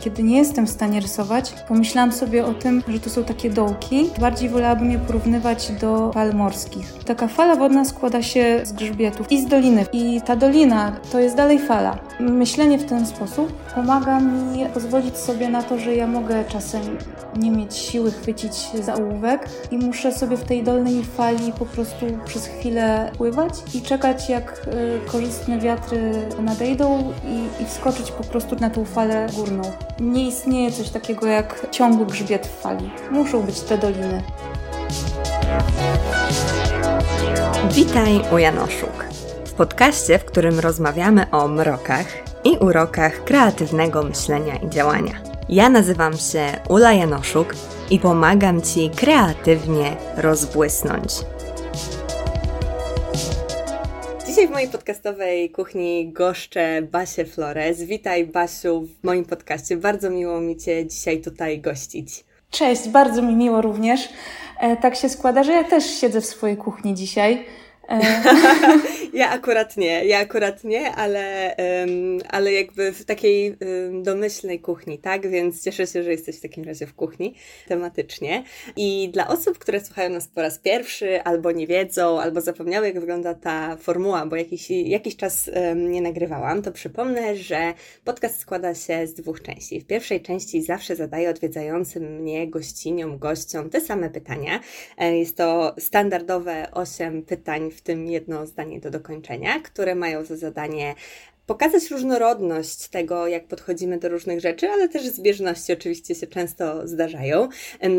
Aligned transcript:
Kiedy 0.00 0.22
nie 0.22 0.38
jestem 0.38 0.66
w 0.66 0.70
stanie 0.70 1.00
rysować, 1.00 1.54
pomyślałam 1.68 2.12
sobie 2.12 2.44
o 2.44 2.54
tym, 2.54 2.82
że 2.88 3.00
to 3.00 3.10
są 3.10 3.24
takie 3.24 3.50
dołki. 3.50 4.10
Bardziej 4.20 4.48
wolałabym 4.48 4.90
je 4.90 4.98
porównywać 4.98 5.72
do 5.80 6.10
fal 6.14 6.34
morskich. 6.34 6.94
Taka 7.04 7.28
fala 7.28 7.56
wodna 7.56 7.84
składa 7.84 8.22
się 8.22 8.60
z 8.64 8.72
grzbietów 8.72 9.32
i 9.32 9.42
z 9.42 9.46
doliny. 9.46 9.86
I 9.92 10.20
ta 10.20 10.36
dolina 10.36 10.92
to 11.12 11.20
jest 11.20 11.36
dalej 11.36 11.58
fala. 11.58 11.98
Myślenie 12.20 12.78
w 12.78 12.84
ten 12.84 13.06
sposób 13.06 13.52
pomaga 13.74 14.20
mi 14.20 14.66
pozwolić 14.74 15.16
sobie 15.16 15.48
na 15.48 15.62
to, 15.62 15.78
że 15.78 15.94
ja 15.94 16.06
mogę 16.06 16.44
czasem 16.44 16.82
nie 17.36 17.50
mieć 17.50 17.76
siły 17.76 18.12
chwycić 18.12 18.52
za 18.84 18.94
ołówek 18.94 19.48
i 19.70 19.78
muszę 19.78 20.12
sobie 20.12 20.36
w 20.36 20.44
tej 20.44 20.62
dolnej 20.62 21.04
fali 21.04 21.52
po 21.58 21.66
prostu 21.66 22.06
przez 22.24 22.46
chwilę 22.46 23.12
pływać 23.18 23.54
i 23.74 23.82
czekać 23.82 24.28
jak 24.28 24.66
y, 25.06 25.10
korzystne 25.10 25.58
wiatry 25.58 26.12
nadejdą 26.42 27.12
i, 27.24 27.62
i 27.62 27.66
wskoczyć 27.66 28.10
po 28.10 28.24
prostu 28.24 28.56
na 28.56 28.70
tą 28.70 28.84
falę 28.84 29.26
górną. 29.36 29.62
Nie 30.00 30.28
istnieje 30.28 30.72
coś 30.72 30.90
takiego 30.90 31.26
jak 31.26 31.66
ciągły 31.70 32.06
grzbiet 32.06 32.46
w 32.46 32.60
fali. 32.60 32.90
Muszą 33.10 33.42
być 33.42 33.60
te 33.60 33.78
doliny. 33.78 34.22
Witaj 37.70 38.20
u 38.32 38.38
Janoszuk. 38.38 39.04
W 39.44 39.52
podcaście, 39.52 40.18
w 40.18 40.24
którym 40.24 40.60
rozmawiamy 40.60 41.30
o 41.30 41.48
mrokach 41.48 42.06
i 42.44 42.58
urokach 42.58 43.24
kreatywnego 43.24 44.02
myślenia 44.02 44.56
i 44.56 44.70
działania. 44.70 45.29
Ja 45.52 45.68
nazywam 45.68 46.12
się 46.16 46.46
Ula 46.68 46.92
Janoszuk 46.92 47.54
i 47.90 47.98
pomagam 47.98 48.62
Ci 48.62 48.90
kreatywnie 48.90 49.96
rozbłysnąć. 50.16 51.08
Dzisiaj 54.26 54.48
w 54.48 54.50
mojej 54.50 54.68
podcastowej 54.68 55.50
kuchni 55.50 56.12
goszczę 56.12 56.82
Basię 56.82 57.24
Flores. 57.24 57.82
Witaj 57.82 58.26
Basiu 58.26 58.80
w 58.82 59.04
moim 59.04 59.24
podcaście. 59.24 59.76
Bardzo 59.76 60.10
miło 60.10 60.40
mi 60.40 60.56
Cię 60.56 60.86
dzisiaj 60.86 61.20
tutaj 61.20 61.60
gościć. 61.60 62.24
Cześć, 62.50 62.88
bardzo 62.88 63.22
mi 63.22 63.36
miło 63.36 63.62
również. 63.62 64.08
E, 64.60 64.76
tak 64.76 64.96
się 64.96 65.08
składa, 65.08 65.42
że 65.42 65.52
ja 65.52 65.64
też 65.64 65.84
siedzę 65.84 66.20
w 66.20 66.26
swojej 66.26 66.56
kuchni 66.56 66.94
dzisiaj. 66.94 67.46
Ja 69.12 69.30
akurat 69.30 69.76
nie, 69.76 70.04
ja 70.04 70.18
akurat 70.18 70.64
nie, 70.64 70.92
ale, 70.92 71.56
ale 72.28 72.52
jakby 72.52 72.92
w 72.92 73.04
takiej 73.04 73.56
domyślnej 74.02 74.60
kuchni, 74.60 74.98
tak? 74.98 75.30
Więc 75.30 75.64
cieszę 75.64 75.86
się, 75.86 76.02
że 76.02 76.10
jesteś 76.10 76.36
w 76.36 76.40
takim 76.40 76.64
razie 76.64 76.86
w 76.86 76.94
kuchni 76.94 77.34
tematycznie. 77.68 78.44
I 78.76 79.10
dla 79.12 79.28
osób, 79.28 79.58
które 79.58 79.80
słuchają 79.80 80.10
nas 80.10 80.28
po 80.28 80.42
raz 80.42 80.58
pierwszy, 80.58 81.22
albo 81.22 81.52
nie 81.52 81.66
wiedzą, 81.66 82.20
albo 82.20 82.40
zapomniały, 82.40 82.86
jak 82.86 83.00
wygląda 83.00 83.34
ta 83.34 83.76
formuła, 83.76 84.26
bo 84.26 84.36
jakiś, 84.36 84.70
jakiś 84.70 85.16
czas 85.16 85.50
nie 85.76 86.02
nagrywałam, 86.02 86.62
to 86.62 86.72
przypomnę, 86.72 87.36
że 87.36 87.74
podcast 88.04 88.40
składa 88.40 88.74
się 88.74 89.06
z 89.06 89.14
dwóch 89.14 89.42
części. 89.42 89.80
W 89.80 89.86
pierwszej 89.86 90.20
części 90.20 90.62
zawsze 90.62 90.96
zadaję 90.96 91.30
odwiedzającym 91.30 92.16
mnie 92.16 92.48
gościniom, 92.48 93.18
gościom 93.18 93.70
te 93.70 93.80
same 93.80 94.10
pytania. 94.10 94.60
E, 94.98 95.16
jest 95.16 95.36
to 95.36 95.74
standardowe 95.78 96.70
osiem 96.72 97.22
pytań 97.22 97.70
w 97.70 97.79
w 97.80 97.82
tym 97.82 98.06
jedno 98.06 98.46
zdanie 98.46 98.80
do 98.80 98.90
dokończenia, 98.90 99.60
które 99.60 99.94
mają 99.94 100.24
za 100.24 100.36
zadanie 100.36 100.94
pokazać 101.50 101.90
różnorodność 101.90 102.88
tego, 102.88 103.26
jak 103.26 103.46
podchodzimy 103.46 103.98
do 103.98 104.08
różnych 104.08 104.40
rzeczy, 104.40 104.68
ale 104.68 104.88
też 104.88 105.06
zbieżności 105.06 105.72
oczywiście 105.72 106.14
się 106.14 106.26
często 106.26 106.88
zdarzają. 106.88 107.48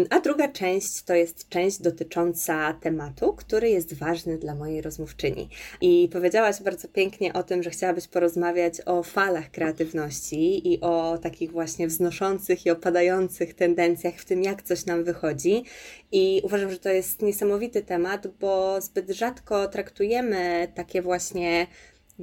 A 0.10 0.20
druga 0.20 0.48
część 0.48 1.04
to 1.04 1.16
jest 1.16 1.50
część 1.50 1.82
dotycząca 1.82 2.74
tematu, 2.74 3.34
który 3.34 3.70
jest 3.70 3.94
ważny 3.94 4.38
dla 4.38 4.56
mojej 4.56 4.82
rozmówczyni. 4.82 5.50
I 5.82 6.10
powiedziałaś 6.12 6.62
bardzo 6.62 6.88
pięknie 6.88 7.34
o 7.34 7.44
tym, 7.44 7.64
że 7.64 7.70
chciałabyś 7.70 8.08
porozmawiać 8.08 8.82
o 8.86 9.04
falach 9.04 9.52
kreatywności 9.52 10.74
i 10.74 10.82
o 10.82 11.18
takich 11.22 11.52
właśnie 11.52 11.88
wznoszących 11.88 12.66
i 12.66 12.72
opadających 12.72 13.54
tendencjach 13.54 14.16
w 14.16 14.26
tym, 14.26 14.44
jak 14.44 14.62
coś 14.62 14.86
nam 14.86 15.04
wychodzi. 15.04 15.64
I 16.12 16.42
uważam, 16.44 16.72
że 16.72 16.80
to 16.80 16.90
jest 16.90 17.22
niesamowity 17.22 17.82
temat, 17.82 18.28
bo 18.28 18.82
zbyt 18.82 19.10
rzadko 19.10 19.68
traktujemy 19.68 20.68
takie 20.76 21.02
właśnie 21.02 21.68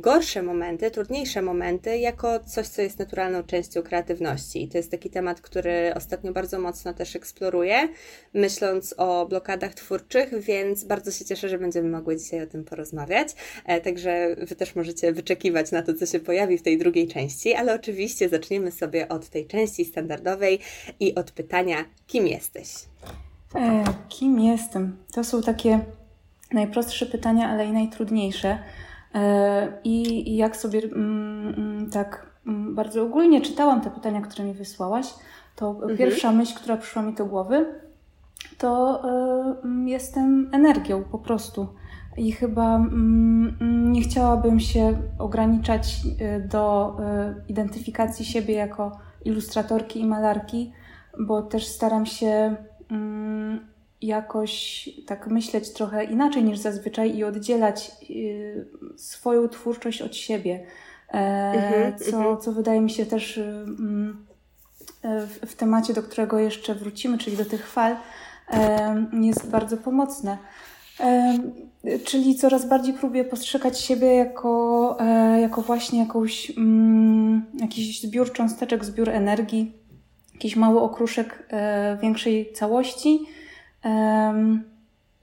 gorsze 0.00 0.42
momenty, 0.42 0.90
trudniejsze 0.90 1.42
momenty 1.42 1.98
jako 1.98 2.40
coś, 2.40 2.66
co 2.66 2.82
jest 2.82 2.98
naturalną 2.98 3.42
częścią 3.42 3.82
kreatywności. 3.82 4.62
I 4.62 4.68
to 4.68 4.78
jest 4.78 4.90
taki 4.90 5.10
temat, 5.10 5.40
który 5.40 5.92
ostatnio 5.94 6.32
bardzo 6.32 6.58
mocno 6.58 6.94
też 6.94 7.16
eksploruję, 7.16 7.88
myśląc 8.34 8.94
o 8.96 9.26
blokadach 9.26 9.74
twórczych, 9.74 10.40
więc 10.40 10.84
bardzo 10.84 11.10
się 11.10 11.24
cieszę, 11.24 11.48
że 11.48 11.58
będziemy 11.58 11.88
mogły 11.88 12.16
dzisiaj 12.16 12.42
o 12.42 12.46
tym 12.46 12.64
porozmawiać. 12.64 13.28
E, 13.64 13.80
także 13.80 14.36
Wy 14.38 14.56
też 14.56 14.76
możecie 14.76 15.12
wyczekiwać 15.12 15.70
na 15.72 15.82
to, 15.82 15.94
co 15.94 16.06
się 16.06 16.20
pojawi 16.20 16.58
w 16.58 16.62
tej 16.62 16.78
drugiej 16.78 17.08
części, 17.08 17.54
ale 17.54 17.74
oczywiście 17.74 18.28
zaczniemy 18.28 18.72
sobie 18.72 19.08
od 19.08 19.28
tej 19.28 19.46
części 19.46 19.84
standardowej 19.84 20.58
i 21.00 21.14
od 21.14 21.30
pytania, 21.30 21.84
kim 22.06 22.26
jesteś? 22.26 22.68
E, 23.54 23.84
kim 24.08 24.40
jestem? 24.40 24.96
To 25.12 25.24
są 25.24 25.42
takie 25.42 25.80
najprostsze 26.52 27.06
pytania, 27.06 27.48
ale 27.48 27.66
i 27.66 27.72
najtrudniejsze. 27.72 28.58
E, 29.14 29.72
I, 29.84 30.36
jak 30.36 30.56
sobie 30.56 30.82
mm, 30.82 31.54
mm, 31.56 31.90
tak 31.90 32.26
mm, 32.46 32.74
bardzo 32.74 33.02
ogólnie 33.02 33.40
czytałam 33.40 33.80
te 33.80 33.90
pytania, 33.90 34.20
które 34.20 34.44
mi 34.44 34.54
wysłałaś, 34.54 35.14
to 35.56 35.70
mhm. 35.70 35.96
pierwsza 35.98 36.32
myśl, 36.32 36.54
która 36.54 36.76
przyszła 36.76 37.02
mi 37.02 37.14
do 37.14 37.26
głowy, 37.26 37.66
to 38.58 39.02
e, 39.04 39.90
jestem 39.90 40.50
energią 40.52 41.04
po 41.04 41.18
prostu. 41.18 41.66
I 42.16 42.32
chyba 42.32 42.84
nie 43.60 44.02
chciałabym 44.02 44.60
się 44.60 44.98
ograniczać 45.18 45.96
e, 46.20 46.40
do 46.40 46.96
identyfikacji 47.48 48.24
siebie 48.24 48.54
jako 48.54 48.98
ilustratorki 49.24 50.00
i 50.00 50.06
malarki, 50.06 50.72
bo 51.20 51.42
też 51.42 51.66
staram 51.66 52.06
się 52.06 52.56
jakoś 54.02 54.88
tak 55.06 55.26
myśleć 55.26 55.72
trochę 55.72 56.04
inaczej 56.04 56.44
niż 56.44 56.58
zazwyczaj 56.58 57.16
i 57.16 57.24
oddzielać 57.24 57.90
y, 58.10 58.68
swoją 58.96 59.48
twórczość 59.48 60.02
od 60.02 60.16
siebie, 60.16 60.66
e, 61.08 61.18
mhm, 61.52 61.98
co, 61.98 62.16
mhm. 62.16 62.38
co 62.40 62.52
wydaje 62.52 62.80
mi 62.80 62.90
się 62.90 63.06
też 63.06 63.36
y, 63.36 63.66
e, 65.02 65.26
w, 65.26 65.54
temacie, 65.54 65.94
do 65.94 66.02
którego 66.02 66.38
jeszcze 66.38 66.74
wrócimy, 66.74 67.18
czyli 67.18 67.36
do 67.36 67.44
tych 67.44 67.68
fal, 67.68 67.96
e, 68.50 69.06
jest 69.20 69.50
bardzo 69.50 69.76
pomocne. 69.76 70.38
Czyli 72.04 72.36
coraz 72.36 72.68
bardziej 72.68 72.94
próbuję 72.94 73.24
postrzegać 73.24 73.80
siebie 73.80 74.14
jako, 74.14 74.96
jako 75.40 75.62
właśnie 75.62 75.98
jakąś, 75.98 76.50
mm, 76.50 77.46
jakiś 77.60 78.00
zbiór 78.00 78.32
cząsteczek, 78.32 78.84
zbiór 78.84 79.08
energii, 79.08 79.72
jakiś 80.34 80.56
mały 80.56 80.80
okruszek 80.80 81.48
większej 82.02 82.52
całości, 82.52 83.26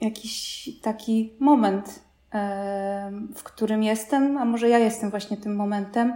jakiś 0.01 0.69
taki 0.81 1.33
moment, 1.39 2.03
w 3.35 3.43
którym 3.43 3.83
jestem, 3.83 4.37
a 4.37 4.45
może 4.45 4.69
ja 4.69 4.79
jestem 4.79 5.09
właśnie 5.09 5.37
tym 5.37 5.55
momentem 5.55 6.13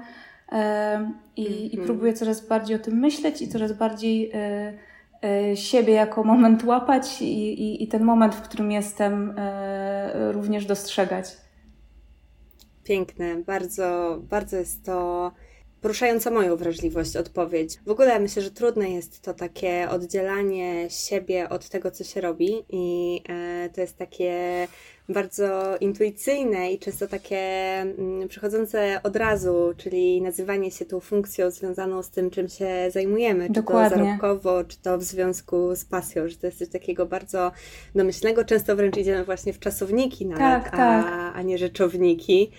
i, 1.35 1.43
i, 1.43 1.65
mhm. 1.65 1.85
próbuję 1.85 2.13
coraz 2.13 2.47
bardziej 2.47 2.75
o 2.75 2.79
tym 2.79 2.99
myśleć 2.99 3.41
i 3.41 3.47
coraz 3.47 3.73
bardziej 3.73 4.31
e, 4.33 4.73
e, 5.23 5.57
siebie 5.57 5.93
jako 5.93 6.23
moment 6.23 6.63
łapać 6.63 7.21
i, 7.21 7.61
i, 7.63 7.83
i, 7.83 7.87
ten 7.87 8.03
moment, 8.03 8.35
w 8.35 8.41
którym 8.41 8.71
jestem, 8.71 9.33
e, 9.37 10.31
również 10.31 10.65
dostrzegać. 10.65 11.37
Piękne, 12.83 13.35
bardzo, 13.35 14.19
bardzo 14.29 14.57
jest 14.57 14.85
to 14.85 15.31
poruszająca 15.81 16.31
moją 16.31 16.55
wrażliwość 16.55 17.15
odpowiedź. 17.15 17.79
W 17.85 17.91
ogóle 17.91 18.19
myślę, 18.19 18.41
że 18.41 18.51
trudne 18.51 18.89
jest 18.89 19.21
to 19.21 19.33
takie 19.33 19.89
oddzielanie 19.89 20.89
siebie 20.89 21.49
od 21.49 21.69
tego, 21.69 21.91
co 21.91 22.03
się 22.03 22.21
robi, 22.21 22.65
i 22.69 23.21
e, 23.29 23.69
to 23.69 23.81
jest 23.81 23.97
takie 23.97 24.67
bardzo 25.09 25.77
intuicyjne 25.79 26.71
i 26.71 26.79
często 26.79 27.07
takie 27.07 27.37
mm, 27.37 28.27
przychodzące 28.27 28.99
od 29.03 29.15
razu, 29.15 29.73
czyli 29.77 30.21
nazywanie 30.21 30.71
się 30.71 30.85
tą 30.85 30.99
funkcją 30.99 31.51
związaną 31.51 32.03
z 32.03 32.09
tym, 32.09 32.29
czym 32.29 32.49
się 32.49 32.91
zajmujemy, 32.91 33.49
Dokładnie. 33.49 33.89
czy 33.89 33.95
to 33.95 34.05
zarobkowo, 34.05 34.63
czy 34.63 34.77
to 34.81 34.97
w 34.97 35.03
związku 35.03 35.75
z 35.75 35.85
pasją, 35.85 36.27
że 36.27 36.35
to 36.35 36.47
jest 36.47 36.59
coś 36.59 36.69
takiego 36.69 37.05
bardzo 37.05 37.51
domyślnego. 37.95 38.43
Często 38.45 38.75
wręcz 38.75 38.97
idziemy 38.97 39.25
właśnie 39.25 39.53
w 39.53 39.59
czasowniki 39.59 40.25
nawet, 40.25 40.63
tak, 40.63 40.71
tak. 40.71 41.05
A, 41.05 41.33
a 41.33 41.41
nie 41.41 41.57
rzeczowniki 41.57 42.51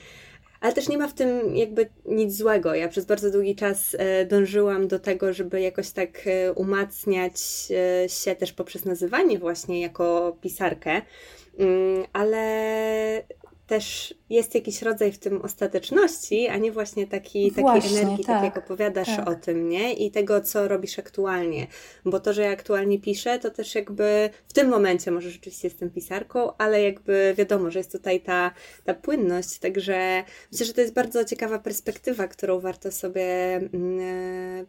ale 0.60 0.72
też 0.72 0.88
nie 0.88 0.98
ma 0.98 1.08
w 1.08 1.14
tym 1.14 1.56
jakby 1.56 1.88
nic 2.06 2.36
złego. 2.36 2.74
Ja 2.74 2.88
przez 2.88 3.04
bardzo 3.04 3.30
długi 3.30 3.56
czas 3.56 3.96
e, 3.98 4.26
dążyłam 4.26 4.88
do 4.88 4.98
tego, 4.98 5.32
żeby 5.32 5.60
jakoś 5.60 5.90
tak 5.90 6.26
e, 6.26 6.52
umacniać 6.52 7.40
e, 8.04 8.08
się 8.08 8.34
też 8.34 8.52
poprzez 8.52 8.84
nazywanie 8.84 9.38
właśnie 9.38 9.80
jako 9.80 10.36
pisarkę, 10.40 11.02
mm, 11.58 12.04
ale 12.12 13.22
też 13.70 14.14
jest 14.30 14.54
jakiś 14.54 14.82
rodzaj 14.82 15.12
w 15.12 15.18
tym 15.18 15.42
ostateczności, 15.42 16.48
a 16.48 16.56
nie 16.56 16.72
właśnie 16.72 17.06
taki, 17.06 17.50
właśnie, 17.50 17.80
takiej 17.80 17.98
energii, 17.98 18.24
tak, 18.24 18.36
tak 18.36 18.44
jak 18.44 18.64
opowiadasz 18.64 19.16
tak. 19.16 19.28
o 19.28 19.34
tym, 19.34 19.68
nie? 19.68 19.92
I 19.92 20.10
tego, 20.10 20.40
co 20.40 20.68
robisz 20.68 20.98
aktualnie. 20.98 21.66
Bo 22.04 22.20
to, 22.20 22.32
że 22.32 22.42
ja 22.42 22.50
aktualnie 22.50 23.00
piszę, 23.00 23.38
to 23.38 23.50
też 23.50 23.74
jakby 23.74 24.30
w 24.48 24.52
tym 24.52 24.68
momencie 24.68 25.10
może 25.10 25.30
rzeczywiście 25.30 25.68
jestem 25.68 25.90
pisarką, 25.90 26.56
ale 26.58 26.82
jakby 26.82 27.34
wiadomo, 27.38 27.70
że 27.70 27.78
jest 27.78 27.92
tutaj 27.92 28.20
ta, 28.20 28.50
ta 28.84 28.94
płynność, 28.94 29.58
także 29.58 30.24
myślę, 30.52 30.66
że 30.66 30.74
to 30.74 30.80
jest 30.80 30.94
bardzo 30.94 31.24
ciekawa 31.24 31.58
perspektywa, 31.58 32.28
którą 32.28 32.60
warto 32.60 32.92
sobie 32.92 33.56
mm, 33.56 34.66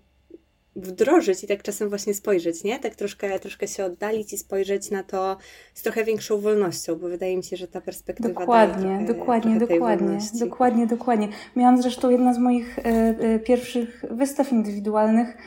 wdrożyć 0.75 1.43
i 1.43 1.47
tak 1.47 1.63
czasem 1.63 1.89
właśnie 1.89 2.13
spojrzeć, 2.13 2.63
nie? 2.63 2.79
Tak 2.79 2.95
troszkę, 2.95 3.39
troszkę 3.39 3.67
się 3.67 3.85
oddalić 3.85 4.33
i 4.33 4.37
spojrzeć 4.37 4.91
na 4.91 5.03
to 5.03 5.37
z 5.73 5.81
trochę 5.81 6.03
większą 6.03 6.41
wolnością, 6.41 6.95
bo 6.95 7.07
wydaje 7.07 7.37
mi 7.37 7.43
się, 7.43 7.57
że 7.57 7.67
ta 7.67 7.81
perspektywa 7.81 8.39
Dokładnie, 8.39 8.83
daje 8.83 8.97
trochę, 8.97 9.19
dokładnie, 9.19 9.57
trochę 9.57 9.73
dokładnie, 9.73 10.17
dokładnie, 10.39 10.87
dokładnie. 10.87 11.27
Miałam 11.55 11.81
zresztą 11.81 12.09
jedna 12.09 12.33
z 12.33 12.37
moich 12.37 12.79
e, 12.79 12.83
e, 12.83 13.39
pierwszych 13.39 14.05
wystaw 14.11 14.51
indywidualnych 14.51 15.37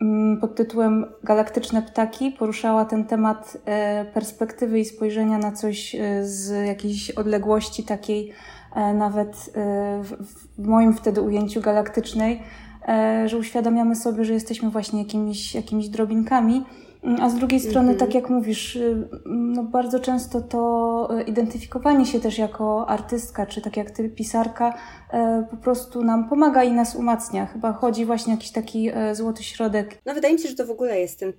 mm, 0.00 0.40
pod 0.40 0.54
tytułem 0.54 1.06
Galaktyczne 1.22 1.82
ptaki 1.82 2.30
poruszała 2.30 2.84
ten 2.84 3.04
temat 3.04 3.56
e, 3.64 4.04
perspektywy 4.04 4.80
i 4.80 4.84
spojrzenia 4.84 5.38
na 5.38 5.52
coś 5.52 5.94
e, 5.94 5.98
z 6.24 6.66
jakiejś 6.66 7.10
odległości 7.10 7.84
takiej 7.84 8.32
e, 8.74 8.94
nawet 8.94 9.28
e, 9.28 10.02
w, 10.02 10.16
w 10.58 10.66
moim 10.66 10.94
wtedy 10.94 11.20
ujęciu 11.20 11.60
galaktycznej, 11.60 12.42
że 13.26 13.38
uświadamiamy 13.38 13.96
sobie, 13.96 14.24
że 14.24 14.32
jesteśmy 14.32 14.70
właśnie 14.70 14.98
jakimiś, 15.02 15.54
jakimiś 15.54 15.88
drobinkami. 15.88 16.64
Mm, 17.04 17.20
A 17.22 17.30
z 17.30 17.34
drugiej 17.34 17.60
strony, 17.60 17.90
Mhm. 17.92 17.98
tak 17.98 18.14
jak 18.14 18.30
mówisz, 18.30 18.76
y, 18.76 19.08
no 19.26 19.62
bardzo 19.62 20.00
często 20.00 20.40
to 20.40 21.08
y, 21.18 21.22
identyfikowanie 21.22 22.06
się 22.06 22.20
też 22.20 22.38
jako 22.38 22.88
artystka, 22.88 23.46
czy 23.46 23.60
tak 23.60 23.76
jak 23.76 23.90
ty, 23.90 24.08
pisarka, 24.08 24.74
y, 24.74 25.46
po 25.50 25.56
prostu 25.56 26.04
nam 26.04 26.28
pomaga 26.28 26.64
i 26.64 26.72
nas 26.72 26.96
umacnia. 26.96 27.46
Chyba 27.46 27.72
chodzi 27.72 28.04
właśnie 28.04 28.32
o 28.32 28.36
jakiś 28.36 28.50
taki 28.52 28.90
złoty 29.12 29.42
środek. 29.42 29.98
No 30.06 30.14
wydaje 30.14 30.34
mi 30.34 30.40
się, 30.40 30.48
że 30.48 30.54
to 30.54 30.66
w 30.66 30.70
ogóle 30.70 31.00
jest 31.00 31.20
ten, 31.20 31.32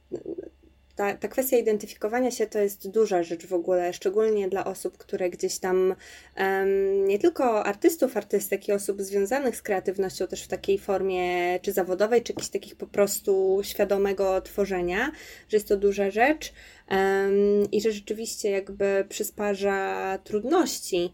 ta, 0.96 1.18
ta 1.18 1.28
kwestia 1.28 1.58
identyfikowania 1.58 2.32
się 2.32 2.48
to 2.48 2.60
jest 2.60 2.90
duża 2.90 3.24
rzecz 3.24 3.48
w 3.48 3.54
ogóle, 3.54 3.94
szczególnie 3.94 4.50
dla 4.50 4.66
osób, 4.66 4.98
które 4.98 5.30
gdzieś 5.30 5.60
tam, 5.60 5.96
em, 6.36 7.08
nie 7.08 7.20
tylko 7.20 7.66
artystów, 7.66 8.18
artystek 8.18 8.68
i 8.68 8.72
osób 8.72 9.02
związanych 9.02 9.56
z 9.56 9.62
kreatywnością 9.62 10.28
też 10.28 10.44
w 10.44 10.48
takiej 10.48 10.80
formie 10.80 11.60
czy 11.60 11.72
zawodowej, 11.72 12.24
czy 12.24 12.34
jakichś 12.34 12.50
takich 12.50 12.76
po 12.76 12.88
prostu 12.88 13.62
świadomego 13.64 14.42
tworzenia, 14.42 15.12
że 15.50 15.58
jest 15.58 15.68
to 15.68 15.78
duża 15.78 16.12
rzecz 16.12 16.54
em, 16.88 17.72
i 17.72 17.82
że 17.82 17.92
rzeczywiście 17.92 18.50
jakby 18.50 19.06
przysparza 19.10 20.20
trudności. 20.24 21.14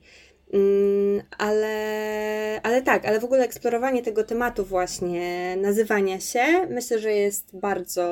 Mm, 0.54 1.22
ale, 1.38 2.60
ale 2.64 2.82
tak, 2.82 3.06
ale 3.06 3.20
w 3.20 3.24
ogóle 3.24 3.44
eksplorowanie 3.44 4.04
tego 4.04 4.24
tematu 4.24 4.66
właśnie, 4.66 5.56
nazywania 5.58 6.20
się, 6.20 6.68
myślę, 6.70 7.00
że 7.00 7.14
jest 7.14 7.58
bardzo, 7.60 8.04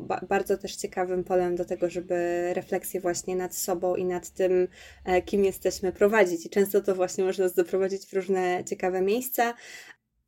ba, 0.00 0.20
bardzo 0.28 0.58
też 0.58 0.76
ciekawym 0.76 1.24
polem 1.24 1.56
do 1.56 1.64
tego, 1.64 1.90
żeby 1.90 2.14
refleksję 2.54 3.00
właśnie 3.00 3.36
nad 3.36 3.54
sobą 3.54 3.94
i 3.94 4.04
nad 4.04 4.30
tym, 4.30 4.68
e, 5.04 5.22
kim 5.22 5.44
jesteśmy 5.44 5.92
prowadzić. 5.92 6.46
I 6.46 6.50
często 6.50 6.80
to 6.80 6.94
właśnie 6.94 7.24
można 7.24 7.48
doprowadzić 7.48 8.06
w 8.06 8.12
różne 8.12 8.64
ciekawe 8.64 9.00
miejsca. 9.00 9.54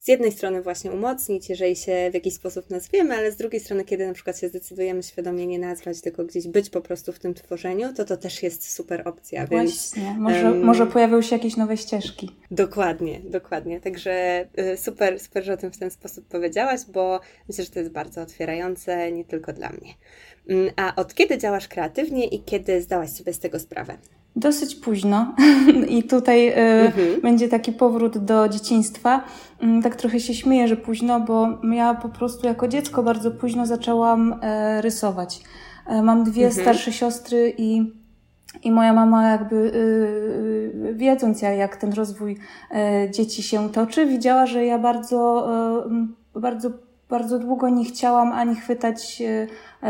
Z 0.06 0.08
jednej 0.08 0.32
strony 0.32 0.62
właśnie 0.62 0.93
umocnić, 0.93 1.49
jeżeli 1.49 1.76
się 1.76 2.11
w 2.11 2.14
jakiś 2.14 2.35
sposób 2.35 2.70
nazwiemy, 2.70 3.14
ale 3.14 3.32
z 3.32 3.37
drugiej 3.37 3.61
strony, 3.61 3.85
kiedy 3.85 4.06
na 4.06 4.14
przykład 4.14 4.38
się 4.38 4.49
zdecydujemy 4.49 5.03
świadomie 5.03 5.47
nie 5.47 5.58
nazwać, 5.58 6.00
tylko 6.00 6.25
gdzieś 6.25 6.49
być 6.49 6.70
po 6.70 6.81
prostu 6.81 7.12
w 7.12 7.19
tym 7.19 7.35
tworzeniu, 7.35 7.94
to 7.94 8.05
to 8.05 8.17
też 8.17 8.43
jest 8.43 8.70
super 8.70 9.08
opcja, 9.08 9.47
więc... 9.47 9.70
Właśnie, 9.70 10.14
może, 10.19 10.49
em, 10.49 10.64
może 10.64 10.87
pojawią 10.87 11.23
się 11.23 11.37
jakieś 11.37 11.56
nowe 11.56 11.76
ścieżki. 11.76 12.31
Dokładnie, 12.50 13.20
dokładnie. 13.25 13.81
Także 13.81 14.47
y, 14.58 14.76
super, 14.76 15.20
super, 15.20 15.44
że 15.44 15.53
o 15.53 15.56
tym 15.56 15.73
w 15.73 15.79
ten 15.79 15.91
sposób 15.91 16.29
powiedziałaś, 16.29 16.81
bo 16.88 17.20
myślę, 17.49 17.64
że 17.64 17.70
to 17.70 17.79
jest 17.79 17.93
bardzo 17.93 18.23
otwierające, 18.23 19.12
nie 19.12 19.25
tylko 19.25 19.52
dla 19.52 19.69
mnie. 19.69 19.94
Mm, 20.49 20.70
A 20.76 20.94
od 20.97 21.14
kiedy 21.14 21.38
działasz 21.38 21.69
kreatywnie 21.69 22.26
i 22.26 22.43
kiedy 22.43 22.82
zdałaś 22.82 23.11
sobie 23.11 23.32
z 23.32 23.38
tego 23.38 23.59
sprawę? 23.59 23.99
Dosyć 24.37 24.75
późno 24.75 25.35
i 25.97 26.03
tutaj 26.03 26.49
y, 26.49 26.55
Mhm. 26.56 27.21
będzie 27.23 27.49
taki 27.49 27.73
powrót 27.73 28.19
do 28.19 28.49
dzieciństwa. 28.49 29.25
Mm, 29.62 29.83
Tak 29.83 29.97
trochę 29.97 30.21
się 30.21 30.35
śmieję, 30.35 30.69
że 30.69 30.77
późno, 30.77 31.21
bo 31.21 31.49
ja 31.73 31.94
po 31.94 32.09
prostu 32.09 32.47
jako 32.47 32.69
dziecko 32.69 33.03
bardzo 33.03 33.31
późno 33.31 33.67
zaczęłam 33.67 34.35
e, 34.43 34.83
rysować. 34.83 35.41
E, 35.87 36.03
Mam 36.03 36.25
dwie 36.25 36.47
Mhm. 36.47 36.62
starsze 36.65 36.93
siostry 36.93 37.55
i, 37.59 37.93
i 38.62 38.71
moja 38.73 38.93
mama 38.93 39.29
jakby 39.31 39.56
y, 39.56 40.88
y, 40.91 40.94
wiedząc 40.94 41.43
jak, 41.43 41.56
jak 41.59 41.77
ten 41.77 41.93
rozwój 41.93 42.37
e, 42.71 43.11
dzieci 43.11 43.43
się 43.43 43.69
toczy, 43.71 44.06
widziała, 44.06 44.47
że 44.47 44.65
ja 44.65 44.79
bardzo, 44.79 45.49
bardzo, 46.35 46.71
bardzo 47.11 47.38
długo 47.38 47.69
nie 47.69 47.85
chciałam 47.85 48.33
ani 48.33 48.56
chwytać 48.56 49.23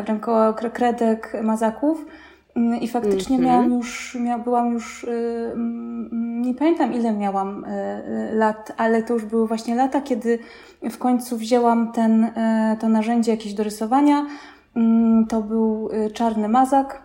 w 0.04 0.08
rękach 0.08 0.72
kredek, 0.72 1.36
mazaków. 1.42 2.06
Mm, 2.56 2.80
I 2.80 2.88
faktycznie 2.88 3.36
Mhm. 3.36 3.54
miałam 3.54 3.72
już, 3.78 4.14
mia, 4.20 4.38
byłam 4.38 4.72
już, 4.72 5.04
y, 5.04 5.50
mm, 5.52 6.42
nie 6.42 6.54
pamiętam 6.54 6.92
ile 6.92 7.12
miałam 7.12 7.64
y, 7.64 7.68
y, 7.68 8.34
lat, 8.34 8.72
ale 8.76 9.02
to 9.02 9.14
już 9.14 9.24
były 9.24 9.46
właśnie 9.48 9.74
lata, 9.74 10.00
kiedy 10.00 10.38
w 10.90 10.98
końcu 10.98 11.36
wzięłam 11.36 11.92
ten, 11.92 12.30
to 12.80 12.88
narzędzie 12.88 13.30
jakieś 13.30 13.54
do 13.54 13.62
rysowania. 13.64 14.26
Mm, 14.76 15.26
To 15.26 15.42
był 15.42 15.88
czarny 16.14 16.48
mazak. 16.48 17.02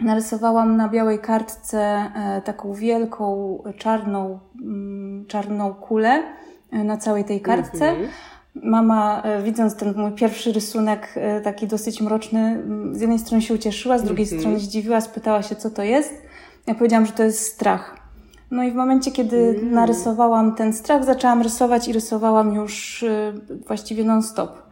Narysowałam 0.00 0.76
na 0.76 0.88
białej 0.88 1.18
kartce 1.18 2.04
taką 2.44 2.72
wielką, 2.72 3.58
czarną, 3.78 4.38
mm, 4.62 5.26
czarną 5.26 5.74
kulę 5.74 6.22
na 6.72 6.96
całej 6.96 7.24
tej 7.24 7.40
kartce. 7.40 7.88
Mhm. 7.88 8.08
Mama, 8.54 9.22
e, 9.22 9.42
widząc 9.42 9.76
ten 9.76 9.94
mój 9.96 10.12
pierwszy 10.12 10.52
rysunek, 10.52 11.08
e, 11.16 11.40
taki 11.40 11.66
dosyć 11.66 12.00
mroczny, 12.00 12.62
z 12.92 13.00
jednej 13.00 13.18
strony 13.18 13.42
się 13.42 13.54
ucieszyła, 13.54 13.98
z 13.98 14.02
drugiej 14.02 14.24
Mhm. 14.24 14.40
strony 14.40 14.58
zdziwiła, 14.58 15.00
spytała 15.00 15.42
się, 15.42 15.56
co 15.56 15.70
to 15.70 15.82
jest. 15.82 16.14
Ja 16.66 16.74
powiedziałam, 16.74 17.06
że 17.06 17.12
to 17.12 17.22
jest 17.22 17.40
strach. 17.52 17.96
No 18.50 18.62
i 18.62 18.70
w 18.70 18.74
momencie, 18.74 19.10
kiedy 19.12 19.56
Mm. 19.60 19.72
narysowałam 19.72 20.54
ten 20.54 20.72
strach, 20.72 21.04
zaczęłam 21.04 21.42
rysować 21.42 21.88
i 21.88 21.92
rysowałam 21.92 22.54
już 22.54 23.02
e, 23.02 23.32
właściwie 23.66 24.04
non-stop. 24.04 24.62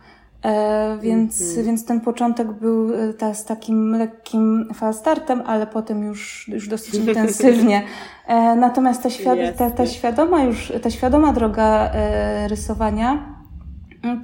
E, 0.44 0.98
więc, 1.02 1.40
Mhm. 1.42 1.66
więc 1.66 1.84
ten 1.84 2.00
początek 2.00 2.52
był 2.52 2.90
ta, 3.18 3.34
z 3.34 3.44
takim 3.44 3.92
lekkim 3.96 4.68
falstartem, 4.74 5.42
ale 5.46 5.66
potem 5.66 6.02
już, 6.04 6.48
już 6.48 6.68
dosyć 6.68 6.94
intensywnie. 7.06 7.82
E, 8.26 8.56
natomiast 8.56 9.02
ta, 9.02 9.08
świad- 9.10 9.56
ta, 9.58 9.70
ta 9.70 9.86
świadoma 9.86 10.42
już, 10.44 10.72
ta 10.82 10.90
świadoma 10.90 11.32
droga 11.32 11.90
e, 11.94 12.48
rysowania 12.48 13.10
mm, 13.12 13.37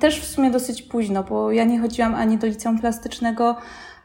też 0.01 0.21
w 0.21 0.25
sumie 0.25 0.51
dosyć 0.51 0.83
późno, 0.83 1.25
bo 1.25 1.53
ja 1.53 1.65
nie 1.65 1.81
chodziłam 1.81 2.15
ani 2.15 2.39
do 2.39 2.47
liceum 2.47 2.79
plastycznego. 2.79 3.57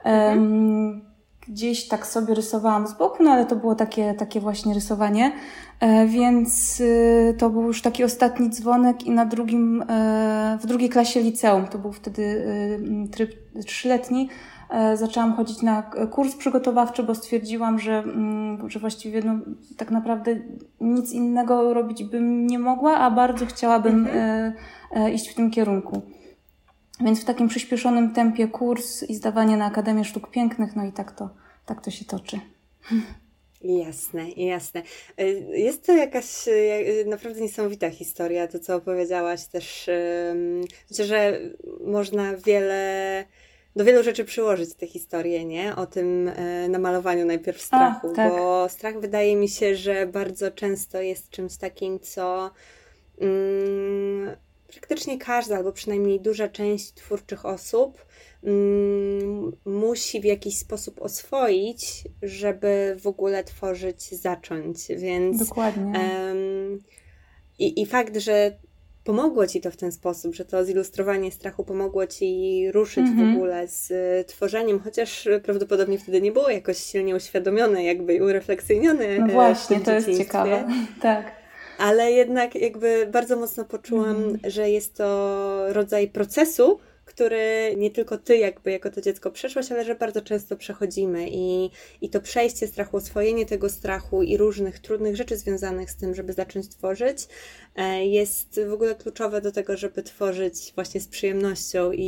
Em, 0.04 1.10
Gdzieś 1.50 1.88
tak 1.88 2.08
sobie 2.08 2.34
rysowałam 2.34 2.88
z 2.88 2.94
boku, 2.94 3.24
no 3.24 3.32
ale 3.32 3.46
to 3.46 3.56
było 3.56 3.76
takie, 3.76 4.14
takie 4.14 4.40
właśnie 4.40 4.74
rysowanie. 4.74 5.32
E, 5.80 6.08
więc 6.08 6.80
y, 6.80 7.36
to 7.38 7.50
był 7.50 7.64
już 7.64 7.82
taki 7.82 8.04
ostatni 8.04 8.50
dzwonek 8.50 9.04
i 9.04 9.12
na 9.12 9.26
drugim, 9.26 9.82
e, 9.90 10.58
w 10.62 10.66
drugiej 10.66 10.90
klasie 10.90 11.20
liceum, 11.20 11.68
to 11.68 11.78
był 11.78 11.92
wtedy 11.92 12.22
y, 12.22 13.08
tryb 13.12 13.32
trzyletni, 13.66 14.30
e, 14.70 14.98
zaczęłam 14.98 15.34
chodzić 15.34 15.62
na 15.62 15.82
kurs 16.12 16.36
przygotowawczy, 16.36 17.04
bo 17.04 17.16
stwierdziłam, 17.16 17.80
że, 17.80 17.98
mm, 18.00 18.70
że 18.70 18.80
właściwie 18.80 19.22
no, 19.24 19.34
tak 19.78 19.92
naprawdę 19.92 20.36
nic 20.82 21.12
innego 21.12 21.74
robić 21.74 22.04
bym 22.04 22.48
nie 22.48 22.60
mogła, 22.60 22.98
a 22.98 23.12
bardzo 23.12 23.46
chciałabym 23.46 24.08
e, 24.12 24.54
iść 25.14 25.30
w 25.30 25.34
tym 25.34 25.52
kierunku. 25.52 26.02
Więc 27.02 27.22
w 27.22 27.26
takim 27.26 27.48
przyspieszonym 27.48 28.14
tempie 28.14 28.48
kurs 28.48 29.04
i 29.04 29.16
zdawanie 29.16 29.58
na 29.58 29.66
Akademię 29.66 30.06
Sztuk 30.06 30.32
Pięknych, 30.32 30.76
no 30.76 30.86
i 30.86 30.92
tak 30.92 31.12
to, 31.12 31.30
tak 31.66 31.82
to 31.82 31.92
się 31.92 32.06
toczy. 32.06 32.40
Jasne, 33.62 34.30
jasne. 34.30 34.84
Y, 35.20 35.46
Jest 35.54 35.86
to 35.86 35.92
jakaś 35.92 36.48
y, 36.48 37.06
naprawdę 37.08 37.42
niesamowita 37.42 37.90
historia, 37.90 38.48
to 38.48 38.60
co 38.60 38.76
opowiedziałaś 38.76 39.46
też. 39.46 39.90
Myślę, 40.90 41.06
że 41.06 41.40
można 41.86 42.38
wiele, 42.38 43.26
do 43.76 43.86
wielu 43.86 44.04
rzeczy 44.04 44.26
przyłożyć 44.26 44.74
tę 44.74 44.88
historię, 44.88 45.46
nie? 45.46 45.76
O 45.76 45.86
tym 45.86 46.32
namalowaniu 46.70 47.26
najpierw 47.26 47.62
strachu, 47.62 48.14
tak. 48.14 48.32
bo 48.32 48.70
strach 48.70 49.00
wydaje 49.00 49.36
mi 49.36 49.50
się, 49.50 49.76
że 49.76 50.08
bardzo 50.08 50.52
często 50.52 51.02
jest 51.02 51.30
czymś 51.30 51.58
takim, 51.58 52.00
co 52.00 52.52
mm, 53.22 54.36
praktycznie 54.72 55.18
każda, 55.18 55.58
albo 55.58 55.72
przynajmniej 55.72 56.20
duża 56.20 56.48
część 56.48 56.94
twórczych 56.94 57.46
osób 57.46 58.06
mm, 58.44 59.52
musi 59.66 60.22
w 60.22 60.26
jakiś 60.26 60.58
sposób 60.58 61.02
oswoić, 61.02 62.04
żeby 62.22 62.96
w 63.00 63.08
ogóle 63.08 63.44
tworzyć, 63.44 64.10
zacząć. 64.16 64.78
Więc 64.98 65.48
Dokładnie. 65.50 66.00
em, 66.00 66.80
i, 67.60 67.82
i 67.82 67.86
fakt, 67.86 68.18
że 68.18 68.58
pomogło 69.04 69.48
ci 69.48 69.62
to 69.62 69.72
w 69.72 69.78
ten 69.78 69.92
sposób, 69.92 70.36
że 70.36 70.46
to 70.46 70.66
zilustrowanie 70.66 71.32
strachu 71.32 71.64
pomogło 71.64 72.08
ci 72.08 72.64
ruszyć 72.72 73.08
Mhm. 73.08 73.34
w 73.34 73.36
ogóle 73.36 73.68
z 73.68 73.92
y, 73.92 74.24
tworzeniem, 74.28 74.80
chociaż 74.80 75.28
prawdopodobnie 75.44 76.00
wtedy 76.00 76.22
nie 76.22 76.32
było 76.32 76.50
jakoś 76.50 76.78
silnie 76.78 77.16
uświadomione, 77.16 77.84
jakby 77.84 78.16
i 78.16 78.22
urefleksjonione. 78.22 79.20
No 79.20 79.26
e, 79.26 79.30
właśnie, 79.30 79.80
to 79.80 79.92
jest 79.92 80.18
ciekawe. 80.18 80.68
Tak. 81.02 81.39
Ale 81.80 82.12
jednak 82.12 82.56
jakby 82.56 83.08
bardzo 83.12 83.36
mocno 83.36 83.66
poczułam, 83.66 84.16
Mhm. 84.16 84.40
że 84.52 84.70
jest 84.70 84.96
to 84.96 85.74
rodzaj 85.74 86.08
procesu, 86.08 86.80
który 87.06 87.76
nie 87.78 87.92
tylko 87.92 88.18
ty 88.18 88.38
jakby 88.38 88.72
jako 88.72 88.90
to 88.90 89.02
dziecko 89.02 89.32
przeszłaś, 89.32 89.72
ale 89.72 89.86
że 89.86 89.96
bardzo 89.96 90.22
często 90.22 90.56
przechodzimy 90.56 91.28
i, 91.32 91.70
i 92.02 92.10
to 92.10 92.22
przejście 92.22 92.68
strachu, 92.68 92.98
oswojenie 92.98 93.46
tego 93.46 93.70
strachu 93.70 94.24
i 94.24 94.38
różnych 94.38 94.80
trudnych 94.80 95.16
rzeczy 95.16 95.38
związanych 95.38 95.92
z 95.92 95.96
tym, 95.96 96.16
żeby 96.16 96.34
zacząć 96.34 96.70
tworzyć, 96.70 97.28
e, 97.76 98.06
jest 98.06 98.60
w 98.70 98.74
ogóle 98.74 98.96
kluczowe 98.96 99.42
do 99.42 99.52
tego, 99.52 99.78
żeby 99.78 100.04
tworzyć 100.04 100.72
właśnie 100.76 101.02
z 101.02 101.08
przyjemnością 101.08 101.92
i, 101.92 102.04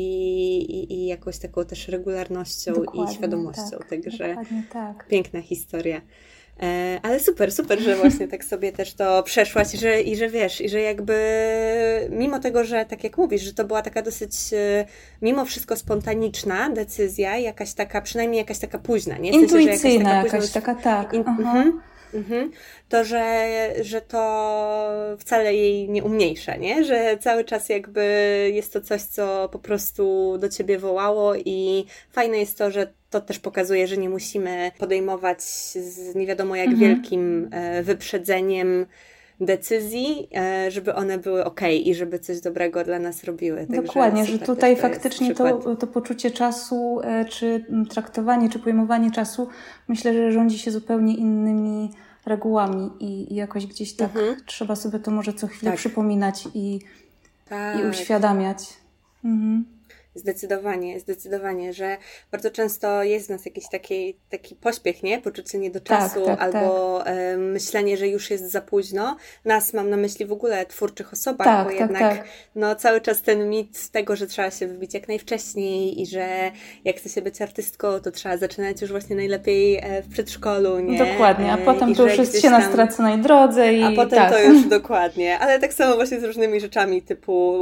i, 0.70 0.94
i 0.94 1.06
jakoś 1.08 1.38
taką 1.38 1.66
też 1.66 1.88
regularnością 1.88 2.74
dokładnie, 2.74 3.14
i 3.14 3.16
świadomością. 3.16 3.78
Tak, 3.80 3.90
Także 3.90 4.36
tak. 4.74 5.08
piękna 5.08 5.42
historia. 5.42 6.02
E, 6.62 7.00
ale 7.04 7.20
super, 7.20 7.52
super, 7.52 7.80
że 7.80 7.96
właśnie 7.96 8.28
tak 8.28 8.46
sobie 8.46 8.72
też 8.72 8.94
to 8.94 9.24
przeszłaś 9.24 9.74
i 9.74 9.78
że, 9.78 10.02
i 10.02 10.16
że 10.16 10.30
wiesz, 10.30 10.62
i 10.62 10.70
że 10.70 10.82
jakby 10.82 11.18
mimo 12.10 12.40
tego, 12.40 12.64
że 12.64 12.86
tak 12.86 13.04
jak 13.04 13.18
mówisz, 13.18 13.42
że 13.42 13.54
to 13.54 13.66
była 13.66 13.82
taka 13.82 14.02
dosyć 14.02 14.34
e, 14.54 14.86
mimo 15.22 15.46
wszystko 15.46 15.76
spontaniczna 15.76 16.70
decyzja, 16.70 17.38
jakaś 17.38 17.74
taka, 17.74 18.02
przynajmniej 18.02 18.38
jakaś 18.38 18.60
taka 18.60 18.80
późna, 18.80 19.18
nie? 19.18 19.32
W 19.32 19.34
sensie, 19.34 19.62
Intuicyjna 19.62 20.10
jakaś 20.10 20.32
taka, 20.32 20.38
jakaś 20.38 20.52
taka 20.52 20.76
tak. 20.76 21.14
In, 21.14 21.22
mhm. 21.28 21.82
Mhm. 22.14 22.52
To, 22.90 23.04
że, 23.04 23.48
że 23.82 24.02
to 24.02 24.90
wcale 25.20 25.56
jej 25.56 25.90
nie 25.90 26.04
umniejsza, 26.04 26.56
nie? 26.56 26.84
Że 26.84 27.18
cały 27.22 27.44
czas 27.44 27.70
jakby 27.70 28.04
jest 28.54 28.74
to 28.74 28.82
coś, 28.82 29.02
co 29.02 29.50
po 29.52 29.60
prostu 29.60 30.38
do 30.40 30.50
ciebie 30.50 30.80
wołało 30.80 31.36
i 31.36 31.86
fajne 32.12 32.38
jest 32.38 32.58
to, 32.58 32.72
że 32.72 32.94
to 33.10 33.22
też 33.22 33.40
pokazuje, 33.40 33.88
że 33.88 33.98
nie 33.98 34.10
musimy 34.10 34.72
podejmować 34.78 35.44
z 35.44 36.16
nie 36.16 36.28
wiadomo 36.28 36.56
jak 36.56 36.68
mhm. 36.68 36.90
wielkim 36.90 37.50
e, 37.52 37.84
wyprzedzeniem 37.84 38.86
decyzji, 39.42 40.28
e, 40.36 40.72
żeby 40.72 40.96
one 40.96 41.18
były 41.18 41.46
ok 41.46 41.62
i 41.84 41.96
żeby 41.96 42.20
coś 42.20 42.42
dobrego 42.42 42.84
dla 42.84 43.00
nas 43.00 43.24
robiły. 43.24 43.58
Także 43.58 43.82
Dokładnie, 43.82 44.26
że 44.26 44.40
tutaj 44.40 44.76
to 44.76 44.82
faktycznie 44.82 45.36
to, 45.36 45.76
to 45.76 45.88
poczucie 45.88 46.32
czasu, 46.32 47.02
e, 47.04 47.26
czy 47.26 47.66
traktowanie, 47.90 48.50
czy 48.50 48.60
pojmowanie 48.60 49.12
czasu, 49.12 49.48
myślę, 49.88 50.14
że 50.14 50.32
rządzi 50.32 50.60
się 50.60 50.72
zupełnie 50.72 51.16
innymi 51.16 51.92
regułami 52.26 52.90
i, 53.00 53.34
i 53.34 53.36
jakoś 53.36 53.66
gdzieś 53.66 53.94
tak 53.94 54.16
mhm. 54.16 54.36
trzeba 54.46 54.76
sobie 54.76 55.00
to 55.00 55.12
może 55.12 55.34
co 55.34 55.48
chwilę 55.48 55.72
tak. 55.72 55.80
przypominać 55.80 56.48
i, 56.54 56.80
tak. 57.50 57.80
i 57.80 57.84
uświadamiać. 57.84 58.58
Mhm. 59.26 59.66
Zdecydowanie, 60.16 61.00
zdecydowanie, 61.00 61.74
że 61.74 61.98
bardzo 62.32 62.52
często 62.52 63.04
jest 63.04 63.28
w 63.28 63.30
nas 63.30 63.46
jakiś 63.46 63.64
taki, 63.72 64.18
taki 64.30 64.56
pośpiech, 64.56 65.04
nie? 65.04 65.22
Poczucie 65.22 65.58
nie 65.58 65.72
do 65.72 65.80
tak, 65.80 66.00
czasu 66.00 66.26
tak, 66.26 66.40
tak, 66.40 66.56
albo 66.56 67.02
tak. 67.06 67.16
myślenie, 67.38 67.98
że 67.98 68.08
już 68.08 68.30
jest 68.32 68.52
za 68.52 68.62
późno. 68.62 69.18
Nas 69.46 69.74
mam 69.74 69.90
na 69.90 69.98
myśli 69.98 70.26
w 70.26 70.32
ogóle 70.32 70.66
twórczych 70.66 71.14
osobach, 71.14 71.48
tak, 71.48 71.64
bo 71.66 71.72
tak, 71.72 71.80
jednak 71.80 72.26
no, 72.56 72.76
cały 72.76 73.02
czas 73.02 73.22
ten 73.22 73.50
mit 73.50 73.90
tego, 73.90 74.16
że 74.16 74.28
trzeba 74.28 74.52
się 74.52 74.68
wybić 74.68 74.94
jak 74.94 75.08
najwcześniej 75.08 76.02
i 76.02 76.06
że 76.06 76.52
jak 76.86 76.96
chce 76.96 77.10
się 77.10 77.22
być 77.22 77.42
artystką, 77.42 78.00
to 78.00 78.12
trzeba 78.12 78.38
zaczynać 78.38 78.82
już 78.82 78.92
właśnie 78.92 79.16
najlepiej 79.16 79.78
e, 79.78 80.02
w 80.02 80.10
przedszkolu, 80.10 80.80
nie? 80.80 80.98
Dokładnie, 80.98 81.52
a 81.52 81.58
e, 81.58 81.66
potem 81.66 81.90
I 81.90 81.96
to 81.96 82.08
już 82.08 82.18
jest 82.18 82.36
się 82.36 82.50
tam... 82.50 82.62
na 82.62 82.70
straconej 82.70 83.18
drodze 83.18 83.74
i 83.74 83.84
A 83.84 83.92
potem 83.96 84.30
to 84.30 84.44
już 84.44 84.66
dokładnie, 84.80 85.40
ale 85.40 85.60
tak 85.60 85.74
samo 85.74 85.96
właśnie 85.96 86.20
z 86.20 86.24
różnymi 86.24 86.60
rzeczami 86.60 87.02
typu 87.02 87.62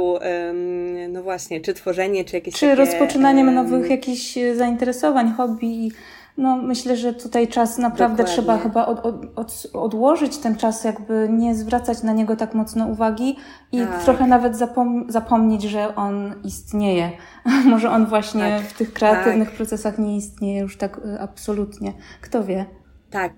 no 1.08 1.22
właśnie, 1.22 1.60
czy 1.60 1.74
tworzenie, 1.74 2.24
czy 2.24 2.39
jakieś 2.40 2.54
Czy 2.54 2.66
takie, 2.66 2.74
rozpoczynaniem 2.74 3.54
nowych 3.54 3.90
jakichś 3.90 4.38
e, 4.38 4.56
zainteresowań, 4.56 5.32
hobby. 5.32 5.90
No, 6.36 6.56
myślę, 6.56 6.96
że 6.96 7.14
tutaj 7.14 7.48
czas 7.48 7.78
naprawdę 7.78 8.16
Dokładnie. 8.16 8.34
trzeba 8.34 8.58
chyba 8.58 8.86
od, 8.86 9.06
od, 9.06 9.38
od, 9.38 9.66
odłożyć 9.72 10.38
ten 10.38 10.56
czas, 10.56 10.84
jakby 10.84 11.28
nie 11.30 11.54
zwracać 11.54 12.02
na 12.02 12.12
niego 12.12 12.36
tak 12.36 12.54
mocno 12.54 12.86
uwagi 12.86 13.36
i 13.72 13.78
tak. 13.78 14.02
trochę 14.02 14.26
nawet 14.26 14.56
zapom 14.56 15.04
zapomnieć, 15.08 15.62
że 15.62 15.96
on 15.96 16.34
istnieje. 16.44 17.10
Może 17.70 17.90
on 17.90 18.06
właśnie 18.06 18.40
tak. 18.40 18.62
w 18.62 18.78
tych 18.78 18.92
kreatywnych 18.92 19.48
tak. 19.48 19.56
procesach 19.56 19.98
nie 19.98 20.16
istnieje 20.16 20.60
już 20.60 20.76
tak 20.76 21.00
e, 21.04 21.20
absolutnie. 21.20 21.92
Kto 22.20 22.44
wie? 22.44 22.66
Tak, 23.10 23.32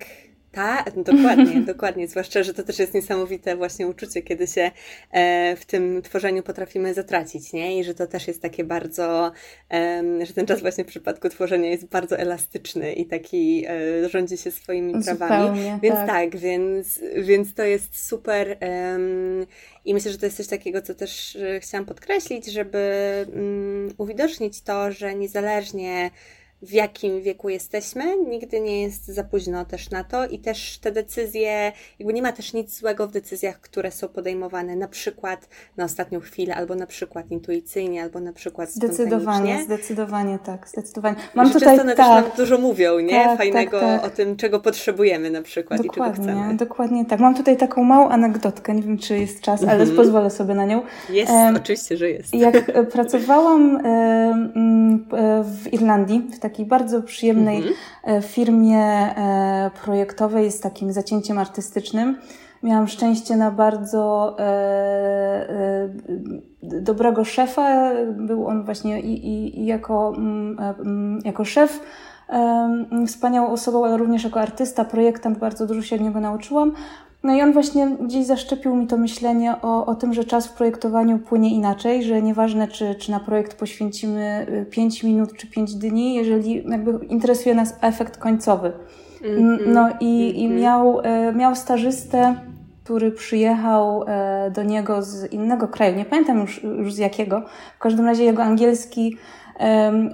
tak, 0.52 1.02
dokładnie, 1.02 1.60
dokładnie. 1.72 2.08
Zwłaszcza, 2.08 2.42
że 2.42 2.54
to 2.54 2.62
też 2.62 2.78
jest 2.78 2.94
niesamowite 2.94 3.56
właśnie 3.56 3.86
uczucie, 3.86 4.22
kiedy 4.22 4.46
się 4.46 4.70
e, 5.10 5.56
w 5.56 5.64
tym 5.64 6.02
tworzeniu 6.02 6.42
potrafimy 6.42 6.94
zatracić, 6.94 7.52
nie? 7.52 7.78
I 7.78 7.84
że 7.84 7.94
to 7.94 8.06
też 8.06 8.28
jest 8.28 8.42
takie 8.42 8.64
bardzo, 8.64 9.32
że 10.22 10.32
ten 10.34 10.46
czas 10.46 10.60
właśnie 10.60 10.84
w 10.84 10.86
przypadku 10.86 11.28
tworzenia 11.28 11.70
jest 11.70 11.86
bardzo 11.86 12.18
elastyczny 12.18 12.92
i 12.92 13.06
taki 13.06 13.64
e, 13.68 14.08
rządzi 14.08 14.36
się 14.36 14.50
swoimi 14.50 15.04
prawami. 15.04 15.48
Zupełnie, 15.48 15.78
więc 15.82 15.94
tak. 15.94 16.06
tak, 16.06 16.36
więc, 16.36 17.00
więc 17.16 17.54
to 17.54 17.62
jest 17.62 18.08
super. 18.08 18.58
I 19.84 19.94
myślę, 19.94 20.12
że 20.12 20.18
to 20.18 20.26
jest 20.26 20.36
coś 20.36 20.46
takiego, 20.46 20.82
co 20.82 20.94
też 20.94 21.36
e, 21.36 21.60
chciałam 21.60 21.86
podkreślić, 21.86 22.46
żeby 22.46 22.78
um, 23.34 23.94
uwidocznić 23.98 24.60
to, 24.60 24.92
że 24.92 25.14
niezależnie 25.14 26.10
w 26.62 26.72
jakim 26.72 27.22
wieku 27.22 27.48
jesteśmy, 27.48 28.16
nigdy 28.28 28.60
nie 28.60 28.82
jest 28.82 29.06
za 29.06 29.24
późno 29.24 29.64
też 29.64 29.90
na 29.90 30.04
to 30.04 30.26
i 30.26 30.38
też 30.38 30.78
te 30.78 30.92
decyzje, 30.92 31.72
jakby 31.98 32.14
nie 32.14 32.22
ma 32.22 32.32
też 32.32 32.52
nic 32.52 32.78
złego 32.78 33.08
w 33.08 33.12
decyzjach, 33.12 33.60
które 33.60 33.90
są 33.90 34.08
podejmowane 34.08 34.76
na 34.76 34.88
przykład 34.88 35.48
na 35.76 35.84
ostatnią 35.84 36.20
chwilę, 36.20 36.54
albo 36.54 36.74
na 36.74 36.86
przykład 36.86 37.30
intuicyjnie, 37.30 38.02
albo 38.02 38.20
na 38.20 38.32
przykład 38.32 38.70
Zdecydowanie, 38.70 39.62
zdecydowanie 39.64 40.38
tak, 40.38 40.68
zdecydowanie. 40.68 41.16
Mam 41.34 41.46
że 41.46 41.54
tutaj, 41.54 41.80
one 41.80 41.94
tak, 41.94 42.24
też 42.24 42.24
nam 42.24 42.36
dużo 42.36 42.58
mówią, 42.58 42.98
nie? 42.98 43.12
Tak, 43.12 43.26
tak 43.26 43.38
Fajnego 43.38 43.80
tak, 43.80 44.02
tak. 44.02 44.12
o 44.12 44.16
tym, 44.16 44.36
czego 44.36 44.60
potrzebujemy 44.60 45.30
na 45.30 45.42
przykład 45.42 45.82
dokładnie, 45.82 46.12
i 46.12 46.16
czego 46.16 46.32
chcemy. 46.32 46.56
Dokładnie 46.56 47.04
tak. 47.04 47.20
Mam 47.20 47.34
tutaj 47.34 47.56
taką 47.56 47.84
małą 47.84 48.08
anegdotkę, 48.08 48.74
nie 48.74 48.82
wiem 48.82 48.98
czy 48.98 49.18
jest 49.18 49.40
czas, 49.40 49.62
ale 49.62 49.72
mm 49.72 49.88
-hmm. 49.88 49.96
pozwolę 49.96 50.30
sobie 50.30 50.54
na 50.54 50.64
nią. 50.64 50.82
Jest, 51.10 51.32
um, 51.32 51.56
oczywiście, 51.56 51.96
że 51.96 52.10
jest. 52.10 52.34
Jak 52.34 52.68
e, 52.68 52.84
pracowałam 52.84 53.74
um, 53.74 55.06
w 55.42 55.72
Irlandii, 55.72 56.30
w 56.32 56.38
takiej 56.38 56.51
takiej 56.52 56.66
bardzo 56.66 57.02
przyjemnej 57.02 57.56
mhm. 57.56 57.74
E, 58.04 58.22
firmie 58.22 58.78
e, 58.78 59.70
projektowej 59.84 60.52
z 60.52 60.60
takim 60.60 60.92
zacięciem 60.92 61.38
artystycznym. 61.38 62.18
Miałam 62.62 62.88
szczęście 62.88 63.36
na 63.36 63.50
bardzo 63.50 64.36
e, 64.38 65.88
dobrego 66.62 67.24
szefa. 67.24 67.90
Był 68.12 68.46
on 68.46 68.64
właśnie 68.64 69.00
i, 69.00 69.26
i, 69.26 69.60
i 69.60 69.66
jako, 69.66 70.14
mm, 70.16 70.58
mm, 70.60 71.18
jako 71.24 71.44
szef 71.44 71.80
wspaniałą 73.06 73.48
osobą, 73.48 73.84
ale 73.84 73.96
również 73.96 74.24
jako 74.24 74.40
artysta, 74.40 74.84
projektant. 74.84 75.38
Bardzo 75.38 75.66
dużo 75.66 75.82
się 75.82 75.96
od 75.96 76.02
niego 76.02 76.20
nauczyłam. 76.20 76.72
No 77.22 77.34
i 77.34 77.42
on 77.42 77.52
właśnie 77.52 77.96
gdzieś 78.00 78.26
zaszczepił 78.26 78.76
mi 78.76 78.86
to 78.86 78.96
myślenie 78.96 79.54
o, 79.62 79.86
o 79.86 79.94
tym, 79.94 80.14
że 80.14 80.24
czas 80.24 80.46
w 80.46 80.52
projektowaniu 80.52 81.18
płynie 81.18 81.54
inaczej, 81.54 82.02
że 82.02 82.22
nieważne, 82.22 82.68
czy, 82.68 82.94
czy 82.94 83.10
na 83.10 83.20
projekt 83.20 83.58
poświęcimy 83.58 84.46
5 84.70 85.04
y, 85.04 85.06
minut 85.06 85.36
czy 85.36 85.46
5 85.46 85.74
dni, 85.74 86.14
jeżeli 86.14 86.70
jakby 86.70 87.06
interesuje 87.06 87.54
nas 87.54 87.74
efekt 87.80 88.16
końcowy. 88.16 88.72
Mm-hmm. 89.22 89.58
No 89.66 89.88
i, 90.00 90.40
i 90.40 90.44
mhm. 90.44 90.60
miał, 90.60 91.00
e, 91.00 91.32
miał 91.32 91.56
stażystę, 91.56 92.34
który 92.84 93.12
przyjechał 93.12 94.04
e, 94.06 94.50
do 94.50 94.62
niego 94.62 95.02
z 95.02 95.32
innego 95.32 95.68
kraju, 95.68 95.96
nie 95.96 96.04
pamiętam 96.04 96.40
już, 96.40 96.62
już 96.62 96.94
z 96.94 96.98
jakiego. 96.98 97.42
W 97.76 97.78
każdym 97.78 98.06
razie 98.06 98.24
jego 98.24 98.42
angielski 98.42 99.16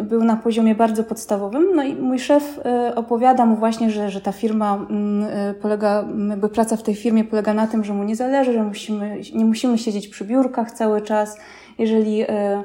był 0.02 0.25
na 0.25 0.37
poziomie 0.37 0.75
bardzo 0.75 1.05
podstawowym. 1.05 1.67
No 1.75 1.83
i 1.83 1.95
mój 1.95 2.19
szef 2.19 2.61
e, 2.64 2.95
opowiada 2.95 3.47
mu 3.47 3.57
właśnie, 3.57 3.90
że, 3.90 4.11
że 4.11 4.21
ta 4.21 4.33
firma 4.33 4.87
mm, 4.90 5.28
e, 5.31 5.55
polega, 5.55 6.05
jakby 6.31 6.49
praca 6.49 6.76
w 6.76 6.83
tej 6.83 6.95
firmie 6.95 7.25
polega 7.25 7.55
na 7.55 7.67
tym, 7.67 7.85
że 7.85 7.93
mu 7.95 8.05
nie 8.05 8.17
zależy, 8.17 8.52
że 8.52 8.62
musimy, 8.62 9.21
nie 9.35 9.45
musimy 9.45 9.78
siedzieć 9.78 10.09
przy 10.09 10.25
biurkach 10.25 10.73
cały 10.73 11.02
czas. 11.02 11.38
Jeżeli 11.78 12.23
e, 12.23 12.62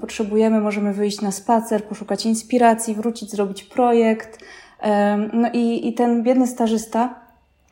potrzebujemy, 0.00 0.60
możemy 0.60 0.92
wyjść 0.92 1.20
na 1.20 1.32
spacer, 1.32 1.84
poszukać 1.84 2.26
inspiracji, 2.26 2.94
wrócić, 2.94 3.30
zrobić 3.30 3.64
projekt. 3.64 4.38
No 5.32 5.48
i, 5.52 5.88
i 5.88 5.94
ten 5.94 6.22
biedny 6.22 6.46
stażysta, 6.46 7.14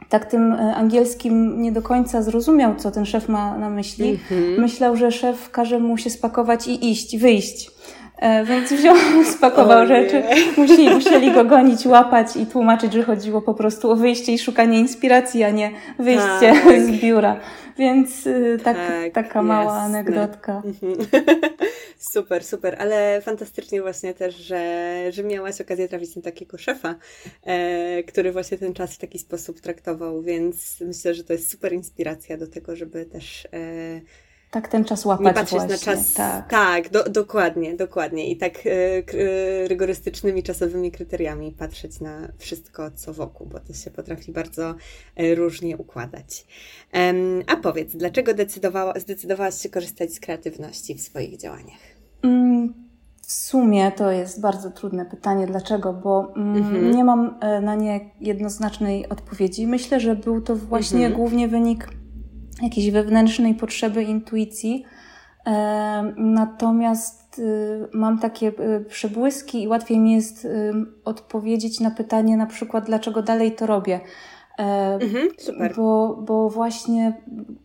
tak 0.09 0.27
tym 0.27 0.53
angielskim 0.53 1.63
nie 1.63 1.73
do 1.73 1.83
końca 1.83 2.23
zrozumiał, 2.23 2.77
co 2.77 2.91
ten 2.91 3.07
szef 3.07 3.29
ma 3.29 3.59
na 3.59 3.71
myśli. 3.71 4.09
Mm 4.09 4.21
-hmm. 4.45 4.61
Myślał, 4.61 4.97
że 4.97 5.13
szef 5.13 5.51
każe 5.51 5.79
mu 5.79 5.97
się 5.97 6.11
spakować 6.11 6.67
i 6.67 6.91
iść, 6.91 7.19
wyjść. 7.19 7.71
E, 8.19 8.45
więc 8.45 8.73
wziął, 8.73 8.97
spakował 9.37 9.87
rzeczy. 9.87 10.23
Musieli, 10.57 10.91
musieli 10.91 11.33
go 11.33 11.45
gonić, 11.45 11.87
łapać 11.87 12.37
i 12.37 12.47
tłumaczyć, 12.47 12.93
że 12.93 13.03
chodziło 13.03 13.43
po 13.43 13.55
prostu 13.55 13.91
o 13.91 13.97
wyjście 13.97 14.33
i 14.33 14.39
szukanie 14.39 14.79
inspiracji, 14.79 15.45
a 15.45 15.51
nie 15.51 15.71
wyjście 15.99 16.53
tak. 16.65 16.81
z 16.81 16.91
biura. 16.91 17.41
Więc 17.79 18.27
y, 18.27 18.59
tak, 18.65 18.77
tak, 18.77 19.13
taka 19.13 19.43
mała 19.43 19.73
anegdotka. 19.73 20.63
Mhm. 20.65 20.95
super, 22.13 22.45
super, 22.45 22.77
ale 22.79 23.21
fantastycznie 23.23 23.83
właśnie 23.83 24.15
też, 24.15 24.37
że, 24.37 25.13
że 25.13 25.25
miałaś 25.25 25.61
okazję 25.61 25.89
trafić 25.89 26.17
na 26.17 26.23
takiego 26.23 26.59
szefa, 26.59 26.95
e, 27.45 28.03
który 28.03 28.33
właśnie 28.33 28.59
ten 28.59 28.75
czas 28.75 28.95
w 28.95 28.99
taki 28.99 29.19
sposób 29.19 29.61
traktował, 29.61 30.23
więc 30.23 30.81
myślę, 30.81 31.15
że 31.15 31.25
to 31.25 31.33
jest 31.33 31.51
super 31.51 31.73
inspiracja 31.73 32.37
do 32.37 32.47
tego, 32.47 32.77
żeby 32.77 33.07
też 33.07 33.49
e, 33.53 34.01
tak 34.51 34.69
ten 34.69 34.85
czas 34.85 35.05
łapać 35.05 35.27
Nie 35.27 35.33
patrzeć 35.33 35.59
właśnie. 35.59 35.93
na 35.93 35.97
czas. 35.97 36.15
Tak, 36.15 36.51
tak 36.51 36.91
do, 36.91 37.05
dokładnie, 37.05 37.77
dokładnie. 37.77 38.31
I 38.31 38.37
tak 38.37 38.55
e, 38.67 39.69
rygorystycznymi 39.69 40.43
czasowymi 40.43 40.91
kryteriami 40.91 41.53
patrzeć 41.53 42.01
na 42.01 42.29
wszystko, 42.39 42.91
co 42.91 43.13
wokół, 43.13 43.47
bo 43.47 43.61
to 43.61 43.73
się 43.73 43.91
potrafi 43.91 44.33
bardzo 44.33 44.75
e, 45.17 45.35
różnie 45.35 45.77
układać. 45.77 46.47
Um, 46.95 47.43
a 47.47 47.57
powiedz, 47.57 47.97
dlaczego 47.97 48.33
zdecydowała, 48.33 48.95
zdecydowałaś 49.01 49.63
się 49.63 49.69
korzystać 49.69 50.13
z 50.13 50.21
kreatywności 50.21 50.95
w 50.95 51.01
swoich 51.01 51.37
działaniach? 51.37 51.81
Mm, 52.23 52.75
W 53.23 53.33
sumie 53.33 53.93
to 53.93 54.11
jest 54.11 54.41
bardzo 54.41 54.71
trudne 54.71 55.07
pytanie. 55.07 55.47
Dlaczego? 55.47 55.93
Bo 55.93 56.33
mm, 56.37 56.57
mhm. 56.57 56.91
nie 56.91 57.05
mam 57.05 57.39
na 57.63 57.75
nie 57.75 58.11
jednoznacznej 58.21 59.09
odpowiedzi. 59.09 59.67
Myślę, 59.67 60.01
że 60.01 60.17
był 60.17 60.41
to 60.41 60.57
właśnie 60.57 61.07
mhm. 61.07 61.15
głównie 61.15 61.49
wynik 61.49 61.89
jakiejś 62.63 62.91
wewnętrznej 62.91 63.55
potrzeby 63.55 64.03
intuicji. 64.03 64.85
E, 65.49 66.13
natomiast 66.17 67.39
y, 67.39 67.89
mam 67.93 68.19
takie 68.19 68.49
y, 68.49 68.85
przebłyski 68.89 69.63
i 69.63 69.69
łatwiej 69.69 69.99
mi 69.99 70.13
jest 70.13 70.45
y, 70.45 70.73
odpowiedzieć 71.05 71.81
na 71.81 71.91
pytanie 71.91 72.37
na 72.37 72.47
przykład, 72.47 72.87
dlaczego 72.87 73.23
dalej 73.23 73.53
to 73.53 73.67
robię. 73.67 74.01
E, 74.59 74.95
mhm, 74.95 75.29
super. 75.39 75.75
Bo, 75.77 76.17
bo 76.27 76.51
właśnie 76.51 77.23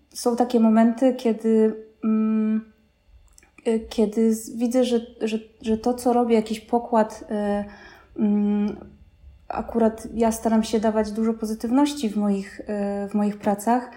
są 0.10 0.36
takie 0.36 0.60
momenty, 0.60 1.14
kiedy, 1.14 1.76
mm, 2.04 2.74
kiedy 3.90 4.32
widzę, 4.56 4.84
że, 4.84 5.00
że, 5.22 5.40
że 5.62 5.78
to, 5.78 5.94
co 5.94 6.14
robię, 6.14 6.36
jakiś 6.36 6.60
pokład, 6.60 7.28
mm, 8.20 8.76
akurat 9.48 10.08
ja 10.14 10.32
staram 10.32 10.64
się 10.64 10.80
dawać 10.80 11.12
dużo 11.12 11.34
pozytywności 11.34 12.10
w 12.10 12.18
moich, 12.18 12.62
w 13.10 13.14
moich 13.14 13.38
pracach, 13.38 13.92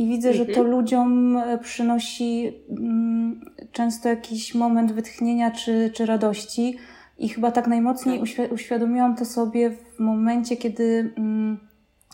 i 0.00 0.06
widzę, 0.06 0.28
mhm. 0.28 0.46
że 0.46 0.54
to 0.54 0.60
mhm. 0.60 0.70
ludziom 0.70 1.36
e, 1.36 1.58
przynosi 1.58 2.52
mm, 2.70 3.40
często 3.72 4.08
jakiś 4.08 4.54
moment 4.54 4.92
wytchnienia 4.92 5.50
czy, 5.50 5.90
czy 5.94 6.06
radości. 6.06 6.78
I 7.18 7.28
chyba 7.28 7.50
tak 7.50 7.66
najmocniej 7.66 8.22
tak. 8.36 8.52
uświadomiłam 8.52 9.16
to 9.16 9.24
sobie 9.24 9.70
w 9.70 9.98
momencie, 9.98 10.56
kiedy 10.56 11.12
mm, 11.18 11.58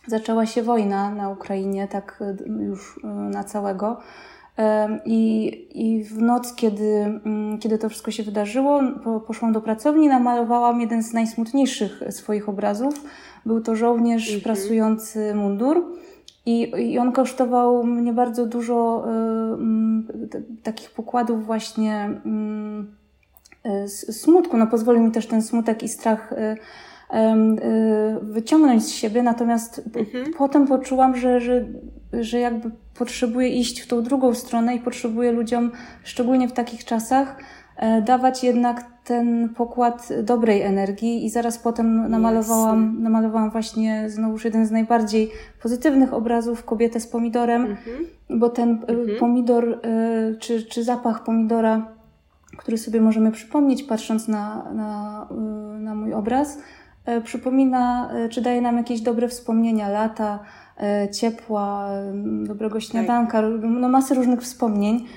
zaczęła 0.07 0.47
się 0.47 0.62
wojna 0.62 1.11
na 1.11 1.31
Ukrainie, 1.31 1.88
tak 1.88 2.19
e, 2.21 2.62
już 2.62 3.00
e, 3.05 3.07
na 3.07 3.45
całego. 3.45 4.00
I, 5.05 5.52
I 5.75 6.05
w 6.05 6.19
noc, 6.19 6.55
kiedy, 6.55 7.21
mm, 7.25 7.59
kiedy 7.59 7.78
to 7.78 7.88
wszystko 7.88 8.11
się 8.11 8.23
wydarzyło, 8.23 8.83
poszłam 9.26 9.52
do 9.52 9.61
pracowni, 9.61 10.09
namalowałam 10.09 10.81
jeden 10.81 11.02
z 11.02 11.12
najsmutniejszych 11.12 12.02
swoich 12.11 12.49
obrazów. 12.49 13.05
Był 13.47 13.61
to 13.61 13.76
żołnierz 13.76 14.26
mhm. 14.26 14.43
prasujący 14.43 15.35
mundur. 15.35 15.97
I, 16.47 16.73
I 16.93 16.99
on 16.99 17.12
kosztował 17.12 17.85
mnie 17.85 18.12
bardzo 18.12 18.47
dużo 18.47 19.05
y, 20.35 20.62
takich 20.62 20.91
pokładów 20.91 21.47
właśnie 21.47 22.11
y, 23.67 23.88
smutku. 23.88 24.57
No 24.57 24.67
pozwolił 24.67 25.03
mi 25.03 25.11
też 25.11 25.26
ten 25.26 25.43
smutek 25.43 25.83
i 25.83 25.88
strach 25.88 26.33
y, 26.33 26.57
wyciągnąć 28.23 28.85
z 28.85 28.91
siebie, 28.91 29.23
natomiast 29.23 29.83
mhm. 29.95 30.33
potem 30.38 30.67
poczułam, 30.67 31.17
że, 31.17 31.41
że, 31.41 31.65
że 32.12 32.38
jakby 32.38 32.71
potrzebuję 32.99 33.49
iść 33.49 33.81
w 33.81 33.87
tą 33.87 34.03
drugą 34.03 34.35
stronę 34.35 34.75
i 34.75 34.81
potrzebuję 34.81 35.33
ludziom, 35.33 35.73
szczególnie 36.05 36.49
w 36.49 36.53
takich 36.53 36.85
czasach, 36.85 37.37
dawać 38.04 38.45
jednak 38.45 38.85
ten 39.06 39.49
pokład 39.49 40.09
dobrej 40.23 40.62
energii 40.62 41.25
i 41.25 41.30
zaraz 41.30 41.59
potem 41.59 42.11
namalowałam, 42.11 43.02
namalowałam 43.02 43.50
właśnie 43.50 44.11
znowuż 44.11 44.45
jeden 44.45 44.66
z 44.66 44.71
najbardziej 44.71 45.30
pozytywnych 45.62 46.14
obrazów, 46.14 46.64
kobietę 46.64 47.00
z 47.00 47.06
pomidorem, 47.06 47.62
mhm. 47.64 48.06
bo 48.30 48.49
ten 48.49 48.71
e, 48.71 48.92
mhm. 48.92 49.18
pomidor, 49.18 49.80
e, 49.83 50.35
czy, 50.38 50.62
czy 50.62 50.85
zapach 50.85 51.25
pomidora, 51.25 51.88
który 52.56 52.78
sobie 52.78 53.00
możemy 53.00 53.33
przypomnieć 53.33 53.83
patrząc 53.83 54.28
na, 54.28 54.73
na, 54.73 55.26
e, 55.30 55.35
na 55.78 55.95
mój 55.95 56.14
obraz, 56.14 56.59
przypomina, 57.25 58.11
czy 58.30 58.40
daje 58.40 58.61
nam 58.61 58.76
jakieś 58.76 59.00
dobre 59.00 59.28
wspomnienia, 59.28 59.88
lata, 59.88 60.38
ciepła, 61.12 61.88
dobrego 62.42 62.75
tak. 62.75 62.83
śniadanka, 62.83 63.42
no 63.62 63.88
masę 63.88 64.14
różnych 64.14 64.42
wspomnień 64.42 64.95
mm, 64.95 65.09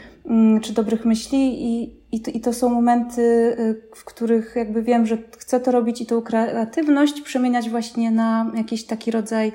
czy 0.61 0.73
dobrych 0.73 1.05
myśli 1.05 1.65
i, 1.65 1.95
i 2.11 2.21
to, 2.21 2.31
I 2.31 2.39
to 2.39 2.53
są 2.53 2.69
momenty, 2.69 3.21
y, 3.59 3.81
w 3.95 4.05
których 4.05 4.53
jakby 4.55 4.83
wiem, 4.83 5.05
że 5.05 5.17
chcę 5.37 5.59
to 5.59 5.71
robić 5.71 6.01
i 6.01 6.05
tą 6.05 6.21
kreatywność 6.21 7.21
przemieniać 7.21 7.69
właśnie 7.69 8.11
na 8.11 8.51
jakiś 8.55 8.85
taki 8.85 9.11
rodzaj 9.11 9.51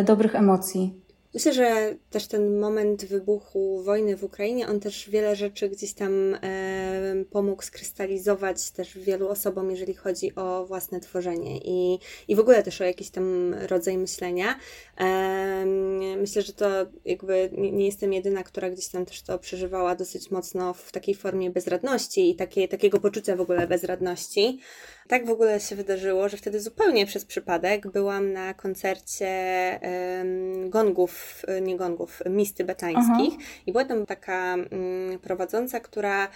y, 0.00 0.04
dobrych 0.04 0.34
emocji. 0.34 1.05
Myślę, 1.36 1.52
że 1.52 1.96
też 2.10 2.26
ten 2.26 2.58
moment 2.58 3.04
wybuchu 3.04 3.82
wojny 3.82 4.16
w 4.16 4.24
Ukrainie, 4.24 4.68
on 4.68 4.80
też 4.80 5.10
wiele 5.10 5.36
rzeczy 5.36 5.68
gdzieś 5.68 5.94
tam 5.94 6.34
e, 6.34 7.24
pomógł 7.30 7.62
skrystalizować 7.62 8.70
też 8.70 8.98
wielu 8.98 9.28
osobom, 9.28 9.70
jeżeli 9.70 9.94
chodzi 9.94 10.34
o 10.34 10.66
własne 10.66 11.00
tworzenie 11.00 11.58
i, 11.58 11.98
i 12.28 12.36
w 12.36 12.40
ogóle 12.40 12.62
też 12.62 12.80
o 12.80 12.84
jakiś 12.84 13.10
tam 13.10 13.54
rodzaj 13.54 13.98
myślenia. 13.98 14.58
E, 15.00 15.66
myślę, 16.16 16.42
że 16.42 16.52
to 16.52 16.68
jakby 17.04 17.50
nie, 17.52 17.72
nie, 17.72 17.86
jestem 17.86 18.12
jedyna, 18.12 18.42
która 18.42 18.70
gdzieś 18.70 18.88
tam 18.88 19.06
też 19.06 19.22
to 19.22 19.38
przeżywała 19.38 19.94
dosyć 19.94 20.30
mocno 20.30 20.74
w 20.74 20.92
takiej 20.92 21.14
formie 21.14 21.50
bezradności 21.50 22.30
i 22.30 22.36
takie, 22.36 22.68
takiego 22.68 23.00
poczucia 23.00 23.36
w 23.36 23.40
ogóle 23.40 23.66
bezradności. 23.66 24.60
Tak 25.08 25.26
w 25.26 25.30
ogóle 25.30 25.60
się 25.60 25.76
wydarzyło, 25.76 26.28
że 26.28 26.36
wtedy 26.36 26.60
zupełnie 26.60 27.06
przez 27.06 27.24
przypadek 27.24 27.88
byłam 27.88 28.32
na 28.32 28.54
koncercie 28.54 29.30
gongów, 30.68 31.42
nie 31.62 31.76
gongów, 31.76 32.22
misty 32.26 32.64
betańskich 32.64 33.34
Aha. 33.38 33.50
i 33.66 33.72
była 33.72 33.84
tam 33.84 34.06
taka 34.06 34.54
um, 34.54 35.18
prowadząca, 35.22 35.80
która 35.80 36.28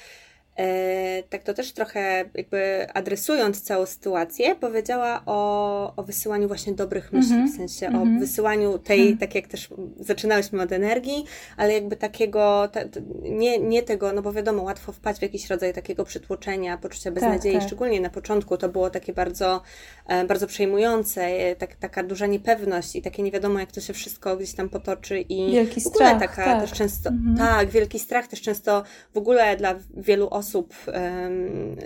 tak 1.31 1.43
to 1.43 1.55
też 1.55 1.73
trochę 1.73 2.25
jakby 2.35 2.87
adresując 2.95 3.63
całą 3.63 3.87
sytuację, 3.87 4.55
powiedziała 4.55 5.23
o, 5.27 5.97
o 5.97 6.03
wysyłaniu 6.03 6.49
właśnie 6.49 6.73
dobrych 6.73 7.13
myśli, 7.13 7.35
mm 7.35 7.47
-hmm. 7.47 7.53
w 7.53 7.57
sensie 7.57 7.87
mm 7.87 7.99
-hmm. 7.99 8.03
o 8.03 8.03
mhm. 8.03 8.21
wysyłaniu 8.21 8.79
tej, 8.79 9.01
mm 9.01 9.15
-hmm. 9.15 9.21
tak 9.21 9.35
jak 9.35 9.47
też 9.47 9.69
zaczynałyśmy 10.01 10.63
od 10.63 10.73
energii, 10.73 11.25
ale 11.57 11.73
jakby 11.73 11.97
takiego, 11.97 12.69
ta, 12.73 12.81
nie, 13.23 13.59
nie 13.59 13.83
tego, 13.83 14.13
no 14.13 14.23
bo 14.23 14.33
wiadomo, 14.33 14.63
łatwo 14.63 14.93
wpaść 14.93 15.19
w 15.19 15.23
jakiś 15.23 15.51
rodzaj 15.51 15.75
takiego 15.75 16.05
przytłoczenia, 16.05 16.79
poczucia 16.79 17.05
tak, 17.05 17.15
beznadziei, 17.15 17.53
tak, 17.53 17.61
tak. 17.61 17.69
szczególnie 17.69 18.01
na 18.01 18.11
początku 18.11 18.57
to 18.57 18.69
było 18.69 18.91
takie 18.91 19.13
bardzo, 19.13 19.63
e, 20.07 20.25
bardzo 20.25 20.47
przejmujące, 20.47 21.23
e, 21.23 21.57
tak, 21.57 21.75
taka 21.75 22.03
duża 22.03 22.27
niepewność 22.27 22.97
i 22.97 23.03
takie 23.03 23.23
nie 23.23 23.31
wiadomo, 23.31 23.59
jak 23.59 23.73
to 23.73 23.81
się 23.81 23.93
wszystko 23.93 24.37
gdzieś 24.37 24.55
tam 24.55 24.69
potoczy 24.69 25.21
i 25.21 25.53
wielki 25.53 25.81
w 25.81 25.87
ogóle 25.87 26.07
strach, 26.07 26.21
taka 26.21 26.45
tak. 26.45 26.61
też 26.61 26.73
często, 26.73 27.11
mhm. 27.11 27.37
tak, 27.37 27.71
wielki 27.71 27.99
strach 27.99 28.29
też 28.29 28.41
często 28.41 28.83
w 29.15 29.19
ogóle 29.19 29.57
dla 29.57 29.75
wielu 29.97 30.29
osób 30.31 30.50
osób 30.51 30.75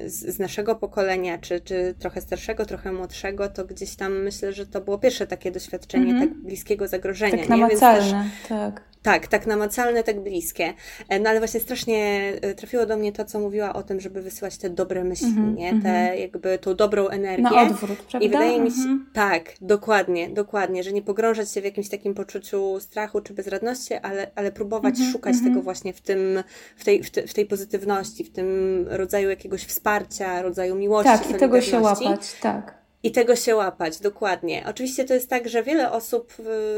z, 0.06 0.38
naszego 0.38 0.74
pokolenia, 0.74 1.38
czy, 1.38 1.60
czy 1.60 1.94
trochę 1.98 2.20
starszego, 2.20 2.66
trochę 2.66 2.92
młodszego, 2.92 3.48
to 3.48 3.64
gdzieś 3.64 3.96
tam 3.96 4.22
myślę, 4.22 4.52
że 4.52 4.66
to 4.66 4.80
było 4.80 4.98
pierwsze 4.98 5.26
takie 5.26 5.50
doświadczenie 5.50 6.10
mm 6.10 6.16
-hmm. 6.16 6.28
tak 6.28 6.34
bliskiego 6.38 6.88
zagrożenia. 6.88 7.38
Tak 7.38 7.48
namacalne, 7.48 8.30
tak. 8.48 8.93
Tak, 9.04 9.26
tak 9.26 9.46
namacalne, 9.46 10.02
tak 10.02 10.20
bliskie. 10.20 10.74
E, 11.08 11.20
no 11.20 11.30
ale 11.30 11.38
właśnie 11.38 11.60
strasznie 11.60 12.32
e, 12.42 12.54
trafiło 12.54 12.86
do 12.86 12.96
mnie 12.96 13.12
to, 13.12 13.24
co 13.24 13.40
mówiła 13.40 13.72
o 13.72 13.82
tym, 13.82 14.00
żeby 14.00 14.22
wysyłać 14.22 14.58
te 14.58 14.70
dobre 14.70 15.04
myśli, 15.04 15.26
mm 15.26 15.54
-hmm, 15.54 15.56
nie? 15.56 15.70
Te 15.70 15.88
mm 15.88 16.16
-hmm. 16.16 16.20
jakby 16.20 16.58
tą 16.58 16.74
dobrą 16.74 17.08
energię. 17.08 17.42
Na 17.42 17.62
odwrót, 17.62 17.98
prawda? 17.98 18.26
I 18.26 18.30
wydaje 18.30 18.60
mi 18.60 18.70
się, 18.70 18.82
mm 18.82 18.98
-hmm. 18.98 19.14
tak, 19.14 19.54
dokładnie, 19.60 20.28
dokładnie, 20.28 20.82
że 20.82 20.92
nie 20.92 21.02
pogrążać 21.02 21.52
się 21.52 21.60
w 21.60 21.64
jakimś 21.64 21.88
takim 21.88 22.14
poczuciu 22.14 22.80
strachu 22.80 23.20
czy 23.20 23.34
bezradności, 23.34 23.94
ale, 23.94 24.30
ale 24.34 24.52
próbować 24.52 24.94
mhm, 24.94 25.12
szukać 25.12 25.34
tego 25.36 25.46
mhm. 25.46 25.64
właśnie 25.64 25.92
w 25.92 26.00
tym, 26.00 26.42
w 26.76 26.84
tej, 26.84 27.02
w, 27.02 27.10
te, 27.10 27.26
w 27.26 27.34
tej 27.34 27.46
pozytywności, 27.46 28.24
w 28.24 28.32
tym 28.32 28.46
rodzaju 28.88 29.30
jakiegoś 29.30 29.64
wsparcia, 29.64 30.42
rodzaju 30.42 30.74
miłości, 30.74 31.12
Tak, 31.18 31.30
i 31.30 31.34
tego 31.34 31.60
się 31.60 31.80
łapać, 31.80 32.34
tak. 32.40 32.83
I 33.04 33.12
tego 33.12 33.36
się 33.36 33.56
łapać, 33.56 34.00
dokładnie. 34.00 34.64
Oczywiście 34.68 35.04
to 35.04 35.14
jest 35.14 35.30
tak, 35.30 35.48
że 35.48 35.62
wiele 35.62 35.92
osób 35.92 36.32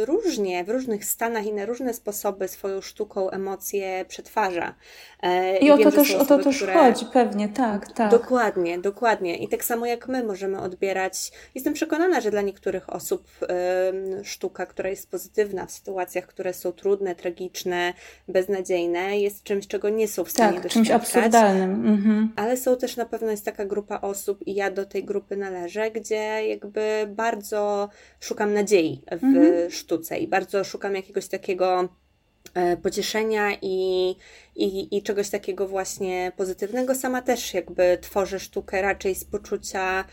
różnie, 0.05 0.65
w 0.65 0.69
różnych 0.69 1.05
stanach 1.05 1.47
i 1.47 1.53
na 1.53 1.67
różne 1.67 1.95
sposoby 1.95 2.49
swoją 2.49 2.81
sztuką 2.81 3.31
emocje 3.31 4.05
przetwarza. 4.09 4.75
E, 5.23 5.59
I, 5.59 5.67
I 5.67 5.71
o 5.71 5.79
to 5.79 5.93
też, 5.93 6.15
osoby, 6.15 6.35
o 6.35 6.39
to 6.39 6.45
też 6.45 6.57
które... 6.57 6.73
chodzi, 6.73 7.07
pewnie, 7.13 7.49
tak, 7.49 7.93
tak. 7.93 8.11
Dokładnie, 8.11 8.79
dokładnie. 8.79 9.37
I 9.37 9.49
tak 9.49 9.65
samo 9.65 9.87
jak 9.87 10.09
my 10.09 10.25
możemy 10.25 10.61
odbierać, 10.61 11.33
jestem 11.55 11.73
przekonana, 11.73 12.21
że 12.21 12.31
dla 12.31 12.43
niektórych 12.43 12.93
osób 12.93 13.29
y, 14.21 14.25
sztuka, 14.25 14.67
która 14.67 14.91
jest 14.91 15.11
pozytywna 15.11 15.67
w 15.67 15.73
sytuacjach, 15.73 16.27
które 16.27 16.55
są 16.55 16.73
trudne, 16.73 17.15
tragiczne, 17.15 17.93
beznadziejne, 18.29 19.19
jest 19.19 19.43
czymś, 19.43 19.67
czego 19.67 19.89
nie 19.89 20.09
są 20.09 20.25
w 20.25 20.31
stanie 20.31 20.53
tak, 20.53 20.63
doświadczać. 20.63 20.89
czymś 20.89 20.91
absurdalnym. 20.91 21.89
Mhm. 21.89 22.33
Ale 22.37 22.57
są 22.57 22.77
też 22.77 22.97
na 22.97 23.07
pewno 23.07 23.31
jest 23.31 23.45
taka 23.45 23.65
grupa 23.65 24.01
osób 24.01 24.47
i 24.47 24.55
ja 24.55 24.71
do 24.71 24.87
tej 24.87 25.05
grupy 25.05 25.37
należę, 25.37 25.91
gdzie 25.91 26.16
jakby 26.19 27.07
bardzo 27.09 27.89
szukam 28.21 28.55
nadziei 28.55 29.03
w 29.07 29.25
mhm. 29.25 29.71
sztuce 29.71 30.19
i 30.19 30.29
bardzo 30.29 30.65
szukam 30.65 30.95
jakiegoś 30.95 31.29
takiego 31.29 31.89
e, 32.55 32.77
pocieszenia 32.77 33.57
i, 33.63 34.09
i, 34.57 34.97
i 34.97 35.03
czegoś 35.03 35.31
takiego 35.31 35.69
właśnie 35.69 36.33
pozytywnego. 36.37 36.95
Sama 36.95 37.23
też 37.23 37.55
jakby 37.55 37.99
tworzę 38.01 38.41
sztukę 38.41 38.83
raczej 38.83 39.15
z 39.15 39.25
poczucia 39.25 40.05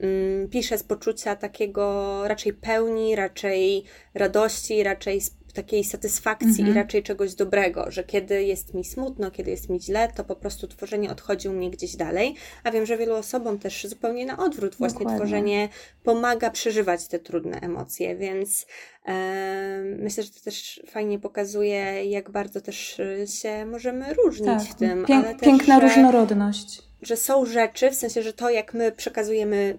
mm, 0.00 0.48
piszę 0.48 0.78
z 0.78 0.82
poczucia 0.82 1.36
takiego 1.36 2.20
raczej 2.28 2.52
pełni, 2.52 3.16
raczej 3.16 3.84
radości, 4.14 4.82
raczej 4.82 5.20
z 5.20 5.39
takiej 5.52 5.84
satysfakcji 5.84 6.58
i 6.58 6.68
mhm. 6.68 6.76
raczej 6.76 7.02
czegoś 7.02 7.34
dobrego, 7.34 7.90
że 7.90 8.04
kiedy 8.04 8.44
jest 8.44 8.74
mi 8.74 8.84
smutno, 8.84 9.30
kiedy 9.30 9.50
jest 9.50 9.68
mi 9.68 9.80
źle, 9.80 10.08
to 10.16 10.24
po 10.24 10.36
prostu 10.36 10.68
tworzenie 10.68 11.10
odchodzi 11.10 11.48
u 11.48 11.52
mnie 11.52 11.70
gdzieś 11.70 11.96
dalej, 11.96 12.34
a 12.64 12.70
wiem, 12.70 12.86
że 12.86 12.96
wielu 12.96 13.14
osobom 13.14 13.58
też 13.58 13.86
zupełnie 13.86 14.26
na 14.26 14.38
odwrót 14.38 14.74
właśnie 14.74 14.98
Dokładnie. 14.98 15.20
tworzenie 15.20 15.68
pomaga 16.02 16.50
przeżywać 16.50 17.08
te 17.08 17.18
trudne 17.18 17.60
emocje, 17.60 18.16
więc 18.16 18.66
e, 19.06 19.82
myślę, 19.98 20.22
że 20.22 20.30
to 20.30 20.40
też 20.40 20.82
fajnie 20.86 21.18
pokazuje, 21.18 22.04
jak 22.04 22.30
bardzo 22.30 22.60
też 22.60 23.00
się 23.40 23.66
możemy 23.66 24.14
różnić 24.14 24.46
tak. 24.46 24.62
w 24.62 24.74
tym. 24.74 25.04
Pięk, 25.04 25.26
też, 25.26 25.40
piękna 25.40 25.80
że... 25.80 25.86
różnorodność. 25.86 26.82
że 27.02 27.16
są 27.16 27.46
rzeczy, 27.46 27.90
w 27.90 27.94
sensie, 27.94 28.22
że 28.22 28.32
to 28.32 28.50
jak 28.50 28.74
my 28.74 28.92
przekazujemy 28.92 29.78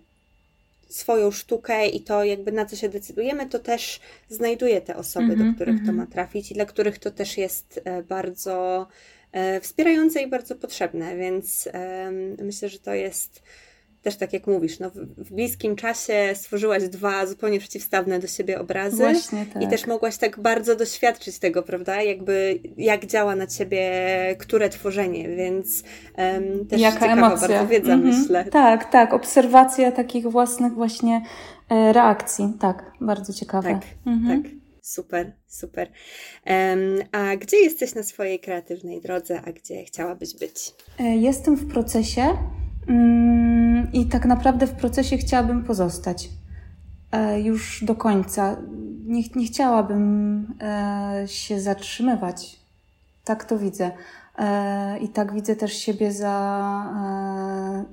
swoją 0.92 1.32
sztukę 1.32 1.88
i 1.88 2.02
to 2.02 2.24
jakby 2.24 2.52
na 2.52 2.66
co 2.66 2.76
się 2.76 2.90
decydujemy, 2.90 3.50
to 3.50 3.60
też 3.60 4.00
znajduje 4.30 4.82
te 4.82 4.96
osoby, 4.96 5.26
mm 5.26 5.40
-hmm, 5.40 5.50
do 5.50 5.56
których 5.56 5.76
mm 5.76 5.84
-hmm. 5.84 5.88
to 5.88 5.92
mhm. 5.92 5.98
ma 5.98 6.14
trafić 6.14 6.52
i 6.52 6.54
dla 6.54 6.66
których 6.66 7.00
to 7.00 7.12
też 7.12 7.38
jest 7.38 7.82
e, 7.84 8.04
bardzo 8.04 8.88
e, 9.32 9.62
wspierające 9.62 10.22
i 10.22 10.28
bardzo 10.28 10.56
potrzebne, 10.56 11.18
więc 11.18 11.70
myślę, 12.44 12.70
że 12.70 12.80
to 12.80 12.94
jest 12.94 13.42
też 14.02 14.18
tak 14.18 14.34
jak 14.34 14.48
mówisz, 14.48 14.80
no, 14.80 14.92
w 15.18 15.34
bliskim 15.34 15.76
czasie 15.76 16.32
stworzyłaś 16.34 16.84
dwa 16.84 17.26
zupełnie 17.26 17.60
przeciwstawne 17.60 18.20
do 18.20 18.28
siebie 18.28 18.60
obrazy 18.60 18.98
Właśnie, 18.98 19.46
tak. 19.54 19.64
i 19.64 19.68
też 19.68 19.88
mogłaś 19.88 20.18
tak 20.18 20.40
bardzo 20.40 20.76
doświadczyć 20.76 21.40
tego, 21.40 21.64
prawda? 21.64 22.02
Jakby 22.02 22.60
jak 22.78 23.06
działa 23.06 23.36
na 23.36 23.48
ciebie 23.48 23.92
które 24.40 24.70
tworzenie, 24.70 25.30
więc 25.30 25.84
um, 26.18 26.68
też 26.68 26.82
Jaka 26.82 27.00
ciekawa 27.00 27.28
emocja. 27.28 27.48
bardzo 27.48 27.68
wiedza, 27.68 27.94
mhm. 27.94 28.16
myślę. 28.16 28.46
Tak, 28.46 28.92
tak, 28.92 29.14
obserwacja 29.14 29.92
takich 29.92 30.28
własnych 30.28 30.74
właśnie 30.74 31.22
e, 31.70 31.94
reakcji, 31.94 32.54
tak, 32.60 32.92
bardzo 33.02 33.34
ciekawe. 33.34 33.70
Tak, 33.70 33.84
mhm. 34.06 34.44
tak. 34.44 34.52
Super, 34.82 35.32
super. 35.48 35.88
Um, 36.46 36.80
a 37.12 37.38
gdzie 37.38 37.58
jesteś 37.58 37.96
na 37.96 38.04
swojej 38.04 38.40
kreatywnej 38.40 39.02
drodze, 39.02 39.42
a 39.46 39.52
gdzie 39.52 39.84
chciałabyś 39.84 40.34
być? 40.40 40.74
E, 41.00 41.04
jestem 41.04 41.56
w 41.56 41.74
procesie. 41.74 42.38
Mm, 42.88 43.51
I 43.94 44.06
tak 44.06 44.26
naprawdę 44.26 44.68
w 44.68 44.74
procesie 44.74 45.18
chciałabym 45.18 45.64
pozostać 45.64 46.30
e, 47.12 47.42
już 47.42 47.84
do 47.86 47.96
końca. 47.96 48.56
Nie, 49.06 49.24
nie 49.36 49.46
chciałabym 49.46 50.48
e, 50.62 51.24
się 51.28 51.62
zatrzymywać. 51.62 52.60
Tak 53.24 53.46
to 53.46 53.58
widzę. 53.58 53.92
E, 54.38 55.00
I 55.00 55.10
tak 55.10 55.34
widzę 55.34 55.56
też 55.56 55.74
siebie 55.74 56.12
za, 56.12 56.86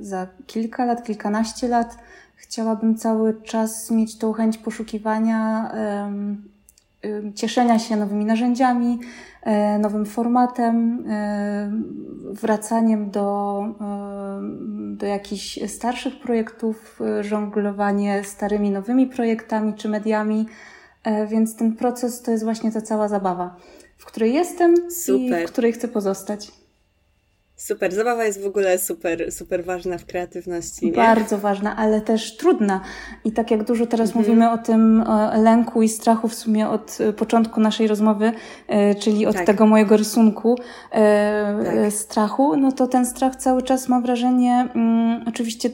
za 0.00 0.26
kilka 0.46 0.84
lat, 0.84 1.04
kilkanaście 1.04 1.68
lat. 1.68 1.98
Chciałabym 2.36 2.96
cały 2.96 3.42
czas 3.42 3.90
mieć 3.90 4.18
tą 4.18 4.32
chęć 4.32 4.58
poszukiwania, 4.58 5.72
cieszenia 7.34 7.78
się 7.78 7.96
nowymi 7.96 8.24
narzędziami, 8.24 8.98
E, 9.42 9.78
nowym 9.78 10.06
formatem, 10.06 11.04
e, 11.08 11.72
wracaniem 12.32 13.10
do, 13.10 13.60
e, 13.80 14.40
do 14.96 15.06
jakichś 15.06 15.58
starszych 15.66 16.20
projektów, 16.20 17.00
żonglowanie 17.20 18.24
starymi, 18.24 18.70
nowymi 18.70 19.06
projektami 19.06 19.74
czy 19.74 19.88
mediami. 19.88 20.46
Więc 21.28 21.56
ten 21.56 21.76
proces 21.76 22.22
to 22.22 22.30
jest 22.30 22.44
właśnie 22.44 22.72
ta 22.72 22.80
cała 22.80 23.08
zabawa, 23.08 23.56
w 23.96 24.06
której 24.06 24.34
jestem 24.34 24.90
Super. 24.90 25.42
i 25.42 25.46
w 25.46 25.52
której 25.52 25.72
chcę 25.72 25.88
pozostać. 25.88 26.57
Super, 27.58 27.92
zabawa 27.92 28.24
jest 28.24 28.42
w 28.42 28.46
ogóle 28.46 28.78
super, 28.78 29.32
super 29.32 29.64
ważna 29.64 29.98
w 29.98 30.06
kreatywności. 30.06 30.86
Nie? 30.86 30.92
Bardzo 30.92 31.38
ważna, 31.38 31.76
ale 31.76 32.00
też 32.00 32.36
trudna. 32.36 32.80
I 33.24 33.32
tak 33.32 33.50
jak 33.50 33.64
dużo 33.64 33.86
teraz 33.86 34.08
mhm. 34.08 34.24
mówimy 34.24 34.50
o 34.50 34.58
tym 34.58 35.04
o 35.06 35.42
lęku 35.42 35.82
i 35.82 35.88
strachu 35.88 36.28
w 36.28 36.34
sumie 36.34 36.68
od 36.68 36.98
e, 37.00 37.12
początku 37.12 37.60
naszej 37.60 37.86
rozmowy, 37.86 38.32
e, 38.68 38.94
czyli 38.94 39.26
od 39.26 39.36
tak. 39.36 39.46
tego 39.46 39.66
mojego 39.66 39.96
rysunku 39.96 40.58
e, 40.92 41.64
tak. 41.64 41.92
strachu, 41.92 42.56
no 42.56 42.72
to 42.72 42.86
ten 42.86 43.06
strach 43.06 43.36
cały 43.36 43.62
czas 43.62 43.88
mam 43.88 44.02
wrażenie, 44.02 44.68
mm, 44.74 45.24
oczywiście 45.28 45.70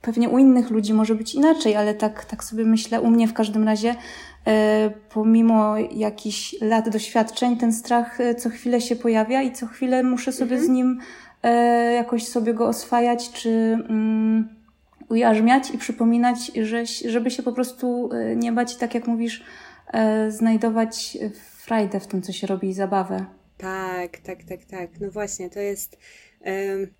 pewnie 0.00 0.28
u 0.28 0.38
innych 0.38 0.70
ludzi 0.70 0.94
może 0.94 1.14
być 1.14 1.34
inaczej, 1.34 1.76
ale 1.76 1.94
tak, 1.94 2.24
tak 2.24 2.44
sobie 2.44 2.64
myślę, 2.64 3.00
u 3.00 3.10
mnie 3.10 3.28
w 3.28 3.32
każdym 3.32 3.64
razie, 3.64 3.94
pomimo 5.14 5.78
jakichś 5.78 6.56
lat 6.60 6.88
doświadczeń, 6.88 7.56
ten 7.56 7.72
strach 7.72 8.20
e, 8.20 8.34
co 8.34 8.50
chwilę 8.50 8.80
się 8.80 8.96
pojawia 8.96 9.42
i 9.42 9.52
co 9.52 9.66
chwilę 9.66 10.02
muszę 10.02 10.32
sobie 10.32 10.56
mhm. 10.56 10.66
z 10.66 10.68
nim 10.68 11.00
e, 11.42 11.92
jakoś 11.92 12.28
sobie 12.28 12.54
go 12.54 12.68
oswajać, 12.68 13.30
czy 13.32 13.50
mm, 13.88 14.48
ujarzmiać 15.08 15.70
i 15.70 15.78
przypominać, 15.78 16.52
że, 16.62 16.86
żeby 16.86 17.30
się 17.30 17.42
po 17.42 17.52
prostu 17.52 18.10
nie 18.36 18.52
bać, 18.52 18.76
tak 18.76 18.94
jak 18.94 19.06
mówisz, 19.06 19.44
znajdować 20.28 21.18
frajdę 21.70 22.00
w 22.00 22.06
tym, 22.06 22.22
co 22.22 22.32
się 22.32 22.46
robi 22.46 22.68
i 22.68 22.74
zabawę. 22.74 23.26
Tak, 23.58 24.18
tak, 24.18 24.44
tak, 24.44 24.64
tak. 24.64 25.00
No 25.00 25.10
właśnie, 25.10 25.50
to 25.50 25.60
jest. 25.60 25.98
Um, 26.40 26.94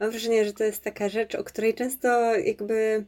mam 0.00 0.10
wrażenie, 0.10 0.44
że 0.44 0.52
to 0.52 0.64
jest 0.64 0.84
taka 0.84 1.08
rzecz, 1.08 1.34
o 1.34 1.44
której 1.44 1.74
często 1.74 2.36
jakby 2.36 3.04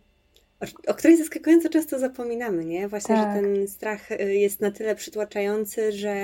o 0.87 0.95
której 0.95 1.17
zaskakująco 1.17 1.69
często 1.69 1.99
zapominamy, 1.99 2.65
nie? 2.65 2.89
Właśnie, 2.89 3.15
tak. 3.15 3.37
że 3.37 3.43
ten 3.43 3.69
strach 3.69 4.13
y, 4.13 4.35
jest 4.35 4.61
na 4.61 4.71
tyle 4.71 4.95
przytłaczający, 4.95 5.93
że 5.93 6.15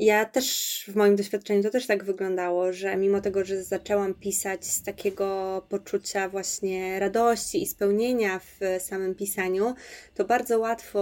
ja 0.00 0.24
też 0.24 0.84
w 0.88 0.96
moim 0.96 1.16
doświadczeniu 1.16 1.62
to 1.62 1.70
też 1.70 1.86
tak 1.86 2.04
wyglądało, 2.04 2.72
że 2.72 2.96
mimo 2.96 3.20
tego, 3.20 3.44
że 3.44 3.64
zaczęłam 3.64 4.14
pisać 4.14 4.64
z 4.64 4.82
takiego 4.82 5.62
poczucia 5.68 6.28
właśnie 6.28 7.00
radości 7.00 7.62
i 7.62 7.66
spełnienia 7.66 8.38
w 8.38 8.60
samym 8.82 9.14
pisaniu, 9.14 9.74
to 10.14 10.24
bardzo 10.24 10.58
łatwo 10.58 11.00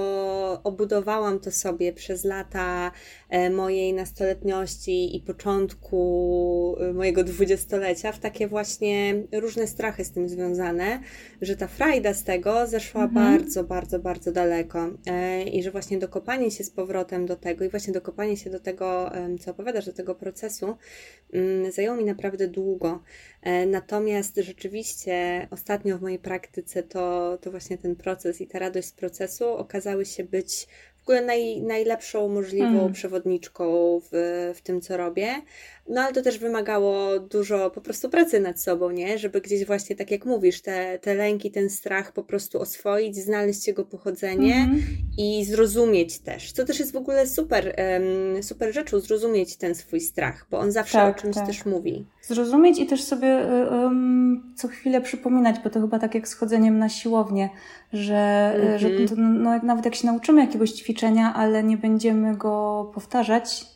obudowałam 0.65 1.41
to 1.41 1.51
sobie 1.51 1.93
przez 1.93 2.25
lata 2.25 2.93
e, 3.29 3.51
mojej 3.51 3.93
nastoletniości 3.93 5.17
i 5.17 5.21
początku 5.21 6.77
e, 6.81 6.93
mojego 6.93 7.25
dwudziestolecia 7.25 8.13
w 8.13 8.19
takie 8.19 8.49
właśnie 8.49 9.15
różne 9.33 9.67
strachy 9.67 10.05
z 10.05 10.13
tym 10.13 10.29
związane, 10.29 11.01
że 11.43 11.57
ta 11.57 11.67
frajda 11.67 12.15
z 12.15 12.25
tego 12.25 12.67
zeszła 12.67 13.05
mhm. 13.05 13.33
bardzo, 13.33 13.65
bardzo, 13.65 13.99
bardzo 13.99 14.33
daleko 14.33 14.91
e, 15.07 15.43
i 15.43 15.63
że 15.63 15.71
właśnie 15.71 15.99
dokopanie 15.99 16.51
się 16.51 16.65
z 16.65 16.71
powrotem 16.71 17.27
do 17.27 17.37
tego 17.37 17.65
i 17.65 17.69
właśnie 17.69 17.93
dokopanie 17.93 18.37
się 18.37 18.51
do 18.51 18.61
tego 18.61 18.88
co 19.41 19.51
opowiadasz, 19.51 19.87
do 19.87 19.93
tego 19.93 20.15
procesu, 20.15 20.77
mm, 21.33 21.73
zajęło 21.73 21.97
mi 21.97 22.05
naprawdę 22.05 22.49
długo. 22.49 23.03
E, 23.43 23.67
natomiast 23.67 24.37
rzeczywiście 24.37 25.47
ostatnio 25.51 25.99
w 25.99 26.03
mojej 26.03 26.19
praktyce 26.19 26.83
to, 26.83 27.39
to 27.41 27.51
właśnie 27.51 27.79
ten 27.79 27.97
proces 27.97 28.41
i 28.41 28.47
ta 28.47 28.59
radość 28.59 28.89
z 28.89 28.93
procesu 28.93 29.49
okazały 29.49 30.07
się 30.07 30.25
być 30.25 30.69
ogóle 31.09 31.23
naj, 31.23 31.63
najlepszą 31.63 32.29
możliwą 32.29 32.81
mm. 32.81 32.93
przewodniczką 32.93 34.01
w, 34.01 34.09
w 34.55 34.61
tym, 34.61 34.81
co 34.81 34.97
robię. 34.97 35.29
No 35.89 36.01
ale 36.01 36.13
to 36.13 36.23
też 36.23 36.39
wymagało 36.39 37.21
dużo 37.21 37.71
po 37.71 37.81
prostu 37.81 38.11
pracy 38.11 38.41
nad 38.41 38.61
sobą, 38.61 38.91
nie? 38.91 39.19
Żeby 39.19 39.41
gdzieś 39.41 39.65
właśnie, 39.65 39.97
tak 39.97 40.11
jak 40.11 40.25
mówisz, 40.25 40.63
te, 40.63 40.99
te 40.99 41.15
lęki, 41.15 41.51
ten 41.51 41.71
strach 41.71 42.13
po 42.13 42.25
prostu 42.25 42.61
oswoić, 42.61 43.17
znaleźć 43.17 43.67
jego 43.67 43.85
pochodzenie 43.85 44.55
mm. 44.55 44.81
i 45.19 45.45
zrozumieć 45.45 46.19
też. 46.19 46.53
Co 46.53 46.65
też 46.65 46.79
jest 46.79 46.93
w 46.93 46.97
ogóle 46.97 47.27
super, 47.27 47.77
super 48.43 48.75
rzeczą, 48.75 49.01
zrozumieć 49.01 49.57
ten 49.57 49.75
swój 49.75 50.01
strach, 50.01 50.47
bo 50.51 50.59
on 50.59 50.73
zawsze 50.73 50.99
tak, 50.99 51.19
o 51.19 51.21
czymś 51.21 51.35
tak. 51.35 51.47
też 51.47 51.67
mówi. 51.67 52.07
Zrozumieć 52.23 52.79
i 52.79 52.87
też 52.87 53.03
sobie 53.03 53.47
um, 53.71 54.55
co 54.57 54.69
chwilę 54.69 55.01
przypominać, 55.01 55.57
bo 55.65 55.71
to 55.71 55.81
chyba 55.81 55.99
tak 55.99 56.15
jak 56.15 56.29
z 56.29 56.35
chodzeniem 56.35 56.79
na 56.79 56.89
siłownię, 56.89 57.49
że, 57.93 58.55
mm-hmm. 58.57 58.79
że 58.79 58.91
to, 58.91 59.15
no, 59.17 59.55
jak 59.55 59.63
nawet 59.63 59.85
jak 59.85 59.95
się 59.95 60.07
nauczymy 60.07 60.41
jakiegoś 60.41 60.73
ćwiczenia, 60.73 61.35
ale 61.35 61.63
nie 61.63 61.77
będziemy 61.77 62.37
go 62.37 62.91
powtarzać, 62.95 63.67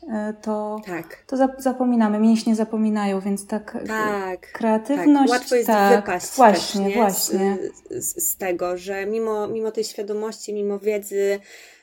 to, 0.43 0.81
tak. 0.87 1.25
to 1.27 1.37
zapominamy, 1.59 2.19
mięśnie 2.19 2.57
zapominają, 2.57 3.21
więc 3.21 3.47
tak, 3.47 3.79
tak 3.87 4.53
kreatywność... 4.53 5.33
Tak. 5.33 5.41
Łatwo 5.41 5.55
jest 5.55 5.67
tak, 5.67 5.97
wypaść 5.97 6.37
właśnie, 6.37 6.85
też, 6.85 6.95
właśnie. 6.95 7.59
Z, 7.91 8.25
z, 8.25 8.37
tego, 8.37 8.79
że 8.79 9.07
mimo, 9.07 9.49
mimo 9.49 9.71
tej 9.71 9.85
świadomości, 9.85 10.55
mimo 10.55 10.79
wiedzy, 10.79 11.41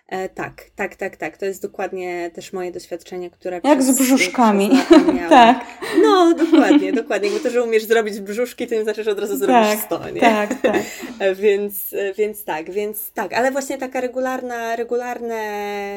E, 0.09 0.29
tak, 0.29 0.65
tak, 0.75 0.95
tak, 0.95 1.17
tak. 1.17 1.37
To 1.37 1.45
jest 1.45 1.61
dokładnie 1.61 2.31
też 2.33 2.53
moje 2.53 2.71
doświadczenie, 2.71 3.29
które. 3.29 3.61
Jak 3.63 3.79
przez, 3.79 3.95
z 3.95 4.01
brzuszkami. 4.01 4.69
tak. 5.29 5.65
No, 6.03 6.33
dokładnie, 6.33 6.93
dokładnie. 6.93 7.29
Bo 7.29 7.39
to, 7.39 7.49
że 7.49 7.63
umiesz 7.63 7.83
zrobić 7.83 8.19
brzuszki, 8.19 8.67
to 8.67 8.75
nie 8.75 8.83
znaczy, 8.83 9.03
że 9.03 9.11
od 9.11 9.19
razu 9.19 9.37
zrobisz 9.37 9.69
tak, 9.69 9.79
sto, 9.79 10.09
nie? 10.09 10.21
Tak, 10.21 10.61
tak. 10.61 10.81
E, 11.19 11.35
więc, 11.35 11.93
e, 11.93 12.13
więc 12.13 12.43
tak, 12.43 12.71
więc 12.71 13.11
tak. 13.11 13.33
Ale 13.33 13.51
właśnie 13.51 13.77
taka 13.77 14.01
regularna, 14.01 14.75
regularne 14.75 15.39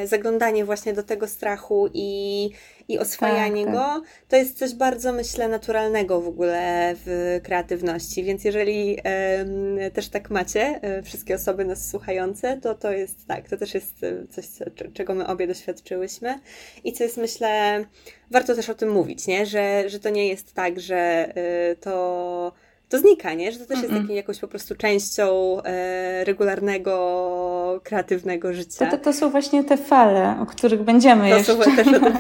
zaglądanie 0.05 0.64
właśnie 0.64 0.92
do 0.92 1.03
tego 1.03 1.27
strachu 1.29 1.88
i, 1.94 2.51
i 2.88 2.98
oswajanie 2.98 3.64
tak, 3.64 3.74
go, 3.74 3.80
tak. 3.80 4.02
to 4.28 4.36
jest 4.36 4.58
coś 4.58 4.74
bardzo, 4.74 5.12
myślę, 5.12 5.48
naturalnego 5.48 6.20
w 6.20 6.28
ogóle 6.28 6.94
w 7.04 7.40
kreatywności. 7.42 8.24
Więc 8.24 8.44
jeżeli 8.44 8.98
e, 9.04 9.90
też 9.90 10.08
tak 10.08 10.30
macie, 10.30 10.80
e, 10.82 11.02
wszystkie 11.02 11.34
osoby 11.34 11.64
nas 11.64 11.88
słuchające, 11.88 12.60
to 12.60 12.74
to 12.74 12.92
jest 12.92 13.26
tak, 13.26 13.48
to 13.48 13.56
też 13.56 13.74
jest 13.74 14.04
e, 14.04 14.26
coś, 14.30 14.46
co, 14.46 14.64
czego 14.94 15.14
my 15.14 15.26
obie 15.26 15.46
doświadczyłyśmy 15.46 16.38
i 16.84 16.92
co 16.92 17.04
jest, 17.04 17.16
myślę, 17.16 17.84
warto 18.30 18.54
też 18.54 18.70
o 18.70 18.74
tym 18.74 18.90
mówić, 18.90 19.26
nie? 19.26 19.46
Że, 19.46 19.84
że 19.86 20.00
to 20.00 20.10
nie 20.10 20.28
jest 20.28 20.54
tak, 20.54 20.80
że 20.80 20.96
e, 20.96 21.76
to 21.76 22.52
to 22.92 22.98
znika, 22.98 23.35
nie? 23.35 23.52
Że 23.52 23.59
to 23.59 23.66
też 23.66 23.83
jest 23.83 23.94
taką 23.94 24.12
jakąś 24.12 24.38
po 24.38 24.48
prostu 24.48 24.74
częścią 24.74 25.57
e, 25.62 26.24
regularnego, 26.24 27.81
kreatywnego 27.85 28.52
życia. 28.52 28.87
To, 28.87 28.96
to, 28.96 29.05
to, 29.05 29.12
są 29.12 29.31
właśnie 29.31 29.64
te 29.64 29.76
fale, 29.76 30.37
o 30.40 30.46
których 30.46 30.83
będziemy 30.83 31.31
to 31.31 31.37
jeszcze. 31.37 31.64
Są 31.64 31.76
też 31.76 31.88
o 31.88 31.92
tym, 31.92 32.12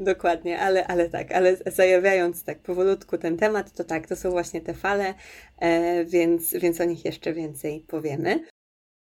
Dokładnie, 0.00 0.60
ale, 0.60 0.86
ale 0.86 1.08
tak, 1.08 1.32
ale 1.32 1.56
zajawiając 1.56 2.44
tak 2.44 2.58
powolutku 2.58 3.18
ten 3.18 3.36
temat, 3.36 3.72
to 3.72 3.84
tak, 3.84 4.06
to 4.06 4.16
są 4.16 4.30
właśnie 4.30 4.60
te 4.60 4.74
fale, 4.74 5.14
e, 5.58 6.04
więc, 6.04 6.52
więc 6.52 6.80
o 6.80 6.84
nich 6.84 7.04
jeszcze 7.04 7.32
więcej 7.32 7.84
powiemy. 7.88 8.44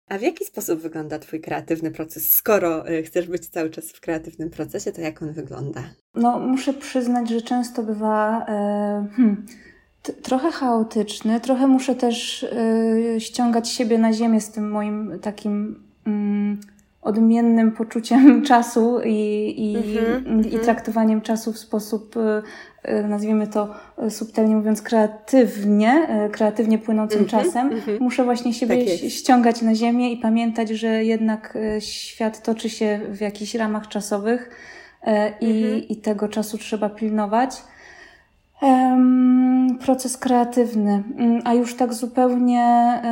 A 0.09 0.17
w 0.17 0.21
jaki 0.21 0.45
sposób 0.45 0.79
wygląda 0.79 1.19
Twój 1.19 1.41
kreatywny 1.41 1.91
proces? 1.91 2.31
Skoro 2.31 2.87
e, 2.87 3.03
chcesz 3.03 3.27
być 3.27 3.49
cały 3.49 3.69
czas 3.69 3.91
w 3.91 4.01
kreatywnym 4.01 4.49
procesie, 4.49 4.91
to 4.91 5.01
jak 5.01 5.21
on 5.21 5.33
wygląda? 5.33 5.83
No, 6.15 6.39
muszę 6.39 6.73
przyznać, 6.73 7.29
że 7.29 7.41
często 7.41 7.83
bywa. 7.83 8.45
E, 8.47 9.07
hmm, 9.15 9.45
trochę 10.03 10.51
chaotyczny, 10.51 11.39
trochę 11.39 11.67
muszę 11.67 11.95
też 11.95 12.43
y, 12.43 13.15
ściągać 13.19 13.69
siebie 13.69 13.97
na 13.97 14.13
ziemię 14.13 14.41
z 14.41 14.51
tym 14.51 14.71
moim 14.71 15.19
takim 15.21 15.83
y, 16.07 16.79
odmiennym 17.01 17.71
poczuciem 17.71 18.41
czasu 18.49 18.99
i, 19.05 19.53
i, 19.57 19.75
mm-hmm, 19.77 20.55
i 20.55 20.59
traktowaniem 20.59 21.21
czasu 21.21 21.53
w 21.53 21.57
sposób, 21.57 22.17
y, 22.17 22.89
y, 22.91 23.03
nazwijmy 23.03 23.47
to 23.47 23.75
subtelnie 24.09 24.55
mówiąc, 24.55 24.81
kreatywnie, 24.81 26.07
kreatywnie 26.31 26.77
płynącym 26.77 27.25
mm-hmm, 27.25 27.29
czasem. 27.29 27.71
Muszę 27.99 28.23
właśnie 28.23 28.53
siebie 28.53 28.85
tak 28.85 29.11
ściągać 29.11 29.61
na 29.61 29.75
ziemię 29.75 30.11
i 30.11 30.17
pamiętać, 30.17 30.69
że 30.69 31.03
jednak 31.03 31.57
świat 31.79 32.43
toczy 32.43 32.69
się 32.69 32.99
w 33.09 33.21
jakichś 33.21 33.55
ramach 33.55 33.87
czasowych 33.87 34.49
i, 35.41 35.63
mhm. 35.63 35.87
i 35.87 35.97
tego 35.97 36.27
czasu 36.27 36.57
trzeba 36.57 36.89
pilnować. 36.89 37.63
Proces 39.79 40.17
kreatywny, 40.17 41.03
mm, 41.17 41.41
a 41.45 41.53
już 41.53 41.75
tak 41.75 41.93
zupełnie, 41.93 42.63
e, 42.63 43.07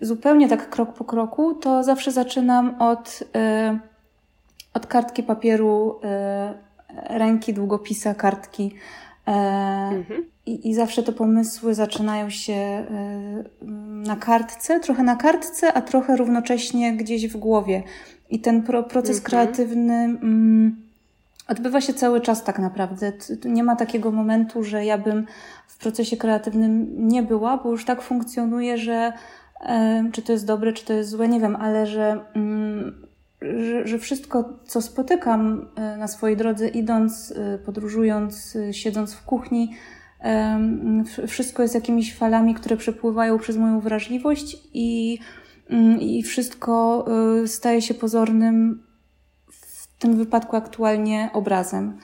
e, 0.00 0.06
zupełnie 0.06 0.48
tak 0.48 0.70
krok 0.70 0.94
po 0.94 1.04
kroku, 1.04 1.54
to 1.54 1.84
zawsze 1.84 2.12
zaczynam 2.12 2.82
od, 2.82 3.24
e, 3.36 3.78
od 4.74 4.86
kartki 4.86 5.22
papieru, 5.22 6.00
ręki, 6.92 7.54
długopisa, 7.54 8.14
kartki. 8.14 8.74
Mhm. 9.26 10.24
I, 10.46 10.68
I 10.68 10.74
zawsze 10.74 11.02
te 11.02 11.12
pomysły 11.12 11.74
zaczynają 11.74 12.30
się 12.30 12.84
na 14.06 14.16
kartce, 14.16 14.80
trochę 14.80 15.02
na 15.02 15.16
kartce, 15.16 15.72
a 15.72 15.82
trochę 15.82 16.16
równocześnie 16.16 16.96
gdzieś 16.96 17.28
w 17.28 17.36
głowie. 17.36 17.82
I 18.30 18.40
ten 18.40 18.62
pro, 18.62 18.82
proces 18.82 19.16
mhm. 19.16 19.24
kreatywny. 19.24 19.94
Mm, 19.94 20.85
odbywa 21.48 21.80
się 21.80 21.94
cały 21.94 22.20
czas 22.20 22.44
tak 22.44 22.58
naprawdę. 22.58 23.12
Nie 23.44 23.64
ma 23.64 23.76
takiego 23.76 24.12
momentu, 24.12 24.64
że 24.64 24.84
ja 24.84 24.98
bym 24.98 25.26
w 25.66 25.78
procesie 25.78 26.16
kreatywnym 26.16 26.86
nie 27.08 27.22
była, 27.22 27.56
bo 27.56 27.70
już 27.70 27.84
tak 27.84 28.02
funkcjonuje, 28.02 28.78
że 28.78 29.12
czy 30.12 30.22
to 30.22 30.32
jest 30.32 30.46
dobre, 30.46 30.72
czy 30.72 30.84
to 30.84 30.92
jest 30.92 31.10
złe, 31.10 31.28
nie 31.28 31.40
wiem, 31.40 31.56
ale 31.56 31.86
że, 31.86 32.20
mm, 32.34 33.06
że, 33.42 33.86
że 33.86 33.98
wszystko, 33.98 34.58
co 34.66 34.82
spotykam 34.82 35.68
e, 35.76 35.96
na 35.96 36.08
swojej 36.08 36.36
drodze, 36.36 36.68
idąc, 36.68 37.34
e, 37.36 37.58
podróżując, 37.58 38.56
e, 38.56 38.74
siedząc 38.74 39.14
w 39.14 39.24
kuchni, 39.24 39.74
wszystko 41.26 41.62
jest 41.62 41.74
jakimiś 41.74 42.14
falami, 42.14 42.54
które 42.54 42.76
przepływają 42.76 43.38
przez 43.38 43.56
moją 43.56 43.80
wrażliwość 43.80 44.56
i, 44.74 45.18
mm, 45.70 46.00
i 46.00 46.22
wszystko 46.22 47.06
staje 47.46 47.82
się 47.82 47.94
pozornym 47.94 48.82
w 49.96 49.98
tym 49.98 50.16
wypadku 50.16 50.56
aktualnie 50.56 51.30
obrazem. 51.32 51.98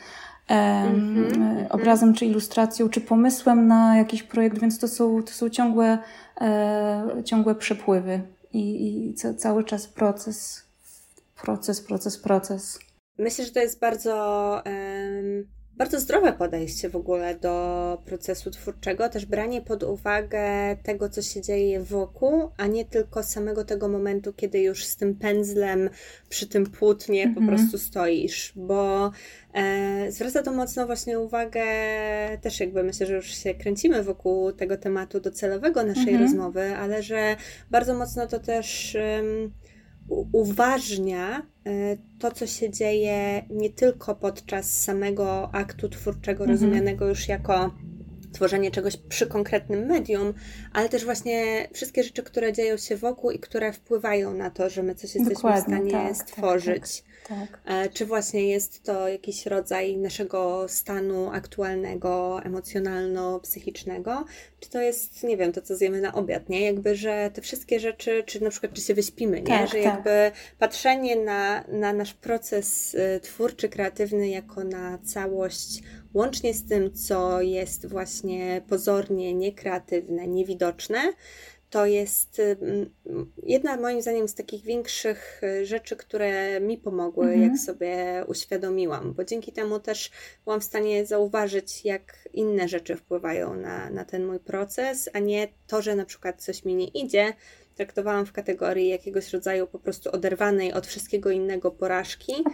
Mm 0.47 1.15
-hmm. 1.15 1.67
Obrazem, 1.71 2.15
czy 2.15 2.27
ilustracją, 2.27 2.89
czy 2.89 3.01
pomysłem 3.01 3.67
na 3.67 3.97
jakiś 3.97 4.23
projekt, 4.23 4.59
więc 4.59 4.79
to 4.79 4.89
są, 4.89 5.23
to 5.23 5.33
są 5.33 5.49
ciągłe, 5.49 5.99
e, 6.41 7.23
ciągłe 7.25 7.55
przepływy 7.55 8.21
i, 8.53 9.09
i 9.11 9.15
cały 9.15 9.65
czas 9.65 9.89
proces, 9.89 10.67
proces, 11.43 11.81
proces, 11.81 12.19
proces. 12.19 12.79
Myślę, 13.19 13.45
że 13.45 13.51
to 13.51 13.61
jest 13.61 13.81
bardzo. 13.81 14.63
Um 14.67 15.62
bardzo 15.77 16.01
zdrowe 16.01 16.33
podejście 16.33 16.89
w 16.89 16.97
ogóle 16.97 17.35
do 17.35 18.03
procesu 18.05 18.51
twórczego, 18.51 19.09
też 19.09 19.27
branie 19.27 19.61
pod 19.63 19.83
uwagę 19.83 20.77
tego, 20.83 21.09
co 21.09 21.23
się 21.23 21.43
dzieje 21.43 21.81
wokół, 21.81 22.49
a 22.57 22.67
nie 22.67 22.85
tylko 22.85 23.23
samego 23.23 23.65
tego 23.65 23.89
momentu, 23.89 24.33
kiedy 24.33 24.61
już 24.61 24.85
z 24.85 24.97
tym 24.97 25.15
pędzlem 25.15 25.91
przy 26.29 26.47
tym 26.47 26.67
płótnie 26.67 27.23
po 27.35 27.41
mhm. 27.41 27.47
prostu 27.47 27.79
stoisz, 27.79 28.53
bo 28.57 29.11
e, 29.55 30.13
zwraca 30.13 30.43
to 30.43 30.53
mocno 30.53 30.87
właśnie 30.87 31.21
uwagę, 31.21 31.65
też 32.41 32.61
jakby 32.61 32.83
myślę, 32.83 33.07
że 33.07 33.15
już 33.15 33.27
się 33.27 33.55
kręcimy 33.55 34.03
wokół 34.03 34.53
tego 34.53 34.77
tematu 34.77 35.21
docelowego 35.21 35.83
naszej 35.83 36.15
-hmm. 36.15 36.21
rozmowy, 36.21 36.77
ale 36.77 37.03
że 37.03 37.37
bardzo 37.71 37.95
mocno 37.95 38.27
to 38.27 38.39
też 38.39 38.97
uważnia 40.33 41.47
e, 41.67 41.97
to, 42.19 42.31
co 42.31 42.47
się 42.47 42.71
dzieje 42.71 43.45
nie 43.51 43.71
tylko 43.71 44.15
podczas 44.15 44.83
samego 44.83 45.55
aktu 45.55 45.89
twórczego, 45.89 46.45
mhm. 46.45 46.51
rozumianego 46.51 47.09
już 47.09 47.29
jako 47.29 47.75
tworzenie 48.33 48.71
czegoś 48.71 48.97
przy 48.97 49.27
konkretnym 49.27 49.87
medium, 49.87 50.35
ale 50.73 50.89
też 50.89 51.05
właśnie 51.05 51.69
wszystkie 51.73 52.05
rzeczy, 52.05 52.23
które 52.23 52.53
dzieją 52.53 52.77
się 52.77 52.97
wokół 52.97 53.31
i 53.31 53.39
które 53.39 53.73
wpływają 53.73 54.35
na 54.35 54.51
to, 54.51 54.71
że 54.71 54.83
my 54.83 54.95
coś 54.95 55.15
jesteśmy 55.15 55.35
Dokładnie, 55.35 55.63
w 55.63 55.65
stanie 55.65 55.93
tak, 55.93 56.09
tak 56.09 56.17
stworzyć. 56.17 57.03
Tak, 57.03 57.07
tak. 57.07 57.12
Czy 57.93 58.07
właśnie 58.07 58.49
jest 58.49 58.83
to 58.83 59.09
jakiś 59.09 59.47
rodzaj 59.47 59.97
naszego 59.97 60.69
stanu 60.69 61.31
aktualnego, 61.31 62.41
emocjonalno-psychicznego, 62.45 64.25
czy 64.61 64.71
to 64.71 64.81
jest, 64.81 65.23
nie 65.23 65.37
wiem, 65.37 65.53
to 65.53 65.63
co 65.63 65.77
zjemy 65.77 66.01
na 66.01 66.15
obiad, 66.15 66.49
nie? 66.49 66.61
Jakby, 66.61 66.97
że 66.97 67.31
te 67.35 67.43
wszystkie 67.43 67.81
rzeczy, 67.81 68.23
czy 68.27 68.43
na 68.45 68.51
przykład, 68.51 68.73
czy 68.73 68.81
się 68.81 68.95
wyśpimy, 68.95 69.37
nie? 69.37 69.47
Tak, 69.47 69.69
że 69.69 69.75
tak. 69.75 69.85
jakby 69.85 70.31
patrzenie 70.59 71.17
na, 71.17 71.65
na 71.69 71.93
nasz 71.93 72.15
proces 72.15 72.95
y, 72.95 73.21
twórczy, 73.21 73.69
kreatywny 73.69 74.29
jako 74.29 74.65
na 74.65 74.99
całość 74.99 75.83
łącznie 76.15 76.55
z 76.55 76.69
tym, 76.69 76.93
co 76.93 77.41
jest 77.41 77.87
właśnie 77.87 78.63
pozornie 78.69 79.35
niekreatywne, 79.35 80.29
niewidoczne, 80.29 81.13
to 81.73 81.87
jest 81.87 82.43
jedna 83.43 83.77
moim 83.77 84.03
zdaniem 84.03 84.29
z 84.29 84.35
takich 84.35 84.65
większych 84.65 85.41
y, 85.43 85.67
rzeczy, 85.67 85.97
które 85.97 86.61
mi 86.61 86.79
pomogły, 86.79 87.25
mhm. 87.25 87.43
jak 87.43 87.59
sobie 87.59 88.25
uświadomiłam, 88.27 89.13
bo 89.13 89.25
dzięki 89.25 89.53
temu 89.53 89.81
też 89.81 90.11
byłam 90.45 90.61
w 90.61 90.65
stanie 90.65 91.07
zauważyć, 91.07 91.85
jak 91.85 92.29
inne 92.33 92.69
rzeczy 92.69 92.97
wpływają 92.97 93.57
na, 93.57 93.91
na 93.91 94.05
ten 94.05 94.27
mój 94.27 94.41
proces, 94.41 95.09
a 95.13 95.19
nie 95.19 95.49
to, 95.67 95.83
że 95.83 95.97
na 95.97 96.05
przykład 96.05 96.43
coś 96.43 96.65
mi 96.65 96.75
nie 96.75 96.89
idzie, 96.89 97.33
traktowałam 97.75 98.27
w 98.27 98.33
kategorii 98.33 98.89
jakiegoś 98.89 99.33
rodzaju 99.33 99.67
po 99.67 99.79
prostu 99.79 100.11
oderwanej 100.11 100.73
od 100.73 100.87
wszystkiego 100.87 101.31
innego 101.31 101.71
porażki 101.71 102.33
i 102.41 102.45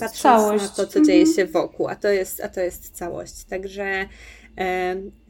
patrząc 0.00 0.22
całość. 0.22 0.64
na 0.64 0.68
to, 0.68 0.86
co 0.86 1.00
dzieje 1.00 1.20
mhm. 1.20 1.36
się 1.36 1.46
wokół, 1.46 1.88
a 1.88 1.96
to 1.96 2.08
jest, 2.08 2.40
a 2.40 2.48
to 2.48 2.60
jest 2.60 2.90
całość. 2.90 3.44
Także 3.44 4.08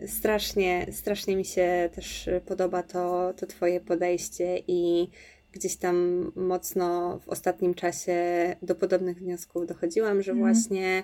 strasznie, 0.06 0.86
strasznie 0.92 1.36
mi 1.36 1.44
się 1.44 1.90
też 1.94 2.30
podoba 2.46 2.82
to, 2.82 3.34
to 3.36 3.46
Twoje 3.46 3.80
podejście 3.80 4.62
i 4.68 5.08
gdzieś 5.52 5.76
tam 5.76 6.26
mocno 6.36 7.18
w 7.18 7.28
ostatnim 7.28 7.74
czasie 7.74 8.16
do 8.62 8.74
podobnych 8.74 9.18
wniosków 9.18 9.66
dochodziłam, 9.66 10.22
że 10.22 10.32
mhm. 10.32 10.52
właśnie 10.52 11.02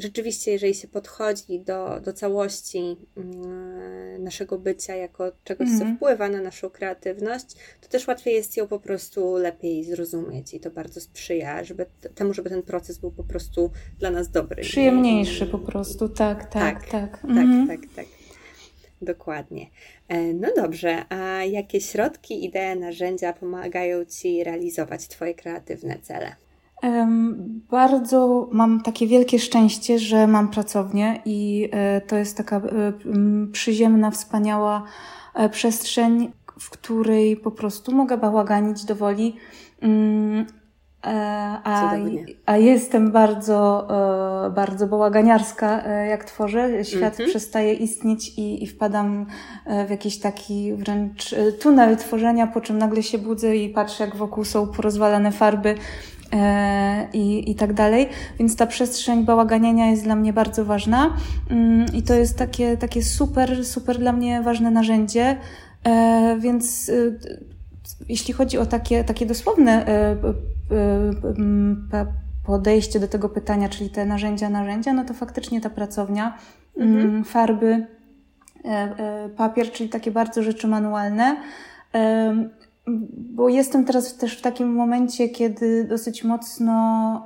rzeczywiście, 0.00 0.52
jeżeli 0.52 0.74
się 0.74 0.88
podchodzi 0.88 1.60
do, 1.60 2.00
do 2.00 2.12
całości 2.12 2.96
mm, 3.16 4.22
naszego 4.22 4.58
bycia 4.58 4.94
jako 4.94 5.32
czegoś, 5.44 5.66
mm. 5.66 5.78
co 5.78 5.84
mhm. 5.84 5.96
wpływa 5.96 6.28
na 6.28 6.40
naszą 6.40 6.70
kreatywność, 6.70 7.46
to 7.80 7.88
też 7.88 8.06
łatwiej 8.08 8.34
jest 8.34 8.56
ją 8.56 8.66
po 8.66 8.80
prostu 8.80 9.36
lepiej 9.36 9.84
zrozumieć 9.84 10.54
i 10.54 10.60
to 10.60 10.70
bardzo 10.70 11.00
sprzyja 11.00 11.64
żeby, 11.64 11.86
temu, 12.14 12.34
żeby 12.34 12.50
ten 12.50 12.62
proces 12.62 12.98
był 12.98 13.10
po 13.10 13.24
prostu 13.24 13.70
dla 13.98 14.10
nas 14.10 14.30
dobry. 14.30 14.62
Przyjemniejszy 14.62 15.46
po 15.46 15.58
prostu, 15.58 16.08
tak, 16.08 16.52
tak, 16.52 16.86
tak. 16.86 16.90
Tak, 16.90 17.20
tak, 17.20 17.30
mm. 17.30 17.68
tak, 17.68 17.80
tak. 17.96 18.06
Dokładnie. 19.02 19.66
E, 20.08 20.34
no 20.34 20.48
dobrze, 20.56 21.04
a 21.08 21.44
jakie 21.44 21.80
środki, 21.80 22.44
idee, 22.44 22.76
narzędzia 22.76 23.32
pomagają 23.32 24.04
Ci 24.04 24.44
realizować 24.44 25.08
Twoje 25.08 25.34
kreatywne 25.34 25.98
cele? 25.98 26.36
Bardzo 27.70 28.48
mam 28.52 28.80
takie 28.80 29.06
wielkie 29.06 29.38
szczęście, 29.38 29.98
że 29.98 30.26
mam 30.26 30.48
pracownię 30.48 31.22
i 31.24 31.68
e, 31.72 32.00
to 32.00 32.16
jest 32.16 32.36
taka 32.36 32.56
e, 32.56 32.62
przyziemna, 33.52 34.10
wspaniała 34.10 34.82
e, 35.34 35.48
przestrzeń, 35.48 36.32
w 36.60 36.70
której 36.70 37.36
po 37.36 37.50
prostu 37.50 37.92
mogę 37.92 38.18
bałaganić 38.18 38.84
do 38.84 38.94
woli. 38.94 39.36
A, 41.02 41.96
a 42.46 42.56
jestem 42.56 43.12
bardzo, 43.12 43.88
bardzo 44.54 44.86
bałaganiarska, 44.86 45.88
jak 45.88 46.24
tworzę. 46.24 46.84
Świat 46.84 47.14
mm 47.14 47.28
-hmm. 47.28 47.30
przestaje 47.30 47.74
istnieć 47.74 48.38
i, 48.38 48.64
i 48.64 48.66
wpadam 48.66 49.26
w 49.86 49.90
jakiś 49.90 50.18
taki 50.18 50.74
wręcz 50.74 51.34
tunel 51.60 51.96
tworzenia, 51.96 52.46
po 52.46 52.60
czym 52.60 52.78
nagle 52.78 53.02
się 53.02 53.18
budzę 53.18 53.56
i 53.56 53.68
patrzę, 53.68 54.04
jak 54.04 54.16
wokół 54.16 54.44
są 54.44 54.66
porozwalane 54.66 55.32
farby 55.32 55.74
i, 57.12 57.50
i 57.50 57.54
tak 57.54 57.72
dalej. 57.72 58.08
Więc 58.38 58.56
ta 58.56 58.66
przestrzeń 58.66 59.24
bałaganiania 59.24 59.90
jest 59.90 60.04
dla 60.04 60.16
mnie 60.16 60.32
bardzo 60.32 60.64
ważna 60.64 61.16
mm, 61.50 61.86
i 61.94 62.02
to 62.02 62.14
jest 62.14 62.38
takie, 62.38 62.76
takie 62.76 63.02
super, 63.02 63.64
super 63.64 63.98
dla 63.98 64.12
mnie 64.12 64.42
ważne 64.42 64.70
narzędzie. 64.70 65.36
E, 65.84 66.36
więc 66.40 66.88
y, 66.88 67.18
jeśli 68.08 68.34
chodzi 68.34 68.58
o 68.58 68.66
takie, 68.66 69.04
takie 69.04 69.26
dosłowne 69.26 69.86
e, 69.86 70.16
podejście 72.46 73.00
do 73.00 73.08
tego 73.08 73.28
pytania, 73.28 73.68
czyli 73.68 73.90
te 73.90 74.06
narzędzia, 74.06 74.50
narzędzia, 74.50 74.92
no 74.92 75.04
to 75.04 75.14
faktycznie 75.14 75.60
ta 75.60 75.70
pracownia, 75.70 76.38
mhm. 76.76 77.00
Mm, 77.00 77.24
farby, 77.24 77.86
papier, 79.36 79.72
czyli 79.72 79.88
takie 79.88 80.10
bardzo 80.10 80.42
rzeczy 80.42 80.68
manualne 80.68 81.36
bo 83.10 83.48
jestem 83.48 83.84
teraz 83.84 84.16
też 84.16 84.38
w 84.38 84.42
takim 84.42 84.74
momencie, 84.74 85.28
kiedy 85.28 85.84
dosyć 85.84 86.24
mocno 86.24 87.24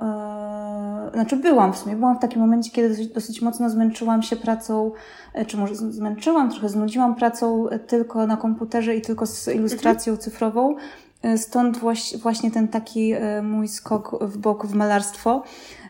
znaczy 1.13 1.35
byłam 1.35 1.73
w 1.73 1.77
sumie, 1.77 1.95
byłam 1.95 2.17
w 2.17 2.19
takim 2.19 2.41
momencie, 2.41 2.71
kiedy 2.71 2.89
dosyć, 2.89 3.07
dosyć 3.07 3.41
mocno 3.41 3.69
zmęczyłam 3.69 4.23
się 4.23 4.35
pracą, 4.35 4.91
e, 5.33 5.45
czy 5.45 5.57
może 5.57 5.75
zmęczyłam, 5.75 6.51
trochę 6.51 6.69
znudziłam 6.69 7.15
pracą 7.15 7.67
tylko 7.87 8.27
na 8.27 8.37
komputerze 8.37 8.95
i 8.95 9.01
tylko 9.01 9.25
z 9.25 9.47
ilustracją 9.47 10.13
mhm. 10.13 10.23
cyfrową. 10.23 10.75
Stąd 11.37 11.79
właśnie 12.21 12.51
ten 12.51 12.67
taki 12.67 13.13
mój 13.43 13.67
skok 13.67 14.23
w 14.23 14.37
bok 14.37 14.65
w 14.65 14.75
malarstwo. 14.75 15.43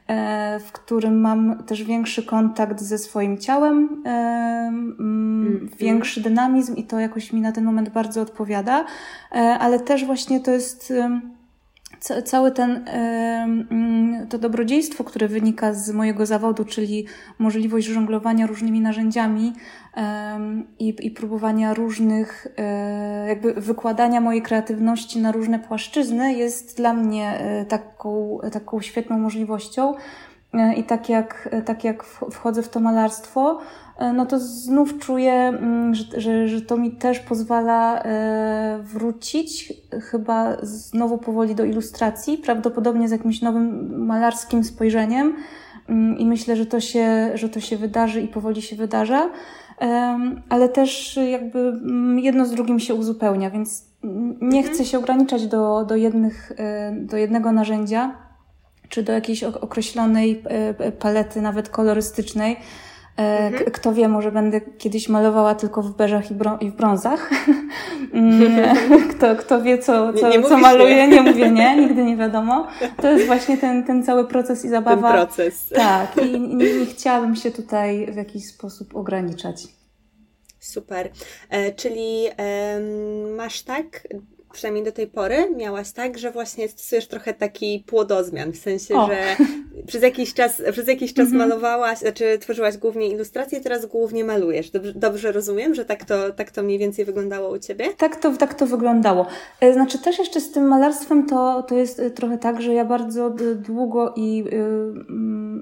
E, 0.08 0.60
w 0.60 0.72
którym 0.72 1.22
mam 1.22 1.64
też 1.64 1.84
większy 1.84 2.24
kontakt 2.24 2.82
ze 2.82 2.98
swoim 2.98 3.38
ciałem, 3.38 4.04
mm, 4.06 5.70
większy 5.78 6.22
dynamizm 6.22 6.76
i 6.76 6.84
to 6.84 7.00
jakoś 7.00 7.34
mi 7.34 7.42
na 7.42 7.52
ten 7.52 7.64
moment 7.64 7.90
bardzo 7.90 8.22
odpowiada, 8.22 8.86
e, 9.32 9.36
ale 9.36 9.80
też 9.80 10.06
właśnie 10.06 10.40
to 10.40 10.52
jest 10.52 10.94
cały 12.26 12.52
ten, 12.52 12.86
mm, 12.88 14.28
to 14.28 14.38
dobrodziejstwo, 14.38 15.04
które 15.04 15.28
wynika 15.28 15.74
z 15.74 15.92
mojego 15.92 16.26
zawodu, 16.26 16.66
czyli 16.66 17.06
możliwość 17.40 17.88
żonglowania 17.88 18.48
różnymi 18.48 18.82
narzędziami 18.82 19.54
i, 20.80 20.96
i 21.00 21.12
próbowania 21.12 21.74
różnych, 21.74 22.48
e, 22.58 23.28
jakby 23.28 23.54
wykładania 23.54 24.22
mojej 24.22 24.42
kreatywności 24.42 25.20
na 25.20 25.32
różne 25.32 25.60
płaszczyzny, 25.60 26.34
jest 26.34 26.78
dla 26.78 26.94
mnie 26.94 27.40
e, 27.40 27.66
taką, 27.66 28.40
taką 28.52 28.82
świetną 28.82 29.20
możliwością. 29.20 29.94
E, 30.54 30.74
I 30.74 30.84
tak 30.84 31.10
jak, 31.10 31.50
tak 31.66 31.84
jak 31.84 32.04
wchodzę 32.04 32.64
w 32.64 32.70
to 32.70 32.80
malarstwo, 32.80 33.60
no 34.00 34.26
to 34.26 34.40
znów 34.40 34.98
czuję, 35.00 35.34
mm, 35.34 35.96
że, 35.96 36.22
że, 36.22 36.48
że 36.48 36.62
to 36.62 36.78
mi 36.78 36.92
też 36.92 37.20
pozwala 37.20 38.02
e, 38.04 38.80
wrócić 38.84 39.74
chyba 40.02 40.58
znowu 40.62 41.18
powoli 41.18 41.56
do 41.56 41.66
ilustracji, 41.66 42.38
prawdopodobnie 42.38 43.08
z 43.08 43.12
jakimś 43.12 43.42
nowym 43.42 43.98
malarskim 44.06 44.64
spojrzeniem. 44.64 45.36
Mm, 45.90 46.18
i 46.18 46.26
myślę, 46.26 46.56
że 46.56 46.66
to 46.66 46.80
się, 46.80 47.32
że 47.34 47.50
to 47.50 47.60
się 47.60 47.78
wydarzy 47.78 48.22
i 48.22 48.28
powoli 48.28 48.62
się 48.62 48.76
wydarza, 48.76 49.30
ale 50.50 50.70
też 50.70 51.20
jakby 51.32 51.60
mm, 51.60 52.20
jedno 52.20 52.46
z 52.46 52.52
drugim 52.52 52.80
się 52.80 52.96
uzupełnia, 52.96 53.50
więc 53.50 53.86
nie 54.42 54.58
mhm. 54.58 54.64
chcę 54.64 54.86
się 54.86 54.98
ograniczać 54.98 55.48
do, 55.48 55.86
do, 55.86 55.96
jednych, 55.96 56.52
e, 56.58 56.92
do 56.92 57.18
jednego 57.18 57.52
narzędzia, 57.52 58.16
czy 58.90 59.04
do 59.04 59.14
jakiejś 59.14 59.44
określonej 59.44 60.44
palety, 61.00 61.42
nawet 61.42 61.70
kolorystycznej, 61.70 62.58
E, 62.58 62.85
mhm. 63.18 63.72
Kto 63.72 63.94
wie, 63.94 64.08
może 64.08 64.32
będę 64.32 64.62
kiedyś 64.62 65.10
malowała 65.10 65.56
tylko 65.56 65.82
w 65.82 65.96
beżach 65.96 66.32
i, 66.32 66.34
i 66.66 66.72
w 66.72 66.76
brązach. 66.76 67.30
Mm, 68.14 68.76
kto, 69.12 69.36
kto 69.36 69.62
wie, 69.62 69.78
co, 69.78 70.14
co, 70.14 70.30
nie, 70.30 70.38
nie 70.38 70.44
co 70.44 70.58
maluję, 70.58 70.96
nie. 70.96 71.08
nie 71.08 71.22
mówię 71.22 71.52
nie, 71.52 71.76
nigdy 71.82 72.04
nie 72.04 72.18
wiadomo. 72.18 72.68
To 73.02 73.12
jest 73.12 73.26
właśnie 73.26 73.58
ten, 73.58 73.84
ten 73.84 74.04
cały 74.04 74.28
proces 74.28 74.66
i 74.66 74.70
zabawa. 74.70 75.12
Ten 75.12 75.18
proces. 75.18 75.70
Tak, 75.76 76.18
i 76.18 76.40
nie, 76.40 76.80
nie 76.80 76.86
chciałabym 76.86 77.36
się 77.36 77.52
tutaj 77.52 78.12
w 78.12 78.16
jakiś 78.16 78.48
sposób 78.48 78.96
ograniczać. 78.96 79.68
Super. 80.60 81.10
E, 81.50 81.74
czyli 81.74 82.26
e, 82.38 82.80
masz 83.38 83.62
tak 83.62 84.08
przynajmniej 84.56 84.86
do 84.86 84.92
tej 84.92 85.08
pory 85.08 85.52
miałaś 85.56 85.92
tak, 85.92 86.18
że 86.18 86.32
właśnie 86.32 86.70
stosujesz 86.70 87.08
trochę 87.08 87.34
taki 87.34 87.84
płodozmian, 87.88 88.52
w 88.52 88.58
sensie, 88.58 88.96
o. 88.96 89.08
że 89.08 89.36
przez 89.88 90.04
jakiś 90.04 90.34
czas, 90.34 90.62
przez 90.72 90.88
jakiś 90.88 91.14
czas 91.14 91.28
mm 91.28 91.38
-hmm. 91.38 91.38
malowałaś, 91.38 92.00
znaczy 92.00 92.38
tworzyłaś 92.40 92.78
głównie 92.78 93.08
ilustracje, 93.08 93.62
teraz 93.62 93.86
głównie 93.86 94.24
malujesz. 94.24 94.72
Dobrze, 94.72 94.94
dobrze, 94.94 95.32
rozumiem, 95.32 95.76
że 95.76 95.86
tak 95.86 96.06
to, 96.06 96.32
tak 96.32 96.52
to 96.52 96.64
mniej 96.64 96.80
więcej 96.80 97.06
wyglądało 97.06 97.50
u 97.50 97.60
Ciebie? 97.60 97.86
Tak 97.98 98.16
to, 98.16 98.38
tak 98.38 98.54
to 98.54 98.66
wyglądało. 98.66 99.28
E, 99.62 99.74
znaczy 99.74 100.00
też 100.00 100.20
jeszcze 100.20 100.42
z 100.42 100.52
tym 100.52 100.68
malarstwem 100.68 101.26
to, 101.26 101.64
to 101.64 101.76
jest 101.76 102.00
e, 102.00 102.12
trochę 102.12 102.38
tak, 102.38 102.62
że 102.62 102.74
ja 102.74 102.86
bardzo 102.86 103.36
długo 103.56 104.14
i 104.16 104.38
yy, 104.38 104.46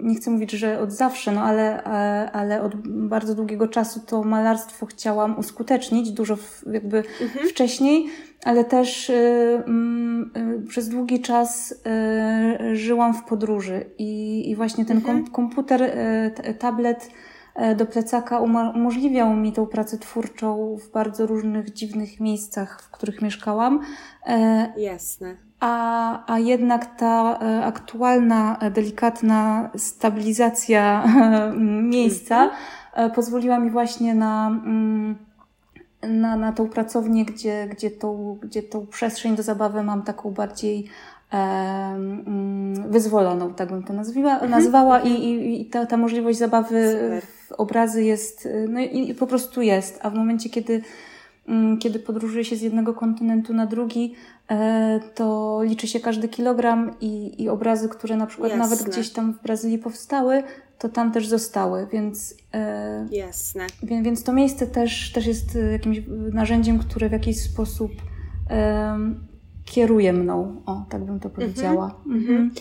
nie 0.03 0.15
chcę 0.15 0.31
mówić, 0.31 0.51
że 0.51 0.79
od 0.79 0.91
zawsze, 0.91 1.31
no 1.31 1.41
ale, 1.41 1.83
ale 2.31 2.61
od 2.61 2.75
bardzo 2.87 3.35
długiego 3.35 3.67
czasu 3.67 3.99
to 4.07 4.23
malarstwo 4.23 4.85
chciałam 4.85 5.39
uskutecznić 5.39 6.11
dużo 6.11 6.37
jakby 6.71 6.97
mm 6.97 7.33
-hmm. 7.33 7.47
wcześniej 7.49 8.05
ale 8.43 8.65
też 8.65 9.09
y, 9.09 9.63
mm, 9.67 10.31
y, 10.63 10.67
przez 10.67 10.89
długi 10.89 11.21
czas 11.21 11.71
y, 11.71 12.75
żyłam 12.75 13.13
w 13.13 13.23
podróży 13.23 13.85
i, 13.97 14.43
i 14.49 14.55
właśnie 14.55 14.85
ten 14.85 14.97
mhm. 14.97 15.27
komputer, 15.27 15.91
tablet 16.59 17.09
do 17.77 17.85
plecaka 17.85 18.39
umożliwiał 18.75 19.35
mi 19.35 19.53
tą 19.53 19.65
pracę 19.65 19.97
twórczą 19.97 20.77
w 20.77 20.91
bardzo 20.91 21.27
różnych 21.27 21.73
dziwnych 21.73 22.19
miejscach, 22.19 22.81
w 22.81 22.91
których 22.91 23.21
mieszkałam. 23.21 23.79
E, 24.25 24.73
Jasne. 24.77 25.35
A, 25.59 26.33
a 26.33 26.39
jednak 26.39 26.99
ta 26.99 27.39
e, 27.41 27.65
aktualna, 27.65 28.59
delikatna 28.71 29.69
stabilizacja 29.77 31.05
miejsca 31.93 32.43
mhm. 32.43 32.83
E, 32.93 33.09
pozwoliła 33.09 33.59
mi 33.59 33.69
właśnie 33.69 34.15
na 34.15 34.47
mm, 34.47 35.15
na, 36.07 36.35
na 36.35 36.53
tą 36.53 36.69
pracownię, 36.69 37.25
gdzie, 37.25 37.67
gdzie, 37.71 37.91
tą, 37.91 38.37
gdzie 38.41 38.63
tą 38.63 38.87
przestrzeń 38.87 39.35
do 39.35 39.43
zabawy 39.43 39.83
mam 39.83 40.01
taką 40.01 40.31
bardziej 40.31 40.87
e, 41.33 41.97
wyzwoloną, 42.87 43.53
tak 43.53 43.69
bym 43.69 43.83
to 43.83 43.93
nazwiła, 43.93 44.33
mhm. 44.33 44.51
nazwała 44.51 44.99
i, 44.99 45.11
i, 45.11 45.61
i 45.61 45.65
ta, 45.65 45.85
ta 45.85 45.97
możliwość 45.97 46.37
zabawy 46.37 46.91
Super. 46.91 47.21
w 47.21 47.51
obrazy 47.51 48.03
jest, 48.03 48.49
no 48.69 48.79
i, 48.79 49.09
i 49.09 49.15
po 49.15 49.27
prostu 49.27 49.61
jest, 49.61 49.99
a 50.01 50.09
w 50.09 50.15
momencie, 50.15 50.49
kiedy 50.49 50.81
mm, 51.47 51.77
kiedy 51.77 51.99
podróżuje 51.99 52.45
się 52.45 52.55
z 52.55 52.61
jednego 52.61 52.93
kontynentu 52.93 53.53
na 53.53 53.65
drugi, 53.65 54.13
e, 54.51 54.99
to 55.15 55.59
liczy 55.63 55.87
się 55.87 55.99
każdy 55.99 56.27
kilogram 56.27 56.91
i, 57.01 57.43
i 57.43 57.49
obrazy, 57.49 57.89
które 57.89 58.17
na 58.17 58.25
przykład 58.25 58.51
Jasne. 58.51 58.63
nawet 58.63 58.83
gdzieś 58.83 59.09
tam 59.09 59.33
w 59.33 59.41
Brazylii 59.41 59.77
powstały, 59.77 60.43
to 60.83 60.89
tam 60.89 61.11
też 61.11 61.27
zostały, 61.27 61.87
więc. 61.91 62.35
E, 62.53 63.07
Jasne. 63.11 63.67
Więc, 63.83 64.05
więc 64.05 64.23
to 64.23 64.33
miejsce 64.33 64.67
też, 64.67 65.11
też 65.11 65.25
jest 65.25 65.55
e, 65.55 65.71
jakimś 65.71 66.01
narzędziem, 66.33 66.79
które 66.79 67.09
w 67.09 67.11
jakiś 67.11 67.41
sposób 67.41 67.91
kieruje 69.65 70.13
mną. 70.13 70.63
O, 70.65 70.85
tak 70.89 71.03
bym 71.03 71.19
to 71.19 71.29
mhm. 71.29 71.31
powiedziała. 71.31 72.01
Mhm. 72.07 72.51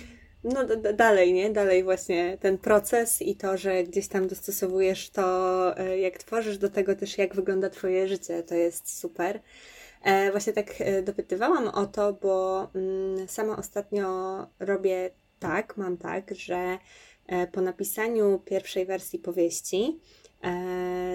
No 0.44 0.61
dalej, 0.94 1.32
nie? 1.32 1.50
Dalej 1.50 1.85
właśnie 1.85 2.38
ten 2.40 2.58
proces 2.58 3.22
i 3.22 3.37
to, 3.37 3.56
że 3.56 3.85
gdzieś 3.85 4.08
tam 4.08 4.28
dostosowujesz 4.28 5.11
to, 5.11 5.78
e, 5.78 5.98
jak 5.98 6.18
tworzysz, 6.18 6.58
do 6.58 6.70
tego 6.70 6.94
też, 6.94 7.18
jak 7.18 7.35
wygląda 7.35 7.70
Twoje 7.70 8.08
życie. 8.08 8.42
To 8.42 8.54
jest 8.54 8.98
super. 8.98 9.40
E, 10.02 10.30
właśnie 10.30 10.52
tak 10.52 10.66
dopytywałam 11.02 11.68
o 11.68 11.87
to, 11.87 12.12
bo 12.12 12.68
mm, 12.74 13.28
sama 13.28 13.56
ostatnio 13.56 14.06
robię 14.61 15.11
tak, 15.38 15.76
mam 15.76 15.96
tak, 15.96 16.35
że 16.35 16.78
po 17.52 17.61
napisaniu 17.61 18.38
pierwszej 18.44 18.87
wersji 18.87 19.18
powieści 19.18 20.00
e, 20.21 20.21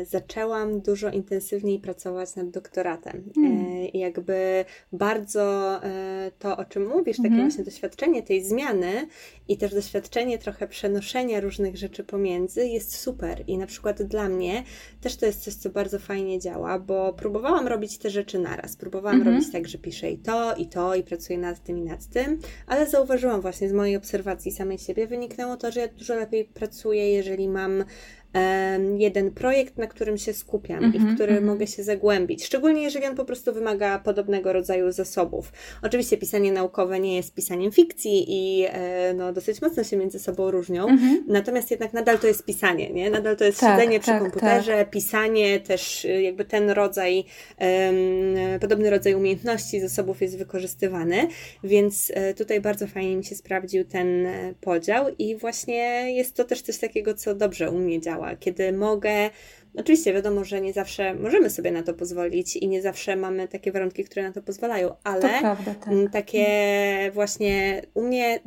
zaczęłam 0.06 0.82
dużo 0.82 1.10
intensywniej 1.10 1.80
pracować 1.80 2.36
nad 2.36 2.50
doktoratem. 2.50 3.24
Mm. 3.38 3.66
E, 3.66 3.88
jakby 3.88 4.66
bardzo 4.92 5.76
e, 5.84 6.32
to, 6.40 6.58
o 6.58 6.66
czym 6.66 6.88
mówisz, 6.88 7.18
takie 7.18 7.30
mm. 7.30 7.42
właśnie 7.42 7.64
doświadczenie 7.64 8.24
tej 8.24 8.44
zmiany 8.44 9.08
i 9.48 9.58
też 9.58 9.74
doświadczenie 9.74 10.38
trochę 10.38 10.68
przenoszenia 10.68 11.40
różnych 11.40 11.78
rzeczy 11.78 12.04
pomiędzy 12.04 12.68
jest 12.68 12.96
super. 12.96 13.44
I 13.48 13.58
na 13.58 13.68
przykład 13.68 14.04
dla 14.04 14.30
mnie 14.30 14.64
też 15.02 15.18
to 15.18 15.26
jest 15.26 15.44
coś, 15.44 15.54
co 15.54 15.70
bardzo 15.70 16.00
fajnie 16.00 16.40
działa, 16.40 16.80
bo 16.80 17.14
próbowałam 17.14 17.68
robić 17.68 17.98
te 17.98 18.10
rzeczy 18.10 18.40
naraz. 18.40 18.76
Próbowałam 18.76 19.22
mm 19.22 19.28
robić 19.28 19.52
tak, 19.52 19.68
że 19.68 19.78
piszę 19.78 20.12
i 20.12 20.18
to, 20.18 20.56
i 20.56 20.66
to, 20.66 20.96
i 20.96 21.04
pracuję 21.04 21.40
nad 21.40 21.64
tym, 21.64 21.78
i 21.78 21.82
nad 21.82 22.06
tym, 22.06 22.40
ale 22.68 22.88
zauważyłam 22.88 23.42
właśnie 23.42 23.70
z 23.70 23.74
mojej 23.74 23.96
obserwacji 23.96 24.52
samej 24.52 24.78
siebie, 24.78 25.08
wyniknęło 25.08 25.58
to, 25.58 25.72
że 25.72 25.80
ja 25.80 25.88
dużo 25.88 26.16
lepiej 26.16 26.46
pracuję, 26.46 27.14
jeżeli 27.14 27.50
mam 27.50 27.84
jeden 28.98 29.32
projekt, 29.32 29.78
na 29.78 29.88
którym 29.88 30.18
się 30.18 30.34
skupiam 30.34 30.78
mm 30.78 30.92
-hmm, 30.92 30.96
i 30.96 30.98
w 30.98 31.02
mhm, 31.02 31.16
który 31.16 31.32
mm 31.32 31.44
-hmm. 31.44 31.48
mogę 31.48 31.68
się 31.68 31.84
zagłębić. 31.84 32.46
Szczególnie 32.46 32.82
jeżeli 32.82 33.06
on 33.06 33.16
po 33.16 33.26
prostu 33.26 33.54
wymaga 33.54 34.00
podobnego 34.00 34.54
rodzaju 34.54 34.92
zasobów. 34.92 35.52
Oczywiście 35.82 36.18
pisanie 36.18 36.52
naukowe 36.52 37.00
nie 37.00 37.16
jest 37.16 37.34
pisaniem 37.34 37.72
fikcji 37.72 38.26
i 38.28 38.66
e, 38.70 39.14
no, 39.14 39.34
dosyć 39.34 39.62
mocno 39.62 39.84
się 39.84 39.98
między 39.98 40.20
sobą 40.20 40.52
różnią, 40.52 40.88
mm 40.88 41.00
-hmm. 41.00 41.24
natomiast 41.28 41.72
jednak 41.72 41.94
nadal 41.94 42.20
to 42.20 42.28
jest 42.28 42.46
pisanie, 42.46 42.90
nie? 42.90 43.10
Nadal 43.10 43.38
to 43.38 43.46
jest 43.46 43.60
tak, 43.60 43.80
siedzenie 43.80 44.00
przy 44.00 44.12
tak, 44.12 44.22
komputerze, 44.22 44.78
tak. 44.78 44.90
pisanie, 44.90 45.60
też 45.60 46.06
e, 46.06 46.22
jakby 46.22 46.46
ten 46.46 46.70
rodzaj, 46.70 47.26
um, 47.60 48.60
podobny 48.60 48.90
rodzaj 48.90 49.16
umiejętności, 49.16 49.80
zasobów 49.80 50.22
jest 50.22 50.38
wykorzystywany, 50.38 51.28
więc 51.64 52.12
e, 52.14 52.34
tutaj 52.34 52.62
bardzo 52.62 52.88
fajnie 52.88 53.18
mi 53.18 53.24
się 53.24 53.36
sprawdził 53.36 53.86
ten 53.86 54.28
podział 54.62 55.06
i 55.20 55.36
właśnie 55.36 56.12
jest 56.16 56.36
to 56.36 56.44
też 56.44 56.62
coś 56.62 56.78
takiego, 56.78 57.14
co 57.14 57.36
dobrze 57.36 57.72
u 57.72 57.78
mnie 57.78 58.02
działa 58.02 58.17
kiedy 58.40 58.74
mogę. 58.74 59.30
Oczywiście 59.78 60.14
wiadomo, 60.14 60.44
że 60.44 60.62
nie 60.62 60.74
zawsze 60.74 61.14
możemy 61.14 61.50
sobie 61.50 61.72
na 61.72 61.84
to 61.84 61.94
pozwolić 61.94 62.56
i 62.56 62.68
nie 62.68 62.82
zawsze 62.82 63.16
mamy 63.16 63.48
takie 63.48 63.72
warunki, 63.72 64.04
które 64.04 64.24
na 64.24 64.32
to 64.32 64.42
pozwalają, 64.42 64.96
ale 65.04 65.22
prawda, 65.22 65.74
tak. 65.74 65.94
takie 66.12 66.48
właśnie 67.14 67.82
u 67.94 68.02
mnie 68.04 68.40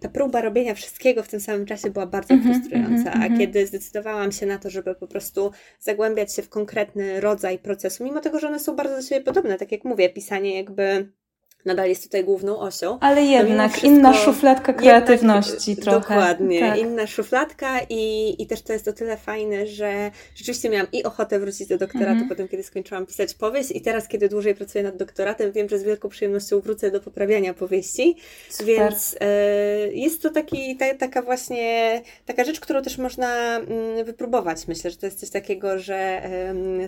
ta 0.00 0.08
próba 0.08 0.40
robienia 0.40 0.74
wszystkiego 0.74 1.22
w 1.22 1.28
tym 1.28 1.40
samym 1.40 1.66
czasie 1.66 1.90
była 1.90 2.06
bardzo 2.06 2.34
mm 2.34 2.46
-hmm, 2.46 2.52
frustrująca, 2.52 2.92
mm 2.92 3.04
-hmm, 3.04 3.22
a 3.22 3.22
mhm. 3.22 3.38
kiedy 3.38 3.66
zdecydowałam 3.66 4.32
się 4.32 4.46
na 4.46 4.58
to, 4.58 4.70
żeby 4.70 4.94
po 4.94 5.06
prostu 5.06 5.50
zagłębiać 5.80 6.34
się 6.34 6.42
w 6.42 6.48
konkretny 6.48 7.20
rodzaj 7.20 7.58
procesu, 7.58 8.04
mimo 8.04 8.20
tego, 8.20 8.38
że 8.38 8.48
one 8.48 8.60
są 8.60 8.76
bardzo 8.76 8.96
do 8.96 9.02
siebie 9.02 9.20
podobne, 9.20 9.56
tak 9.58 9.72
jak 9.72 9.84
mówię, 9.84 10.08
pisanie 10.08 10.56
jakby 10.56 11.12
nadal 11.64 11.88
jest 11.88 12.02
tutaj 12.02 12.24
główną 12.24 12.58
osią. 12.58 12.98
Ale 13.00 13.22
jednak 13.22 13.70
wszystko, 13.70 13.88
inna 13.88 14.14
szufladka 14.14 14.72
kreatywności 14.72 15.70
jednak, 15.70 15.84
trochę. 15.84 16.00
Dokładnie, 16.00 16.60
tak. 16.60 16.78
inna 16.78 17.06
szufladka 17.06 17.80
i, 17.88 18.34
i 18.42 18.46
też 18.46 18.62
to 18.62 18.72
jest 18.72 18.88
o 18.88 18.92
tyle 18.92 19.16
fajne, 19.16 19.66
że 19.66 20.10
rzeczywiście 20.34 20.70
miałam 20.70 20.86
i 20.92 21.04
ochotę 21.04 21.38
wrócić 21.38 21.68
do 21.68 21.78
doktoratu 21.78 22.20
-hmm. 22.20 22.28
potem, 22.28 22.48
kiedy 22.48 22.62
skończyłam 22.62 23.06
pisać 23.06 23.34
powieść 23.34 23.70
i 23.70 23.80
teraz, 23.80 24.08
kiedy 24.08 24.28
dłużej 24.28 24.54
pracuję 24.54 24.84
nad 24.84 24.96
doktoratem, 24.96 25.52
wiem, 25.52 25.68
że 25.68 25.78
z 25.78 25.82
wielką 25.82 26.08
przyjemnością 26.08 26.60
wrócę 26.60 26.90
do 26.90 27.00
poprawiania 27.00 27.54
powieści, 27.54 28.16
Super. 28.50 28.66
więc 28.66 29.16
e, 29.20 29.26
jest 29.92 30.22
to 30.22 30.30
taki, 30.30 30.76
ta, 30.76 30.94
taka 30.94 31.22
właśnie, 31.22 32.02
taka 32.26 32.44
rzecz, 32.44 32.60
którą 32.60 32.82
też 32.82 32.98
można 32.98 33.56
mm, 33.56 34.04
wypróbować. 34.04 34.68
Myślę, 34.68 34.90
że 34.90 34.96
to 34.96 35.06
jest 35.06 35.20
coś 35.20 35.30
takiego, 35.30 35.78
że 35.78 36.22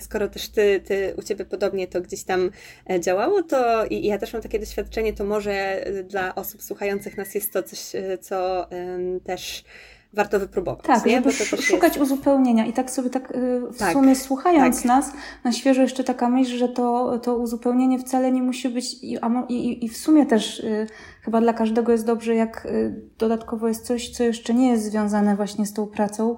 skoro 0.00 0.28
też 0.28 0.48
ty, 0.48 0.80
ty, 0.84 1.14
u 1.18 1.22
Ciebie 1.22 1.44
podobnie 1.44 1.88
to 1.88 2.00
gdzieś 2.00 2.24
tam 2.24 2.50
e, 2.90 3.00
działało, 3.00 3.42
to 3.42 3.86
i 3.86 4.06
ja 4.06 4.18
też 4.18 4.32
mam 4.32 4.42
takie 4.42 4.58
doświadczenie, 4.66 5.12
to 5.12 5.24
może 5.24 5.86
y, 5.88 6.04
dla 6.04 6.34
osób 6.34 6.62
słuchających 6.62 7.16
nas 7.16 7.34
jest 7.34 7.52
to 7.52 7.62
coś, 7.62 7.94
y, 7.94 8.18
co 8.20 8.66
też 9.24 9.64
warto 10.12 10.40
wypróbować. 10.40 10.86
Tak, 10.86 11.06
nie? 11.06 11.22
żeby 11.22 11.32
szukać 11.62 11.96
jest... 11.96 12.12
uzupełnienia. 12.12 12.66
I 12.66 12.72
tak 12.72 12.90
sobie 12.90 13.10
tak 13.10 13.30
y, 13.30 13.60
w 13.60 13.78
tak, 13.78 13.92
sumie 13.92 14.16
słuchając 14.16 14.76
tak. 14.76 14.84
nas, 14.84 15.12
na 15.44 15.52
świeżo 15.52 15.82
jeszcze 15.82 16.04
taka 16.04 16.28
myśl, 16.28 16.56
że 16.56 16.68
to, 16.68 17.18
to 17.18 17.36
uzupełnienie 17.36 17.98
wcale 17.98 18.32
nie 18.32 18.42
musi 18.42 18.68
być 18.68 18.94
i, 19.02 19.18
i, 19.48 19.84
i 19.84 19.88
w 19.88 19.96
sumie 19.96 20.26
też 20.26 20.62
chyba 21.26 21.40
dla 21.40 21.52
każdego 21.52 21.92
jest 21.92 22.06
dobrze, 22.06 22.34
jak 22.34 22.66
y, 22.66 23.00
dodatkowo 23.18 23.68
jest 23.68 23.86
coś, 23.86 24.10
co 24.10 24.24
jeszcze 24.24 24.54
nie 24.54 24.68
jest 24.68 24.84
związane 24.84 25.36
właśnie 25.36 25.66
z 25.66 25.72
tą 25.72 25.86
pracą, 25.86 26.36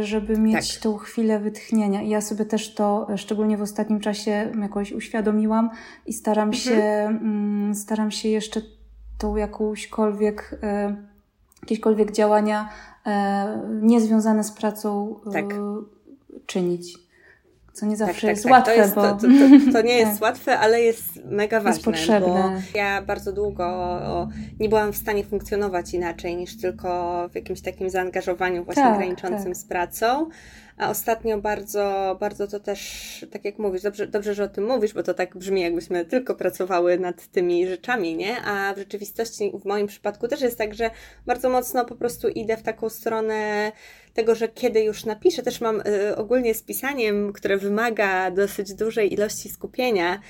żeby 0.00 0.38
mieć 0.38 0.74
tak. 0.74 0.82
tą 0.82 0.96
chwilę 0.96 1.38
wytchnienia. 1.38 2.02
I 2.02 2.08
ja 2.08 2.20
sobie 2.20 2.44
też 2.44 2.74
to, 2.74 3.06
szczególnie 3.16 3.56
w 3.56 3.62
ostatnim 3.62 4.00
czasie 4.00 4.52
jakoś 4.60 4.92
uświadomiłam 4.92 5.70
i 6.06 6.12
staram 6.12 6.48
mhm. 6.48 6.64
się, 6.64 6.82
mm, 6.82 7.74
staram 7.74 8.10
się 8.10 8.28
jeszcze 8.28 8.60
tą 9.18 9.36
jakąśkolwiek 9.36 10.60
jakiekolwiek 11.62 12.12
działania 12.12 12.68
e, 13.06 13.62
niezwiązane 13.82 14.44
z 14.44 14.52
pracą 14.52 15.16
e, 15.26 15.32
tak. 15.32 15.44
czynić. 16.46 17.09
Co 17.72 17.86
nie 17.86 17.96
zawsze 17.96 18.14
tak, 18.14 18.20
tak, 18.20 18.30
jest 18.30 18.42
tak, 18.42 18.52
łatwe, 18.52 18.72
to 18.74 18.78
jest, 18.80 18.94
bo... 18.94 19.02
To, 19.02 19.16
to, 19.16 19.72
to 19.72 19.82
nie 19.82 19.98
jest 19.98 20.12
tak. 20.20 20.22
łatwe, 20.22 20.58
ale 20.58 20.80
jest 20.80 21.24
mega 21.24 21.60
ważne. 21.60 21.70
Jest 21.70 21.84
potrzebne. 21.84 22.60
Bo 22.72 22.78
ja 22.78 23.02
bardzo 23.02 23.32
długo 23.32 23.98
nie 24.60 24.68
byłam 24.68 24.92
w 24.92 24.96
stanie 24.96 25.24
funkcjonować 25.24 25.94
inaczej 25.94 26.36
niż 26.36 26.60
tylko 26.60 27.28
w 27.28 27.34
jakimś 27.34 27.60
takim 27.60 27.90
zaangażowaniu 27.90 28.64
właśnie 28.64 28.82
tak, 28.82 28.96
graniczącym 28.96 29.54
z 29.54 29.64
pracą. 29.64 30.28
A 30.80 30.90
ostatnio 30.90 31.38
bardzo, 31.38 32.16
bardzo 32.20 32.46
to 32.46 32.60
też, 32.60 33.26
tak 33.32 33.44
jak 33.44 33.58
mówisz, 33.58 33.82
dobrze, 33.82 34.06
dobrze, 34.06 34.34
że 34.34 34.44
o 34.44 34.48
tym 34.48 34.66
mówisz, 34.66 34.94
bo 34.94 35.02
to 35.02 35.14
tak 35.14 35.36
brzmi, 35.36 35.60
jakbyśmy 35.60 36.04
tylko 36.04 36.34
pracowały 36.34 36.98
nad 36.98 37.26
tymi 37.26 37.66
rzeczami, 37.66 38.16
nie? 38.16 38.42
A 38.42 38.74
w 38.74 38.78
rzeczywistości 38.78 39.52
w 39.62 39.64
moim 39.64 39.86
przypadku 39.86 40.28
też 40.28 40.40
jest 40.40 40.58
tak, 40.58 40.74
że 40.74 40.90
bardzo 41.26 41.50
mocno 41.50 41.84
po 41.84 41.96
prostu 41.96 42.28
idę 42.28 42.56
w 42.56 42.62
taką 42.62 42.88
stronę 42.88 43.72
tego, 44.14 44.34
że 44.34 44.48
kiedy 44.48 44.82
już 44.82 45.04
napiszę, 45.04 45.42
też 45.42 45.60
mam 45.60 45.80
y, 45.80 46.16
ogólnie 46.16 46.54
z 46.54 46.62
pisaniem, 46.62 47.32
które 47.32 47.56
wymaga 47.56 48.30
dosyć 48.30 48.74
dużej 48.74 49.12
ilości 49.12 49.48
skupienia, 49.48 50.20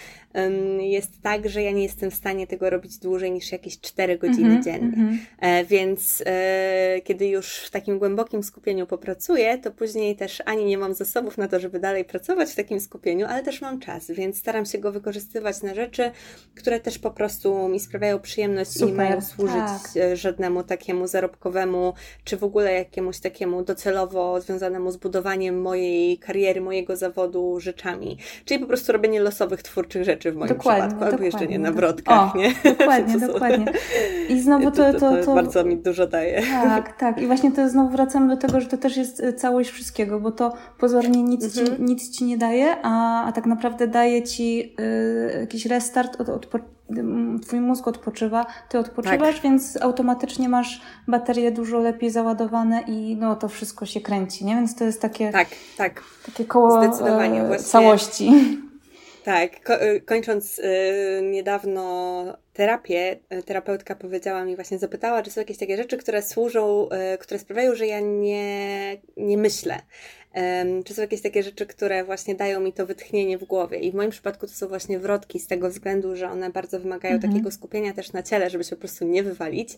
jest 0.81 1.23
tak, 1.23 1.49
że 1.49 1.63
ja 1.63 1.71
nie 1.71 1.83
jestem 1.83 2.11
w 2.11 2.15
stanie 2.15 2.47
tego 2.47 2.71
robić 2.71 2.99
dłużej 2.99 3.31
niż 3.31 3.53
jakieś 3.53 3.81
4 3.81 4.19
godziny 4.19 4.49
mm 4.49 4.61
-hmm, 4.61 4.65
dziennie. 4.65 4.93
Mm 4.97 5.19
-hmm. 5.43 5.67
więc 5.67 6.23
e, 6.27 7.01
kiedy 7.05 7.29
już 7.29 7.57
w 7.57 7.71
takim 7.71 7.99
głębokim 7.99 8.43
skupieniu 8.43 8.87
popracuję, 8.87 9.59
to 9.59 9.71
później 9.71 10.17
też 10.17 10.43
ani 10.47 10.65
nie 10.65 10.79
mam 10.79 10.95
zasobów 10.95 11.39
na 11.39 11.49
to, 11.49 11.61
żeby 11.61 11.81
dalej 11.81 12.05
pracować 12.05 12.51
w 12.51 12.55
takim 12.55 12.81
skupieniu, 12.81 13.27
ale 13.27 13.43
też 13.43 13.61
mam 13.61 13.81
czas, 13.81 14.11
więc 14.11 14.39
staram 14.39 14.67
się 14.67 14.79
go 14.79 14.93
wykorzystywać 14.93 15.63
na 15.63 15.75
rzeczy, 15.75 16.11
które 16.55 16.81
też 16.81 16.99
po 16.99 17.11
prostu 17.11 17.69
mi 17.69 17.81
sprawiają 17.81 18.19
przyjemność 18.19 18.71
Super, 18.71 18.89
i 18.89 18.93
mają 18.93 19.21
służyć 19.21 19.57
tak. 19.57 19.97
E, 19.97 20.17
żadnemu 20.17 20.63
takiemu 20.63 21.07
zarobkowemu, 21.07 21.95
czy 22.25 22.37
w 22.37 22.45
ogóle 22.45 22.73
jakiemuś 22.73 23.21
takiemu 23.21 23.63
docelowo 23.63 24.41
związanemu 24.41 24.91
z 24.91 24.97
budowaniem 24.97 25.61
mojej 25.61 26.19
kariery, 26.19 26.61
mojego 26.61 26.97
zawodu 26.97 27.61
rzeczami. 27.61 28.19
Czyli 28.45 28.61
po 28.61 28.67
prostu 28.67 28.93
robienie 28.93 29.21
losowych, 29.21 29.63
twórczych 29.63 30.05
rzeczy 30.05 30.20
w 30.23 30.37
moim 30.37 30.49
dokładnie, 30.49 30.89
przypadku, 30.89 31.05
albo 31.13 31.25
jeszcze 31.25 31.47
nie 31.47 31.59
na 31.59 31.73
wrotkach, 31.73 32.35
o, 32.35 32.39
nie? 32.39 32.53
Dokładnie, 32.79 33.19
dokładnie. 33.19 33.67
I 34.29 34.41
znowu 34.41 34.71
to, 34.77 34.93
to, 34.93 35.01
to, 35.01 35.25
to, 35.25 35.35
bardzo 35.35 35.65
mi 35.65 35.77
dużo 35.77 36.07
daje. 36.07 36.43
Tak, 36.43 36.97
tak. 36.97 37.23
I 37.23 37.27
właśnie 37.27 37.53
to 37.53 37.69
znowu 37.69 37.91
wracamy 37.91 38.37
do 38.37 38.37
tego, 38.37 38.61
że 38.61 38.67
to 38.67 38.77
też 38.77 38.97
jest 38.97 39.21
e, 39.21 39.33
całość 39.33 39.71
wszystkiego, 39.71 40.21
bo 40.21 40.31
to 40.33 40.53
pozornie 40.79 41.23
nic, 41.23 41.45
mhm. 41.59 41.77
ci, 41.77 41.83
nic 41.83 42.11
ci 42.11 42.25
nie 42.25 42.39
daje, 42.39 42.77
a, 42.83 43.25
a 43.25 43.33
tak 43.33 43.47
naprawdę 43.47 43.87
daje 43.87 44.23
ci 44.23 44.75
y, 44.81 45.39
jakiś 45.41 45.67
restart 45.67 46.21
od, 46.21 46.29
od 46.29 46.47
twój 47.43 47.61
mózg 47.61 47.89
odpoczywa, 47.89 48.47
ty 48.69 48.79
odpoczywasz, 48.79 49.35
tak. 49.35 49.43
więc 49.43 49.83
automatycznie 49.83 50.49
masz 50.49 50.81
baterie 51.09 51.53
dużo 51.53 51.79
lepiej 51.79 52.11
załadowane 52.11 52.83
i 52.87 53.17
no 53.17 53.37
to 53.37 53.49
wszystko 53.49 53.87
się 53.87 54.01
kręci, 54.01 54.45
nie? 54.45 54.55
Więc 54.55 54.77
to 54.77 54.85
jest 54.85 55.03
takie, 55.03 55.33
tak, 55.33 55.49
tak. 55.77 56.03
takie 56.27 56.45
koło 56.45 56.83
Zdecydowanie, 56.83 57.43
e, 57.43 57.57
całości. 57.57 58.33
Tak, 59.25 59.65
ko 59.65 59.75
e, 59.81 60.01
kończąc 60.01 60.59
y, 60.59 60.63
niedawno 61.23 62.25
terapię, 62.53 63.19
terapeutka 63.47 63.95
powiedziała 63.95 64.45
mi, 64.45 64.55
właśnie 64.55 64.79
zapytała, 64.79 65.23
czy 65.23 65.31
są 65.31 65.41
jakieś 65.41 65.59
takie 65.59 65.77
rzeczy, 65.77 65.97
które 65.97 66.23
służą, 66.23 66.89
y, 67.15 67.19
które 67.19 67.41
sprawiają, 67.41 67.75
że 67.75 67.87
ja 67.87 68.01
nie, 68.01 68.97
nie 69.17 69.39
myślę. 69.39 69.81
Czy 70.85 70.95
są 70.95 71.03
jakieś 71.03 71.23
takie 71.23 71.43
rzeczy, 71.43 71.67
które 71.67 72.05
właśnie 72.05 72.35
dają 72.35 72.61
mi 72.61 72.73
to 72.73 72.87
wytchnienie 72.87 73.39
w 73.39 73.45
głowie? 73.45 73.79
I 73.79 73.91
w 73.91 73.95
moim 73.95 74.11
przypadku 74.11 74.47
to 74.47 74.53
są 74.53 74.69
właśnie 74.69 74.99
wrotki, 74.99 75.41
z 75.41 75.47
tego 75.47 75.69
względu, 75.69 76.17
że 76.17 76.31
one 76.31 76.51
bardzo 76.51 76.81
wymagają 76.81 77.15
mhm. 77.15 77.33
takiego 77.33 77.51
skupienia 77.51 77.93
też 77.93 78.13
na 78.13 78.23
ciele, 78.23 78.51
żeby 78.51 78.65
się 78.65 78.77
po 78.77 78.81
prostu 78.81 79.05
nie 79.05 79.23
wywalić. 79.23 79.69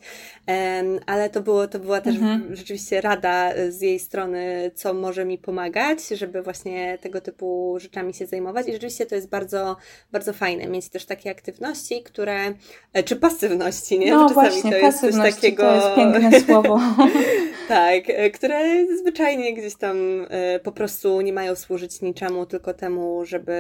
Ale 1.07 1.31
to, 1.31 1.41
było, 1.41 1.69
to 1.69 1.79
była 1.79 2.01
też 2.01 2.15
mhm. 2.15 2.57
rzeczywiście 2.57 3.01
rada 3.01 3.53
z 3.69 3.81
jej 3.81 3.99
strony, 3.99 4.71
co 4.75 4.95
może 4.95 5.25
mi 5.25 5.39
pomagać, 5.39 6.09
żeby 6.09 6.43
właśnie 6.43 6.99
tego 6.99 7.21
typu 7.21 7.77
rzeczami 7.81 8.15
się 8.15 8.27
zajmować. 8.27 8.69
I 8.69 8.73
rzeczywiście 8.73 9.07
to 9.07 9.15
jest 9.15 9.29
bardzo, 9.29 9.77
bardzo 10.13 10.33
fajne, 10.33 10.67
mieć 10.67 10.89
też 10.89 11.05
takie 11.05 11.31
aktywności, 11.31 12.03
które, 12.03 12.55
e, 12.93 13.03
czy 13.03 13.17
pasywności, 13.17 13.99
nie? 13.99 14.11
No 14.11 14.29
właśnie, 14.29 14.71
to 14.71 14.77
jest 14.77 15.01
coś 15.01 15.15
takiego. 15.15 15.63
To 15.63 15.75
jest 15.75 15.97
piękne 15.97 16.41
słowo. 16.41 16.81
tak, 17.69 18.03
e, 18.07 18.31
które 18.31 18.87
zwyczajnie 18.97 19.55
gdzieś 19.55 19.75
tam 19.75 20.27
e, 20.31 20.42
po 20.63 20.73
prostu 20.73 21.21
nie 21.21 21.33
mają 21.33 21.55
służyć 21.55 22.03
niczemu, 22.03 22.47
tylko 22.47 22.75
temu, 22.75 23.25
żeby, 23.25 23.55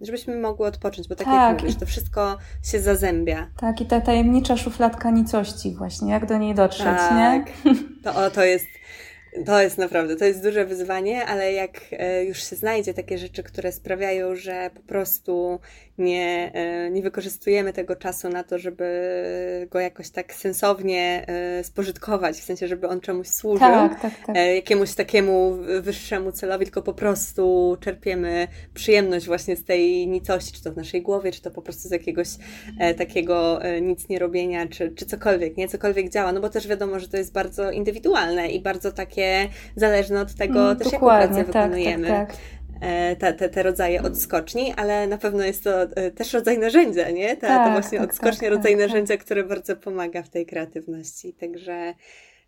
żebyśmy 0.00 0.36
mogły 0.36 0.66
odpocząć, 0.66 1.08
bo 1.08 1.14
tak, 1.14 1.26
tak 1.26 1.34
jak 1.34 1.60
mówisz, 1.60 1.76
to 1.76 1.86
wszystko 1.86 2.38
się 2.64 2.80
zazębia. 2.80 3.50
Tak, 3.60 3.80
i 3.80 3.86
ta 3.86 4.00
tajemnicza 4.00 4.56
szufladka 4.56 5.10
nicości 5.10 5.74
właśnie, 5.78 6.12
jak 6.12 6.26
do 6.26 6.38
niej 6.38 6.54
dotrzeć, 6.54 6.84
tak. 6.84 7.46
nie? 7.64 7.74
To, 8.04 8.14
o, 8.24 8.30
to 8.30 8.44
jest 8.44 8.66
to 9.46 9.62
jest 9.62 9.78
naprawdę, 9.78 10.16
to 10.16 10.24
jest 10.24 10.42
duże 10.42 10.64
wyzwanie, 10.64 11.26
ale 11.26 11.52
jak 11.52 11.80
e, 11.92 12.24
już 12.24 12.50
się 12.50 12.56
znajdzie 12.56 12.94
takie 12.94 13.18
rzeczy, 13.18 13.42
które 13.42 13.72
sprawiają, 13.72 14.36
że 14.36 14.70
po 14.74 14.82
prostu 14.82 15.60
nie, 15.98 16.50
e, 16.54 16.90
nie 16.90 17.02
wykorzystujemy 17.02 17.72
tego 17.72 17.96
czasu 17.96 18.28
na 18.28 18.44
to, 18.44 18.58
żeby 18.58 18.84
go 19.70 19.80
jakoś 19.80 20.10
tak 20.10 20.34
sensownie 20.34 21.24
e, 21.28 21.64
spożytkować, 21.64 22.36
w 22.36 22.44
sensie, 22.44 22.68
żeby 22.68 22.88
on 22.88 23.00
czemuś 23.00 23.28
służył, 23.28 23.58
tak, 23.68 24.00
tak, 24.00 24.12
tak. 24.26 24.36
jakiemuś 24.36 24.94
takiemu 24.94 25.58
wyższemu 25.80 26.32
celowi, 26.32 26.64
tylko 26.64 26.82
po 26.82 26.94
prostu 26.94 27.76
czerpiemy 27.80 28.48
przyjemność 28.74 29.26
właśnie 29.26 29.56
z 29.56 29.64
tej 29.64 30.08
nicości, 30.08 30.52
czy 30.52 30.64
to 30.64 30.72
w 30.72 30.76
naszej 30.76 31.02
głowie, 31.02 31.32
czy 31.32 31.42
to 31.42 31.50
po 31.50 31.62
prostu 31.62 31.88
z 31.88 31.90
jakiegoś 31.90 32.28
takiego 32.98 33.60
nic 33.82 34.08
nie 34.08 34.18
robienia, 34.18 34.66
czy, 34.66 34.90
czy 34.90 35.06
cokolwiek, 35.06 35.56
nie? 35.56 35.68
Cokolwiek 35.68 36.10
działa, 36.10 36.32
no 36.32 36.40
bo 36.40 36.48
też 36.48 36.68
wiadomo, 36.68 37.00
że 37.00 37.08
to 37.08 37.16
jest 37.16 37.32
bardzo 37.32 37.70
indywidualne 37.70 38.48
i 38.48 38.62
bardzo 38.62 38.92
takie 38.92 39.48
zależne 39.76 40.20
od 40.20 40.34
tego 40.34 40.64
mm, 40.64 40.76
też, 40.76 40.92
jaką 40.92 41.06
pracę 41.06 41.34
tak, 41.34 41.46
wykonujemy. 41.46 42.08
Tak, 42.08 42.28
tak. 42.28 42.36
E, 42.36 42.63
te, 43.18 43.32
te, 43.32 43.48
te 43.48 43.62
rodzaje 43.62 44.02
odskoczni, 44.02 44.72
ale 44.76 45.06
na 45.06 45.18
pewno 45.18 45.44
jest 45.44 45.64
to 45.64 45.82
e, 45.82 46.10
też 46.10 46.32
rodzaj 46.32 46.58
narzędzia, 46.58 47.10
nie? 47.10 47.36
Ta, 47.36 47.46
tak, 47.46 47.66
to 47.66 47.72
właśnie 47.72 47.98
tak, 47.98 48.10
odskocznie, 48.10 48.48
tak, 48.48 48.56
rodzaj 48.56 48.72
tak, 48.72 48.80
narzędzia, 48.80 49.16
które 49.16 49.44
bardzo 49.44 49.76
pomaga 49.76 50.22
w 50.22 50.28
tej 50.28 50.46
kreatywności. 50.46 51.32
Także 51.32 51.94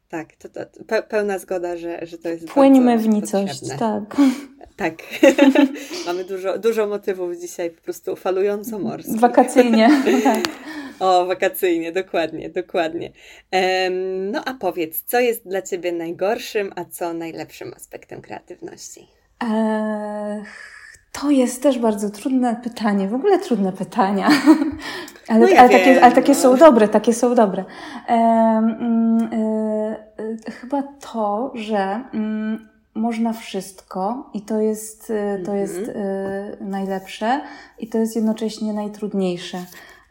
tak, 0.08 0.36
to, 0.36 0.48
to 0.48 1.02
pełna 1.02 1.38
zgoda, 1.38 1.76
że, 1.76 2.06
że 2.06 2.18
to 2.18 2.28
jest 2.28 2.46
Płyńmy 2.48 2.98
w 2.98 3.08
nicość, 3.08 3.60
tak. 3.78 4.16
Tak. 4.76 4.94
Mamy 6.06 6.24
dużo, 6.24 6.58
dużo 6.58 6.86
motywów 6.86 7.36
dzisiaj, 7.36 7.70
po 7.70 7.82
prostu 7.82 8.16
falująco 8.16 8.78
morskich. 8.78 9.20
Wakacyjnie, 9.20 9.90
tak. 10.24 10.44
O, 11.00 11.26
wakacyjnie, 11.26 11.92
dokładnie, 11.92 12.50
dokładnie. 12.50 13.12
Um, 13.52 14.30
no 14.30 14.44
a 14.44 14.54
powiedz, 14.54 15.02
co 15.02 15.20
jest 15.20 15.48
dla 15.48 15.62
Ciebie 15.62 15.92
najgorszym, 15.92 16.72
a 16.76 16.84
co 16.84 17.12
najlepszym 17.12 17.74
aspektem 17.76 18.22
kreatywności? 18.22 19.15
Eee, 19.40 20.42
to 21.20 21.30
jest 21.30 21.62
też 21.62 21.78
bardzo 21.78 22.10
trudne 22.10 22.56
pytanie, 22.64 23.08
w 23.08 23.14
ogóle 23.14 23.38
trudne 23.38 23.72
pytania. 23.72 24.28
ale, 25.28 25.40
no 25.40 25.48
ja 25.48 25.60
ale, 25.60 25.70
takie, 25.70 26.04
ale 26.04 26.14
takie 26.14 26.32
no. 26.32 26.38
są 26.38 26.56
dobre, 26.56 26.88
takie 26.88 27.14
są 27.14 27.34
dobre. 27.34 27.64
E, 28.08 28.14
e, 30.46 30.50
chyba 30.50 30.82
to, 30.82 31.52
że 31.54 32.04
mm, 32.14 32.68
można 32.94 33.32
wszystko 33.32 34.30
i 34.34 34.42
to 34.42 34.60
jest, 34.60 35.12
to 35.44 35.54
jest 35.54 35.76
mm 35.78 35.90
-hmm. 35.90 36.60
najlepsze 36.60 37.40
i 37.78 37.88
to 37.88 37.98
jest 37.98 38.16
jednocześnie 38.16 38.72
najtrudniejsze. 38.72 39.58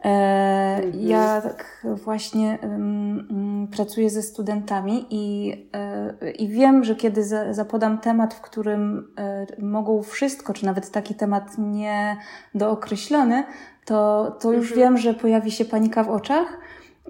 Mhm. 0.06 1.00
Ja 1.08 1.40
tak 1.40 1.86
właśnie 2.04 2.58
um, 2.62 3.68
pracuję 3.76 4.10
ze 4.10 4.22
studentami 4.22 5.06
i, 5.10 5.52
e, 5.72 6.30
i 6.30 6.48
wiem, 6.48 6.84
że 6.84 6.94
kiedy 6.94 7.24
za, 7.24 7.52
zapodam 7.54 7.98
temat, 7.98 8.34
w 8.34 8.40
którym 8.40 9.12
e, 9.18 9.46
mogą 9.62 10.02
wszystko, 10.02 10.52
czy 10.52 10.66
nawet 10.66 10.90
taki 10.90 11.14
temat 11.14 11.58
nie 11.58 12.16
dookreślony, 12.54 13.44
to, 13.84 14.30
to 14.40 14.52
już 14.52 14.72
mhm. 14.72 14.80
wiem, 14.80 14.98
że 14.98 15.14
pojawi 15.14 15.50
się 15.50 15.64
panika 15.64 16.04
w 16.04 16.10
oczach, 16.10 16.58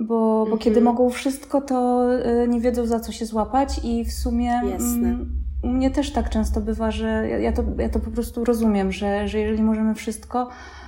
bo, 0.01 0.07
bo 0.07 0.41
mhm. 0.43 0.59
kiedy 0.59 0.81
mogą 0.81 1.11
wszystko, 1.11 1.61
to 1.61 2.07
nie 2.49 2.61
wiedzą 2.61 2.87
za 2.87 3.01
co 3.01 3.13
się 3.13 3.27
złapać 3.27 3.81
i 3.85 4.05
w 4.05 4.13
sumie. 4.13 4.61
Jasne. 4.71 5.09
Mm, 5.09 5.31
u 5.63 5.69
mnie 5.69 5.91
też 5.91 6.13
tak 6.13 6.31
często 6.31 6.61
bywa, 6.61 6.91
że 6.91 7.29
ja 7.29 7.53
to, 7.53 7.63
ja 7.79 7.89
to 7.89 8.01
po 8.01 8.11
prostu 8.11 8.45
rozumiem, 8.45 8.93
że, 8.93 9.29
że 9.29 9.39
jeżeli 9.39 9.63
możemy 9.63 9.95
wszystko, 9.95 10.49
E, 10.49 10.86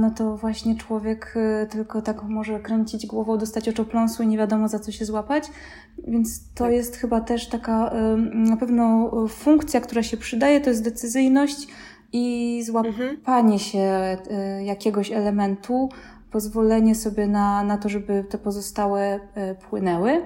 no 0.00 0.10
to 0.10 0.36
właśnie 0.36 0.76
człowiek 0.76 1.34
e, 1.36 1.66
tylko 1.66 2.02
tak 2.02 2.22
może 2.22 2.60
kręcić 2.60 3.06
głową, 3.06 3.38
dostać 3.38 3.68
oczopląsu 3.68 4.22
i 4.22 4.26
nie 4.26 4.38
wiadomo 4.38 4.68
za 4.68 4.78
co 4.78 4.92
się 4.92 5.04
złapać. 5.04 5.44
Więc 6.08 6.52
to 6.54 6.64
tak. 6.64 6.72
jest 6.72 6.96
chyba 6.96 7.20
też 7.20 7.48
taka 7.48 7.92
na 8.34 8.56
pewno 8.56 9.10
funkcja, 9.28 9.80
która 9.80 10.02
się 10.02 10.16
przydaje, 10.16 10.60
to 10.60 10.70
jest 10.70 10.84
decyzyjność 10.84 11.68
i 12.12 12.62
złapanie 12.66 13.54
mhm. 13.54 13.58
się 13.58 13.78
e, 13.78 14.64
jakiegoś 14.64 15.12
elementu, 15.12 15.88
pozwolenie 16.30 16.94
sobie 16.94 17.26
na, 17.26 17.64
na 17.64 17.78
to, 17.78 17.88
żeby 17.88 18.24
te 18.30 18.38
pozostałe 18.38 19.20
płynęły, 19.70 20.22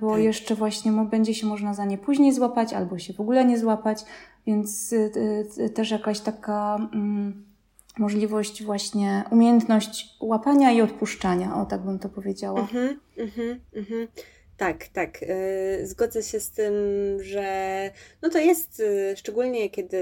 bo 0.00 0.12
tak. 0.12 0.22
jeszcze 0.22 0.54
właśnie 0.54 0.92
będzie 0.92 1.34
się 1.34 1.46
można 1.46 1.74
za 1.74 1.84
nie 1.84 1.98
później 1.98 2.32
złapać 2.32 2.72
albo 2.72 2.98
się 2.98 3.12
w 3.12 3.20
ogóle 3.20 3.44
nie 3.44 3.58
złapać, 3.58 4.04
więc 4.46 4.94
też 5.74 5.90
jakaś 5.90 6.20
taka 6.20 6.76
mm, 6.92 7.46
możliwość 7.98 8.64
właśnie, 8.64 9.24
umiejętność 9.30 10.16
łapania 10.20 10.72
i 10.72 10.80
odpuszczania, 10.80 11.56
o 11.56 11.66
tak 11.66 11.80
bym 11.80 11.98
to 11.98 12.08
powiedziała. 12.08 12.60
Mhm, 12.60 13.00
mhm, 13.16 13.60
mhm. 13.76 14.08
Tak, 14.56 14.88
tak. 14.88 15.22
Y, 15.22 15.86
zgodzę 15.86 16.22
się 16.22 16.40
z 16.40 16.50
tym, 16.50 16.74
że 17.20 17.90
no 18.22 18.28
to 18.28 18.38
jest, 18.38 18.80
y, 18.80 19.14
szczególnie 19.16 19.70
kiedy 19.70 19.98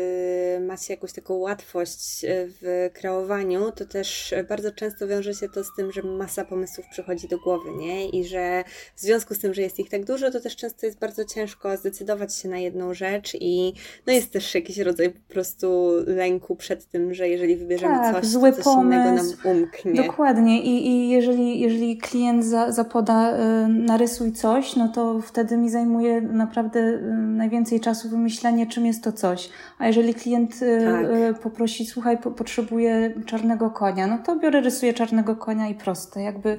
macie 0.66 0.94
jakąś 0.94 1.12
taką 1.12 1.34
łatwość 1.34 2.24
y, 2.24 2.28
w 2.60 2.90
kreowaniu, 2.92 3.72
to 3.72 3.84
też 3.84 4.34
bardzo 4.48 4.72
często 4.72 5.08
wiąże 5.08 5.34
się 5.34 5.48
to 5.48 5.64
z 5.64 5.68
tym, 5.76 5.92
że 5.92 6.02
masa 6.02 6.44
pomysłów 6.44 6.86
przychodzi 6.90 7.28
do 7.28 7.38
głowy, 7.38 7.70
nie? 7.76 8.08
I 8.08 8.24
że 8.24 8.64
w 8.96 9.00
związku 9.00 9.34
z 9.34 9.38
tym, 9.38 9.54
że 9.54 9.62
jest 9.62 9.78
ich 9.78 9.90
tak 9.90 10.04
dużo, 10.04 10.30
to 10.30 10.40
też 10.40 10.56
często 10.56 10.86
jest 10.86 10.98
bardzo 10.98 11.24
ciężko 11.24 11.76
zdecydować 11.76 12.36
się 12.36 12.48
na 12.48 12.58
jedną 12.58 12.94
rzecz 12.94 13.34
i 13.34 13.72
no 14.06 14.12
jest 14.12 14.32
też 14.32 14.54
jakiś 14.54 14.78
rodzaj 14.78 15.10
po 15.10 15.32
prostu 15.32 15.90
lęku 16.06 16.56
przed 16.56 16.86
tym, 16.86 17.14
że 17.14 17.28
jeżeli 17.28 17.56
wybierzemy 17.56 17.94
tak, 17.94 18.14
coś, 18.16 18.26
zły 18.26 18.50
to 18.50 18.56
coś 18.56 18.64
pomysł. 18.64 18.86
innego 18.86 19.22
nam 19.22 19.26
umknie. 19.44 20.02
Dokładnie. 20.02 20.62
I, 20.62 20.86
i 20.86 21.08
jeżeli, 21.10 21.60
jeżeli 21.60 21.98
klient 21.98 22.44
za, 22.44 22.72
zapoda, 22.72 23.38
y, 23.64 23.68
narysuj 23.68 24.32
coś, 24.32 24.43
coś, 24.44 24.76
no 24.76 24.88
to 24.88 25.20
wtedy 25.20 25.56
mi 25.56 25.70
zajmuje 25.70 26.20
naprawdę 26.20 26.80
y, 26.80 27.00
najwięcej 27.16 27.80
czasu 27.80 28.08
wymyślenie, 28.08 28.66
czym 28.66 28.86
jest 28.86 29.04
to 29.04 29.12
coś. 29.12 29.50
A 29.78 29.86
jeżeli 29.86 30.14
klient 30.14 30.62
y, 30.62 30.84
tak. 30.84 31.06
Y, 31.06 31.34
poprosi, 31.42 31.86
słuchaj, 31.86 32.18
po, 32.18 32.30
potrzebuję 32.30 33.14
czarnego 33.26 33.70
konia, 33.70 34.06
no 34.06 34.18
to 34.18 34.36
biorę, 34.36 34.60
rysuję 34.60 34.94
czarnego 34.94 35.36
konia 35.36 35.68
i 35.68 35.74
proste, 35.74 36.22
jakby 36.22 36.58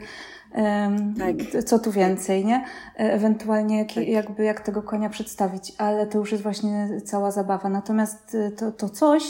tak. 1.17 1.63
co 1.63 1.79
tu 1.79 1.91
więcej, 1.91 2.45
nie? 2.45 2.55
E, 2.55 3.13
ewentualnie 3.13 3.77
jak, 3.77 3.93
tak. 3.93 4.07
jakby 4.07 4.43
jak 4.43 4.59
tego 4.59 4.81
konia 4.81 5.09
przedstawić, 5.09 5.73
ale 5.77 6.07
to 6.07 6.17
już 6.17 6.31
jest 6.31 6.43
właśnie 6.43 7.01
cała 7.03 7.31
zabawa. 7.31 7.69
Natomiast 7.69 8.37
to, 8.57 8.71
to 8.71 8.89
coś 8.89 9.23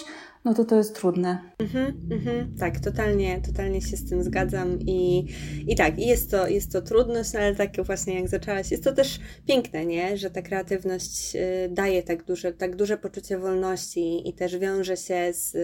no 0.45 0.53
to 0.53 0.65
to 0.65 0.75
jest 0.75 0.95
trudne. 0.95 1.51
Mhm, 1.59 2.01
mhm, 2.11 2.55
tak, 2.59 2.79
totalnie, 2.79 3.41
totalnie 3.41 3.81
się 3.81 3.97
z 3.97 4.09
tym 4.09 4.23
zgadzam 4.23 4.79
i, 4.79 5.27
i 5.67 5.75
tak, 5.75 5.99
jest 5.99 6.31
to, 6.31 6.47
jest 6.47 6.71
to 6.71 6.81
trudność, 6.81 7.33
no 7.33 7.39
ale 7.39 7.55
tak 7.55 7.85
właśnie 7.85 8.19
jak 8.19 8.29
zaczęłaś, 8.29 8.71
jest 8.71 8.83
to 8.83 8.93
też 8.93 9.19
piękne, 9.47 9.85
nie, 9.85 10.17
że 10.17 10.29
ta 10.29 10.41
kreatywność 10.41 11.35
y, 11.35 11.39
daje 11.69 12.03
tak 12.03 12.23
duże, 12.23 12.53
tak 12.53 12.75
duże 12.75 12.97
poczucie 12.97 13.37
wolności 13.37 14.29
i 14.29 14.33
też 14.33 14.57
wiąże 14.57 14.97
się 14.97 15.33
z 15.33 15.55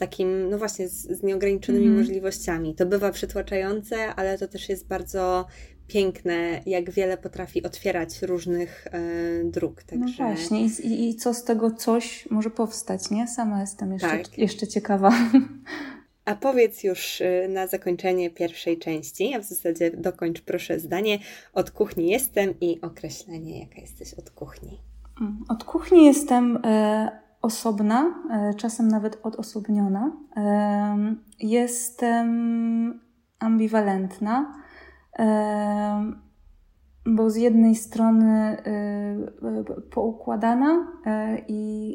takim, 0.00 0.50
no 0.50 0.58
właśnie, 0.58 0.88
z, 0.88 1.18
z 1.18 1.22
nieograniczonymi 1.22 1.86
mm. 1.86 1.98
możliwościami. 1.98 2.74
To 2.74 2.86
bywa 2.86 3.10
przytłaczające, 3.12 3.96
ale 4.14 4.38
to 4.38 4.48
też 4.48 4.68
jest 4.68 4.86
bardzo 4.86 5.46
piękne, 5.90 6.60
jak 6.66 6.90
wiele 6.90 7.18
potrafi 7.18 7.62
otwierać 7.62 8.22
różnych 8.22 8.86
e, 8.86 9.00
dróg. 9.44 9.82
No 9.92 10.00
także... 10.00 10.24
No 10.24 10.34
właśnie, 10.34 10.64
I, 10.64 11.08
i 11.08 11.14
co 11.14 11.34
z 11.34 11.44
tego 11.44 11.70
coś 11.70 12.28
może 12.30 12.50
powstać, 12.50 13.10
nie? 13.10 13.28
Sama 13.28 13.60
jestem 13.60 13.92
jeszcze, 13.92 14.08
tak. 14.08 14.38
jeszcze 14.38 14.66
ciekawa. 14.66 15.12
A 16.24 16.34
powiedz 16.34 16.84
już 16.84 17.20
e, 17.20 17.48
na 17.48 17.66
zakończenie 17.66 18.30
pierwszej 18.30 18.78
części, 18.78 19.34
a 19.34 19.38
w 19.38 19.44
zasadzie 19.44 19.90
dokończ 19.90 20.40
proszę 20.40 20.80
zdanie. 20.80 21.18
Od 21.52 21.70
kuchni 21.70 22.10
jestem 22.10 22.54
i 22.60 22.80
określenie, 22.80 23.60
jaka 23.60 23.80
jesteś 23.80 24.14
od 24.14 24.30
kuchni. 24.30 24.80
Mm, 25.20 25.44
od 25.48 25.64
kuchni 25.64 26.06
jestem 26.06 26.58
e, 26.64 27.20
osobna, 27.42 28.14
czasem 28.56 28.88
nawet 28.88 29.18
odosobniona. 29.22 30.12
Jestem 31.38 33.00
ambiwalentna 33.38 34.62
bo 37.06 37.30
z 37.30 37.36
jednej 37.36 37.76
strony 37.76 38.56
y, 39.78 39.82
poukładana 39.90 40.72
y, 40.76 41.44
i, 41.48 41.92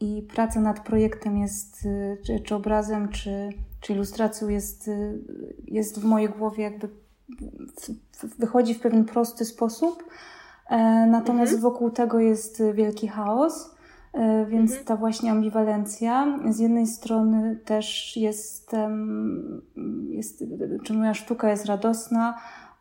i 0.00 0.22
praca 0.22 0.60
nad 0.60 0.80
projektem 0.84 1.38
jest, 1.38 1.88
czy, 2.26 2.40
czy 2.40 2.54
obrazem, 2.54 3.08
czy, 3.08 3.48
czy 3.80 3.92
ilustracją 3.92 4.48
jest, 4.48 4.90
jest 5.66 6.00
w 6.00 6.04
mojej 6.04 6.28
głowie 6.28 6.64
jakby 6.64 6.88
wychodzi 8.38 8.74
w 8.74 8.80
pewien 8.80 9.04
prosty 9.04 9.44
sposób, 9.44 10.04
e, 10.68 10.76
natomiast 11.06 11.52
mhm. 11.52 11.72
wokół 11.72 11.90
tego 11.90 12.18
jest 12.18 12.62
wielki 12.74 13.08
chaos. 13.08 13.74
E, 14.12 14.46
więc 14.46 14.70
mhm. 14.70 14.86
ta 14.86 14.96
właśnie 14.96 15.30
ambiwalencja, 15.30 16.38
z 16.48 16.58
jednej 16.58 16.86
strony 16.86 17.60
też 17.64 18.16
jestem, 18.16 19.62
jest, 20.08 20.44
czy 20.84 20.94
moja 20.94 21.14
sztuka 21.14 21.50
jest 21.50 21.66
radosna, 21.66 22.34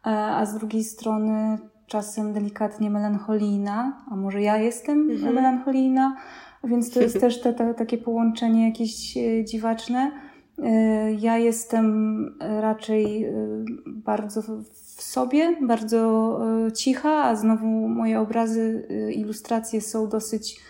e, 0.06 0.10
a 0.10 0.46
z 0.46 0.58
drugiej 0.58 0.84
strony 0.84 1.58
czasem 1.88 2.34
delikatnie 2.34 2.90
melancholijna, 2.90 4.06
a 4.12 4.16
może 4.16 4.42
ja 4.42 4.58
jestem 4.58 5.12
mhm. 5.12 5.36
melancholijna, 5.36 6.16
więc 6.64 6.92
to 6.92 7.02
jest 7.02 7.20
też 7.26 7.42
te, 7.42 7.54
te, 7.54 7.74
takie 7.74 7.98
połączenie 7.98 8.66
jakieś 8.66 9.18
e, 9.18 9.46
dziwaczne. 9.46 10.12
Ja 11.20 11.38
jestem 11.38 12.26
raczej 12.40 13.26
bardzo 13.86 14.42
w 14.42 15.02
sobie, 15.02 15.58
bardzo 15.62 16.40
cicha, 16.76 17.24
a 17.24 17.36
znowu 17.36 17.66
moje 17.68 18.20
obrazy, 18.20 18.88
ilustracje 19.16 19.82
są 19.82 20.10
dosyć 20.10 20.62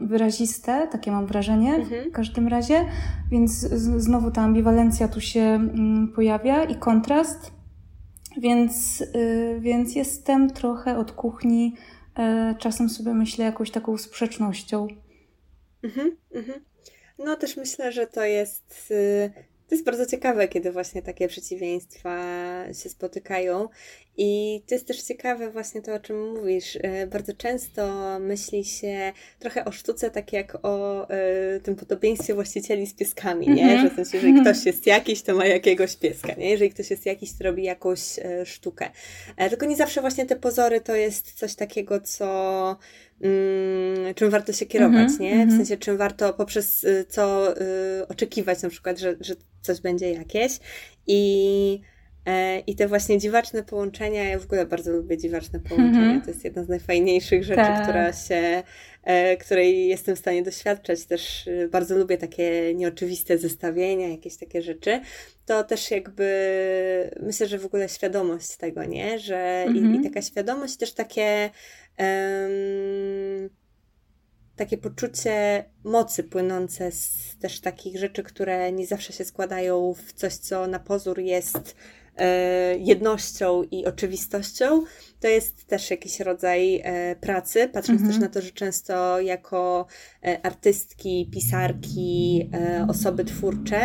wyraziste, 0.00 0.88
takie 0.92 1.10
mam 1.10 1.26
wrażenie 1.26 1.74
mhm. 1.74 2.10
w 2.10 2.12
każdym 2.12 2.48
razie, 2.48 2.84
więc 3.30 3.52
znowu 3.96 4.30
ta 4.30 4.42
ambiwalencja 4.42 5.08
tu 5.08 5.20
się 5.20 5.40
mm, 5.40 6.12
pojawia 6.14 6.64
i 6.64 6.74
kontrast, 6.74 7.52
więc, 8.38 9.00
y, 9.00 9.58
więc 9.60 9.94
jestem 9.94 10.50
trochę 10.50 10.98
od 10.98 11.12
kuchni, 11.12 11.76
e, 12.18 12.54
czasem 12.58 12.88
sobie 12.88 13.14
myślę 13.14 13.44
jakąś 13.44 13.70
taką 13.70 13.98
sprzecznością. 13.98 14.86
Mhm, 15.82 16.16
mhm. 16.34 16.60
No 17.18 17.36
też 17.36 17.56
myślę, 17.56 17.92
że 17.92 18.06
to 18.06 18.24
jest 18.24 18.90
y, 18.90 19.30
to 19.70 19.74
jest 19.74 19.84
bardzo 19.84 20.06
ciekawe, 20.06 20.48
kiedy 20.48 20.72
właśnie 20.72 21.02
takie 21.02 21.28
przeciwieństwa 21.28 22.18
się 22.82 22.88
spotykają. 22.88 23.68
I 24.16 24.62
to 24.66 24.74
jest 24.74 24.86
też 24.86 25.02
ciekawe 25.02 25.50
właśnie 25.50 25.82
to, 25.82 25.94
o 25.94 25.98
czym 25.98 26.32
mówisz. 26.32 26.78
E, 26.82 27.06
bardzo 27.06 27.32
często 27.32 28.18
myśli 28.20 28.64
się 28.64 29.12
trochę 29.38 29.64
o 29.64 29.72
sztuce 29.72 30.10
tak 30.10 30.32
jak 30.32 30.58
o 30.62 31.06
y, 31.56 31.60
tym 31.60 31.76
podobieństwie 31.76 32.34
właścicieli 32.34 32.86
z 32.86 32.94
pieskami, 32.94 33.48
nie? 33.48 33.62
Mm 33.62 33.76
-hmm. 33.76 33.82
Że 33.82 33.90
w 33.90 33.94
sensie, 33.94 34.26
jeżeli 34.26 34.40
ktoś 34.40 34.66
jest 34.66 34.86
jakiś, 34.86 35.22
to 35.22 35.34
ma 35.34 35.46
jakiegoś 35.46 35.96
pieska, 35.96 36.34
nie? 36.34 36.50
Jeżeli 36.50 36.70
ktoś 36.70 36.90
jest 36.90 37.06
jakiś, 37.06 37.32
to 37.32 37.44
robi 37.44 37.62
jakąś 37.62 38.18
y, 38.18 38.46
sztukę. 38.46 38.90
E, 39.36 39.50
tylko 39.50 39.66
nie 39.66 39.76
zawsze 39.76 40.00
właśnie 40.00 40.26
te 40.26 40.36
pozory 40.36 40.80
to 40.80 40.94
jest 40.94 41.32
coś 41.32 41.54
takiego, 41.54 42.00
co 42.00 42.76
mm, 43.22 44.14
czym 44.14 44.30
warto 44.30 44.52
się 44.52 44.66
kierować, 44.66 44.94
mm 44.94 45.08
-hmm, 45.08 45.20
nie? 45.20 45.30
W 45.30 45.40
mhm. 45.40 45.56
sensie, 45.56 45.76
czym 45.76 45.96
warto 45.96 46.32
poprzez 46.32 46.86
co 47.08 47.54
y, 47.60 48.08
oczekiwać 48.08 48.62
na 48.62 48.68
przykład, 48.68 48.98
że, 48.98 49.16
że 49.20 49.34
coś 49.62 49.80
będzie 49.80 50.12
jakieś. 50.12 50.52
I, 51.06 51.80
I 52.66 52.76
te 52.76 52.88
właśnie 52.88 53.18
dziwaczne 53.18 53.62
połączenia, 53.62 54.24
ja 54.24 54.38
w 54.38 54.44
ogóle 54.44 54.66
bardzo 54.66 54.92
lubię 54.92 55.18
dziwaczne 55.18 55.60
połączenia. 55.60 56.00
Mm 56.00 56.20
-hmm. 56.20 56.24
To 56.24 56.30
jest 56.30 56.44
jedna 56.44 56.64
z 56.64 56.68
najfajniejszych 56.68 57.44
rzeczy, 57.44 57.56
tak. 57.56 57.82
która 57.82 58.12
się, 58.12 58.62
e, 59.04 59.36
której 59.36 59.88
jestem 59.88 60.16
w 60.16 60.18
stanie 60.18 60.42
doświadczać. 60.42 61.04
Też 61.04 61.46
y, 61.46 61.68
bardzo 61.72 61.96
lubię 61.96 62.18
takie 62.18 62.74
nieoczywiste 62.74 63.38
zestawienia, 63.38 64.08
jakieś 64.08 64.36
takie 64.36 64.62
rzeczy. 64.62 65.00
To 65.46 65.64
też 65.64 65.90
jakby 65.90 66.30
myślę, 67.22 67.46
że 67.46 67.58
w 67.58 67.66
ogóle 67.66 67.88
świadomość 67.88 68.56
tego, 68.56 68.84
nie? 68.84 69.18
Że 69.18 69.36
mm 69.36 69.74
-hmm. 69.74 69.76
i, 69.76 69.80
i, 69.80 69.84
mhm. 69.84 70.04
taka 70.04 70.22
świadomość 70.22 70.76
też 70.76 70.92
takie 70.92 71.50
takie 74.60 74.78
poczucie 74.78 75.64
mocy 75.84 76.24
płynące 76.24 76.92
z 76.92 77.36
też 77.40 77.60
takich 77.60 77.98
rzeczy, 77.98 78.22
które 78.22 78.72
nie 78.72 78.86
zawsze 78.86 79.12
się 79.12 79.24
składają 79.24 79.94
w 79.94 80.12
coś, 80.12 80.34
co 80.34 80.66
na 80.66 80.78
pozór 80.78 81.18
jest 81.18 81.56
e, 81.56 81.62
jednością 82.78 83.62
i 83.62 83.86
oczywistością, 83.86 84.82
to 85.20 85.28
jest 85.28 85.66
też 85.66 85.90
jakiś 85.90 86.20
rodzaj 86.20 86.80
e, 86.84 87.16
pracy, 87.16 87.68
patrząc 87.72 88.00
mhm. 88.00 88.10
też 88.10 88.20
na 88.20 88.28
to, 88.28 88.46
że 88.46 88.50
często 88.50 89.20
jako 89.20 89.86
e, 90.24 90.46
artystki, 90.46 91.30
pisarki, 91.32 92.50
e, 92.54 92.86
osoby 92.88 93.24
twórcze, 93.24 93.80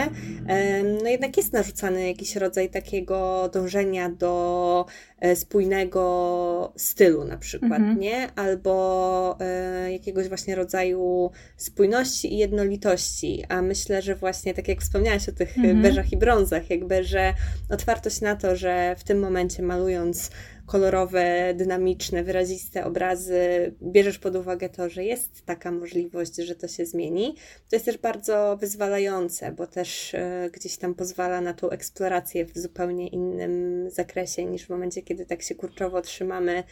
e, 0.47 0.83
no 0.83 1.09
jednak 1.09 1.38
jest 1.38 1.53
narzucany 1.53 2.07
jakiś 2.07 2.36
rodzaj 2.36 2.69
takiego 2.69 3.49
dążenia 3.53 4.09
do 4.09 4.86
e, 5.14 5.14
spójnego 5.36 6.73
stylu 6.76 7.23
na 7.23 7.38
przykład, 7.38 7.80
mhm. 7.80 7.99
nie? 7.99 8.30
Albo 8.36 9.38
e, 9.39 9.91
jakiegoś 9.91 10.28
właśnie 10.28 10.55
rodzaju 10.55 11.32
spójności 11.57 12.34
i 12.34 12.38
jednolitości, 12.38 13.43
a 13.49 13.61
myślę, 13.61 14.01
że 14.01 14.15
właśnie 14.15 14.53
tak 14.53 14.67
jak 14.67 14.82
wspomniałaś 14.82 15.30
o 15.30 15.32
tych 15.32 15.57
mhm. 15.57 15.82
beżach 15.82 16.11
i 16.11 16.17
brązach, 16.17 16.69
jakby, 16.69 17.03
że 17.03 17.34
otwartość 17.69 18.21
na 18.21 18.36
to, 18.36 18.55
że 18.55 18.95
w 18.97 19.03
tym 19.03 19.19
momencie 19.19 19.63
malując 19.63 20.32
kolorowe, 20.66 21.53
dynamiczne, 21.53 22.24
wyraziste 22.24 22.86
obrazy, 22.86 23.39
bierzesz 23.82 24.20
pod 24.20 24.36
uwagę 24.36 24.70
to, 24.70 24.89
że 24.89 25.03
jest 25.03 25.45
taka 25.45 25.72
możliwość, 25.72 26.36
że 26.36 26.55
to 26.55 26.68
się 26.68 26.86
zmieni, 26.86 27.36
to 27.70 27.76
jest 27.76 27.86
też 27.86 27.97
bardzo 27.97 28.57
wyzwalające, 28.57 29.51
bo 29.51 29.68
też 29.68 30.13
e, 30.13 30.49
gdzieś 30.53 30.78
tam 30.78 30.93
pozwala 30.93 31.41
na 31.41 31.53
tą 31.53 31.70
eksplorację 31.70 32.45
w 32.45 32.57
zupełnie 32.57 33.07
innym 33.07 33.86
zakresie 33.89 34.45
niż 34.45 34.66
w 34.66 34.70
momencie, 34.70 35.01
kiedy 35.01 35.26
tak 35.26 35.41
się 35.41 35.55
kurczowo 35.55 36.01
trzymamy 36.01 36.63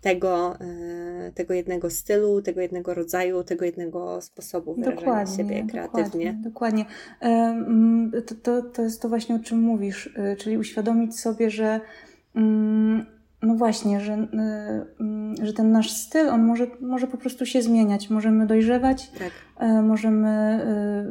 tego, 0.00 0.56
e, 0.60 1.32
tego 1.34 1.54
jednego 1.54 1.90
stylu, 1.90 2.42
tego 2.42 2.60
jednego 2.60 2.94
rodzaju, 2.94 3.44
tego 3.44 3.64
jednego 3.64 4.20
sposobu 4.20 4.74
wyrażania 4.74 5.00
dokładnie, 5.00 5.36
siebie 5.36 5.66
kreatywnie. 5.70 6.32
Dokładnie. 6.44 6.84
dokładnie. 6.84 8.22
To, 8.26 8.34
to, 8.34 8.62
to 8.62 8.82
jest 8.82 9.02
to 9.02 9.08
właśnie, 9.08 9.34
o 9.34 9.38
czym 9.38 9.60
mówisz, 9.60 10.10
e, 10.16 10.36
czyli 10.36 10.58
uświadomić 10.58 11.20
sobie, 11.20 11.50
że 11.50 11.80
mm, 12.34 13.17
no 13.42 13.54
właśnie, 13.54 14.00
że, 14.00 14.14
y, 14.14 15.42
y, 15.42 15.46
że 15.46 15.52
ten 15.52 15.72
nasz 15.72 15.92
styl, 15.92 16.28
on 16.28 16.44
może, 16.44 16.66
może 16.80 17.06
po 17.06 17.16
prostu 17.16 17.46
się 17.46 17.62
zmieniać. 17.62 18.10
Możemy 18.10 18.46
dojrzewać, 18.46 19.10
tak. 19.10 19.30
E, 19.58 19.82
możemy 19.82 20.60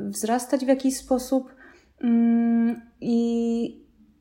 y, 0.07 0.09
wzrastać 0.09 0.65
w 0.65 0.67
jakiś 0.67 0.97
sposób 0.97 1.55
mm, 2.01 2.81
i, 3.01 3.65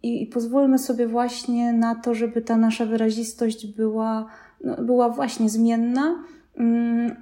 i, 0.03 0.23
i 0.23 0.27
pozwólmy 0.27 0.79
sobie 0.79 1.07
właśnie 1.07 1.73
na 1.73 1.95
to, 1.95 2.15
żeby 2.15 2.43
ta 2.43 2.57
nasza 2.57 2.87
wyrazistość 2.87 3.67
była, 3.67 4.27
no, 4.65 4.77
była 4.83 5.09
właśnie 5.09 5.49
zmienna 5.49 6.25
mm, 6.57 7.17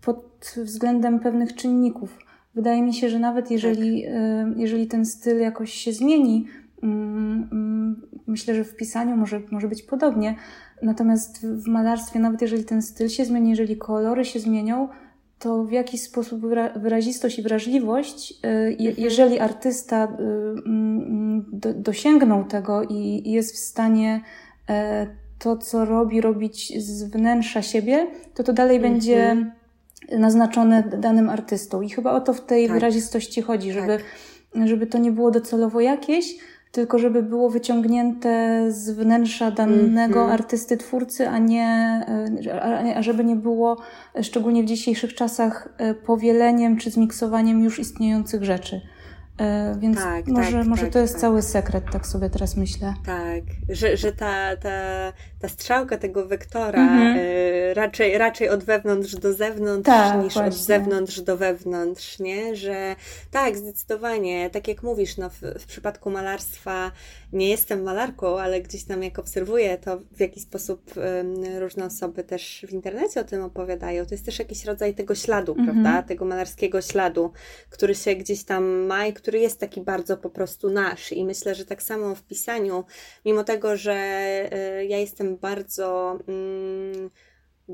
pod 0.00 0.54
względem 0.56 1.20
pewnych 1.20 1.54
czynników. 1.54 2.18
Wydaje 2.54 2.82
mi 2.82 2.94
się, 2.94 3.08
że 3.08 3.18
nawet 3.18 3.50
jeżeli, 3.50 4.02
tak. 4.02 4.58
jeżeli 4.58 4.86
ten 4.86 5.06
styl 5.06 5.40
jakoś 5.40 5.72
się 5.72 5.92
zmieni, 5.92 6.46
Mm, 6.46 6.68
mm, 6.68 6.69
myślę, 8.26 8.54
że 8.54 8.64
w 8.64 8.76
pisaniu 8.76 9.16
może, 9.16 9.40
może 9.50 9.68
być 9.68 9.82
podobnie. 9.82 10.36
Natomiast 10.82 11.46
w 11.46 11.66
malarstwie, 11.68 12.20
nawet 12.20 12.42
jeżeli 12.42 12.64
ten 12.64 12.82
styl 12.82 13.08
się 13.08 13.24
zmieni, 13.24 13.50
jeżeli 13.50 13.76
kolory 13.76 14.24
się 14.24 14.40
zmienią, 14.40 14.88
to 15.38 15.64
w 15.64 15.72
jakiś 15.72 16.02
sposób 16.02 16.42
wyrazistość 16.76 17.38
i 17.38 17.42
wrażliwość, 17.42 18.32
y, 18.32 18.48
mhm. 18.48 18.94
jeżeli 18.98 19.38
artysta 19.38 20.04
y, 20.04 20.22
mm, 20.66 21.44
dosięgnął 21.74 22.44
tego 22.44 22.82
i 22.82 23.30
jest 23.30 23.54
w 23.54 23.58
stanie 23.58 24.20
e, 24.68 25.06
to, 25.38 25.56
co 25.56 25.84
robi, 25.84 26.20
robić 26.20 26.82
z 26.84 27.02
wnętrza 27.02 27.62
siebie, 27.62 28.06
to 28.34 28.42
to 28.42 28.52
dalej 28.52 28.76
mhm. 28.76 28.94
będzie 28.94 29.36
naznaczone 30.18 30.82
danym 30.82 31.30
artystą. 31.30 31.82
I 31.82 31.90
chyba 31.90 32.12
o 32.12 32.20
to 32.20 32.32
w 32.32 32.40
tej 32.40 32.66
tak. 32.66 32.74
wyrazistości 32.74 33.42
chodzi, 33.42 33.72
żeby, 33.72 33.98
tak. 34.52 34.68
żeby 34.68 34.86
to 34.86 34.98
nie 34.98 35.12
było 35.12 35.30
docelowo 35.30 35.80
jakieś, 35.80 36.34
tylko 36.72 36.98
żeby 36.98 37.22
było 37.22 37.50
wyciągnięte 37.50 38.64
z 38.72 38.90
wnętrza 38.90 39.50
danego 39.50 40.20
mm 40.20 40.30
-hmm. 40.30 40.32
artysty, 40.32 40.76
twórcy, 40.76 41.28
a 41.28 41.38
nie, 41.38 41.66
e, 42.46 42.96
a 42.96 43.02
żeby 43.02 43.24
nie 43.24 43.36
było, 43.36 43.76
szczególnie 44.22 44.62
w 44.62 44.66
dzisiejszych 44.66 45.14
czasach, 45.14 45.68
e, 45.78 45.94
powieleniem 45.94 46.76
czy 46.76 46.90
zmiksowaniem 46.90 47.64
już 47.64 47.78
istniejących 47.78 48.44
rzeczy. 48.44 48.80
E, 49.40 49.76
więc 49.78 49.98
tak, 49.98 50.26
może, 50.26 50.52
tak, 50.52 50.66
może 50.66 50.82
tak, 50.82 50.92
to 50.92 50.98
jest 50.98 51.14
tak. 51.14 51.20
cały 51.20 51.42
sekret, 51.42 51.84
tak 51.92 52.06
sobie 52.06 52.30
teraz 52.30 52.56
myślę. 52.56 52.94
Tak, 53.06 53.42
że, 53.68 53.96
że 53.96 54.12
ta, 54.12 54.56
ta, 54.56 55.12
ta 55.38 55.48
strzałka 55.48 55.98
tego 55.98 56.26
wektora 56.26 56.82
mhm. 56.82 57.16
y, 57.16 57.74
raczej, 57.74 58.18
raczej 58.18 58.48
od 58.48 58.64
wewnątrz 58.64 59.14
do 59.14 59.32
zewnątrz 59.32 59.86
tak, 59.86 60.24
niż 60.24 60.34
właśnie. 60.34 60.48
od 60.50 60.54
zewnątrz 60.54 61.20
do 61.20 61.36
wewnątrz, 61.36 62.18
nie? 62.18 62.56
Że 62.56 62.96
tak, 63.30 63.56
zdecydowanie, 63.56 64.50
tak 64.50 64.68
jak 64.68 64.82
mówisz, 64.82 65.16
no, 65.16 65.30
w, 65.30 65.40
w 65.58 65.66
przypadku 65.66 66.10
malarstwa 66.10 66.92
nie 67.32 67.48
jestem 67.48 67.82
malarką, 67.82 68.40
ale 68.40 68.60
gdzieś 68.60 68.84
tam 68.84 69.02
jak 69.02 69.18
obserwuję 69.18 69.78
to, 69.78 70.00
w 70.12 70.20
jaki 70.20 70.40
sposób 70.40 70.94
różne 71.58 71.84
osoby 71.84 72.24
też 72.24 72.64
w 72.68 72.72
internecie 72.72 73.20
o 73.20 73.24
tym 73.24 73.42
opowiadają, 73.42 74.06
to 74.06 74.14
jest 74.14 74.24
też 74.24 74.38
jakiś 74.38 74.64
rodzaj 74.64 74.94
tego 74.94 75.14
śladu, 75.14 75.52
mhm. 75.52 75.68
prawda? 75.68 76.08
Tego 76.08 76.24
malarskiego 76.24 76.82
śladu, 76.82 77.32
który 77.70 77.94
się 77.94 78.14
gdzieś 78.14 78.44
tam 78.44 78.64
ma 78.64 79.06
i 79.06 79.12
który 79.12 79.38
jest 79.38 79.60
taki 79.60 79.80
bardzo 79.80 80.16
po 80.16 80.30
prostu 80.30 80.70
nasz. 80.70 81.12
I 81.12 81.24
myślę, 81.24 81.54
że 81.54 81.64
tak 81.64 81.82
samo 81.82 82.14
w 82.14 82.22
pisaniu, 82.22 82.84
mimo 83.24 83.44
tego, 83.44 83.76
że 83.76 83.94
y, 84.80 84.86
ja 84.86 84.98
jestem 84.98 85.36
bardzo. 85.36 86.18
Mm, 86.28 87.10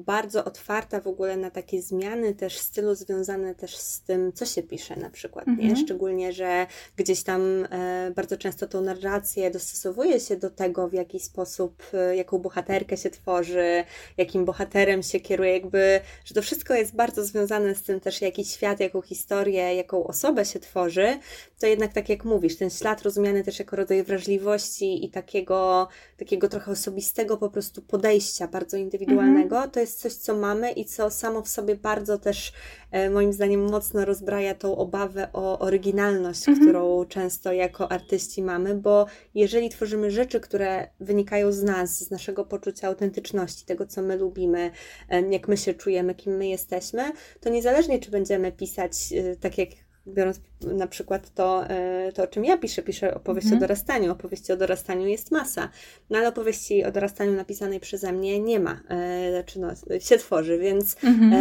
bardzo 0.02 0.44
otwarta 0.44 1.00
w 1.00 1.06
ogóle 1.06 1.36
na 1.36 1.50
takie 1.50 1.82
zmiany 1.82 2.34
też 2.34 2.58
stylu 2.58 2.94
związane 2.94 3.54
też 3.54 3.76
z 3.76 4.00
tym, 4.00 4.32
co 4.32 4.46
się 4.46 4.62
pisze 4.62 4.96
na 4.96 5.10
przykład, 5.10 5.46
nie? 5.46 5.52
Mhm. 5.52 5.76
Szczególnie, 5.76 6.32
że 6.32 6.66
gdzieś 6.96 7.22
tam 7.22 7.66
e, 7.70 8.12
bardzo 8.16 8.36
często 8.36 8.66
tą 8.66 8.80
narrację 8.80 9.50
dostosowuje 9.50 10.20
się 10.20 10.36
do 10.36 10.50
tego, 10.50 10.88
w 10.88 10.92
jaki 10.92 11.20
sposób, 11.20 11.82
e, 11.92 12.16
jaką 12.16 12.38
bohaterkę 12.38 12.96
się 12.96 13.10
tworzy, 13.10 13.84
jakim 14.16 14.44
bohaterem 14.44 15.02
się 15.02 15.20
kieruje, 15.20 15.52
jakby, 15.52 16.00
że 16.24 16.34
to 16.34 16.42
wszystko 16.42 16.74
jest 16.74 16.94
bardzo 16.94 17.24
związane 17.24 17.74
z 17.74 17.82
tym 17.82 18.00
też, 18.00 18.20
jaki 18.20 18.44
świat, 18.44 18.80
jaką 18.80 19.02
historię, 19.02 19.74
jaką 19.74 20.06
osobę 20.06 20.44
się 20.44 20.60
tworzy, 20.60 21.18
to 21.58 21.66
jednak 21.66 21.92
tak 21.92 22.08
jak 22.08 22.24
mówisz, 22.24 22.56
ten 22.56 22.70
ślad 22.70 23.02
rozumiany 23.02 23.44
też 23.44 23.58
jako 23.58 23.76
rodzaj 23.76 24.02
wrażliwości 24.02 25.04
i 25.04 25.10
takiego, 25.10 25.88
takiego 26.16 26.48
trochę 26.48 26.72
osobistego 26.72 27.36
po 27.36 27.50
prostu 27.50 27.82
podejścia, 27.82 28.48
bardzo 28.48 28.76
indywidualnego, 28.76 29.56
mhm. 29.56 29.70
to 29.70 29.80
jest 29.80 29.85
coś, 29.94 30.12
co 30.12 30.36
mamy 30.36 30.72
i 30.72 30.84
co 30.84 31.10
samo 31.10 31.42
w 31.42 31.48
sobie 31.48 31.76
bardzo 31.76 32.18
też 32.18 32.52
e, 32.90 33.10
moim 33.10 33.32
zdaniem 33.32 33.70
mocno 33.70 34.04
rozbraja 34.04 34.54
tą 34.54 34.76
obawę 34.76 35.28
o 35.32 35.58
oryginalność, 35.58 36.48
mhm. 36.48 36.66
którą 36.66 37.04
często 37.04 37.52
jako 37.52 37.92
artyści 37.92 38.42
mamy, 38.42 38.74
bo 38.74 39.06
jeżeli 39.34 39.68
tworzymy 39.68 40.10
rzeczy, 40.10 40.40
które 40.40 40.88
wynikają 41.00 41.52
z 41.52 41.62
nas, 41.62 41.98
z 42.04 42.10
naszego 42.10 42.44
poczucia 42.44 42.88
autentyczności, 42.88 43.66
tego, 43.66 43.86
co 43.86 44.02
my 44.02 44.16
lubimy, 44.16 44.70
e, 45.08 45.20
jak 45.20 45.48
my 45.48 45.56
się 45.56 45.74
czujemy, 45.74 46.14
kim 46.14 46.36
my 46.36 46.48
jesteśmy, 46.48 47.12
to 47.40 47.50
niezależnie, 47.50 47.98
czy 47.98 48.10
będziemy 48.10 48.52
pisać 48.52 48.92
e, 49.12 49.36
tak 49.36 49.58
jak 49.58 49.68
biorąc 50.06 50.40
na 50.60 50.86
przykład 50.86 51.34
to, 51.34 51.70
e, 51.70 52.12
to 52.12 52.22
o 52.22 52.26
czym 52.26 52.44
ja 52.44 52.58
piszę, 52.58 52.82
piszę 52.82 53.14
opowieść 53.14 53.46
mhm. 53.46 53.58
o 53.58 53.60
dorastaniu. 53.60 54.12
Opowieści 54.12 54.52
o 54.52 54.56
dorastaniu 54.56 55.06
jest 55.06 55.30
masa, 55.30 55.68
no 56.10 56.18
ale 56.18 56.28
opowieści 56.28 56.84
o 56.84 56.92
dorastaniu 56.92 57.32
napisanej 57.32 57.80
przeze 57.80 58.12
mnie 58.12 58.40
nie 58.40 58.60
ma, 58.60 58.80
e, 58.88 59.30
znaczy 59.30 59.60
no, 59.60 59.68
się 60.00 60.18
tworzy, 60.18 60.58
więc 60.58 60.96
mhm. 61.04 61.32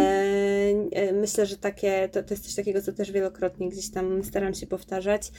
e, 0.92 1.12
myślę, 1.12 1.46
że 1.46 1.56
takie, 1.56 2.08
to, 2.08 2.22
to 2.22 2.34
jest 2.34 2.44
coś 2.44 2.54
takiego, 2.54 2.82
co 2.82 2.92
też 2.92 3.12
wielokrotnie 3.12 3.68
gdzieś 3.68 3.90
tam 3.90 4.24
staram 4.24 4.54
się 4.54 4.66
powtarzać, 4.66 5.32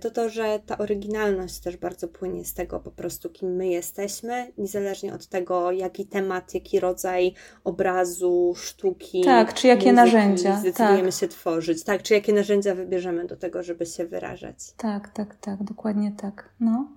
to 0.00 0.10
to, 0.10 0.28
że 0.28 0.60
ta 0.66 0.78
oryginalność 0.78 1.58
też 1.58 1.76
bardzo 1.76 2.08
płynie 2.08 2.44
z 2.44 2.54
tego 2.54 2.80
po 2.80 2.90
prostu, 2.90 3.30
kim 3.30 3.56
my 3.56 3.68
jesteśmy, 3.68 4.52
niezależnie 4.58 5.14
od 5.14 5.26
tego, 5.26 5.72
jaki 5.72 6.06
temat, 6.06 6.54
jaki 6.54 6.80
rodzaj 6.80 7.34
obrazu, 7.64 8.54
sztuki. 8.56 9.22
Tak, 9.24 9.54
czy 9.54 9.66
jakie 9.66 9.92
muzyki 9.92 9.96
narzędzia. 9.96 10.60
Zdecydujemy 10.60 11.10
tak. 11.10 11.20
się 11.20 11.28
tworzyć. 11.28 11.84
Tak, 11.84 12.02
czy 12.02 12.14
jakie 12.14 12.32
narzędzia 12.32 12.74
wybierzemy 12.74 13.26
do 13.26 13.36
tego, 13.36 13.62
żeby 13.62 13.86
się 13.86 14.06
wyrażać. 14.06 14.56
Tak, 14.76 15.08
tak, 15.08 15.34
tak, 15.34 15.64
dokładnie 15.64 16.12
tak. 16.16 16.48
No, 16.60 16.88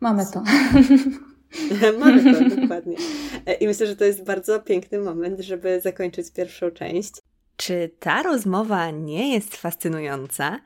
mamy 0.00 0.26
to. 0.32 0.42
mamy 2.00 2.34
to, 2.34 2.56
dokładnie. 2.56 2.96
E, 3.46 3.54
I 3.54 3.66
myślę, 3.66 3.86
że 3.86 3.96
to 3.96 4.04
jest 4.04 4.24
bardzo 4.24 4.60
piękny 4.60 4.98
moment, 4.98 5.40
żeby 5.40 5.80
zakończyć 5.80 6.32
pierwszą 6.32 6.70
część. 6.70 7.12
Czy 7.56 7.90
ta 8.00 8.22
rozmowa 8.22 8.90
nie 8.90 9.34
jest 9.34 9.56
fascynująca? 9.56 10.58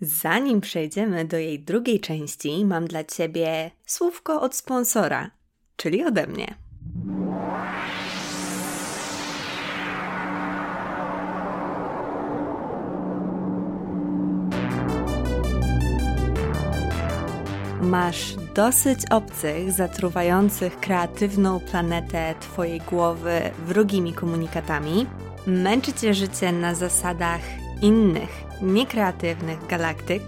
Zanim 0.00 0.60
przejdziemy 0.60 1.24
do 1.24 1.36
jej 1.36 1.60
drugiej 1.60 2.00
części, 2.00 2.64
mam 2.64 2.86
dla 2.86 3.04
Ciebie 3.04 3.70
słówko 3.86 4.40
od 4.40 4.54
sponsora, 4.54 5.30
czyli 5.76 6.04
ode 6.04 6.26
mnie. 6.26 6.54
Masz 17.82 18.34
dosyć 18.54 18.98
obcych, 19.10 19.72
zatruwających 19.72 20.80
kreatywną 20.80 21.60
planetę 21.60 22.34
Twojej 22.40 22.80
głowy 22.80 23.40
wrogimi 23.66 24.12
komunikatami? 24.12 25.06
Męczy 25.46 25.92
Cię 25.92 26.14
życie 26.14 26.52
na 26.52 26.74
zasadach 26.74 27.40
innych, 27.82 28.45
niekreatywnych 28.62 29.66
galaktyk? 29.66 30.22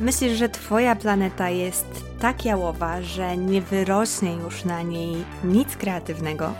Myślisz, 0.00 0.38
że 0.38 0.48
Twoja 0.48 0.96
planeta 0.96 1.50
jest 1.50 1.86
tak 2.20 2.44
jałowa, 2.44 3.02
że 3.02 3.36
nie 3.36 3.62
wyrośnie 3.62 4.32
już 4.32 4.64
na 4.64 4.82
niej 4.82 5.24
nic 5.44 5.76
kreatywnego? 5.76 6.54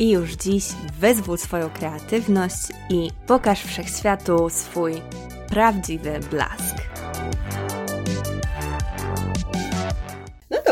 i 0.00 0.10
już 0.10 0.32
dziś 0.32 0.68
wyzwól 1.00 1.38
swoją 1.38 1.70
kreatywność 1.70 2.68
i 2.90 3.10
pokaż 3.26 3.62
wszechświatu 3.62 4.50
swój 4.50 4.92
prawdziwy 5.48 6.20
blask. 6.30 6.76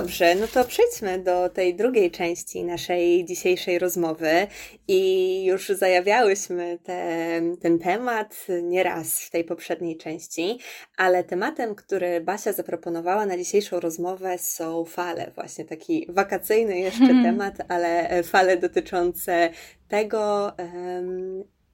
Dobrze, 0.03 0.35
no 0.35 0.47
to 0.47 0.65
przejdźmy 0.65 1.19
do 1.19 1.49
tej 1.49 1.75
drugiej 1.75 2.11
części 2.11 2.65
naszej 2.65 3.25
dzisiejszej 3.25 3.79
rozmowy 3.79 4.47
i 4.89 5.45
już 5.45 5.69
zajawiałyśmy 5.69 6.79
te, 6.83 7.41
ten 7.63 7.79
temat 7.79 8.47
nieraz 8.63 9.21
w 9.21 9.31
tej 9.31 9.45
poprzedniej 9.45 9.97
części, 9.97 10.59
ale 10.97 11.25
tematem, 11.25 11.75
który 11.75 12.21
Basia 12.21 12.53
zaproponowała 12.53 13.27
na 13.27 13.37
dzisiejszą 13.37 13.81
rozmowę 13.81 14.39
są 14.39 14.85
fale, 14.85 15.31
właśnie 15.35 15.65
taki 15.65 16.07
wakacyjny 16.09 16.79
jeszcze 16.79 17.07
hmm. 17.07 17.25
temat, 17.25 17.55
ale 17.69 18.23
fale 18.23 18.57
dotyczące 18.57 19.51
tego, 19.89 20.53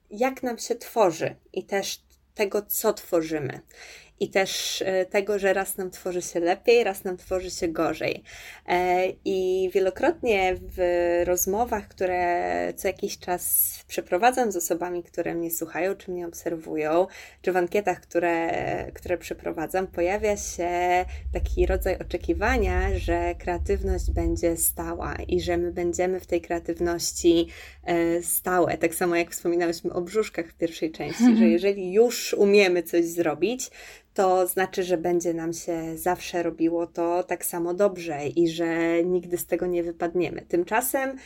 jak 0.09 0.43
nam 0.43 0.57
się 0.57 0.75
tworzy 0.75 1.35
i 1.53 1.65
też 1.65 2.01
tego, 2.35 2.61
co 2.61 2.93
tworzymy 2.93 3.59
i 4.19 4.29
też 4.29 4.81
e, 4.85 5.05
tego, 5.05 5.39
że 5.39 5.53
raz 5.53 5.77
nam 5.77 5.91
tworzy 5.91 6.21
się 6.21 6.39
lepiej, 6.39 6.83
raz 6.83 7.03
nam 7.03 7.17
tworzy 7.17 7.51
się 7.51 7.67
gorzej. 7.67 8.23
E, 8.67 9.03
I 9.25 9.69
wielokrotnie 9.73 10.55
w 10.61 11.21
rozmowach, 11.25 11.87
które 11.87 12.73
co 12.75 12.87
jakiś 12.87 13.19
czas 13.19 13.73
przeprowadzam 13.87 14.51
z 14.51 14.55
osobami, 14.55 15.03
które 15.03 15.35
mnie 15.35 15.51
słuchają, 15.51 15.95
czy 15.95 16.11
mnie 16.11 16.27
obserwują, 16.27 17.07
czy 17.41 17.51
w 17.51 17.57
ankietach, 17.57 18.01
które, 18.01 18.51
które 18.93 19.17
przeprowadzam, 19.17 19.87
pojawia 19.87 20.37
się 20.37 20.69
taki 21.33 21.65
rodzaj 21.65 21.97
oczekiwania, 21.99 22.99
że 22.99 23.35
kreatywność 23.35 24.11
będzie 24.11 24.57
stała 24.57 25.15
i 25.27 25.41
że 25.41 25.57
my 25.57 25.71
będziemy 25.71 26.19
w 26.19 26.27
tej 26.27 26.41
kreatywności 26.41 27.47
e, 27.83 28.23
stałe. 28.23 28.77
Tak 28.77 28.95
samo 28.95 29.15
jak 29.15 29.31
wspominałyśmy 29.31 29.93
o 29.93 30.01
brzuszkach 30.01 30.47
w 30.47 30.53
pierwszej 30.53 30.91
części, 30.91 31.37
że 31.37 31.47
jeżeli 31.57 31.93
już 31.93 32.33
umiemy 32.33 32.83
coś 32.83 33.05
zrobić, 33.05 33.69
to 34.17 34.47
znaczy, 34.47 34.83
że 34.83 34.97
będzie 34.97 35.33
nam 35.33 35.53
się 35.53 35.97
zawsze 35.97 36.43
robiło 36.43 36.87
to 36.87 37.23
tak 37.23 37.45
samo 37.45 37.73
dobrze 37.73 38.27
i 38.27 38.47
że 38.47 39.03
nigdy 39.03 39.37
z 39.37 39.45
tego 39.45 39.65
nie 39.67 39.83
wypadniemy. 39.83 40.41
Tymczasem, 40.41 41.17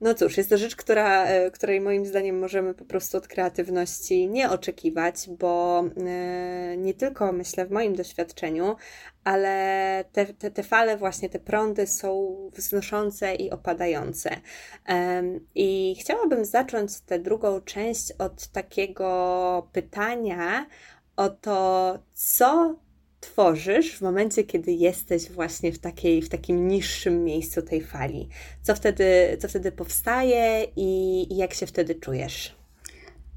no 0.00 0.14
cóż, 0.14 0.36
jest 0.36 0.50
to 0.50 0.58
rzecz, 0.58 0.76
która, 0.76 1.24
e, 1.24 1.50
której 1.50 1.80
moim 1.80 2.06
zdaniem 2.06 2.38
możemy 2.38 2.74
po 2.74 2.84
prostu 2.84 3.16
od 3.16 3.28
kreatywności 3.28 4.28
nie 4.28 4.50
oczekiwać, 4.50 5.14
bo 5.38 5.84
e, 6.06 6.76
nie 6.76 6.94
tylko 6.94 7.32
myślę 7.32 7.66
w 7.66 7.70
moim 7.70 7.94
doświadczeniu, 7.94 8.76
ale 9.24 10.04
te, 10.12 10.26
te, 10.26 10.50
te 10.50 10.62
fale, 10.62 10.96
właśnie 10.96 11.28
te 11.28 11.38
prądy 11.38 11.86
są 11.86 12.36
wznoszące 12.52 13.34
i 13.34 13.50
opadające. 13.50 14.30
I 15.54 15.96
chciałabym 16.00 16.44
zacząć 16.44 17.00
tę 17.00 17.18
drugą 17.18 17.60
część 17.60 18.12
od 18.18 18.46
takiego 18.46 19.68
pytania, 19.72 20.66
o 21.16 21.28
to, 21.28 21.98
co 22.12 22.76
tworzysz 23.20 23.98
w 23.98 24.02
momencie, 24.02 24.44
kiedy 24.44 24.72
jesteś 24.72 25.30
właśnie 25.30 25.72
w, 25.72 25.78
takiej, 25.78 26.22
w 26.22 26.28
takim 26.28 26.68
niższym 26.68 27.24
miejscu 27.24 27.62
tej 27.62 27.80
fali. 27.80 28.28
Co 28.62 28.74
wtedy, 28.74 29.36
co 29.40 29.48
wtedy 29.48 29.72
powstaje 29.72 30.66
i, 30.76 31.26
i 31.32 31.36
jak 31.36 31.54
się 31.54 31.66
wtedy 31.66 31.94
czujesz? 31.94 32.56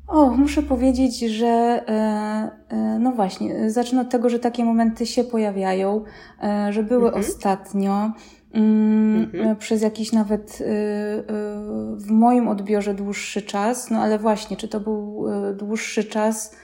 O, 0.07 0.29
muszę 0.29 0.63
powiedzieć, 0.63 1.19
że 1.19 1.47
e, 1.47 1.91
e, 2.69 2.99
no 2.99 3.11
właśnie, 3.11 3.71
zacznę 3.71 4.01
od 4.01 4.09
tego, 4.09 4.29
że 4.29 4.39
takie 4.39 4.65
momenty 4.65 5.05
się 5.05 5.23
pojawiają, 5.23 6.03
e, 6.43 6.73
że 6.73 6.83
były 6.83 7.05
mhm. 7.05 7.25
ostatnio. 7.25 8.11
Mm, 8.53 9.29
mhm. 9.33 9.55
Przez 9.55 9.81
jakiś 9.81 10.11
nawet 10.11 10.61
e, 10.61 10.65
e, 10.65 10.73
w 11.95 12.07
moim 12.09 12.47
odbiorze 12.47 12.93
dłuższy 12.93 13.41
czas, 13.41 13.91
no 13.91 13.99
ale 13.99 14.19
właśnie, 14.19 14.57
czy 14.57 14.67
to 14.67 14.79
był 14.79 15.25
e, 15.29 15.53
dłuższy 15.53 16.03
czas, 16.03 16.55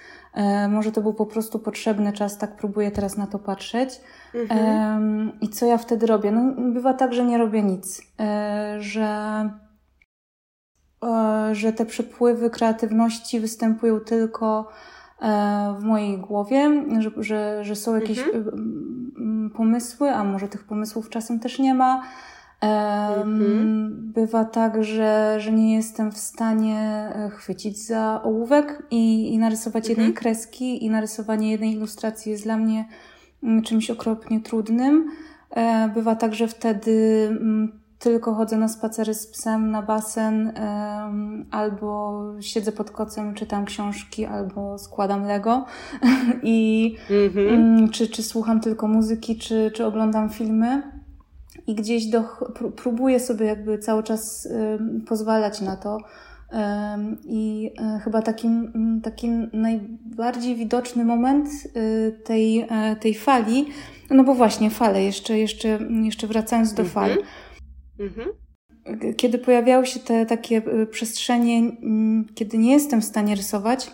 może 0.69 0.91
to 0.91 1.01
był 1.01 1.13
po 1.13 1.25
prostu 1.25 1.59
potrzebny 1.59 2.13
czas, 2.13 2.37
tak 2.37 2.55
próbuję 2.55 2.91
teraz 2.91 3.17
na 3.17 3.27
to 3.27 3.39
patrzeć. 3.39 4.01
Mhm. 4.35 5.31
I 5.41 5.49
co 5.49 5.65
ja 5.65 5.77
wtedy 5.77 6.05
robię? 6.05 6.31
No, 6.31 6.71
bywa 6.73 6.93
tak, 6.93 7.13
że 7.13 7.25
nie 7.25 7.37
robię 7.37 7.63
nic, 7.63 8.01
e, 8.19 8.75
że, 8.79 9.49
e, 11.03 11.49
że 11.55 11.73
te 11.73 11.85
przepływy 11.85 12.49
kreatywności 12.49 13.39
występują 13.39 13.99
tylko 13.99 14.67
w 15.79 15.83
mojej 15.83 16.17
głowie, 16.17 16.83
że, 16.99 17.11
że, 17.17 17.63
że 17.63 17.75
są 17.75 17.95
jakieś 17.95 18.19
mhm. 18.19 19.51
pomysły, 19.55 20.11
a 20.11 20.23
może 20.23 20.47
tych 20.47 20.63
pomysłów 20.63 21.09
czasem 21.09 21.39
też 21.39 21.59
nie 21.59 21.73
ma 21.73 22.03
Mhm. 22.61 24.11
Bywa 24.13 24.45
tak, 24.45 24.83
że, 24.83 25.35
że 25.39 25.51
nie 25.51 25.75
jestem 25.75 26.11
w 26.11 26.17
stanie 26.17 26.79
e, 27.15 27.29
chwycić 27.29 27.85
za 27.87 28.21
ołówek 28.23 28.83
i, 28.91 29.33
i 29.33 29.37
narysować 29.37 29.89
mhm. 29.89 29.97
jednej 29.99 30.23
kreski, 30.23 30.85
i 30.85 30.89
narysowanie 30.89 31.51
jednej 31.51 31.73
ilustracji 31.73 32.31
jest 32.31 32.43
dla 32.43 32.57
mnie 32.57 32.85
mm, 33.43 33.63
czymś 33.63 33.89
okropnie 33.89 34.41
trudnym. 34.41 35.11
E, 35.49 35.89
bywa 35.93 36.15
tak, 36.15 36.35
że 36.35 36.47
wtedy 36.47 37.27
mm, 37.31 37.81
tylko 37.99 38.33
chodzę 38.33 38.57
na 38.57 38.67
spacery 38.67 39.13
z 39.13 39.27
psem, 39.27 39.71
na 39.71 39.81
basen, 39.81 40.53
albo 41.51 42.23
siedzę 42.39 42.71
pod 42.71 42.91
kocem, 42.91 43.33
czytam 43.33 43.65
książki, 43.65 44.25
albo 44.25 44.77
składam 44.77 45.23
Lego 45.23 45.65
i 46.43 46.95
mhm. 47.09 47.89
czy, 47.89 48.07
czy 48.07 48.23
słucham 48.23 48.61
tylko 48.61 48.87
muzyki, 48.87 49.35
czy, 49.37 49.71
czy 49.75 49.85
oglądam 49.85 50.29
filmy 50.29 51.00
i 51.67 51.75
gdzieś 51.75 52.05
do, 52.05 52.23
próbuję 52.75 53.19
sobie 53.19 53.45
jakby 53.45 53.79
cały 53.79 54.03
czas 54.03 54.47
pozwalać 55.07 55.61
na 55.61 55.75
to. 55.77 55.97
I 57.23 57.71
e, 57.79 57.99
chyba 58.03 58.21
takim, 58.21 58.71
taki 59.03 59.29
najbardziej 59.53 60.55
widoczny 60.55 61.05
moment 61.05 61.49
y, 61.75 62.21
tej, 62.23 62.59
e, 62.69 62.95
tej 62.95 63.13
fali, 63.13 63.65
no 64.09 64.23
bo 64.23 64.35
właśnie 64.35 64.69
fale, 64.69 65.03
jeszcze, 65.03 65.37
jeszcze, 65.37 65.79
jeszcze 66.03 66.27
wracając 66.27 66.73
do 66.73 66.85
fal. 66.85 67.17
Mhm. 67.99 68.29
Kiedy 69.17 69.37
pojawiały 69.37 69.85
się 69.85 69.99
te 69.99 70.25
takie 70.25 70.57
y, 70.57 70.87
przestrzenie, 70.87 71.71
kiedy 72.35 72.57
nie 72.57 72.71
jestem 72.71 73.01
w 73.01 73.05
stanie 73.05 73.35
rysować, 73.35 73.91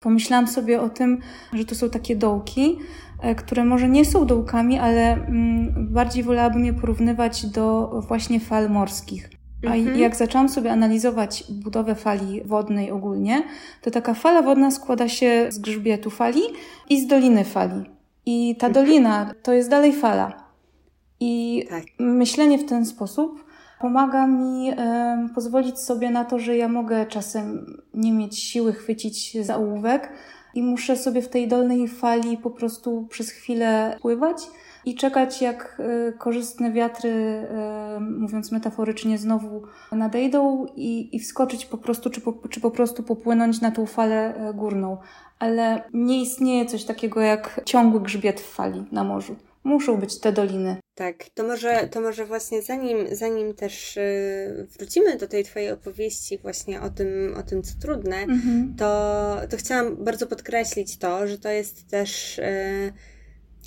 pomyślałam 0.00 0.48
sobie 0.48 0.80
o 0.80 0.88
tym, 0.88 1.20
że 1.52 1.64
to 1.64 1.74
są 1.74 1.90
takie 1.90 2.16
dołki, 2.16 2.78
które 3.36 3.64
może 3.64 3.88
nie 3.88 4.04
są 4.04 4.26
dołkami, 4.26 4.78
ale 4.78 5.12
mm, 5.12 5.88
bardziej 5.92 6.22
wolałabym 6.22 6.64
je 6.64 6.72
porównywać 6.72 7.46
do 7.46 7.90
właśnie 8.08 8.40
fal 8.40 8.70
morskich. 8.70 9.30
A 9.66 9.74
mhm. 9.74 9.98
jak 9.98 10.16
zaczęłam 10.16 10.48
sobie 10.48 10.72
analizować 10.72 11.44
budowę 11.50 11.94
fali 11.94 12.42
wodnej 12.44 12.90
ogólnie, 12.90 13.42
to 13.82 13.90
taka 13.90 14.14
fala 14.14 14.42
wodna 14.42 14.70
składa 14.70 15.08
się 15.08 15.46
z 15.48 15.58
grzbietu 15.58 16.10
fali 16.10 16.40
i 16.90 17.00
z 17.00 17.06
doliny 17.06 17.44
fali. 17.44 17.84
I 18.26 18.56
ta 18.58 18.66
mhm. 18.66 18.86
dolina 18.86 19.34
to 19.42 19.52
jest 19.52 19.70
dalej 19.70 19.92
fala. 19.92 20.44
I 21.20 21.64
tak. 21.70 21.84
myślenie 21.98 22.58
w 22.58 22.64
ten 22.64 22.86
sposób 22.86 23.44
pomaga 23.80 24.26
mi 24.26 24.70
e, 24.70 25.28
pozwolić 25.34 25.78
sobie 25.78 26.10
na 26.10 26.24
to, 26.24 26.38
że 26.38 26.56
ja 26.56 26.68
mogę 26.68 27.06
czasem 27.06 27.66
nie 27.94 28.12
mieć 28.12 28.38
siły 28.38 28.72
chwycić 28.72 29.44
za 29.46 29.56
ołówek, 29.56 30.12
i 30.54 30.62
muszę 30.62 30.96
sobie 30.96 31.22
w 31.22 31.28
tej 31.28 31.48
dolnej 31.48 31.88
fali 31.88 32.36
po 32.36 32.50
prostu 32.50 33.06
przez 33.10 33.30
chwilę 33.30 33.98
pływać 34.02 34.36
i 34.86 34.94
czekać, 34.94 35.42
jak 35.42 35.80
e, 36.08 36.12
korzystne 36.12 36.72
wiatry, 36.72 37.10
e, 37.10 38.00
mówiąc 38.00 38.52
metaforycznie, 38.52 39.18
znowu 39.18 39.62
nadejdą 39.92 40.66
i, 40.76 41.16
i 41.16 41.20
wskoczyć 41.20 41.66
po 41.66 41.78
prostu, 41.78 42.10
czy 42.10 42.20
po, 42.20 42.32
czy 42.50 42.60
po 42.60 42.70
prostu 42.70 43.02
popłynąć 43.02 43.60
na 43.60 43.70
tą 43.70 43.86
falę 43.86 44.34
e, 44.36 44.54
górną. 44.54 44.96
Ale 45.38 45.82
nie 45.94 46.22
istnieje 46.22 46.66
coś 46.66 46.84
takiego 46.84 47.20
jak 47.20 47.60
ciągły 47.64 48.00
grzbiet 48.00 48.40
w 48.40 48.54
fali 48.54 48.84
na 48.92 49.04
morzu. 49.04 49.36
Muszą 49.64 49.96
być 49.96 50.20
te 50.20 50.32
doliny. 50.32 50.76
Tak, 50.94 51.24
to 51.34 51.44
może, 51.44 51.88
to 51.88 52.00
może 52.00 52.26
właśnie 52.26 52.62
zanim, 52.62 52.98
zanim 53.12 53.54
też 53.54 53.96
yy, 53.96 54.66
wrócimy 54.78 55.16
do 55.16 55.28
tej 55.28 55.44
Twojej 55.44 55.70
opowieści 55.70 56.38
właśnie 56.38 56.80
o 56.80 56.90
tym, 56.90 57.34
o 57.36 57.42
tym 57.42 57.62
co 57.62 57.74
trudne, 57.80 58.26
-hmm. 58.26 58.78
to, 58.78 59.36
to 59.50 59.56
chciałam 59.56 60.04
bardzo 60.04 60.26
podkreślić 60.26 60.98
to, 60.98 61.26
że 61.26 61.38
to 61.38 61.48
jest 61.48 61.90
też 61.90 62.38
yy, 62.38 62.92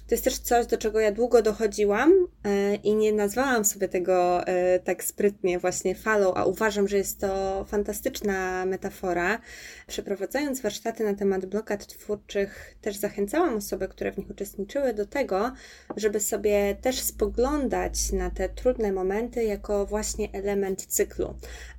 to 0.08 0.16
jest 0.16 0.24
też 0.24 0.38
coś, 0.38 0.66
do 0.66 0.78
czego 0.78 1.00
ja 1.00 1.12
długo 1.12 1.42
dochodziłam 1.42 2.28
e, 2.44 2.76
i 2.76 2.96
nie 2.96 3.14
nazwałam 3.14 3.66
sobie 3.66 3.88
tego 3.88 4.48
e, 4.48 4.80
tak 4.80 5.04
sprytnie 5.04 5.60
właśnie 5.60 5.96
falą, 5.96 6.34
a 6.34 6.46
uważam, 6.46 6.88
że 6.88 6.98
jest 6.98 7.20
to 7.20 7.66
fantastyczna 7.66 8.66
metafora. 8.66 9.40
Przeprowadzając 9.88 10.62
warsztaty 10.62 11.04
na 11.04 11.14
temat 11.14 11.46
blokad 11.46 11.88
twórczych, 11.88 12.76
też 12.82 12.96
zachęcałam 12.96 13.56
osoby, 13.58 13.88
które 13.88 14.12
w 14.12 14.18
nich 14.18 14.30
uczestniczyły, 14.30 14.94
do 14.94 15.06
tego, 15.06 15.52
żeby 15.96 16.20
sobie 16.20 16.76
też 16.82 17.00
spoglądać 17.00 18.12
na 18.12 18.30
te 18.30 18.50
trudne 18.50 18.92
momenty 18.92 19.44
jako 19.44 19.86
właśnie 19.86 20.32
element 20.34 20.86
cyklu 20.86 21.34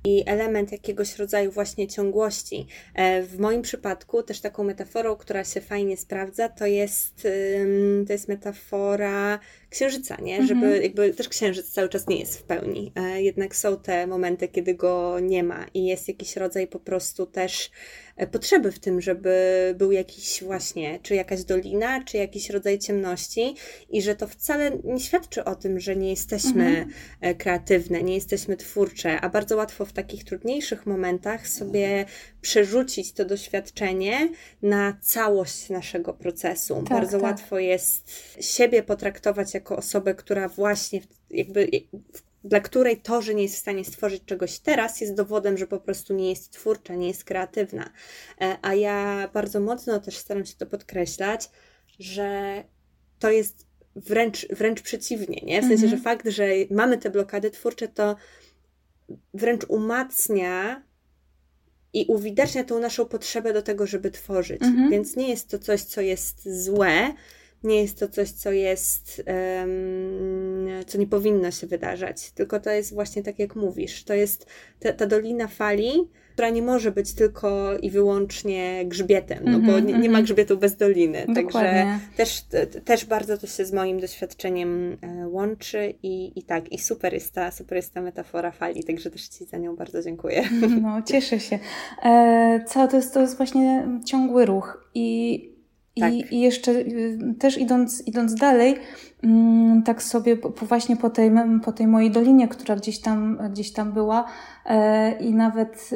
i 0.05 0.23
element 0.25 0.71
jakiegoś 0.71 1.17
rodzaju 1.17 1.51
właśnie 1.51 1.87
ciągłości. 1.87 2.67
E, 2.95 3.23
w 3.23 3.39
moim 3.39 3.61
przypadku 3.61 4.23
też 4.23 4.41
taką 4.41 4.63
metaforą, 4.63 5.15
która 5.15 5.43
się 5.43 5.61
fajnie 5.61 5.97
sprawdza, 5.97 6.49
to 6.49 6.65
jest, 6.65 7.27
to 8.07 8.13
jest 8.13 8.18
metafora 8.27 9.39
księżyca, 9.69 10.17
nie? 10.21 10.37
Mhm. 10.37 10.47
Żeby 10.47 10.81
jakby 10.83 11.13
też 11.13 11.29
księżyc 11.29 11.71
cały 11.71 11.89
czas 11.89 12.07
nie 12.07 12.19
jest 12.19 12.39
w 12.39 12.43
pełni. 12.43 12.91
E, 12.95 13.21
jednak 13.21 13.55
są 13.55 13.77
te 13.77 14.07
momenty, 14.07 14.47
kiedy 14.47 14.75
go 14.75 15.19
nie 15.19 15.43
ma 15.43 15.65
i 15.73 15.85
jest 15.85 16.07
jakiś 16.07 16.35
rodzaj 16.35 16.67
po 16.67 16.79
prostu 16.79 17.25
też 17.25 17.71
e, 18.17 18.27
potrzeby 18.27 18.71
w 18.71 18.79
tym, 18.79 19.01
żeby 19.01 19.29
był 19.77 19.91
jakiś 19.91 20.43
właśnie, 20.43 20.99
czy 21.03 21.15
jakaś 21.15 21.43
dolina, 21.43 22.03
czy 22.03 22.17
jakiś 22.17 22.49
rodzaj 22.49 22.79
ciemności 22.79 23.55
i 23.89 24.01
że 24.01 24.15
to 24.15 24.27
wcale 24.27 24.71
nie 24.83 24.99
świadczy 24.99 25.43
o 25.43 25.55
tym, 25.55 25.79
że 25.79 25.95
nie 25.95 26.09
jesteśmy 26.09 26.67
mhm. 26.67 26.89
E, 27.21 27.35
kreatywne, 27.35 28.03
nie 28.03 28.15
jesteśmy 28.15 28.57
twórcze, 28.57 29.21
a 29.21 29.29
bardzo 29.29 29.55
łatwo 29.55 29.85
w 29.85 29.93
takich 29.93 30.23
trudniejszych 30.23 30.85
momentach 30.85 31.47
sobie 31.47 32.05
przerzucić 32.41 33.13
to 33.13 33.25
doświadczenie 33.25 34.29
na 34.61 34.97
całość 35.01 35.69
naszego 35.69 36.13
procesu. 36.13 36.75
Tak, 36.75 36.83
bardzo 36.83 37.17
tak. 37.17 37.23
łatwo 37.23 37.59
jest 37.59 38.11
siebie 38.39 38.83
potraktować 38.83 39.53
jako 39.59 39.77
osobę, 39.77 40.15
która 40.15 40.49
właśnie 40.49 41.01
jakby 41.29 41.69
dla 42.43 42.59
której 42.59 42.97
to, 42.97 43.21
że 43.21 43.35
nie 43.35 43.43
jest 43.43 43.55
w 43.55 43.59
stanie 43.59 43.85
stworzyć 43.85 44.23
czegoś 44.25 44.59
teraz, 44.59 45.01
jest 45.01 45.15
dowodem, 45.15 45.57
że 45.57 45.67
po 45.67 45.79
prostu 45.79 46.13
nie 46.13 46.29
jest 46.29 46.51
twórcza, 46.51 46.95
nie 46.95 47.07
jest 47.07 47.23
kreatywna. 47.23 47.89
E, 48.41 48.57
a 48.61 48.73
ja 48.73 49.29
bardzo 49.33 49.59
mocno 49.59 49.99
też 49.99 50.17
staram 50.17 50.45
się 50.45 50.55
to 50.55 50.65
podkreślać, 50.65 51.49
że 51.99 52.63
to 53.19 53.31
jest 53.31 53.65
wręcz, 53.95 54.47
wręcz 54.47 54.81
przeciwnie, 54.81 55.41
nie? 55.43 55.61
W 55.61 55.65
sensie, 55.65 55.83
mhm. 55.83 55.97
że 55.97 56.03
fakt, 56.03 56.27
że 56.29 56.47
mamy 56.71 56.97
te 56.97 57.09
blokady 57.09 57.51
twórcze, 57.51 57.87
to 57.87 58.15
wręcz 59.33 59.65
umacnia 59.67 60.83
i 61.93 62.05
uwidacznia 62.07 62.63
tą 62.63 62.79
naszą 62.79 63.05
potrzebę 63.05 63.53
do 63.53 63.61
tego, 63.61 63.87
żeby 63.87 64.11
tworzyć. 64.11 64.61
Mhm. 64.61 64.89
Więc 64.89 65.15
nie 65.15 65.29
jest 65.29 65.49
to 65.49 65.59
coś, 65.59 65.81
co 65.81 66.01
jest 66.01 66.63
złe, 66.63 67.13
nie 67.63 67.81
jest 67.81 67.99
to 67.99 68.07
coś, 68.07 68.31
co 68.31 68.51
jest, 68.51 69.23
co 70.87 70.97
nie 70.97 71.07
powinno 71.07 71.51
się 71.51 71.67
wydarzać, 71.67 72.31
tylko 72.31 72.59
to 72.59 72.71
jest 72.71 72.93
właśnie 72.93 73.23
tak, 73.23 73.39
jak 73.39 73.55
mówisz. 73.55 74.03
To 74.03 74.13
jest 74.13 74.45
ta, 74.79 74.93
ta 74.93 75.05
dolina 75.05 75.47
fali, 75.47 75.91
która 76.39 76.49
nie 76.49 76.61
może 76.61 76.91
być 76.91 77.13
tylko 77.13 77.77
i 77.77 77.89
wyłącznie 77.89 78.85
grzbietem, 78.85 79.39
no 79.43 79.59
bo 79.59 79.79
nie, 79.79 79.85
nie, 79.85 79.93
ma 79.93 80.05
mhm. 80.05 80.23
grzbietu 80.23 80.57
bez 80.57 80.77
doliny. 80.77 81.25
Dokładnie. 81.27 81.99
Także 82.17 82.41
też, 82.41 82.41
też 82.85 83.05
bardzo 83.05 83.37
to 83.37 83.47
się 83.47 83.65
z 83.65 83.73
moim 83.73 83.99
doświadczeniem 83.99 84.97
e, 85.01 85.27
łączy 85.27 85.93
i, 86.03 86.39
i 86.39 86.43
tak, 86.43 86.71
i 86.71 86.77
super 86.77 87.13
jest, 87.13 87.33
ta, 87.33 87.51
super 87.51 87.75
jest 87.75 87.93
ta 87.93 88.01
metafora 88.01 88.51
fali, 88.51 88.83
także 88.83 89.11
też 89.11 89.27
Ci 89.27 89.45
za 89.45 89.57
nią 89.57 89.75
bardzo 89.75 90.01
dziękuję. 90.01 90.43
No, 90.81 91.01
cieszę 91.01 91.39
się. 91.39 91.59
E, 92.03 92.63
co 92.67 92.87
to 92.87 92.97
jest, 92.97 93.13
to 93.13 93.21
jest 93.21 93.37
właśnie 93.37 93.87
ciągły 94.05 94.45
ruch 94.45 94.91
i 94.93 95.58
tak. 95.99 96.13
I, 96.13 96.35
I, 96.35 96.39
jeszcze 96.39 96.71
y, 96.71 97.35
też 97.39 97.57
idąc, 97.57 98.07
idąc 98.07 98.35
dalej, 98.35 98.75
mm, 99.23 99.83
tak 99.83 100.03
sobie 100.03 100.37
właśnie 100.61 100.95
po 100.95 101.09
tej, 101.09 101.31
po 101.63 101.71
tej 101.71 101.87
mojej 101.87 102.11
dolinie, 102.11 102.47
która 102.47 102.75
gdzieś 102.75 102.99
tam, 102.99 103.39
gdzieś 103.51 103.71
tam 103.71 103.91
była 103.91 104.25
e, 104.65 105.11
i 105.19 105.33
nawet 105.33 105.89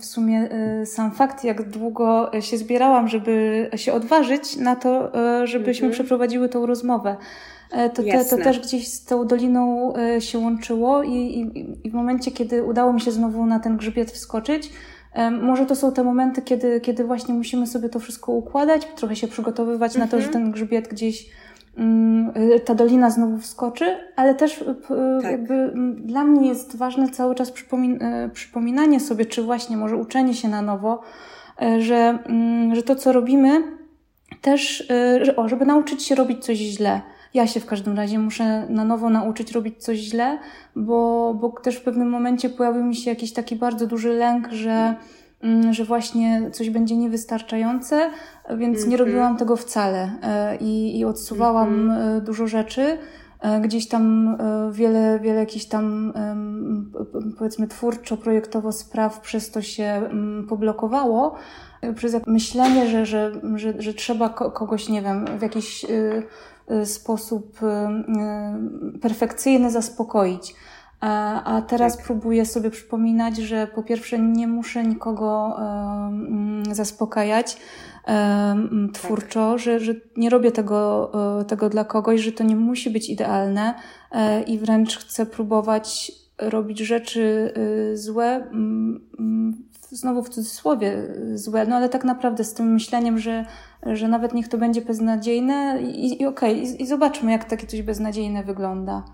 w 0.00 0.04
sumie 0.04 0.48
e, 0.50 0.86
sam 0.86 1.12
fakt, 1.12 1.44
jak 1.44 1.68
długo 1.68 2.30
się 2.40 2.58
zbierałam, 2.58 3.08
żeby 3.08 3.70
się 3.76 3.92
odważyć 3.92 4.56
na 4.56 4.76
to, 4.76 5.14
e, 5.14 5.46
żebyśmy 5.46 5.86
mhm. 5.86 5.92
przeprowadziły 5.92 6.48
tą 6.48 6.66
rozmowę. 6.66 7.16
To, 7.94 8.02
te, 8.02 8.24
to 8.24 8.36
też 8.36 8.60
gdzieś 8.60 8.88
z 8.88 9.04
tą 9.04 9.26
doliną 9.26 9.92
się 10.18 10.38
łączyło 10.38 11.02
i, 11.02 11.12
i, 11.12 11.66
i 11.86 11.90
w 11.90 11.94
momencie, 11.94 12.30
kiedy 12.30 12.64
udało 12.64 12.92
mi 12.92 13.00
się 13.00 13.10
znowu 13.10 13.46
na 13.46 13.60
ten 13.60 13.76
grzbiet 13.76 14.10
wskoczyć, 14.10 14.70
może 15.42 15.66
to 15.66 15.76
są 15.76 15.92
te 15.92 16.04
momenty, 16.04 16.42
kiedy, 16.42 16.80
kiedy 16.80 17.04
właśnie 17.04 17.34
musimy 17.34 17.66
sobie 17.66 17.88
to 17.88 17.98
wszystko 17.98 18.32
układać, 18.32 18.88
trochę 18.96 19.16
się 19.16 19.28
przygotowywać 19.28 19.96
na 19.96 20.06
to, 20.06 20.20
że 20.20 20.26
mhm. 20.26 20.32
ten 20.32 20.52
grzbiet 20.52 20.88
gdzieś 20.88 21.30
mm, 21.76 22.32
y, 22.36 22.60
ta 22.60 22.74
dolina 22.74 23.10
znowu 23.10 23.38
wskoczy, 23.38 23.96
ale 24.16 24.34
też 24.34 24.62
y, 24.62 24.74
tak. 25.22 25.32
jakby 25.32 25.72
dla 25.96 26.24
mnie 26.24 26.48
jest 26.48 26.76
ważne 26.76 27.08
cały 27.08 27.34
czas 27.34 27.50
przypomin 27.50 28.02
y, 28.02 28.30
przypominanie 28.32 29.00
sobie, 29.00 29.26
czy 29.26 29.42
właśnie 29.42 29.76
może 29.76 29.96
uczenie 29.96 30.34
się 30.34 30.48
na 30.48 30.62
nowo, 30.62 31.00
że, 31.78 32.18
mm, 32.26 32.74
że 32.74 32.82
to, 32.82 32.96
co 32.96 33.12
robimy, 33.12 33.62
też, 34.40 34.88
że, 35.22 35.36
o, 35.36 35.48
żeby 35.48 35.66
nauczyć 35.66 36.02
się 36.02 36.14
robić 36.14 36.44
coś 36.44 36.58
źle. 36.58 37.00
Ja 37.34 37.46
się 37.46 37.60
w 37.60 37.66
każdym 37.66 37.96
razie 37.96 38.18
muszę 38.18 38.66
na 38.68 38.84
nowo 38.84 39.10
nauczyć 39.10 39.52
robić 39.52 39.84
coś 39.84 39.98
źle, 39.98 40.38
bo, 40.76 41.34
bo 41.40 41.50
też 41.50 41.76
w 41.76 41.82
pewnym 41.82 42.10
momencie 42.10 42.50
pojawił 42.50 42.84
mi 42.84 42.96
się 42.96 43.10
jakiś 43.10 43.32
taki 43.32 43.56
bardzo 43.56 43.86
duży 43.86 44.12
lęk, 44.12 44.48
że, 44.52 44.94
mm, 45.42 45.72
że 45.72 45.84
właśnie 45.84 46.50
coś 46.52 46.70
będzie 46.70 46.96
niewystarczające, 46.96 48.10
więc 48.56 48.78
nie 48.78 48.92
mhm. 48.92 49.00
robiłam 49.00 49.36
tego 49.36 49.56
wcale 49.56 50.10
e, 50.22 50.56
i, 50.56 50.98
i 50.98 51.04
odsuwałam 51.04 51.88
mm-hmm. 51.88 52.20
dużo 52.20 52.46
rzeczy. 52.46 52.98
E, 53.40 53.60
gdzieś 53.60 53.88
tam 53.88 54.36
wiele, 54.72 55.20
wiele 55.22 55.40
jakichś 55.40 55.64
tam 55.64 56.12
powiedzmy 57.38 57.66
twórczo-projektowo 57.66 58.72
spraw 58.72 59.20
przez 59.20 59.50
to 59.50 59.62
się 59.62 59.84
mm, 59.84 60.46
poblokowało, 60.46 61.34
przez 61.94 62.26
myślenie, 62.26 62.88
że, 62.88 63.06
że, 63.06 63.32
że, 63.54 63.74
że 63.78 63.94
trzeba 63.94 64.28
kogoś, 64.28 64.88
nie 64.88 65.02
wiem, 65.02 65.26
w 65.38 65.42
jakiś 65.42 65.86
sposób 66.84 67.62
y, 67.62 67.66
y, 67.66 68.98
perfekcyjny 68.98 69.70
zaspokoić. 69.70 70.54
A 71.00 71.62
teraz 71.68 71.96
tak. 71.96 72.06
próbuję 72.06 72.46
sobie 72.46 72.70
przypominać, 72.70 73.36
że 73.36 73.66
po 73.66 73.82
pierwsze 73.82 74.18
nie 74.18 74.48
muszę 74.48 74.84
nikogo 74.84 75.56
mm, 75.58 76.74
zaspokajać 76.74 77.56
twórczo, 78.92 79.50
tak. 79.50 79.58
że, 79.58 79.80
że 79.80 79.94
nie 80.16 80.30
robię 80.30 80.52
tego, 80.52 81.12
tego 81.48 81.68
dla 81.68 81.84
kogoś, 81.84 82.20
że 82.20 82.32
to 82.32 82.44
nie 82.44 82.56
musi 82.56 82.90
być 82.90 83.10
idealne 83.10 83.74
e, 84.12 84.42
i 84.42 84.58
wręcz 84.58 84.98
chcę 84.98 85.26
próbować 85.26 86.12
robić 86.38 86.78
rzeczy 86.78 87.54
złe, 87.94 88.50
znowu 89.96 90.22
w 90.22 90.28
cudzysłowie 90.28 91.06
złe, 91.34 91.66
no 91.66 91.76
ale 91.76 91.88
tak 91.88 92.04
naprawdę 92.04 92.44
z 92.44 92.54
tym 92.54 92.72
myśleniem, 92.72 93.18
że 93.18 93.44
że 93.86 94.08
nawet 94.08 94.34
niech 94.34 94.48
to 94.48 94.58
będzie 94.58 94.82
beznadziejne 94.82 95.82
i, 95.82 96.22
i 96.22 96.26
okej, 96.26 96.62
okay, 96.62 96.74
i, 96.76 96.82
i, 96.82 96.86
zobaczmy, 96.86 97.32
jak 97.32 97.44
takie 97.44 97.66
coś 97.66 97.82
beznadziejne 97.82 98.44
wygląda. 98.44 99.04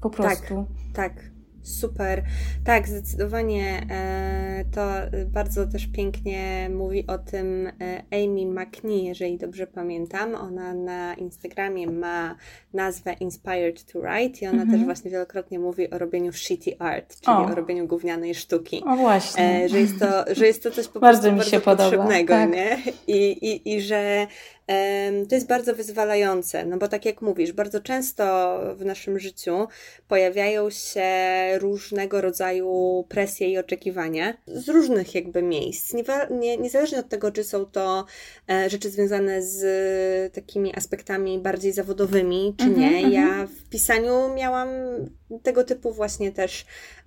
Po 0.00 0.10
tak, 0.10 0.16
prostu. 0.16 0.66
Tak, 0.94 1.14
tak. 1.14 1.37
Super. 1.68 2.22
Tak, 2.64 2.88
zdecydowanie 2.88 3.86
e, 3.90 4.64
to 4.74 4.80
bardzo 5.26 5.66
też 5.66 5.86
pięknie 5.86 6.70
mówi 6.74 7.06
o 7.06 7.18
tym 7.18 7.66
e, 7.66 8.02
Amy 8.10 8.46
McNee, 8.46 9.04
jeżeli 9.04 9.38
dobrze 9.38 9.66
pamiętam. 9.66 10.34
Ona 10.34 10.74
na 10.74 11.14
Instagramie 11.14 11.86
ma 11.90 12.36
nazwę 12.72 13.12
Inspired 13.12 13.92
to 13.92 14.00
Write 14.00 14.44
i 14.44 14.48
ona 14.48 14.58
też 14.58 14.64
mhm. 14.64 14.84
właśnie 14.84 15.10
wielokrotnie 15.10 15.58
mówi 15.58 15.90
o 15.90 15.98
robieniu 15.98 16.32
shitty 16.32 16.78
art, 16.78 17.20
czyli 17.20 17.36
o, 17.36 17.44
o 17.44 17.54
robieniu 17.54 17.86
gównianej 17.86 18.34
sztuki. 18.34 18.82
O 18.86 18.96
właśnie. 18.96 19.64
E, 19.64 19.68
że, 19.68 19.80
jest 19.80 19.98
to, 19.98 20.34
że 20.34 20.46
jest 20.46 20.62
to 20.62 20.70
coś 20.70 20.88
po 20.88 21.00
bardzo 21.00 21.32
prostu 21.32 21.50
bardzo 21.50 21.84
potrzebnego, 21.84 22.34
tak. 22.34 22.50
nie? 22.50 22.78
I, 23.06 23.30
i, 23.30 23.74
I 23.74 23.82
że 23.82 24.26
to 25.28 25.34
jest 25.34 25.46
bardzo 25.46 25.74
wyzwalające, 25.74 26.64
no 26.64 26.78
bo 26.78 26.88
tak 26.88 27.04
jak 27.04 27.22
mówisz, 27.22 27.52
bardzo 27.52 27.80
często 27.80 28.58
w 28.76 28.84
naszym 28.84 29.18
życiu 29.18 29.68
pojawiają 30.08 30.70
się 30.70 31.08
różnego 31.58 32.20
rodzaju 32.20 33.04
presje 33.08 33.48
i 33.48 33.58
oczekiwania 33.58 34.34
z 34.46 34.68
różnych 34.68 35.14
jakby 35.14 35.42
miejsc. 35.42 35.94
Nie, 35.94 36.04
nie, 36.30 36.56
niezależnie 36.56 36.98
od 36.98 37.08
tego, 37.08 37.30
czy 37.30 37.44
są 37.44 37.66
to 37.66 38.04
e, 38.50 38.70
rzeczy 38.70 38.90
związane 38.90 39.42
z 39.42 40.34
takimi 40.34 40.76
aspektami 40.76 41.38
bardziej 41.38 41.72
zawodowymi, 41.72 42.54
czy 42.58 42.70
nie. 42.70 43.02
Ja 43.10 43.22
mhm. 43.22 43.48
w 43.48 43.68
pisaniu 43.68 44.34
miałam 44.34 44.68
tego 45.42 45.64
typu 45.64 45.92
właśnie 45.92 46.32
też 46.32 46.66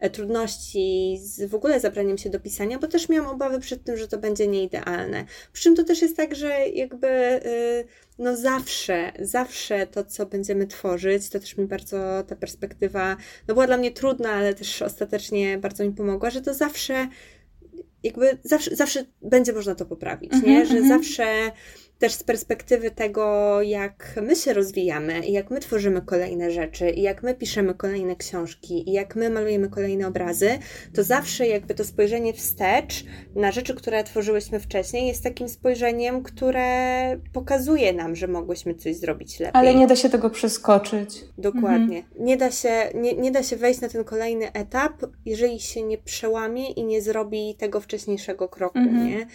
trudności 0.09 1.17
z 1.21 1.49
w 1.49 1.55
ogóle 1.55 1.79
zabraniem 1.79 2.17
się 2.17 2.29
do 2.29 2.39
pisania, 2.39 2.79
bo 2.79 2.87
też 2.87 3.09
miałam 3.09 3.31
obawy 3.31 3.59
przed 3.59 3.83
tym, 3.83 3.97
że 3.97 4.07
to 4.07 4.17
będzie 4.17 4.47
nieidealne. 4.47 5.25
Przy 5.53 5.63
czym 5.63 5.75
to 5.75 5.83
też 5.83 6.01
jest 6.01 6.17
tak, 6.17 6.35
że 6.35 6.67
jakby 6.67 7.07
y, 7.07 7.85
no 8.19 8.37
zawsze, 8.37 9.11
zawsze 9.19 9.87
to, 9.87 10.03
co 10.03 10.25
będziemy 10.25 10.67
tworzyć, 10.67 11.29
to 11.29 11.39
też 11.39 11.57
mi 11.57 11.65
bardzo 11.65 12.23
ta 12.27 12.35
perspektywa, 12.35 13.17
no 13.47 13.53
była 13.53 13.67
dla 13.67 13.77
mnie 13.77 13.91
trudna, 13.91 14.29
ale 14.29 14.53
też 14.53 14.81
ostatecznie 14.81 15.57
bardzo 15.57 15.83
mi 15.83 15.91
pomogła, 15.91 16.29
że 16.29 16.41
to 16.41 16.53
zawsze 16.53 17.07
jakby 18.03 18.37
zawsze, 18.43 18.75
zawsze 18.75 19.05
będzie 19.21 19.53
można 19.53 19.75
to 19.75 19.85
poprawić, 19.85 20.31
nie? 20.31 20.37
Mhm, 20.37 20.65
że 20.65 20.77
mhm. 20.77 20.87
zawsze 20.87 21.51
też 22.01 22.13
z 22.13 22.23
perspektywy 22.23 22.91
tego, 22.91 23.61
jak 23.61 24.19
my 24.21 24.35
się 24.35 24.53
rozwijamy 24.53 25.19
i 25.19 25.31
jak 25.31 25.51
my 25.51 25.59
tworzymy 25.59 26.01
kolejne 26.01 26.51
rzeczy 26.51 26.89
i 26.89 27.01
jak 27.01 27.23
my 27.23 27.35
piszemy 27.35 27.73
kolejne 27.73 28.15
książki 28.15 28.89
i 28.89 28.93
jak 28.93 29.15
my 29.15 29.29
malujemy 29.29 29.69
kolejne 29.69 30.07
obrazy, 30.07 30.49
to 30.95 31.03
zawsze 31.03 31.47
jakby 31.47 31.75
to 31.75 31.83
spojrzenie 31.83 32.33
wstecz 32.33 33.05
na 33.35 33.51
rzeczy, 33.51 33.75
które 33.75 34.03
tworzyłyśmy 34.03 34.59
wcześniej 34.59 35.07
jest 35.07 35.23
takim 35.23 35.49
spojrzeniem, 35.49 36.23
które 36.23 36.67
pokazuje 37.33 37.93
nam, 37.93 38.15
że 38.15 38.27
mogłyśmy 38.27 38.75
coś 38.75 38.95
zrobić 38.95 39.39
lepiej. 39.39 39.61
Ale 39.61 39.75
nie 39.75 39.87
da 39.87 39.95
się 39.95 40.09
tego 40.09 40.29
przeskoczyć. 40.29 41.25
Dokładnie. 41.37 41.97
Mhm. 41.97 42.25
Nie, 42.25 42.37
da 42.37 42.51
się, 42.51 42.73
nie, 42.95 43.13
nie 43.13 43.31
da 43.31 43.43
się 43.43 43.55
wejść 43.55 43.81
na 43.81 43.89
ten 43.89 44.03
kolejny 44.03 44.53
etap, 44.53 44.93
jeżeli 45.25 45.59
się 45.59 45.83
nie 45.83 45.97
przełamie 45.97 46.71
i 46.71 46.83
nie 46.83 47.01
zrobi 47.01 47.55
tego 47.55 47.79
wcześniejszego 47.79 48.49
kroku, 48.49 48.79
mhm. 48.79 49.07
nie? 49.07 49.27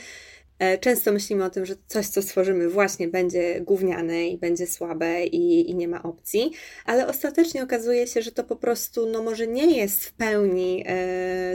E, 0.59 0.79
często 0.79 1.13
myślimy 1.13 1.45
o 1.45 1.51
tym, 1.51 1.67
że 1.67 1.75
coś, 1.87 2.07
co 2.07 2.23
stworzymy, 2.23 2.69
właśnie 2.69 3.09
będzie 3.09 3.61
gówniane 3.61 4.29
i 4.29 4.39
będzie 4.39 4.67
słabe 4.67 5.25
i, 5.25 5.71
i, 5.71 5.75
nie 5.75 5.89
ma 5.89 6.03
opcji, 6.03 6.51
ale 6.85 7.09
ostatecznie 7.09 7.63
okazuje 7.63 8.07
się, 8.07 8.23
że 8.23 8.33
to 8.33 8.45
po 8.45 8.57
prostu, 8.57 9.07
no 9.07 9.23
może 9.23 9.47
nie 9.47 9.77
jest 9.77 10.05
w 10.05 10.13
pełni 10.13 10.85
e, 10.87 10.93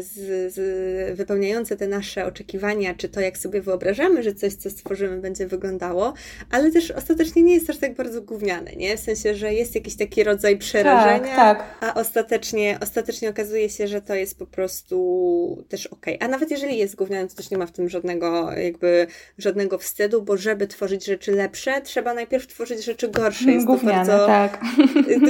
z, 0.02 0.54
z 0.54 1.18
wypełniające 1.18 1.78
te 1.78 1.88
nasze 1.88 2.26
oczekiwania, 2.26 2.94
czy 2.94 3.10
to, 3.10 3.22
jak 3.22 3.38
sobie 3.38 3.62
wyobrażamy, 3.62 4.24
że 4.24 4.34
coś, 4.34 4.54
co 4.54 4.70
stworzymy, 4.70 5.18
będzie 5.18 5.48
wyglądało, 5.48 6.14
ale 6.52 6.72
też 6.72 6.92
ostatecznie 6.92 7.44
nie 7.44 7.54
jest 7.54 7.70
aż 7.70 7.78
tak 7.78 7.96
bardzo 7.96 8.22
gówniane, 8.22 8.72
nie? 8.76 8.98
W 8.98 9.00
sensie, 9.00 9.36
że 9.36 9.54
jest 9.54 9.76
jakiś 9.76 9.96
taki 9.96 10.24
rodzaj 10.24 10.58
przerażenia, 10.58 11.36
tak, 11.36 11.58
tak. 11.58 11.78
a 11.80 11.94
ostatecznie, 11.94 12.78
ostatecznie 12.82 13.30
okazuje 13.30 13.70
się, 13.70 13.88
że 13.88 14.02
to 14.02 14.16
jest 14.16 14.40
po 14.40 14.46
prostu 14.46 15.66
też 15.70 15.88
okej. 15.88 16.16
Okay. 16.16 16.28
A 16.28 16.32
nawet 16.32 16.52
jeżeli 16.52 16.78
jest 16.78 16.96
gówniane, 16.96 17.28
to 17.28 17.36
też 17.36 17.52
nie 17.52 17.58
ma 17.58 17.66
w 17.66 17.72
tym 17.72 17.90
żadnego 17.90 18.52
jakby 18.52 18.91
żadnego 19.38 19.78
wstydu, 19.78 20.22
bo 20.22 20.38
żeby 20.38 20.68
tworzyć 20.68 21.06
rzeczy 21.06 21.32
lepsze, 21.32 21.82
trzeba 21.82 22.14
najpierw 22.14 22.48
tworzyć 22.48 22.86
rzeczy 22.86 23.08
gorsze. 23.08 23.52
Jest 23.52 23.66
gówniane, 23.66 24.06
to 24.06 24.12
bardzo, 24.12 24.28
tak. 24.28 24.62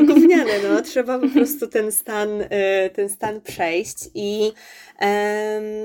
Gówniane, 0.08 0.52
no. 0.70 0.82
Trzeba 0.82 1.20
po 1.20 1.30
prostu 1.30 1.68
ten 1.68 1.92
stan, 1.92 2.42
y, 2.42 2.48
ten 2.94 3.10
stan 3.10 3.42
przejść 3.42 3.98
i 4.14 4.52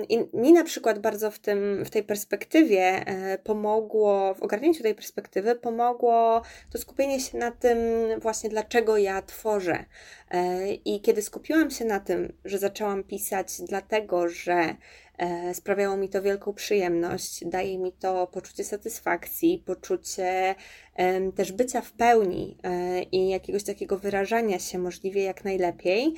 i 0.09 0.19
mi 0.33 0.53
na 0.53 0.65
przykład 0.65 0.99
bardzo 0.99 1.31
w, 1.31 1.39
tym, 1.39 1.85
w 1.85 1.91
tej 1.91 2.03
perspektywie 2.03 2.83
e, 2.83 3.39
pomogło, 3.39 4.35
w 4.35 4.43
ogarnięciu 4.43 4.83
tej 4.83 4.95
perspektywy 4.95 5.55
pomogło 5.55 6.43
to 6.71 6.79
skupienie 6.79 7.21
się 7.21 7.39
na 7.39 7.51
tym 7.51 7.79
właśnie, 8.21 8.51
dlaczego 8.51 8.97
ja 8.97 9.23
tworzę. 9.23 9.85
E, 10.31 10.73
I 10.73 11.01
kiedy 11.01 11.23
skupiłam 11.23 11.71
się 11.71 11.85
na 11.85 12.01
tym, 12.01 12.33
że 12.45 12.59
zaczęłam 12.59 13.05
pisać 13.05 13.49
dlatego, 13.69 14.29
że 14.29 14.75
e, 15.19 15.55
sprawiało 15.55 15.97
mi 15.97 16.09
to 16.09 16.23
wielką 16.23 16.55
przyjemność, 16.55 17.45
daje 17.45 17.79
mi 17.79 17.93
to 17.93 18.27
poczucie 18.27 18.65
satysfakcji, 18.65 19.63
poczucie 19.67 20.55
też 21.37 21.53
bycia 21.53 21.81
w 21.81 21.93
pełni 21.93 22.59
i 23.13 23.29
jakiegoś 23.29 23.65
takiego 23.65 23.99
wyrażania 23.99 24.59
się 24.59 24.79
możliwie 24.79 25.23
jak 25.23 25.45
najlepiej, 25.45 26.15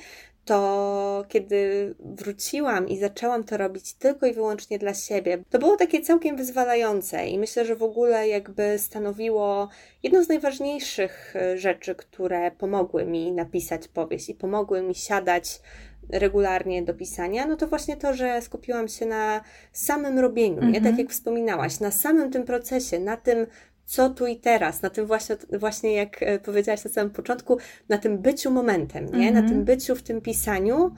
to 0.49 1.25
kiedy 1.27 1.95
wróciłam 1.99 2.87
i 2.87 2.97
zaczęłam 2.97 3.43
to 3.43 3.57
robić 3.57 3.93
tylko 3.93 4.25
i 4.25 4.33
wyłącznie 4.33 4.79
dla 4.79 4.93
siebie, 4.93 5.43
to 5.49 5.59
było 5.59 5.77
takie 5.77 6.01
całkiem 6.01 6.37
wyzwalające 6.37 7.27
i 7.27 7.39
myślę, 7.39 7.65
że 7.65 7.75
w 7.75 7.83
ogóle 7.83 8.27
jakby 8.27 8.79
stanowiło 8.79 9.69
jedną 10.03 10.23
z 10.23 10.27
najważniejszych 10.27 11.35
e, 11.35 11.57
rzeczy, 11.57 11.95
które 11.95 12.51
pomogły 12.51 13.05
mi 13.05 13.31
napisać 13.31 13.87
powieść 13.87 14.29
i 14.29 14.33
pomogły 14.33 14.81
mi 14.81 14.95
siadać 14.95 15.61
regularnie 16.09 16.83
do 16.83 16.93
pisania, 16.93 17.47
no 17.47 17.55
to 17.55 17.67
właśnie 17.67 17.97
to, 17.97 18.13
że 18.13 18.41
skupiłam 18.41 18.87
się 18.87 19.05
na 19.05 19.41
samym 19.73 20.19
robieniu, 20.19 20.61
nie? 20.61 20.73
Tak 20.73 20.77
mhm. 20.77 20.97
jak 20.97 21.09
wspominałaś, 21.09 21.79
na 21.79 21.91
samym 21.91 22.31
tym 22.31 22.43
procesie, 22.43 22.99
na 22.99 23.17
tym 23.17 23.47
co 23.89 24.09
tu 24.09 24.27
i 24.27 24.35
teraz, 24.35 24.81
na 24.81 24.89
tym 24.89 25.05
właśnie, 25.05 25.35
właśnie 25.59 25.93
jak 25.93 26.23
e, 26.23 26.39
powiedziałaś 26.39 26.83
na 26.85 26.91
samym 26.91 27.13
początku, 27.13 27.57
na 27.89 27.97
tym 27.97 28.17
byciu 28.17 28.51
momentem, 28.51 29.05
nie? 29.05 29.31
Na 29.31 29.49
tym 29.49 29.63
byciu 29.63 29.95
w 29.95 30.01
tym 30.01 30.21
pisaniu 30.21 30.91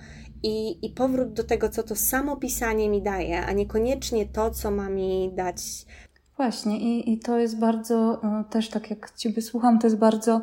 i, 0.43 0.85
i 0.85 0.89
powrót 0.89 1.33
do 1.33 1.43
tego, 1.43 1.69
co 1.69 1.83
to 1.83 1.95
samo 1.95 2.37
pisanie 2.37 2.89
mi 2.89 3.01
daje, 3.01 3.45
a 3.45 3.51
niekoniecznie 3.51 4.25
to, 4.25 4.51
co 4.51 4.71
ma 4.71 4.89
mi 4.89 5.31
dać. 5.35 5.61
Właśnie, 6.37 6.79
i, 6.79 7.13
i 7.13 7.19
to 7.19 7.37
jest 7.37 7.59
bardzo, 7.59 8.21
e, 8.23 8.43
też 8.49 8.69
tak 8.69 8.89
jak 8.89 9.11
Ciebie 9.11 9.41
słucham, 9.41 9.79
to 9.79 9.87
jest 9.87 9.97
bardzo 9.97 10.41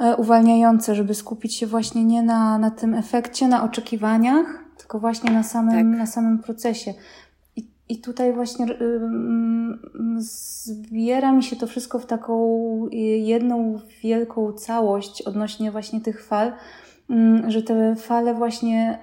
e, 0.00 0.16
uwalniające, 0.16 0.94
żeby 0.94 1.14
skupić 1.14 1.54
się 1.54 1.66
właśnie 1.66 2.04
nie 2.04 2.22
na, 2.22 2.58
na 2.58 2.70
tym 2.70 2.94
efekcie, 2.94 3.48
na 3.48 3.64
oczekiwaniach, 3.64 4.46
tylko 4.78 4.98
właśnie 4.98 5.30
na 5.30 5.42
samym, 5.42 5.90
tak. 5.90 5.98
na 5.98 6.06
samym 6.06 6.38
procesie. 6.38 6.94
I 7.90 7.98
tutaj 7.98 8.32
właśnie 8.32 8.66
zbiera 10.18 11.32
mi 11.32 11.42
się 11.42 11.56
to 11.56 11.66
wszystko 11.66 11.98
w 11.98 12.06
taką 12.06 12.58
jedną 13.18 13.78
wielką 14.02 14.52
całość 14.52 15.22
odnośnie 15.22 15.70
właśnie 15.70 16.00
tych 16.00 16.24
fal, 16.24 16.52
że 17.48 17.62
te 17.62 17.96
fale 17.96 18.34
właśnie, 18.34 18.98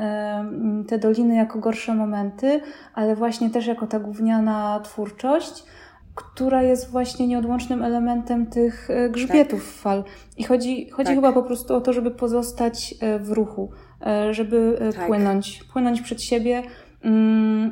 te 0.88 1.00
doliny 1.00 1.36
jako 1.36 1.60
gorsze 1.60 1.96
momenty, 1.96 2.62
ale 2.94 3.16
właśnie 3.16 3.50
też 3.50 3.68
jako 3.68 3.88
ta 3.88 4.00
gówniana 4.00 4.80
twórczość, 4.84 5.64
która 6.16 6.64
jest 6.64 6.92
właśnie 6.92 7.28
nieodłącznym 7.28 7.84
elementem 7.84 8.46
tych 8.46 8.90
e, 8.90 9.10
grzbietów 9.10 9.60
tak. 9.60 9.82
fal. 9.82 10.04
I 10.38 10.44
chodzi, 10.44 10.90
chodzi 10.90 11.08
tak. 11.08 11.16
chyba 11.16 11.32
po 11.32 11.44
prostu 11.44 11.76
o 11.76 11.82
to, 11.82 11.94
żeby 11.94 12.12
pozostać 12.12 12.96
e, 13.02 13.20
w 13.20 13.32
ruchu, 13.32 13.72
e, 14.06 14.34
żeby 14.34 14.80
tak. 14.96 15.08
płynąć, 15.08 15.64
płynąć 15.74 16.02
przed 16.02 16.22
siebie, 16.22 16.64
Mm, 16.64 16.87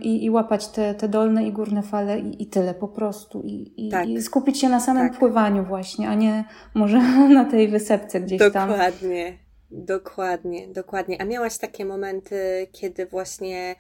i, 0.02 0.26
i 0.26 0.30
łapać 0.30 0.68
te, 0.68 0.96
te 0.96 1.08
dolne 1.08 1.48
i 1.48 1.52
górne 1.52 1.84
fale 1.84 2.20
i, 2.20 2.44
i 2.44 2.48
tyle 2.48 2.74
po 2.74 2.88
prostu. 2.88 3.42
I, 3.46 3.90
tak. 3.92 4.10
i 4.10 4.22
skupić 4.22 4.60
się 4.60 4.70
na 4.70 4.80
samym 4.80 5.10
tak. 5.10 5.20
pływaniu 5.20 5.64
właśnie, 5.64 6.10
a 6.10 6.16
nie 6.16 6.44
może 6.74 6.98
na 7.40 7.46
tej 7.46 7.68
wysepce 7.68 8.22
gdzieś 8.22 8.40
dokładnie, 8.40 8.60
tam. 8.60 8.70
Dokładnie, 8.70 9.38
dokładnie, 9.72 10.68
dokładnie. 10.68 11.22
A 11.22 11.26
miałaś 11.26 11.58
takie 11.58 11.86
momenty, 11.86 12.68
kiedy 12.72 13.06
właśnie 13.06 13.76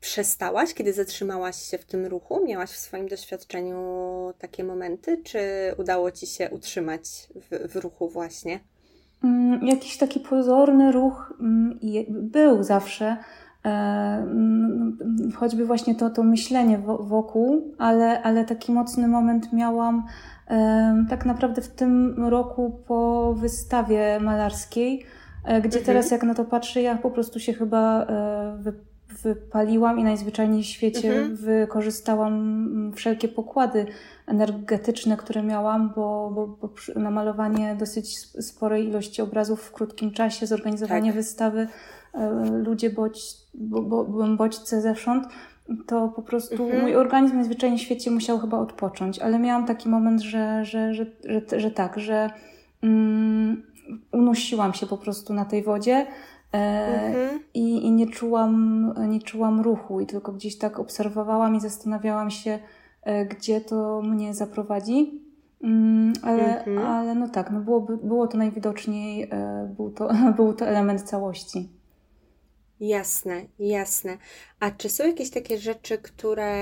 przestałaś, 0.00 0.74
kiedy 0.74 0.92
zatrzymałaś 0.92 1.56
się 1.56 1.78
w 1.78 1.84
tym 1.84 2.06
ruchu? 2.06 2.44
Miałaś 2.46 2.70
w 2.70 2.78
swoim 2.78 3.08
doświadczeniu 3.08 3.78
takie 4.38 4.64
momenty, 4.64 5.22
czy 5.24 5.40
udało 5.78 6.10
Ci 6.10 6.26
się 6.26 6.50
utrzymać 6.50 7.02
w, 7.34 7.72
w 7.72 7.76
ruchu 7.76 8.08
właśnie? 8.08 8.60
Mm, 9.24 9.66
jakiś 9.66 9.96
taki 9.96 10.20
pozorny 10.20 10.92
ruch 10.92 11.34
mm, 11.40 11.78
był 12.08 12.62
zawsze, 12.62 13.04
mm, 13.04 13.24
choćby 15.34 15.66
właśnie 15.66 15.94
to, 15.94 16.10
to 16.10 16.22
myślenie 16.22 16.78
wokół, 17.00 17.74
ale, 17.78 18.22
ale 18.22 18.44
taki 18.44 18.72
mocny 18.72 19.08
moment 19.08 19.52
miałam 19.52 20.06
e, 20.48 21.04
tak 21.10 21.26
naprawdę 21.26 21.62
w 21.62 21.68
tym 21.68 22.14
roku 22.28 22.80
po 22.86 23.32
wystawie 23.34 24.20
malarskiej, 24.20 25.04
e, 25.44 25.60
gdzie 25.60 25.78
mhm. 25.78 25.84
teraz 25.84 26.10
jak 26.10 26.22
na 26.22 26.34
to 26.34 26.44
patrzę, 26.44 26.82
ja 26.82 26.96
po 26.96 27.10
prostu 27.10 27.40
się 27.40 27.52
chyba 27.52 28.06
wypaliłam 29.22 29.98
i 30.00 30.04
najzwyczajniej 30.04 30.62
w 30.62 30.66
świecie 30.66 31.12
mhm. 31.12 31.36
wykorzystałam 31.36 32.92
wszelkie 32.94 33.28
pokłady 33.28 33.86
energetyczne, 34.26 35.16
które 35.16 35.42
miałam, 35.42 35.92
bo, 35.96 36.30
bo, 36.34 36.46
bo 36.46 37.00
namalowanie 37.00 37.76
dosyć 37.78 38.18
sporej 38.18 38.88
ilości 38.88 39.22
obrazów 39.22 39.62
w 39.62 39.72
krótkim 39.72 40.10
czasie, 40.10 40.46
zorganizowanie 40.46 41.10
tak. 41.10 41.16
wystawy 41.16 41.68
E, 42.01 42.01
ludzie 42.62 42.90
bodź, 42.90 43.34
bo, 43.54 43.82
bo, 43.82 44.26
bodźce 44.36 44.80
zewsząd, 44.80 45.26
to 45.86 46.08
po 46.08 46.22
prostu 46.22 46.64
mhm. 46.64 46.82
mój 46.82 46.96
organizm 46.96 47.36
najzwyczajniej 47.36 47.78
w 47.78 47.82
świecie 47.82 48.10
musiał 48.10 48.38
chyba 48.38 48.58
odpocząć. 48.58 49.18
Ale 49.18 49.38
miałam 49.38 49.66
taki 49.66 49.88
moment, 49.88 50.20
że, 50.20 50.64
że, 50.64 50.94
że, 50.94 51.06
że, 51.24 51.60
że 51.60 51.70
tak, 51.70 51.98
że 51.98 52.30
mm, 52.82 53.62
unosiłam 54.12 54.74
się 54.74 54.86
po 54.86 54.98
prostu 54.98 55.34
na 55.34 55.44
tej 55.44 55.62
wodzie. 55.62 56.06
E, 56.54 56.56
mhm. 57.06 57.40
i, 57.54 57.86
I 57.86 57.92
nie 57.92 58.06
czułam, 58.06 58.94
nie 59.08 59.20
czułam 59.20 59.60
ruchu, 59.60 60.00
i 60.00 60.06
tylko 60.06 60.32
gdzieś 60.32 60.58
tak 60.58 60.78
obserwowałam 60.78 61.54
i 61.54 61.60
zastanawiałam 61.60 62.30
się, 62.30 62.58
e, 63.02 63.26
gdzie 63.26 63.60
to 63.60 64.02
mnie 64.02 64.34
zaprowadzi. 64.34 65.22
Mm, 65.62 66.12
ale, 66.22 66.64
mhm. 66.64 66.86
ale 66.86 67.14
no 67.14 67.28
tak, 67.28 67.50
no 67.50 67.60
było, 67.60 67.80
było 67.80 68.26
to 68.26 68.38
najwidoczniej, 68.38 69.30
był 69.76 69.90
to, 69.90 70.10
był 70.36 70.52
to 70.52 70.66
element 70.66 71.02
całości. 71.02 71.81
Jasne, 72.82 73.46
jasne. 73.58 74.18
A 74.60 74.70
czy 74.70 74.88
są 74.88 75.06
jakieś 75.06 75.30
takie 75.30 75.58
rzeczy, 75.58 75.98
które 75.98 76.54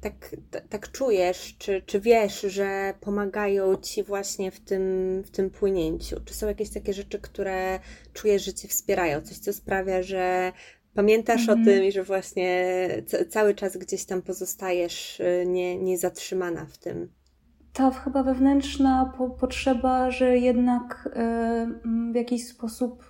tak, 0.00 0.36
tak 0.68 0.92
czujesz, 0.92 1.56
czy, 1.58 1.82
czy 1.86 2.00
wiesz, 2.00 2.40
że 2.40 2.94
pomagają 3.00 3.76
ci 3.76 4.02
właśnie 4.02 4.50
w 4.50 4.60
tym, 4.60 4.82
w 5.22 5.30
tym 5.30 5.50
płynięciu? 5.50 6.20
Czy 6.24 6.34
są 6.34 6.46
jakieś 6.46 6.70
takie 6.70 6.92
rzeczy, 6.92 7.18
które 7.18 7.80
czujesz, 8.12 8.44
że 8.44 8.54
cię 8.54 8.68
wspierają? 8.68 9.20
Coś, 9.20 9.38
co 9.38 9.52
sprawia, 9.52 10.02
że 10.02 10.52
pamiętasz 10.94 11.48
o 11.48 11.52
mhm. 11.52 11.64
tym 11.64 11.84
i 11.84 11.92
że 11.92 12.02
właśnie 12.02 12.88
cały 13.28 13.54
czas 13.54 13.76
gdzieś 13.76 14.04
tam 14.04 14.22
pozostajesz 14.22 15.20
y, 15.20 15.44
nie, 15.46 15.78
nie 15.78 15.98
zatrzymana 15.98 16.66
w 16.66 16.78
tym? 16.78 17.12
Ta 17.72 17.90
chyba 17.90 18.22
wewnętrzna 18.22 19.12
po, 19.18 19.30
potrzeba, 19.30 20.10
że 20.10 20.38
jednak 20.38 21.08
y, 21.08 22.12
w 22.12 22.14
jakiś 22.14 22.46
sposób 22.48 23.07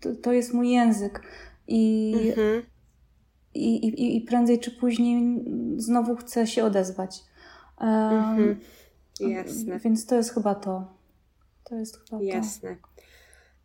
to, 0.00 0.14
to 0.22 0.32
jest 0.32 0.54
mój 0.54 0.70
język. 0.70 1.22
I, 1.68 2.14
mhm. 2.28 2.62
i, 3.54 3.74
i, 3.86 4.16
I 4.16 4.20
prędzej 4.20 4.60
czy 4.60 4.70
później 4.70 5.44
znowu 5.76 6.16
chcę 6.16 6.46
się 6.46 6.64
odezwać. 6.64 7.24
Mhm. 7.78 8.60
Jasne. 9.20 9.78
Więc 9.78 10.06
to 10.06 10.14
jest 10.14 10.34
chyba 10.34 10.54
to. 10.54 10.94
To 11.64 11.74
jest 11.74 12.00
chyba 12.00 12.22
Jasne. 12.22 12.76
To. 12.76 13.02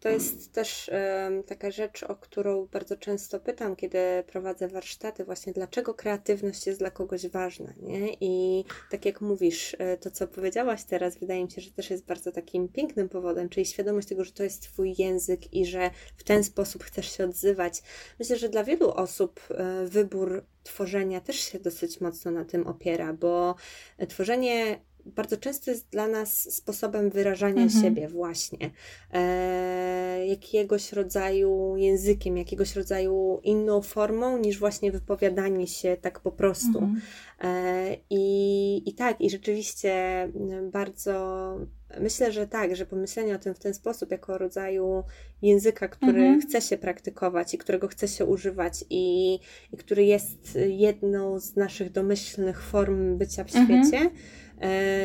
To 0.02 0.10
jest 0.10 0.54
też 0.54 0.91
um, 1.24 1.43
taka 1.43 1.72
rzecz, 1.72 2.04
o 2.04 2.16
którą 2.16 2.66
bardzo 2.66 2.97
często 2.97 3.39
pytam, 3.39 3.76
kiedy 3.76 3.97
prowadzę 4.28 4.68
warsztaty, 4.68 5.26
właśnie 5.26 5.54
dlaczego 5.54 5.93
kreatywność 5.93 6.68
jest 6.68 6.80
dla 6.80 6.91
kogoś 6.91 7.28
ważna, 7.28 7.74
nie? 7.82 8.14
I 8.22 8.66
tak 8.91 9.06
jak 9.06 9.22
mówisz, 9.22 9.76
e, 9.80 9.97
to 9.97 10.12
co 10.12 10.28
powiedziałaś 10.28 10.84
teraz, 10.84 11.18
wydaje 11.18 11.43
mi 11.45 11.52
się, 11.52 11.62
że 11.62 11.72
też 11.72 11.89
jest 11.89 12.06
bardzo 12.06 12.32
takim 12.32 12.70
pięknym 12.70 13.10
powodem, 13.10 13.49
czyli 13.49 13.66
świadomość 13.66 14.08
tego, 14.08 14.24
że 14.24 14.32
to 14.32 14.43
jest 14.43 14.62
Twój 14.64 14.95
język 14.97 15.54
i 15.54 15.66
że 15.66 15.91
w 16.18 16.24
ten 16.24 16.43
sposób 16.43 16.84
chcesz 16.84 17.18
się 17.18 17.24
odzywać. 17.24 17.82
Myślę, 18.20 18.38
że 18.38 18.49
dla 18.49 18.64
wielu 18.64 18.91
osób 18.91 19.39
e, 19.49 19.86
wybór 19.86 20.45
tworzenia 20.64 21.22
też 21.22 21.36
się 21.39 21.60
dosyć 21.60 22.02
mocno 22.02 22.32
na 22.32 22.45
tym 22.45 22.68
opiera, 22.68 23.14
bo 23.14 23.56
tworzenie 24.10 24.80
bardzo 25.06 25.38
często 25.38 25.72
jest 25.72 25.89
dla 25.89 26.08
nas 26.08 26.56
sposobem 26.56 27.10
wyrażania 27.10 27.64
mhm. 27.64 27.84
siebie, 27.84 28.08
właśnie. 28.08 28.72
E, 29.14 30.26
jakiegoś 30.28 30.93
rodzaju 30.93 31.78
językiem, 31.78 32.38
jakiegoś 32.38 32.76
rodzaju 32.76 33.39
inną 33.43 33.82
formą 33.82 34.38
niż 34.38 34.60
właśnie 34.60 34.91
wypowiadanie 34.91 35.68
się 35.68 35.97
tak 36.02 36.20
po 36.20 36.32
prostu. 36.32 36.80
Mhm. 36.80 37.02
E, 37.41 37.95
i, 38.10 38.89
I 38.89 38.93
tak, 38.93 39.22
i 39.22 39.30
rzeczywiście 39.30 39.91
bardzo 40.72 41.58
myślę, 41.99 42.32
że 42.32 42.47
tak, 42.47 42.76
że 42.76 42.86
pomyślenie 42.86 43.36
o 43.36 43.39
tym 43.39 43.54
w 43.54 43.60
ten 43.60 43.74
sposób, 43.74 44.12
jako 44.12 44.38
rodzaju 44.38 45.04
języka, 45.41 45.88
który 45.88 46.22
mhm. 46.22 46.41
chce 46.41 46.62
się 46.62 46.78
praktykować 46.78 47.54
i 47.54 47.58
którego 47.58 47.88
chce 47.88 48.08
się 48.08 48.26
używać, 48.26 48.86
i, 48.89 49.34
i 49.74 49.78
który 49.78 50.06
jest 50.06 50.58
jedną 50.68 51.39
z 51.39 51.56
naszych 51.56 51.91
domyślnych 51.91 52.62
form 52.62 53.18
bycia 53.18 53.43
w 53.43 53.56
mhm. 53.56 53.86
świecie 53.86 54.10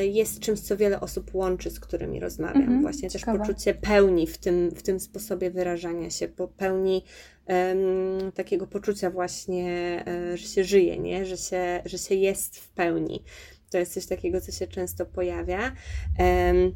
jest 0.02 0.40
czymś, 0.40 0.60
co 0.60 0.76
wiele 0.76 1.00
osób 1.00 1.34
łączy, 1.34 1.70
z 1.70 1.80
którymi 1.80 2.20
rozmawiam. 2.20 2.62
Mhm, 2.62 2.82
Właśnie 2.82 3.10
ciekawe. 3.10 3.38
też 3.38 3.48
poczucie 3.48 3.74
pełni 3.74 4.26
w 4.26 4.38
tym, 4.38 4.70
w 4.70 4.82
tym 4.82 5.00
sposobie 5.00 5.50
wyrażania 5.50 6.10
się, 6.10 6.28
po 6.28 6.48
pełni 6.48 7.04
um, 7.46 8.32
takiego 8.32 8.66
poczucia 8.66 9.10
właśnie, 9.10 10.02
e, 10.06 10.36
że 10.36 10.48
się 10.48 10.64
żyje, 10.64 10.98
nie? 10.98 11.26
Że, 11.26 11.36
się, 11.36 11.82
że 11.84 11.98
się 11.98 12.14
jest 12.14 12.58
w 12.58 12.68
pełni. 12.68 13.22
To 13.70 13.78
jest 13.78 13.94
coś 13.94 14.06
takiego, 14.06 14.40
co 14.40 14.52
się 14.52 14.66
często 14.66 15.06
pojawia. 15.06 15.72
Um, 16.18 16.72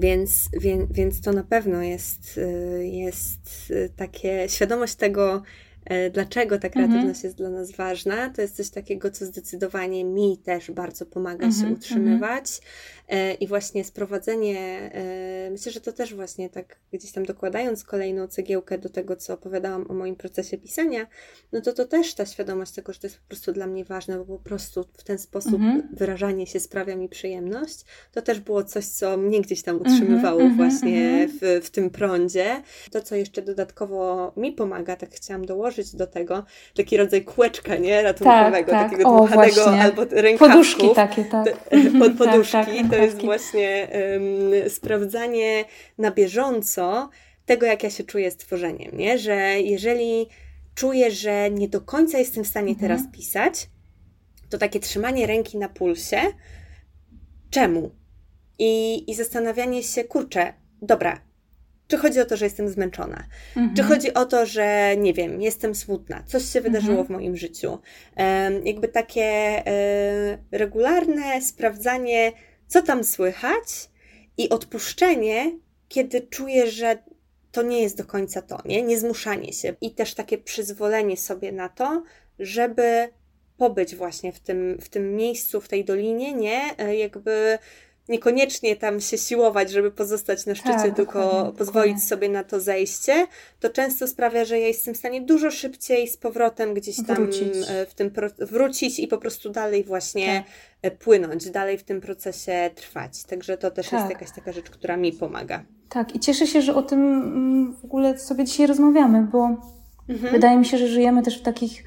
więc, 0.00 0.48
więc, 0.60 0.92
więc 0.92 1.20
to 1.20 1.32
na 1.32 1.44
pewno 1.44 1.82
jest, 1.82 2.38
e, 2.38 2.84
jest 2.84 3.72
takie 3.96 4.48
świadomość 4.48 4.94
tego, 4.94 5.42
E, 5.71 5.71
dlaczego 6.12 6.58
ta 6.58 6.68
kreatywność 6.68 7.06
mhm. 7.06 7.24
jest 7.24 7.36
dla 7.36 7.50
nas 7.50 7.72
ważna. 7.72 8.30
To 8.30 8.42
jest 8.42 8.56
coś 8.56 8.70
takiego, 8.70 9.10
co 9.10 9.26
zdecydowanie 9.26 10.04
mi 10.04 10.38
też 10.38 10.70
bardzo 10.70 11.06
pomaga 11.06 11.46
mhm, 11.46 11.52
się 11.68 11.74
utrzymywać. 11.74 12.60
E, 13.08 13.34
I 13.34 13.46
właśnie 13.46 13.84
sprowadzenie, 13.84 14.58
e, 14.94 15.50
myślę, 15.50 15.72
że 15.72 15.80
to 15.80 15.92
też 15.92 16.14
właśnie 16.14 16.50
tak 16.50 16.76
gdzieś 16.92 17.12
tam 17.12 17.24
dokładając 17.24 17.84
kolejną 17.84 18.28
cegiełkę 18.28 18.78
do 18.78 18.88
tego, 18.88 19.16
co 19.16 19.34
opowiadałam 19.34 19.90
o 19.90 19.94
moim 19.94 20.16
procesie 20.16 20.58
pisania, 20.58 21.06
no 21.52 21.60
to 21.60 21.72
to 21.72 21.84
też 21.84 22.14
ta 22.14 22.26
świadomość 22.26 22.72
tego, 22.72 22.92
że 22.92 22.98
to 22.98 23.06
jest 23.06 23.18
po 23.18 23.28
prostu 23.28 23.52
dla 23.52 23.66
mnie 23.66 23.84
ważne, 23.84 24.18
bo 24.18 24.24
po 24.24 24.38
prostu 24.38 24.84
w 24.98 25.04
ten 25.04 25.18
sposób 25.18 25.54
mhm. 25.54 25.88
wyrażanie 25.92 26.46
się 26.46 26.60
sprawia 26.60 26.96
mi 26.96 27.08
przyjemność. 27.08 27.84
To 28.12 28.22
też 28.22 28.40
było 28.40 28.64
coś, 28.64 28.84
co 28.84 29.16
mnie 29.16 29.40
gdzieś 29.40 29.62
tam 29.62 29.80
utrzymywało 29.80 30.48
właśnie 30.56 31.28
w, 31.28 31.64
w 31.66 31.70
tym 31.70 31.90
prądzie. 31.90 32.62
To, 32.90 33.02
co 33.02 33.16
jeszcze 33.16 33.42
dodatkowo 33.42 34.32
mi 34.36 34.52
pomaga, 34.52 34.96
tak 34.96 35.10
chciałam 35.10 35.44
dołożyć, 35.44 35.96
do 35.96 36.06
tego 36.06 36.44
taki 36.74 36.96
rodzaj 36.96 37.24
kółeczka, 37.24 37.76
nie? 37.76 38.02
Ratunkowego, 38.02 38.70
tak, 38.70 38.80
tak. 38.80 38.90
takiego 38.90 39.10
dmuchanego 39.10 39.70
albo 39.70 40.04
rękawków. 40.04 40.48
Poduszki 40.48 40.94
takie, 40.94 41.24
tak. 41.24 41.44
Pod 41.98 42.12
poduszki. 42.18 42.52
tak, 42.52 42.66
tak, 42.66 42.91
to 42.96 43.02
jest 43.02 43.22
właśnie 43.22 43.88
um, 43.92 44.70
sprawdzanie 44.70 45.64
na 45.98 46.10
bieżąco 46.10 47.10
tego, 47.46 47.66
jak 47.66 47.82
ja 47.82 47.90
się 47.90 48.04
czuję 48.04 48.30
z 48.30 48.36
tworzeniem, 48.36 48.96
nie? 48.96 49.18
Że 49.18 49.60
jeżeli 49.60 50.26
czuję, 50.74 51.10
że 51.10 51.50
nie 51.50 51.68
do 51.68 51.80
końca 51.80 52.18
jestem 52.18 52.44
w 52.44 52.48
stanie 52.48 52.72
mhm. 52.72 52.88
teraz 52.88 53.12
pisać, 53.12 53.70
to 54.48 54.58
takie 54.58 54.80
trzymanie 54.80 55.26
ręki 55.26 55.58
na 55.58 55.68
pulsie, 55.68 56.20
czemu? 57.50 57.90
I, 58.58 59.04
i 59.10 59.14
zastanawianie 59.14 59.82
się, 59.82 60.04
kurczę, 60.04 60.52
dobra, 60.82 61.20
czy 61.92 61.98
chodzi 61.98 62.20
o 62.20 62.24
to, 62.24 62.36
że 62.36 62.44
jestem 62.44 62.68
zmęczona? 62.68 63.24
Mhm. 63.56 63.76
Czy 63.76 63.82
chodzi 63.82 64.14
o 64.14 64.24
to, 64.24 64.46
że 64.46 64.96
nie 64.96 65.14
wiem, 65.14 65.42
jestem 65.42 65.74
smutna, 65.74 66.22
coś 66.26 66.44
się 66.44 66.60
wydarzyło 66.60 67.00
mhm. 67.00 67.06
w 67.06 67.10
moim 67.10 67.36
życiu? 67.36 67.70
Um, 67.70 68.66
jakby 68.66 68.88
takie 68.88 69.22
e, 69.22 70.38
regularne 70.50 71.42
sprawdzanie, 71.42 72.32
co 72.72 72.82
tam 72.82 73.04
słychać 73.04 73.90
i 74.38 74.48
odpuszczenie, 74.48 75.58
kiedy 75.88 76.20
czuję, 76.20 76.70
że 76.70 77.02
to 77.52 77.62
nie 77.62 77.82
jest 77.82 77.96
do 77.96 78.04
końca 78.04 78.42
to, 78.42 78.58
nie? 78.64 78.82
Nie 78.82 78.98
zmuszanie 78.98 79.52
się 79.52 79.74
i 79.80 79.94
też 79.94 80.14
takie 80.14 80.38
przyzwolenie 80.38 81.16
sobie 81.16 81.52
na 81.52 81.68
to, 81.68 82.02
żeby 82.38 83.08
pobyć 83.56 83.96
właśnie 83.96 84.32
w 84.32 84.40
tym, 84.40 84.78
w 84.80 84.88
tym 84.88 85.16
miejscu, 85.16 85.60
w 85.60 85.68
tej 85.68 85.84
dolinie, 85.84 86.32
nie? 86.32 86.78
E, 86.78 86.96
jakby 86.96 87.58
niekoniecznie 88.12 88.76
tam 88.76 89.00
się 89.00 89.18
siłować, 89.18 89.70
żeby 89.70 89.90
pozostać 89.90 90.46
na 90.46 90.54
szczycie, 90.54 90.74
tak, 90.74 90.96
tylko 90.96 91.18
dokładnie, 91.18 91.58
pozwolić 91.58 91.92
dokładnie. 91.92 92.08
sobie 92.08 92.28
na 92.28 92.44
to 92.44 92.60
zejście, 92.60 93.26
to 93.60 93.70
często 93.70 94.08
sprawia, 94.08 94.44
że 94.44 94.58
ja 94.58 94.66
jestem 94.66 94.94
w 94.94 94.96
stanie 94.96 95.20
dużo 95.20 95.50
szybciej 95.50 96.08
z 96.08 96.16
powrotem 96.16 96.74
gdzieś 96.74 96.96
tam 97.06 97.16
wrócić, 97.16 97.54
e, 97.68 97.86
w 97.86 97.94
tym 97.94 98.10
wrócić 98.38 98.98
i 98.98 99.08
po 99.08 99.18
prostu 99.18 99.50
dalej 99.50 99.84
właśnie 99.84 100.44
tak. 100.82 100.92
E, 100.92 100.96
płynąć, 100.96 101.50
dalej 101.50 101.78
w 101.78 101.82
tym 101.82 102.00
procesie 102.00 102.70
trwać. 102.74 103.24
Także 103.24 103.58
to 103.58 103.70
też 103.70 103.88
tak. 103.88 104.00
jest 104.00 104.10
jakaś 104.12 104.30
taka 104.34 104.52
rzecz, 104.52 104.70
która 104.70 104.96
mi 104.96 105.12
pomaga. 105.12 105.64
Tak, 105.88 106.14
i 106.14 106.20
cieszę 106.20 106.46
się, 106.46 106.62
że 106.62 106.74
o 106.74 106.82
tym 106.82 107.00
mm, 107.00 107.76
w 107.76 107.84
ogóle 107.84 108.18
sobie 108.18 108.44
dzisiaj 108.44 108.66
rozmawiamy, 108.66 109.22
bo 109.32 109.44
mhm. 110.08 110.32
wydaje 110.32 110.58
mi 110.58 110.64
się, 110.64 110.78
że 110.78 110.88
żyjemy 110.88 111.22
też 111.22 111.38
w 111.38 111.42
takich 111.42 111.84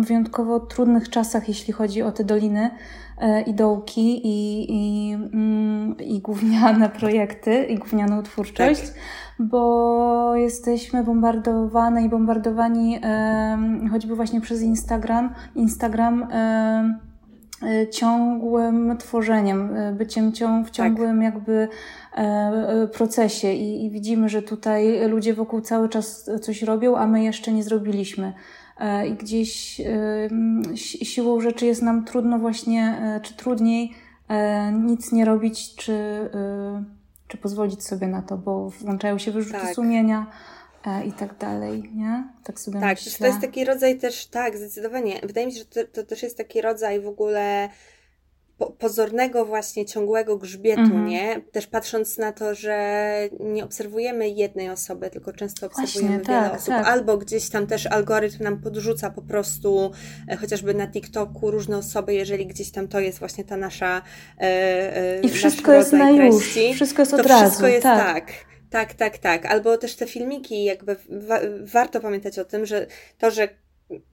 wyjątkowo 0.00 0.60
trudnych 0.60 1.10
czasach, 1.10 1.48
jeśli 1.48 1.72
chodzi 1.72 2.02
o 2.02 2.12
te 2.12 2.24
doliny 2.24 2.70
E, 3.20 3.40
i 3.42 3.54
dołki, 3.54 4.26
i, 4.26 4.66
i, 4.68 5.12
mm, 5.12 5.96
i 5.98 6.20
gówniane 6.20 6.88
projekty, 7.00 7.64
i 7.64 7.78
gównianą 7.78 8.22
twórczość, 8.22 8.80
tak. 8.80 8.96
bo 9.38 10.36
jesteśmy 10.36 11.04
bombardowane 11.04 12.04
i 12.04 12.08
bombardowani 12.08 13.00
choćby 13.90 14.16
właśnie 14.16 14.40
przez 14.40 14.62
Instagram, 14.62 15.34
Instagram 15.54 16.22
e, 16.32 17.88
ciągłym 17.90 18.96
tworzeniem, 18.98 19.76
e, 19.76 19.92
byciem 19.92 20.32
w 20.64 20.70
ciągłym 20.70 21.16
tak. 21.16 21.24
jakby 21.24 21.68
procesie 22.92 23.52
I, 23.52 23.84
i 23.84 23.90
widzimy, 23.90 24.28
że 24.28 24.42
tutaj 24.42 25.08
ludzie 25.08 25.34
wokół 25.34 25.60
cały 25.60 25.88
czas 25.88 26.30
coś 26.40 26.62
robią, 26.62 26.96
a 26.96 27.06
my 27.06 27.24
jeszcze 27.24 27.52
nie 27.52 27.62
zrobiliśmy. 27.62 28.32
E, 28.80 29.06
i 29.06 29.14
gdzieś 29.14 29.80
siłą 31.02 31.40
rzeczy 31.40 31.66
jest 31.66 31.82
nam 31.82 32.04
trudno 32.04 32.38
właśnie, 32.38 32.98
e, 33.02 33.20
czy 33.20 33.34
trudniej 33.34 33.92
e, 34.28 34.72
nic 34.72 35.12
nie 35.12 35.24
robić, 35.24 35.74
czy, 35.74 36.30
czy 37.28 37.36
pozwolić 37.36 37.84
sobie 37.84 38.06
na 38.06 38.22
to, 38.22 38.36
bo 38.36 38.70
włączają 38.70 39.18
się 39.18 39.32
wyrzuty 39.32 39.60
tak. 39.60 39.74
sumienia 39.74 40.26
i 41.06 41.12
tak 41.12 41.38
dalej, 41.38 41.90
nie? 41.94 42.24
Tak 42.44 42.60
sobie 42.60 42.80
Tak, 42.80 42.98
myślę. 42.98 43.18
to 43.18 43.26
jest 43.26 43.40
taki 43.40 43.64
rodzaj 43.64 43.98
też, 43.98 44.26
tak, 44.26 44.56
zdecydowanie. 44.56 45.20
Wydaje 45.22 45.46
mi 45.46 45.52
się, 45.52 45.58
że 45.58 45.64
to, 45.64 45.80
to 45.92 46.02
też 46.02 46.22
jest 46.22 46.36
taki 46.36 46.60
rodzaj 46.60 47.00
w 47.00 47.06
ogóle 47.06 47.68
pozornego 48.66 49.44
właśnie 49.44 49.86
ciągłego 49.86 50.36
grzbietu, 50.36 50.80
mhm. 50.80 51.06
nie? 51.06 51.40
Też 51.52 51.66
patrząc 51.66 52.18
na 52.18 52.32
to, 52.32 52.54
że 52.54 53.14
nie 53.40 53.64
obserwujemy 53.64 54.28
jednej 54.28 54.70
osoby, 54.70 55.10
tylko 55.10 55.32
często 55.32 55.66
obserwujemy 55.66 56.08
właśnie, 56.08 56.34
wiele 56.34 56.50
tak, 56.50 56.54
osób. 56.60 56.68
Tak. 56.68 56.86
Albo 56.86 57.16
gdzieś 57.16 57.50
tam 57.50 57.66
też 57.66 57.86
algorytm 57.86 58.44
nam 58.44 58.60
podrzuca 58.60 59.10
po 59.10 59.22
prostu 59.22 59.90
e, 60.28 60.36
chociażby 60.36 60.74
na 60.74 60.86
TikToku 60.86 61.50
różne 61.50 61.78
osoby, 61.78 62.14
jeżeli 62.14 62.46
gdzieś 62.46 62.70
tam 62.70 62.88
to 62.88 63.00
jest 63.00 63.18
właśnie 63.18 63.44
ta 63.44 63.56
nasza 63.56 64.02
e, 64.40 64.42
e, 64.96 65.20
I 65.20 65.28
wszystko 65.28 65.72
jest 65.72 65.92
na 65.92 66.10
już, 66.10 66.58
wszystko 66.74 67.02
jest 67.02 67.14
od 67.14 67.22
to 67.22 67.28
razu. 67.28 67.44
Wszystko 67.44 67.66
jest 67.66 67.82
tak. 67.82 68.14
tak. 68.14 68.50
Tak, 68.70 68.94
tak, 68.94 69.18
tak. 69.18 69.46
Albo 69.46 69.78
też 69.78 69.96
te 69.96 70.06
filmiki, 70.06 70.64
jakby 70.64 70.96
wa 71.08 71.40
warto 71.62 72.00
pamiętać 72.00 72.38
o 72.38 72.44
tym, 72.44 72.66
że 72.66 72.86
to, 73.18 73.30
że 73.30 73.48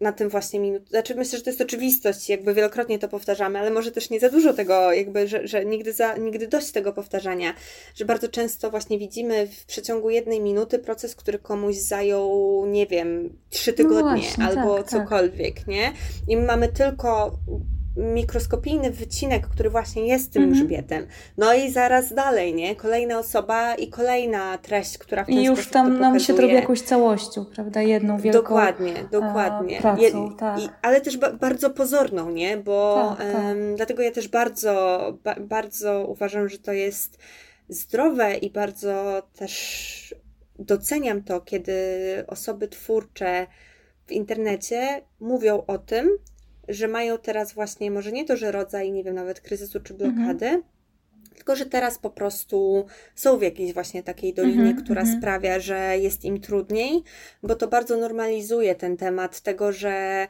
na 0.02 0.12
tym 0.12 0.30
właśnie 0.30 0.60
minut. 0.60 0.90
Znaczy 0.90 1.16
myślę, 1.16 1.38
że 1.38 1.44
to 1.44 1.50
jest 1.50 1.62
oczywistość, 1.62 2.30
jakby 2.30 2.54
wielokrotnie 2.54 3.00
to 3.00 3.08
powtarzamy, 3.08 3.60
ale 3.60 3.70
może 3.70 3.92
też 3.92 4.10
nie 4.10 4.20
za 4.20 4.30
dużo 4.30 4.54
tego, 4.54 4.94
jakby, 4.94 5.28
że, 5.28 5.48
że 5.48 5.66
nigdy, 5.66 5.94
za, 5.94 6.18
nigdy 6.18 6.48
dość 6.48 6.72
tego 6.72 6.94
powtarzania, 6.94 7.54
że 7.96 8.06
bardzo 8.06 8.28
często 8.28 8.70
właśnie 8.70 9.00
widzimy 9.00 9.48
w 9.48 9.66
przeciągu 9.66 10.10
jednej 10.10 10.42
minuty 10.42 10.80
proces, 10.80 11.16
który 11.16 11.40
komuś 11.40 11.76
zajął, 11.76 12.66
nie 12.66 12.88
wiem, 12.88 13.38
trzy 13.50 13.72
no 13.72 13.78
tygodnie 13.78 14.02
no 14.04 14.18
właśnie, 14.18 14.44
albo 14.44 14.78
tak, 14.78 14.90
tak. 14.90 15.04
cokolwiek, 15.04 15.56
tak. 15.56 15.68
nie? 15.68 15.94
I 16.28 16.38
my 16.38 16.46
mamy 16.46 16.68
tylko 16.68 17.40
mikroskopijny 17.98 18.92
wycinek, 18.92 19.48
który 19.48 19.70
właśnie 19.70 20.08
jest 20.08 20.34
tym 20.34 20.44
mhm. 20.44 20.62
grzbietem. 20.62 21.08
No 21.38 21.54
i 21.54 21.72
zaraz 21.72 22.14
dalej, 22.14 22.54
nie? 22.54 22.76
Kolejna 22.76 23.20
osoba 23.20 23.76
i 23.76 23.88
kolejna 23.88 24.58
treść, 24.58 24.98
która 24.98 25.24
w 25.24 25.28
ten 25.28 25.36
I 25.36 25.46
już 25.46 25.68
tam 25.68 26.00
nam 26.00 26.20
się 26.20 26.36
robi 26.36 26.54
jakąś 26.54 26.82
całością, 26.82 27.46
prawda? 27.46 27.82
Jedną 27.82 28.18
wielką 28.18 28.40
Dokładnie, 28.40 28.94
dokładnie. 29.12 29.82
Pracą, 29.82 30.02
Je, 30.02 30.12
tak. 30.38 30.60
i, 30.60 30.70
ale 30.82 31.02
też 31.02 31.18
ba 31.18 31.34
bardzo 31.34 31.70
pozorną, 31.70 32.32
nie? 32.32 32.58
Bo 32.58 33.16
tak, 33.18 33.32
tak. 33.32 33.44
Um, 33.46 33.76
dlatego 33.76 34.04
ja 34.04 34.12
też 34.12 34.28
bardzo, 34.28 35.00
ba 35.24 35.36
bardzo 35.40 36.06
uważam, 36.08 36.50
że 36.50 36.58
to 36.58 36.74
jest 36.74 37.18
zdrowe 37.70 38.36
i 38.36 38.50
bardzo 38.50 39.24
też 39.36 40.16
doceniam 40.60 41.24
to, 41.24 41.42
kiedy 41.42 41.74
osoby 42.28 42.68
twórcze 42.68 43.48
w 44.06 44.12
internecie 44.12 45.02
mówią 45.20 45.64
o 45.68 45.78
tym, 45.78 46.10
że 46.68 46.88
mają 46.88 47.18
teraz 47.18 47.54
właśnie, 47.54 47.92
może 47.92 48.12
nie 48.12 48.26
to, 48.26 48.38
że 48.38 48.52
rodzaj, 48.52 48.92
nie 48.92 49.04
wiem, 49.04 49.16
nawet 49.16 49.42
kryzysu 49.42 49.80
czy 49.80 49.94
blokady, 49.94 50.46
mhm. 50.46 50.64
tylko 51.36 51.56
że 51.56 51.66
teraz 51.66 52.00
po 52.00 52.10
prostu 52.10 52.86
są 53.16 53.38
w 53.38 53.42
jakiejś 53.42 53.74
właśnie 53.74 54.04
takiej 54.04 54.34
dolinie, 54.34 54.70
mhm, 54.70 54.84
która 54.84 55.02
mhm. 55.02 55.20
sprawia, 55.20 55.60
że 55.60 55.98
jest 55.98 56.26
im 56.26 56.42
trudniej, 56.42 57.04
bo 57.44 57.56
to 57.56 57.68
bardzo 57.68 57.98
normalizuje 57.98 58.76
ten 58.76 58.98
temat 58.98 59.42
tego, 59.42 59.72
że 59.72 60.28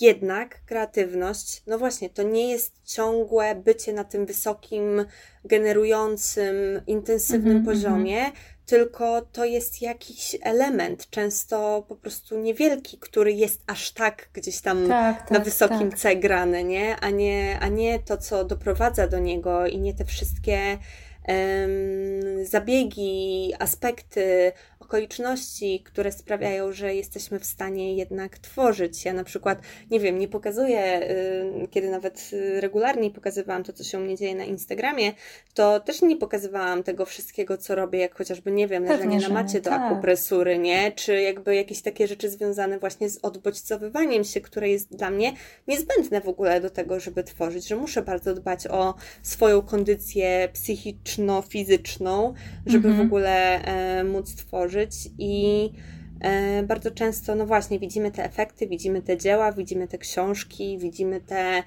jednak 0.00 0.64
kreatywność, 0.66 1.62
no 1.66 1.78
właśnie, 1.78 2.10
to 2.10 2.22
nie 2.22 2.50
jest 2.50 2.80
ciągłe 2.84 3.54
bycie 3.54 3.92
na 3.92 4.04
tym 4.04 4.26
wysokim, 4.26 5.04
generującym, 5.44 6.56
intensywnym 6.86 7.50
mm 7.50 7.62
-hmm, 7.62 7.66
poziomie, 7.66 8.18
mm 8.18 8.32
-hmm. 8.32 8.36
Tylko 8.70 9.22
to 9.22 9.44
jest 9.44 9.82
jakiś 9.82 10.36
element, 10.42 11.10
często 11.10 11.84
po 11.88 11.96
prostu 11.96 12.38
niewielki, 12.38 12.98
który 12.98 13.32
jest 13.32 13.62
aż 13.66 13.90
tak 13.90 14.28
gdzieś 14.32 14.60
tam 14.60 14.88
tak, 14.88 15.18
tak, 15.18 15.30
na 15.30 15.38
wysokim 15.38 15.90
tak. 15.90 15.98
C 15.98 16.16
grany, 16.16 16.64
nie? 16.64 16.96
A, 16.96 17.10
nie? 17.10 17.58
a 17.60 17.68
nie 17.68 17.98
to, 17.98 18.16
co 18.16 18.44
doprowadza 18.44 19.08
do 19.08 19.18
niego 19.18 19.66
i 19.66 19.78
nie 19.78 19.94
te 19.94 20.04
wszystkie 20.04 20.78
um, 21.28 22.46
zabiegi, 22.46 23.52
aspekty, 23.58 24.52
okoliczności, 24.90 25.82
które 25.84 26.12
sprawiają, 26.12 26.72
że 26.72 26.94
jesteśmy 26.94 27.38
w 27.38 27.44
stanie 27.44 27.94
jednak 27.94 28.38
tworzyć. 28.38 29.04
Ja 29.04 29.12
na 29.12 29.24
przykład, 29.24 29.58
nie 29.90 30.00
wiem, 30.00 30.18
nie 30.18 30.28
pokazuję, 30.28 31.10
y, 31.64 31.68
kiedy 31.70 31.90
nawet 31.90 32.30
regularnie 32.60 33.10
pokazywałam 33.10 33.64
to, 33.64 33.72
co 33.72 33.84
się 33.84 33.98
u 33.98 34.00
mnie 34.00 34.16
dzieje 34.16 34.34
na 34.34 34.44
Instagramie, 34.44 35.12
to 35.54 35.80
też 35.80 36.02
nie 36.02 36.16
pokazywałam 36.16 36.82
tego 36.82 37.04
wszystkiego, 37.04 37.58
co 37.58 37.74
robię, 37.74 37.98
jak 37.98 38.14
chociażby, 38.14 38.50
nie 38.52 38.68
wiem, 38.68 38.84
leżenie 38.84 39.18
na 39.18 39.28
macie 39.28 39.60
do 39.60 39.70
tak. 39.70 39.80
akupresury, 39.80 40.58
nie? 40.58 40.92
Czy 40.92 41.20
jakby 41.20 41.54
jakieś 41.54 41.82
takie 41.82 42.06
rzeczy 42.06 42.30
związane 42.30 42.78
właśnie 42.78 43.08
z 43.08 43.18
odbodźcowywaniem 43.22 44.24
się, 44.24 44.40
które 44.40 44.68
jest 44.68 44.96
dla 44.96 45.10
mnie 45.10 45.32
niezbędne 45.68 46.20
w 46.20 46.28
ogóle 46.28 46.60
do 46.60 46.70
tego, 46.70 47.00
żeby 47.00 47.24
tworzyć, 47.24 47.68
że 47.68 47.76
muszę 47.76 48.02
bardzo 48.02 48.34
dbać 48.34 48.66
o 48.66 48.94
swoją 49.22 49.62
kondycję 49.62 50.48
psychiczno-fizyczną, 50.52 52.34
żeby 52.66 52.88
w 52.88 52.90
mhm. 52.90 53.06
ogóle 53.06 53.62
e, 53.64 54.04
móc 54.04 54.34
tworzyć 54.34 54.79
i 55.18 55.70
e, 56.20 56.62
bardzo 56.62 56.90
często, 56.90 57.34
no 57.34 57.46
właśnie, 57.46 57.78
widzimy 57.78 58.10
te 58.10 58.24
efekty, 58.24 58.66
widzimy 58.66 59.02
te 59.02 59.16
dzieła, 59.16 59.52
widzimy 59.52 59.88
te 59.88 59.98
książki, 59.98 60.78
widzimy 60.78 61.20
te 61.20 61.62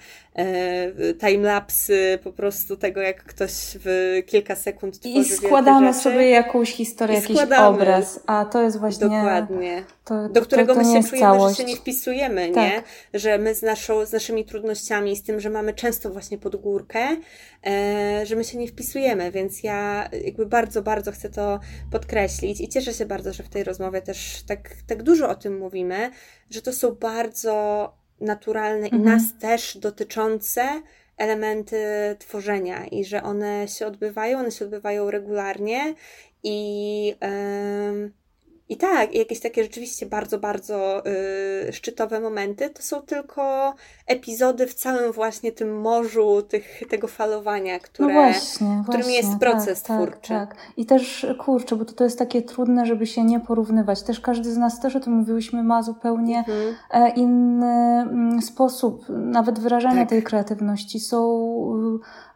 timelapsy 1.20 2.20
po 2.24 2.32
prostu 2.32 2.78
tego, 2.78 3.02
jak 3.02 3.24
ktoś 3.24 3.52
w 3.86 4.18
kilka 4.26 4.56
sekund 4.56 5.00
tworzy 5.00 5.20
I 5.20 5.26
składamy 5.26 5.94
sobie 5.94 6.30
jakąś 6.30 6.72
historię, 6.72 7.16
jakiś 7.16 7.38
obraz, 7.60 8.20
a 8.26 8.46
to 8.46 8.64
jest 8.64 8.80
właśnie... 8.80 9.08
Dokładnie. 9.08 9.84
To, 10.06 10.30
do 10.30 10.42
którego 10.42 10.76
to, 10.76 10.82
to 10.82 10.88
my 10.88 10.94
się 10.94 11.10
czujemy, 11.10 11.28
całość. 11.28 11.58
że 11.58 11.64
się 11.64 11.70
nie 11.70 11.76
wpisujemy, 11.76 12.52
tak. 12.52 12.56
nie? 12.56 12.84
Że 13.20 13.38
my 13.38 13.56
z, 13.56 13.62
naszą, 13.62 14.06
z 14.06 14.12
naszymi 14.12 14.46
trudnościami, 14.46 15.16
z 15.16 15.24
tym, 15.24 15.40
że 15.40 15.50
mamy 15.50 15.74
często 15.74 16.10
właśnie 16.10 16.38
pod 16.38 16.56
górkę, 16.56 17.08
e, 17.66 18.26
że 18.26 18.36
my 18.36 18.44
się 18.44 18.58
nie 18.58 18.68
wpisujemy, 18.68 19.32
więc 19.32 19.64
ja 19.64 20.10
jakby 20.26 20.46
bardzo, 20.46 20.82
bardzo 20.82 21.12
chcę 21.12 21.30
to 21.30 21.60
podkreślić 21.92 22.62
i 22.62 22.70
cieszę 22.70 22.94
się 22.94 23.06
bardzo, 23.06 23.34
że 23.34 23.44
w 23.44 23.50
tej 23.50 23.64
rozmowie 23.64 24.02
też 24.02 24.44
tak, 24.48 24.70
tak 24.88 25.04
dużo 25.04 25.30
o 25.30 25.36
tym 25.36 25.58
mówimy, 25.58 26.12
że 26.50 26.62
to 26.62 26.74
są 26.74 26.92
bardzo 26.92 28.03
naturalne 28.24 28.86
mhm. 28.86 29.02
i 29.02 29.06
nas 29.06 29.24
też 29.40 29.78
dotyczące 29.78 30.82
elementy 31.18 31.78
tworzenia 32.20 32.86
i 32.86 33.06
że 33.06 33.24
one 33.24 33.68
się 33.68 33.88
odbywają, 33.88 34.40
one 34.40 34.52
się 34.52 34.66
odbywają 34.66 35.12
regularnie 35.12 35.96
i... 36.44 37.16
I 38.74 38.78
tak, 38.78 39.16
jakieś 39.16 39.40
takie 39.40 39.64
rzeczywiście 39.64 40.06
bardzo, 40.06 40.40
bardzo 40.40 41.04
y, 41.68 41.74
szczytowe 41.74 42.20
momenty 42.20 42.70
to 42.70 42.82
są 42.82 43.02
tylko 43.02 43.74
epizody 44.08 44.68
w 44.68 44.74
całym 44.74 45.12
właśnie 45.12 45.52
tym 45.52 45.82
morzu 45.82 46.42
tych, 46.42 46.84
tego 46.90 47.08
falowania, 47.08 47.80
które, 47.80 48.14
no 48.14 48.22
właśnie, 48.22 48.82
którym 48.84 49.02
właśnie, 49.02 49.18
jest 49.18 49.40
proces 49.40 49.84
tak, 49.84 49.88
tak 49.88 50.10
twórczy. 50.10 50.30
Tak, 50.30 50.56
tak. 50.56 50.58
I 50.78 50.86
też 50.86 51.26
kurczę, 51.40 51.76
bo 51.76 51.86
to, 51.86 51.94
to 51.94 52.04
jest 52.04 52.20
takie 52.20 52.42
trudne, 52.42 52.86
żeby 52.86 53.08
się 53.08 53.24
nie 53.24 53.40
porównywać. 53.40 54.04
Też 54.04 54.20
każdy 54.20 54.52
z 54.52 54.58
nas 54.58 54.80
też 54.80 54.96
o 54.96 55.00
tym 55.00 55.14
mówiłyśmy, 55.14 55.64
ma 55.64 55.84
zupełnie 55.84 56.38
mhm. 56.38 56.76
E, 56.92 57.10
inny 57.10 58.02
mm, 58.02 58.42
sposób 58.42 59.06
nawet 59.10 59.60
wyrażania 59.60 60.02
tak. 60.02 60.10
tej 60.10 60.24
kreatywności. 60.24 61.00
Są 61.00 61.50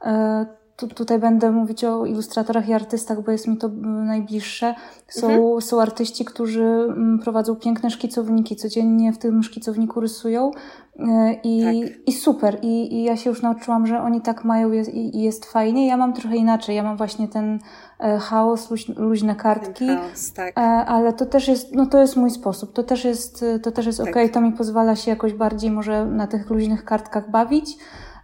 e, 0.02 0.46
tu, 0.78 0.88
tutaj 0.88 1.20
będę 1.20 1.52
mówić 1.52 1.84
o 1.84 2.06
ilustratorach 2.06 2.70
i 2.70 2.74
artystach, 2.74 3.22
bo 3.22 3.32
jest 3.32 3.48
mi 3.48 3.58
to 3.58 3.70
najbliższe. 3.84 4.76
Są, 5.08 5.30
mhm. 5.30 5.62
są 5.62 5.82
artyści, 5.82 6.26
którzy 6.26 6.64
mm, 6.64 7.20
prowadzą 7.20 7.56
piękne 7.56 7.90
szkicowniki, 7.90 8.56
codziennie 8.56 9.14
w 9.14 9.18
tym 9.18 9.44
szkicowniku 9.44 10.00
rysują 10.00 10.52
e, 11.00 11.34
i, 11.44 11.64
tak. 11.64 12.08
i 12.08 12.14
super. 12.14 12.58
I, 12.62 12.96
I 12.96 13.04
ja 13.04 13.18
się 13.18 13.30
już 13.30 13.42
nauczyłam, 13.42 13.88
że 13.88 14.02
oni 14.02 14.22
tak 14.22 14.46
mają 14.46 14.72
jest, 14.72 14.94
i 14.94 15.22
jest 15.22 15.46
fajnie. 15.46 15.88
Ja 15.88 15.98
mam 15.98 16.14
trochę 16.14 16.36
inaczej. 16.36 16.76
Ja 16.76 16.84
mam 16.84 16.98
właśnie 16.98 17.28
ten 17.28 17.60
e, 18.00 18.18
chaos, 18.18 18.72
luź, 18.72 18.88
luźne 18.88 19.36
kartki, 19.36 19.88
chaos, 19.88 20.34
tak. 20.34 20.58
E, 20.58 20.62
ale 20.62 21.14
to 21.14 21.26
też 21.26 21.48
jest, 21.48 21.76
no 21.76 21.86
to 21.86 22.02
jest 22.02 22.16
mój 22.16 22.32
sposób. 22.32 22.74
To 22.74 22.84
też 22.84 23.06
jest, 23.06 23.46
to 23.64 23.72
też 23.72 23.86
jest 23.86 23.98
tak. 23.98 24.08
okej. 24.08 24.24
Okay. 24.24 24.34
To 24.34 24.42
mi 24.42 24.52
pozwala 24.52 24.96
się 24.96 25.12
jakoś 25.12 25.34
bardziej 25.34 25.72
może 25.72 26.06
na 26.06 26.28
tych 26.28 26.50
luźnych 26.50 26.86
kartkach 26.86 27.32
bawić. 27.32 27.78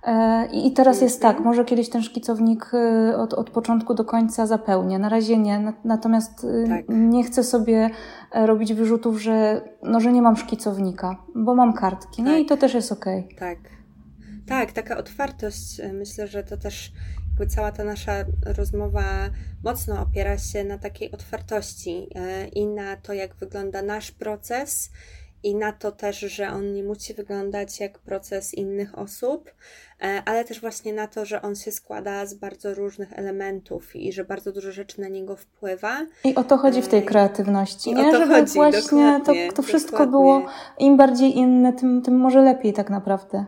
E, 0.05 0.45
I 0.51 0.73
teraz 0.73 1.01
jest 1.01 1.21
tak, 1.21 1.37
mhm. 1.37 1.45
może 1.45 1.65
kiedyś 1.65 1.89
ten 1.89 2.03
szkicownik 2.03 2.71
e, 2.73 3.17
od, 3.17 3.33
od 3.33 3.49
początku 3.49 3.93
do 3.93 4.05
końca 4.05 4.47
zapełnię. 4.47 4.99
Na 4.99 5.09
razie 5.09 5.37
nie, 5.37 5.73
natomiast 5.83 6.43
e, 6.43 6.67
tak. 6.67 6.85
nie 6.89 7.23
chcę 7.23 7.43
sobie 7.43 7.89
robić 8.31 8.73
wyrzutów, 8.73 9.21
że, 9.21 9.61
no, 9.83 9.99
że 9.99 10.11
nie 10.11 10.21
mam 10.21 10.35
szkicownika, 10.35 11.15
bo 11.35 11.55
mam 11.55 11.73
kartki, 11.73 12.23
tak. 12.23 12.25
nie? 12.25 12.39
I 12.39 12.45
to 12.45 12.57
też 12.57 12.73
jest 12.73 12.91
okej. 12.91 13.25
Okay. 13.25 13.37
Tak. 13.37 13.57
Tak, 14.47 14.71
taka 14.71 14.97
otwartość, 14.97 15.81
myślę, 15.93 16.27
że 16.27 16.43
to 16.43 16.57
też 16.57 16.91
jakby 17.33 17.47
cała 17.47 17.71
ta 17.71 17.83
nasza 17.83 18.13
rozmowa 18.57 19.29
mocno 19.63 20.01
opiera 20.01 20.37
się 20.37 20.63
na 20.63 20.77
takiej 20.77 21.11
otwartości 21.11 22.09
i 22.53 22.67
na 22.67 22.95
to, 22.95 23.13
jak 23.13 23.35
wygląda 23.35 23.81
nasz 23.81 24.11
proces 24.11 24.91
i 25.43 25.55
na 25.55 25.71
to 25.71 25.91
też, 25.91 26.19
że 26.19 26.49
on 26.49 26.73
nie 26.73 26.83
musi 26.83 27.13
wyglądać 27.13 27.79
jak 27.79 27.99
proces 27.99 28.53
innych 28.53 28.99
osób, 28.99 29.51
e, 30.01 30.21
ale 30.25 30.45
też 30.45 30.61
właśnie 30.61 30.93
na 30.93 31.07
to, 31.07 31.25
że 31.25 31.41
on 31.41 31.55
się 31.55 31.71
składa 31.71 32.25
z 32.25 32.33
bardzo 32.33 32.73
różnych 32.73 33.13
elementów 33.13 33.95
i 33.95 34.13
że 34.13 34.25
bardzo 34.25 34.51
dużo 34.51 34.71
rzeczy 34.71 35.01
na 35.01 35.07
niego 35.07 35.35
wpływa. 35.35 36.05
I 36.23 36.35
o 36.35 36.43
to 36.43 36.57
chodzi 36.57 36.81
w 36.81 36.87
tej 36.87 36.99
e, 36.99 37.03
kreatywności, 37.03 37.89
I 37.89 37.95
nie? 37.95 38.11
Żeby 38.11 38.33
chodzi, 38.33 38.53
właśnie 38.53 39.21
to, 39.25 39.33
to 39.55 39.61
wszystko 39.61 39.91
dokładnie. 39.91 40.11
było 40.11 40.45
im 40.79 40.97
bardziej 40.97 41.37
inne, 41.37 41.73
tym, 41.73 42.01
tym 42.01 42.17
może 42.17 42.41
lepiej 42.41 42.73
tak 42.73 42.89
naprawdę. 42.89 43.45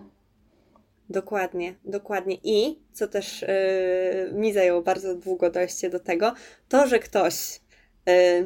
Dokładnie, 1.09 1.75
dokładnie. 1.85 2.37
I 2.43 2.79
co 2.93 3.07
też 3.07 3.41
yy, 3.41 4.39
mi 4.39 4.53
zajęło 4.53 4.81
bardzo 4.81 5.15
długo 5.15 5.49
dojście 5.49 5.89
do 5.89 5.99
tego, 5.99 6.33
to, 6.69 6.87
że 6.87 6.99
ktoś 6.99 7.59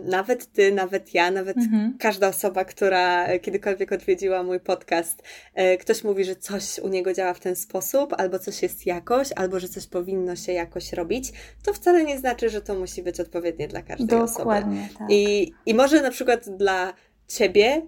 nawet 0.03 0.51
ty, 0.51 0.71
nawet 0.71 1.13
ja, 1.13 1.31
nawet 1.31 1.57
mhm. 1.57 1.97
każda 1.99 2.27
osoba, 2.27 2.65
która 2.65 3.39
kiedykolwiek 3.39 3.91
odwiedziła 3.91 4.43
mój 4.43 4.59
podcast, 4.59 5.23
e, 5.53 5.77
ktoś 5.77 6.03
mówi, 6.03 6.25
że 6.25 6.35
coś 6.35 6.79
u 6.79 6.87
niego 6.87 7.13
działa 7.13 7.33
w 7.33 7.39
ten 7.39 7.55
sposób, 7.55 8.13
albo 8.17 8.39
coś 8.39 8.63
jest 8.63 8.85
jakoś, 8.85 9.29
albo 9.35 9.59
że 9.59 9.69
coś 9.69 9.87
powinno 9.87 10.35
się 10.35 10.53
jakoś 10.53 10.93
robić, 10.93 11.31
to 11.63 11.73
wcale 11.73 12.03
nie 12.03 12.17
znaczy, 12.17 12.49
że 12.49 12.61
to 12.61 12.75
musi 12.75 13.03
być 13.03 13.19
odpowiednie 13.19 13.67
dla 13.67 13.81
każdej 13.81 14.07
Dokładnie, 14.07 14.81
osoby. 14.81 14.99
Tak. 14.99 15.07
I, 15.09 15.53
I 15.65 15.73
może 15.73 16.01
na 16.01 16.11
przykład 16.11 16.49
dla 16.49 16.93
ciebie, 17.29 17.87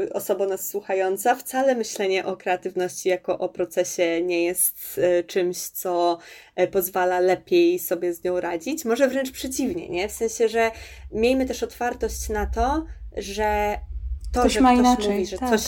yy, 0.00 0.12
osoba 0.12 0.46
nas 0.46 0.68
słuchająca, 0.68 1.34
wcale 1.34 1.74
myślenie 1.74 2.26
o 2.26 2.36
kreatywności 2.36 3.08
jako 3.08 3.38
o 3.38 3.48
procesie 3.48 4.22
nie 4.22 4.44
jest 4.44 4.96
yy, 4.96 5.24
czymś, 5.24 5.58
co 5.58 6.18
yy, 6.56 6.66
pozwala 6.66 7.20
lepiej 7.20 7.78
sobie 7.78 8.14
z 8.14 8.24
nią 8.24 8.40
radzić. 8.40 8.84
Może 8.84 9.08
wręcz 9.08 9.30
przeciwnie, 9.30 9.88
nie? 9.88 10.08
W 10.08 10.12
sensie, 10.12 10.48
że 10.48 10.70
miejmy 11.12 11.46
też 11.46 11.62
otwartość 11.62 12.28
na 12.28 12.46
to, 12.46 12.86
że 13.16 13.78
to, 14.32 14.40
ktoś 14.40 14.52
że 14.52 14.60
ma 14.60 14.72
ktoś 14.72 14.80
inaczej, 14.80 15.10
mówi, 15.10 15.26
że 15.26 15.38
tak. 15.38 15.50
coś, 15.50 15.62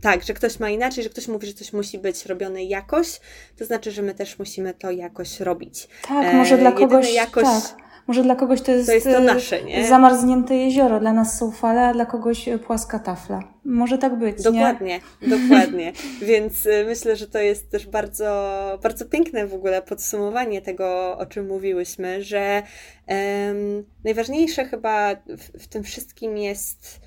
tak, 0.00 0.22
że 0.22 0.34
ktoś 0.34 0.58
ma 0.58 0.70
inaczej, 0.70 1.04
że 1.04 1.10
ktoś 1.10 1.28
mówi, 1.28 1.46
że 1.46 1.52
coś 1.52 1.72
musi 1.72 1.98
być 1.98 2.26
robione 2.26 2.64
jakoś, 2.64 3.20
to 3.58 3.64
znaczy, 3.64 3.90
że 3.90 4.02
my 4.02 4.14
też 4.14 4.38
musimy 4.38 4.74
to 4.74 4.90
jakoś 4.90 5.40
robić. 5.40 5.88
Tak, 6.08 6.34
może 6.34 6.58
dla 6.58 6.72
kogoś, 6.72 7.14
jakoś, 7.14 7.44
tak 7.44 7.81
Może 8.06 8.22
dla 8.22 8.36
kogoś 8.36 8.62
to 8.62 8.72
jest, 8.72 8.86
to 8.86 8.92
jest 8.92 9.06
to 9.06 9.20
nasze, 9.20 9.62
nie? 9.62 9.88
zamarznięte 9.88 10.56
jezioro, 10.56 11.00
dla 11.00 11.12
nas 11.12 11.38
są 11.38 11.50
fale, 11.50 11.88
a 11.88 11.92
dla 11.92 12.06
kogoś 12.06 12.48
płaska 12.66 12.98
tafla. 12.98 13.42
Może 13.64 13.98
tak 13.98 14.18
być, 14.18 14.42
Dokładnie, 14.42 15.00
nie? 15.22 15.28
dokładnie. 15.38 15.92
Więc 16.22 16.68
myślę, 16.86 17.16
że 17.16 17.26
to 17.26 17.38
jest 17.38 17.70
też 17.70 17.86
bardzo, 17.86 18.78
bardzo 18.82 19.04
piękne 19.04 19.46
w 19.46 19.54
ogóle 19.54 19.82
podsumowanie 19.82 20.62
tego, 20.62 21.18
o 21.18 21.26
czym 21.26 21.46
mówiłyśmy, 21.46 22.22
że 22.22 22.62
um, 23.08 23.84
najważniejsze 24.04 24.64
chyba 24.64 25.14
w, 25.14 25.62
w 25.62 25.68
tym 25.68 25.82
wszystkim 25.82 26.36
jest 26.36 27.00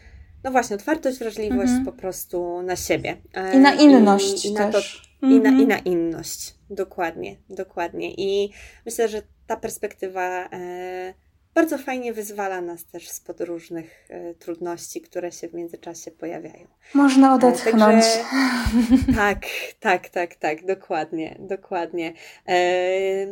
no 0.45 0.51
właśnie, 0.51 0.75
otwartość, 0.75 1.19
wrażliwość 1.19 1.69
mhm. 1.69 1.85
po 1.85 1.91
prostu 1.91 2.61
na 2.61 2.75
siebie. 2.75 3.17
I 3.53 3.57
na 3.57 3.73
inność 3.73 4.45
I, 4.45 4.47
i 4.47 4.53
na 4.53 4.71
też. 4.71 5.15
To, 5.21 5.27
i, 5.27 5.39
na, 5.39 5.49
I 5.49 5.67
na 5.67 5.77
inność. 5.77 6.55
Dokładnie, 6.69 7.35
dokładnie. 7.49 8.13
I 8.13 8.51
myślę, 8.85 9.07
że 9.07 9.21
ta 9.47 9.57
perspektywa 9.57 10.49
e, 10.51 11.13
bardzo 11.53 11.77
fajnie 11.77 12.13
wyzwala 12.13 12.61
nas 12.61 12.85
też 12.85 13.09
spod 13.09 13.41
różnych 13.41 14.05
e, 14.09 14.33
trudności, 14.33 15.01
które 15.01 15.31
się 15.31 15.47
w 15.47 15.53
międzyczasie 15.53 16.11
pojawiają. 16.11 16.67
Można 16.93 17.31
e, 17.31 17.33
odetchnąć. 17.33 18.05
Także, 18.05 19.13
tak, 19.15 19.45
tak, 19.79 20.09
tak, 20.09 20.35
tak, 20.35 20.65
dokładnie, 20.65 21.35
dokładnie. 21.39 22.13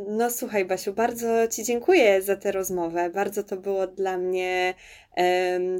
No 0.08 0.32
słuchaj, 0.32 0.66
Basiu, 0.66 0.94
bardzo 0.94 1.48
Ci 1.48 1.64
dziękuję 1.64 2.22
za 2.22 2.36
tę 2.36 2.52
rozmowę. 2.52 3.10
Bardzo 3.10 3.44
to 3.44 3.58
było 3.58 3.88
dla 3.88 4.18
mnie 4.18 4.74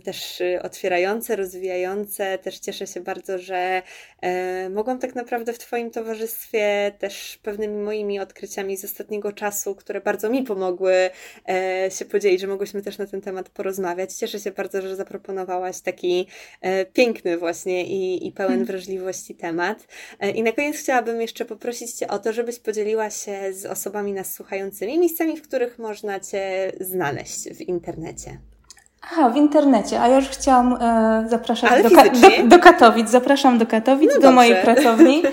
też 0.04 0.42
y, 0.42 0.60
otwierające, 0.62 1.36
rozwijające. 1.36 2.38
Też 2.38 2.60
cieszę 2.60 2.88
się 2.88 3.02
bardzo, 3.02 3.38
że 3.38 3.82
e, 4.22 4.70
mogłam 4.70 5.00
tak 5.00 5.16
naprawdę 5.16 5.54
w 5.54 5.60
Twoim 5.60 5.92
towarzystwie 5.92 6.92
też 7.00 7.40
pewnymi 7.44 7.78
moimi 7.78 8.20
odkryciami 8.20 8.78
z 8.78 8.86
ostatniego 8.86 9.32
czasu, 9.32 9.76
które 9.76 10.02
bardzo 10.02 10.30
mi 10.30 10.44
pomogły 10.44 11.10
e, 11.50 11.90
się 11.92 12.06
podzielić, 12.06 12.42
że 12.42 12.48
mogłyśmy 12.48 12.82
też 12.82 12.98
na 12.98 13.06
ten 13.06 13.22
temat 13.22 13.50
porozmawiać. 13.50 14.14
Cieszę 14.14 14.40
się 14.40 14.52
bardzo, 14.52 14.82
że 14.82 14.96
zaproponowałaś 14.96 15.82
taki 15.82 16.28
e, 16.62 16.86
piękny 16.86 17.38
właśnie 17.38 17.86
i, 17.86 18.28
i 18.28 18.32
pełen 18.32 18.52
hmm. 18.52 18.68
wrażliwości 18.68 19.36
temat. 19.36 19.88
I 20.36 20.44
na 20.44 20.52
koniec 20.52 20.78
chciałabym 20.78 21.22
jeszcze 21.22 21.46
poprosić 21.46 21.94
Cię 21.94 22.08
o 22.08 22.20
to, 22.20 22.34
żebyś 22.34 22.60
podzieliła 22.60 23.10
się 23.10 23.54
z 23.54 23.66
osobami 23.66 24.14
nas 24.14 24.34
słuchającymi 24.34 25.00
miejscami, 25.00 25.38
w 25.38 25.42
których 25.42 25.80
można 25.80 26.20
Cię 26.20 26.72
znaleźć 26.80 27.50
w 27.50 27.62
internecie. 27.62 28.53
Aha, 29.12 29.30
w 29.30 29.36
internecie, 29.36 30.02
a 30.02 30.08
ja 30.08 30.16
już 30.16 30.30
chciałam 30.30 30.74
e, 30.74 31.24
zapraszać 31.30 31.84
do, 31.84 31.90
do, 31.90 32.48
do, 32.48 32.60
Katowic. 32.60 33.10
Zapraszam 33.10 33.58
do 33.58 33.66
Katowic, 33.66 34.12
no 34.16 34.22
do 34.22 34.32
mojej 34.32 34.56
pracowni. 34.56 35.24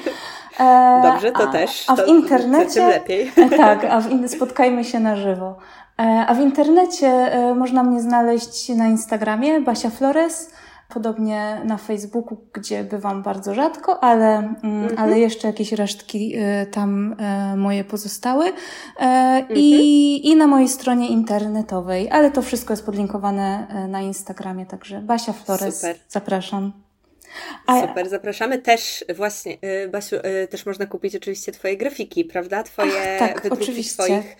E, 0.61 1.01
dobrze, 1.03 1.33
to 1.33 1.49
a, 1.49 1.53
też. 1.53 1.85
A 1.89 1.97
w 1.97 2.09
internecie. 2.09 2.87
Lepiej. 2.87 3.33
E, 3.37 3.49
tak, 3.49 3.85
a 3.85 4.01
w 4.01 4.11
in, 4.11 4.29
spotkajmy 4.29 4.85
się 4.85 5.01
na 5.01 5.17
żywo. 5.17 5.57
E, 5.99 6.25
a 6.29 6.35
w 6.35 6.41
internecie 6.41 7.07
e, 7.07 7.55
można 7.55 7.83
mnie 7.83 8.01
znaleźć 8.01 8.69
na 8.69 8.89
Instagramie 8.89 9.61
Basia 9.61 9.91
Flores 9.91 10.51
podobnie 10.93 11.61
na 11.65 11.77
Facebooku, 11.77 12.47
gdzie 12.53 12.85
bywam 12.85 13.23
bardzo 13.23 13.55
rzadko, 13.55 14.05
ale, 14.05 14.37
mm, 14.37 14.57
mhm. 14.63 14.99
ale 14.99 15.19
jeszcze 15.19 15.47
jakieś 15.47 15.73
resztki 15.73 16.37
y, 16.37 16.67
tam 16.67 17.17
y, 17.53 17.57
moje 17.57 17.85
pozostały. 17.85 18.47
Y, 18.49 18.53
mhm. 18.99 19.47
I, 19.55 20.29
I 20.29 20.37
na 20.37 20.47
mojej 20.47 20.69
stronie 20.69 21.09
internetowej, 21.09 22.11
ale 22.11 22.31
to 22.31 22.43
wszystko 22.43 22.73
jest 22.73 22.87
podlinkowane 22.87 23.67
na 23.89 24.01
Instagramie, 24.01 24.67
także 24.67 25.01
Basia 25.01 25.33
Flores, 25.33 25.77
Super. 25.77 25.97
zapraszam. 26.09 26.73
A... 27.67 27.81
Super, 27.81 28.09
zapraszamy 28.09 28.59
też 28.59 29.05
właśnie, 29.17 29.59
Basiu, 29.93 30.17
też 30.51 30.67
można 30.67 30.87
kupić 30.87 31.17
oczywiście 31.17 31.53
Twoje 31.53 31.77
grafiki, 31.77 32.25
prawda? 32.25 32.63
Twoje 32.63 33.19
Ach, 33.23 33.43
tak, 33.43 33.53
oczywiście. 33.53 33.95
Twoich 33.95 34.37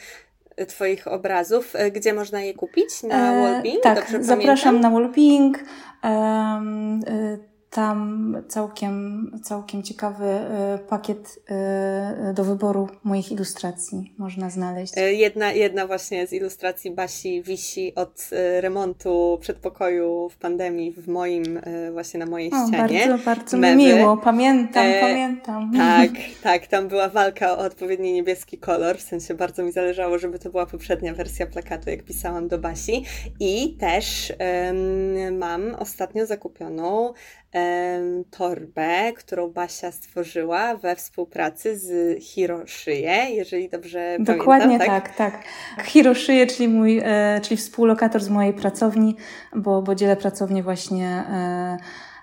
Twoich 0.69 1.09
obrazów. 1.09 1.73
Gdzie 1.93 2.13
można 2.13 2.41
je 2.43 2.55
kupić? 2.55 3.03
Na 3.03 3.33
e, 3.33 3.43
Wallbeing? 3.53 3.83
Tak, 3.83 3.97
Dobrze 4.01 4.23
zapraszam 4.25 4.75
pamiętam? 4.75 4.81
na 4.81 4.91
Wallbeing. 5.01 5.59
Tam 7.71 8.37
całkiem, 8.49 9.31
całkiem 9.43 9.83
ciekawy 9.83 10.25
e, 10.25 10.79
pakiet 10.89 11.39
e, 11.49 12.33
do 12.35 12.45
wyboru 12.45 12.89
moich 13.05 13.33
ilustracji 13.33 14.15
można 14.19 14.51
znaleźć. 14.51 14.93
Jedna, 15.11 15.53
jedna 15.53 15.87
właśnie 15.87 16.27
z 16.27 16.33
ilustracji 16.33 16.91
Basi 16.91 17.43
wisi 17.43 17.95
od 17.95 18.31
remontu 18.61 19.39
przedpokoju 19.41 20.29
w 20.29 20.37
pandemii 20.37 20.93
w 20.93 21.09
moim, 21.09 21.61
właśnie 21.93 22.21
na 22.21 22.27
mojej 22.27 22.53
o, 22.53 22.67
ścianie. 22.67 23.07
Bardzo, 23.09 23.25
bardzo 23.25 23.57
Mewy. 23.57 23.77
miło. 23.77 24.17
Pamiętam, 24.17 24.87
e, 24.87 25.01
pamiętam. 25.01 25.73
Tak, 25.77 26.11
tak. 26.43 26.67
Tam 26.67 26.89
była 26.89 27.09
walka 27.09 27.53
o 27.53 27.59
odpowiedni 27.59 28.13
niebieski 28.13 28.59
kolor. 28.59 28.99
W 28.99 29.03
sensie 29.03 29.35
bardzo 29.35 29.63
mi 29.63 29.73
zależało, 29.73 30.19
żeby 30.19 30.39
to 30.39 30.51
była 30.51 30.67
poprzednia 30.67 31.15
wersja 31.15 31.47
plakatu, 31.47 31.91
jak 31.91 32.03
pisałam 32.03 32.49
do 32.49 32.59
Basi. 32.59 33.05
I 33.41 33.77
też 33.81 34.33
um, 34.67 35.39
mam 35.39 35.75
ostatnio 35.75 36.27
zakupioną 36.27 37.13
torbę, 38.31 39.13
którą 39.13 39.49
Basia 39.49 39.93
stworzyła 39.93 40.77
we 40.77 40.97
współpracy 40.97 41.79
z 41.79 42.19
Hiroszyje, 42.23 43.31
jeżeli 43.31 43.69
dobrze 43.69 44.17
Dokładnie 44.21 44.79
pamiętam. 44.79 44.87
tak, 44.89 45.17
tak. 45.17 45.45
tak. 45.77 45.87
Hiroszyje, 45.87 46.47
czyli 46.47 46.69
mój, 46.69 47.01
e, 47.05 47.41
czyli 47.43 47.57
współlokator 47.57 48.23
z 48.23 48.29
mojej 48.29 48.53
pracowni, 48.53 49.17
bo, 49.57 49.83
bo 49.83 49.95
dzielę 49.95 50.17
pracownię 50.17 50.63
właśnie 50.63 51.07
e, 51.09 51.77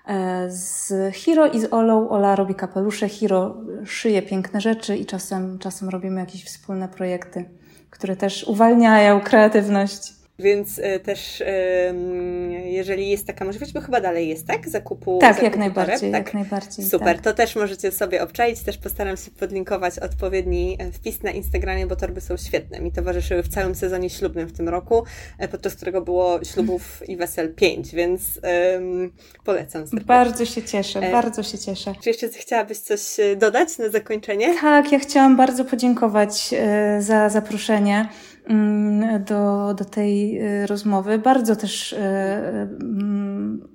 e, 0.06 0.46
z 0.50 0.92
Hiro 1.14 1.46
i 1.46 1.60
z 1.60 1.72
Olą. 1.72 2.08
Ola 2.08 2.36
robi 2.36 2.54
kapelusze, 2.54 3.08
Hiro 3.08 3.56
szyje 3.84 4.22
piękne 4.22 4.60
rzeczy 4.60 4.96
i 4.96 5.06
czasem, 5.06 5.58
czasem 5.58 5.88
robimy 5.88 6.20
jakieś 6.20 6.44
wspólne 6.44 6.88
projekty, 6.88 7.44
które 7.90 8.16
też 8.16 8.44
uwalniają 8.44 9.20
kreatywność. 9.20 10.17
Więc 10.38 10.78
e, 10.78 11.00
też 11.00 11.42
jeżeli 12.64 13.10
jest 13.10 13.26
taka 13.26 13.44
możliwość, 13.44 13.72
bo 13.72 13.80
chyba 13.80 14.00
dalej 14.00 14.28
jest, 14.28 14.46
tak? 14.46 14.68
Zakupu 14.68 15.18
Tak, 15.18 15.34
zakupu 15.34 15.44
jak 15.44 15.56
najbardziej, 15.56 16.12
tak? 16.12 16.26
jak 16.26 16.34
najbardziej. 16.34 16.84
Super, 16.84 17.16
tak. 17.16 17.24
to 17.24 17.32
też 17.32 17.56
możecie 17.56 17.92
sobie 17.92 18.22
obczaić, 18.22 18.60
też 18.60 18.78
postaram 18.78 19.16
się 19.16 19.30
podlinkować 19.30 19.98
odpowiedni 19.98 20.76
e, 20.80 20.92
wpis 20.92 21.22
na 21.22 21.30
Instagramie, 21.30 21.86
bo 21.86 21.96
torby 21.96 22.20
są 22.20 22.36
świetne. 22.36 22.80
Mi 22.80 22.92
towarzyszyły 22.92 23.42
w 23.42 23.48
całym 23.48 23.74
sezonie 23.74 24.10
ślubnym 24.10 24.48
w 24.48 24.52
tym 24.52 24.68
roku, 24.68 25.04
e, 25.38 25.48
podczas 25.48 25.74
którego 25.74 26.02
było 26.02 26.44
ślubów 26.44 27.08
i 27.08 27.16
wesel 27.16 27.54
pięć, 27.54 27.94
więc 27.94 28.40
um, 28.72 29.12
polecam 29.44 29.82
serdecznie. 29.82 30.06
Bardzo 30.06 30.44
się 30.44 30.62
cieszę, 30.62 31.00
e, 31.00 31.12
bardzo 31.12 31.42
się 31.42 31.58
cieszę. 31.58 31.94
Czy 32.02 32.08
jeszcze 32.08 32.28
chciałabyś 32.28 32.78
coś 32.78 33.16
dodać 33.36 33.78
na 33.78 33.88
zakończenie? 33.88 34.54
Tak, 34.60 34.92
ja 34.92 34.98
chciałam 34.98 35.36
bardzo 35.36 35.64
podziękować 35.64 36.54
za 36.98 37.28
zaproszenie. 37.28 38.08
Mm, 38.48 39.24
do, 39.24 39.74
do 39.74 39.84
tej 39.84 40.42
y, 40.62 40.66
rozmowy. 40.66 41.18
Bardzo 41.18 41.56
też 41.56 41.92
y, 41.92 41.96
mm, 41.96 43.68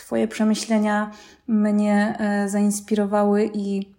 Twoje 0.00 0.28
przemyślenia 0.28 1.10
mnie 1.48 2.16
e, 2.18 2.48
zainspirowały 2.48 3.50
i, 3.54 3.94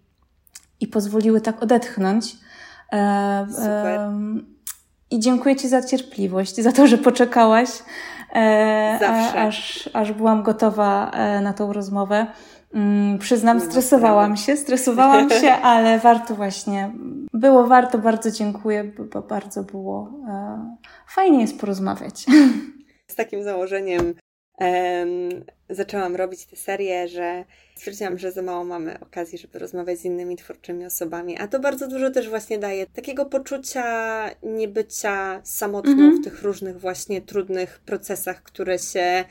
i 0.80 0.86
pozwoliły 0.86 1.40
tak 1.40 1.62
odetchnąć. 1.62 2.36
E, 2.92 3.46
Super. 3.50 4.00
I 5.10 5.20
dziękuję 5.20 5.56
Ci 5.56 5.68
za 5.68 5.82
cierpliwość, 5.82 6.56
za 6.56 6.72
to, 6.72 6.86
że 6.86 6.98
poczekałaś, 6.98 7.68
e, 8.34 8.96
Zawsze. 9.00 9.40
aż, 9.40 9.90
aż 9.92 10.12
byłam 10.12 10.42
gotowa 10.42 11.10
na 11.42 11.52
tą 11.52 11.72
rozmowę. 11.72 12.26
Mm, 12.74 13.18
przyznam, 13.18 13.60
stresowałam 13.60 14.36
się, 14.36 14.56
stresowałam 14.56 15.30
się, 15.30 15.52
ale 15.72 15.98
warto 15.98 16.34
właśnie, 16.34 16.90
było 17.32 17.66
warto, 17.66 17.98
bardzo 17.98 18.30
dziękuję, 18.30 18.84
bo 18.84 19.22
bardzo 19.22 19.62
było, 19.62 20.10
e, 20.28 20.76
fajnie 21.08 21.40
jest 21.40 21.60
porozmawiać. 21.60 22.24
Z 23.06 23.14
takim 23.14 23.42
założeniem 23.44 24.14
zaczęłam 25.70 26.16
robić 26.16 26.46
tę 26.46 26.56
serię, 26.56 27.08
że 27.08 27.44
stwierdziłam, 27.76 28.18
że 28.18 28.32
za 28.32 28.42
mało 28.42 28.64
mamy 28.64 29.00
okazji, 29.00 29.38
żeby 29.38 29.58
rozmawiać 29.58 29.98
z 29.98 30.04
innymi 30.04 30.36
twórczymi 30.36 30.86
osobami, 30.86 31.38
a 31.38 31.48
to 31.48 31.60
bardzo 31.60 31.88
dużo 31.88 32.10
też 32.10 32.28
właśnie 32.28 32.58
daje 32.58 32.86
takiego 32.86 33.26
poczucia 33.26 33.84
niebycia 34.42 35.40
samotną 35.44 35.92
mm 35.92 36.10
-hmm. 36.10 36.20
w 36.20 36.24
tych 36.24 36.42
różnych 36.42 36.80
właśnie 36.80 37.22
trudnych 37.22 37.80
procesach, 37.86 38.42
które 38.42 38.78
się 38.78 39.24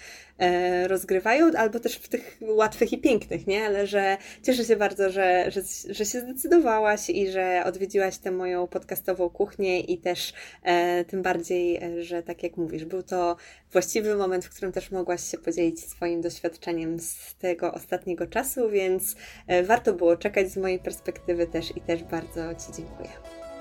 rozgrywają, 0.88 1.52
albo 1.58 1.80
też 1.80 1.96
w 1.96 2.08
tych 2.08 2.38
łatwych 2.42 2.94
i 2.94 2.98
pięknych, 2.98 3.48
nie? 3.48 3.66
Ale 3.66 3.88
że 3.88 4.18
cieszę 4.44 4.66
się 4.66 4.76
bardzo, 4.76 5.10
że, 5.10 5.52
że, 5.52 5.62
że 5.90 6.06
się 6.06 6.22
zdecydowałaś 6.22 7.10
i 7.10 7.32
że 7.32 7.64
odwiedziłaś 7.66 8.18
tę 8.18 8.32
moją 8.32 8.68
podcastową 8.68 9.30
kuchnię 9.30 9.80
i 9.80 9.98
też 9.98 10.34
e, 10.64 11.06
tym 11.06 11.22
bardziej, 11.22 11.78
e, 11.84 12.04
że 12.04 12.24
tak 12.24 12.44
jak 12.44 12.58
mówisz, 12.58 12.86
był 12.86 13.04
to 13.04 13.36
właściwy 13.72 14.16
moment, 14.16 14.46
w 14.46 14.50
którym 14.50 14.72
też 14.72 14.92
mogłaś 14.92 15.24
się 15.32 15.38
podzielić 15.38 15.80
swoim 15.80 16.22
doświadczeniem 16.22 17.00
z 17.00 17.36
tego 17.36 17.74
ostatniego 17.74 18.28
czasu, 18.28 18.70
więc 18.70 19.16
e, 19.48 19.64
warto 19.64 19.94
było 19.94 20.18
czekać 20.18 20.52
z 20.52 20.58
mojej 20.58 20.80
perspektywy 20.80 21.48
też 21.48 21.78
i 21.78 21.82
też 21.82 22.04
bardzo 22.04 22.42
Ci 22.56 22.74
dziękuję. 22.78 23.10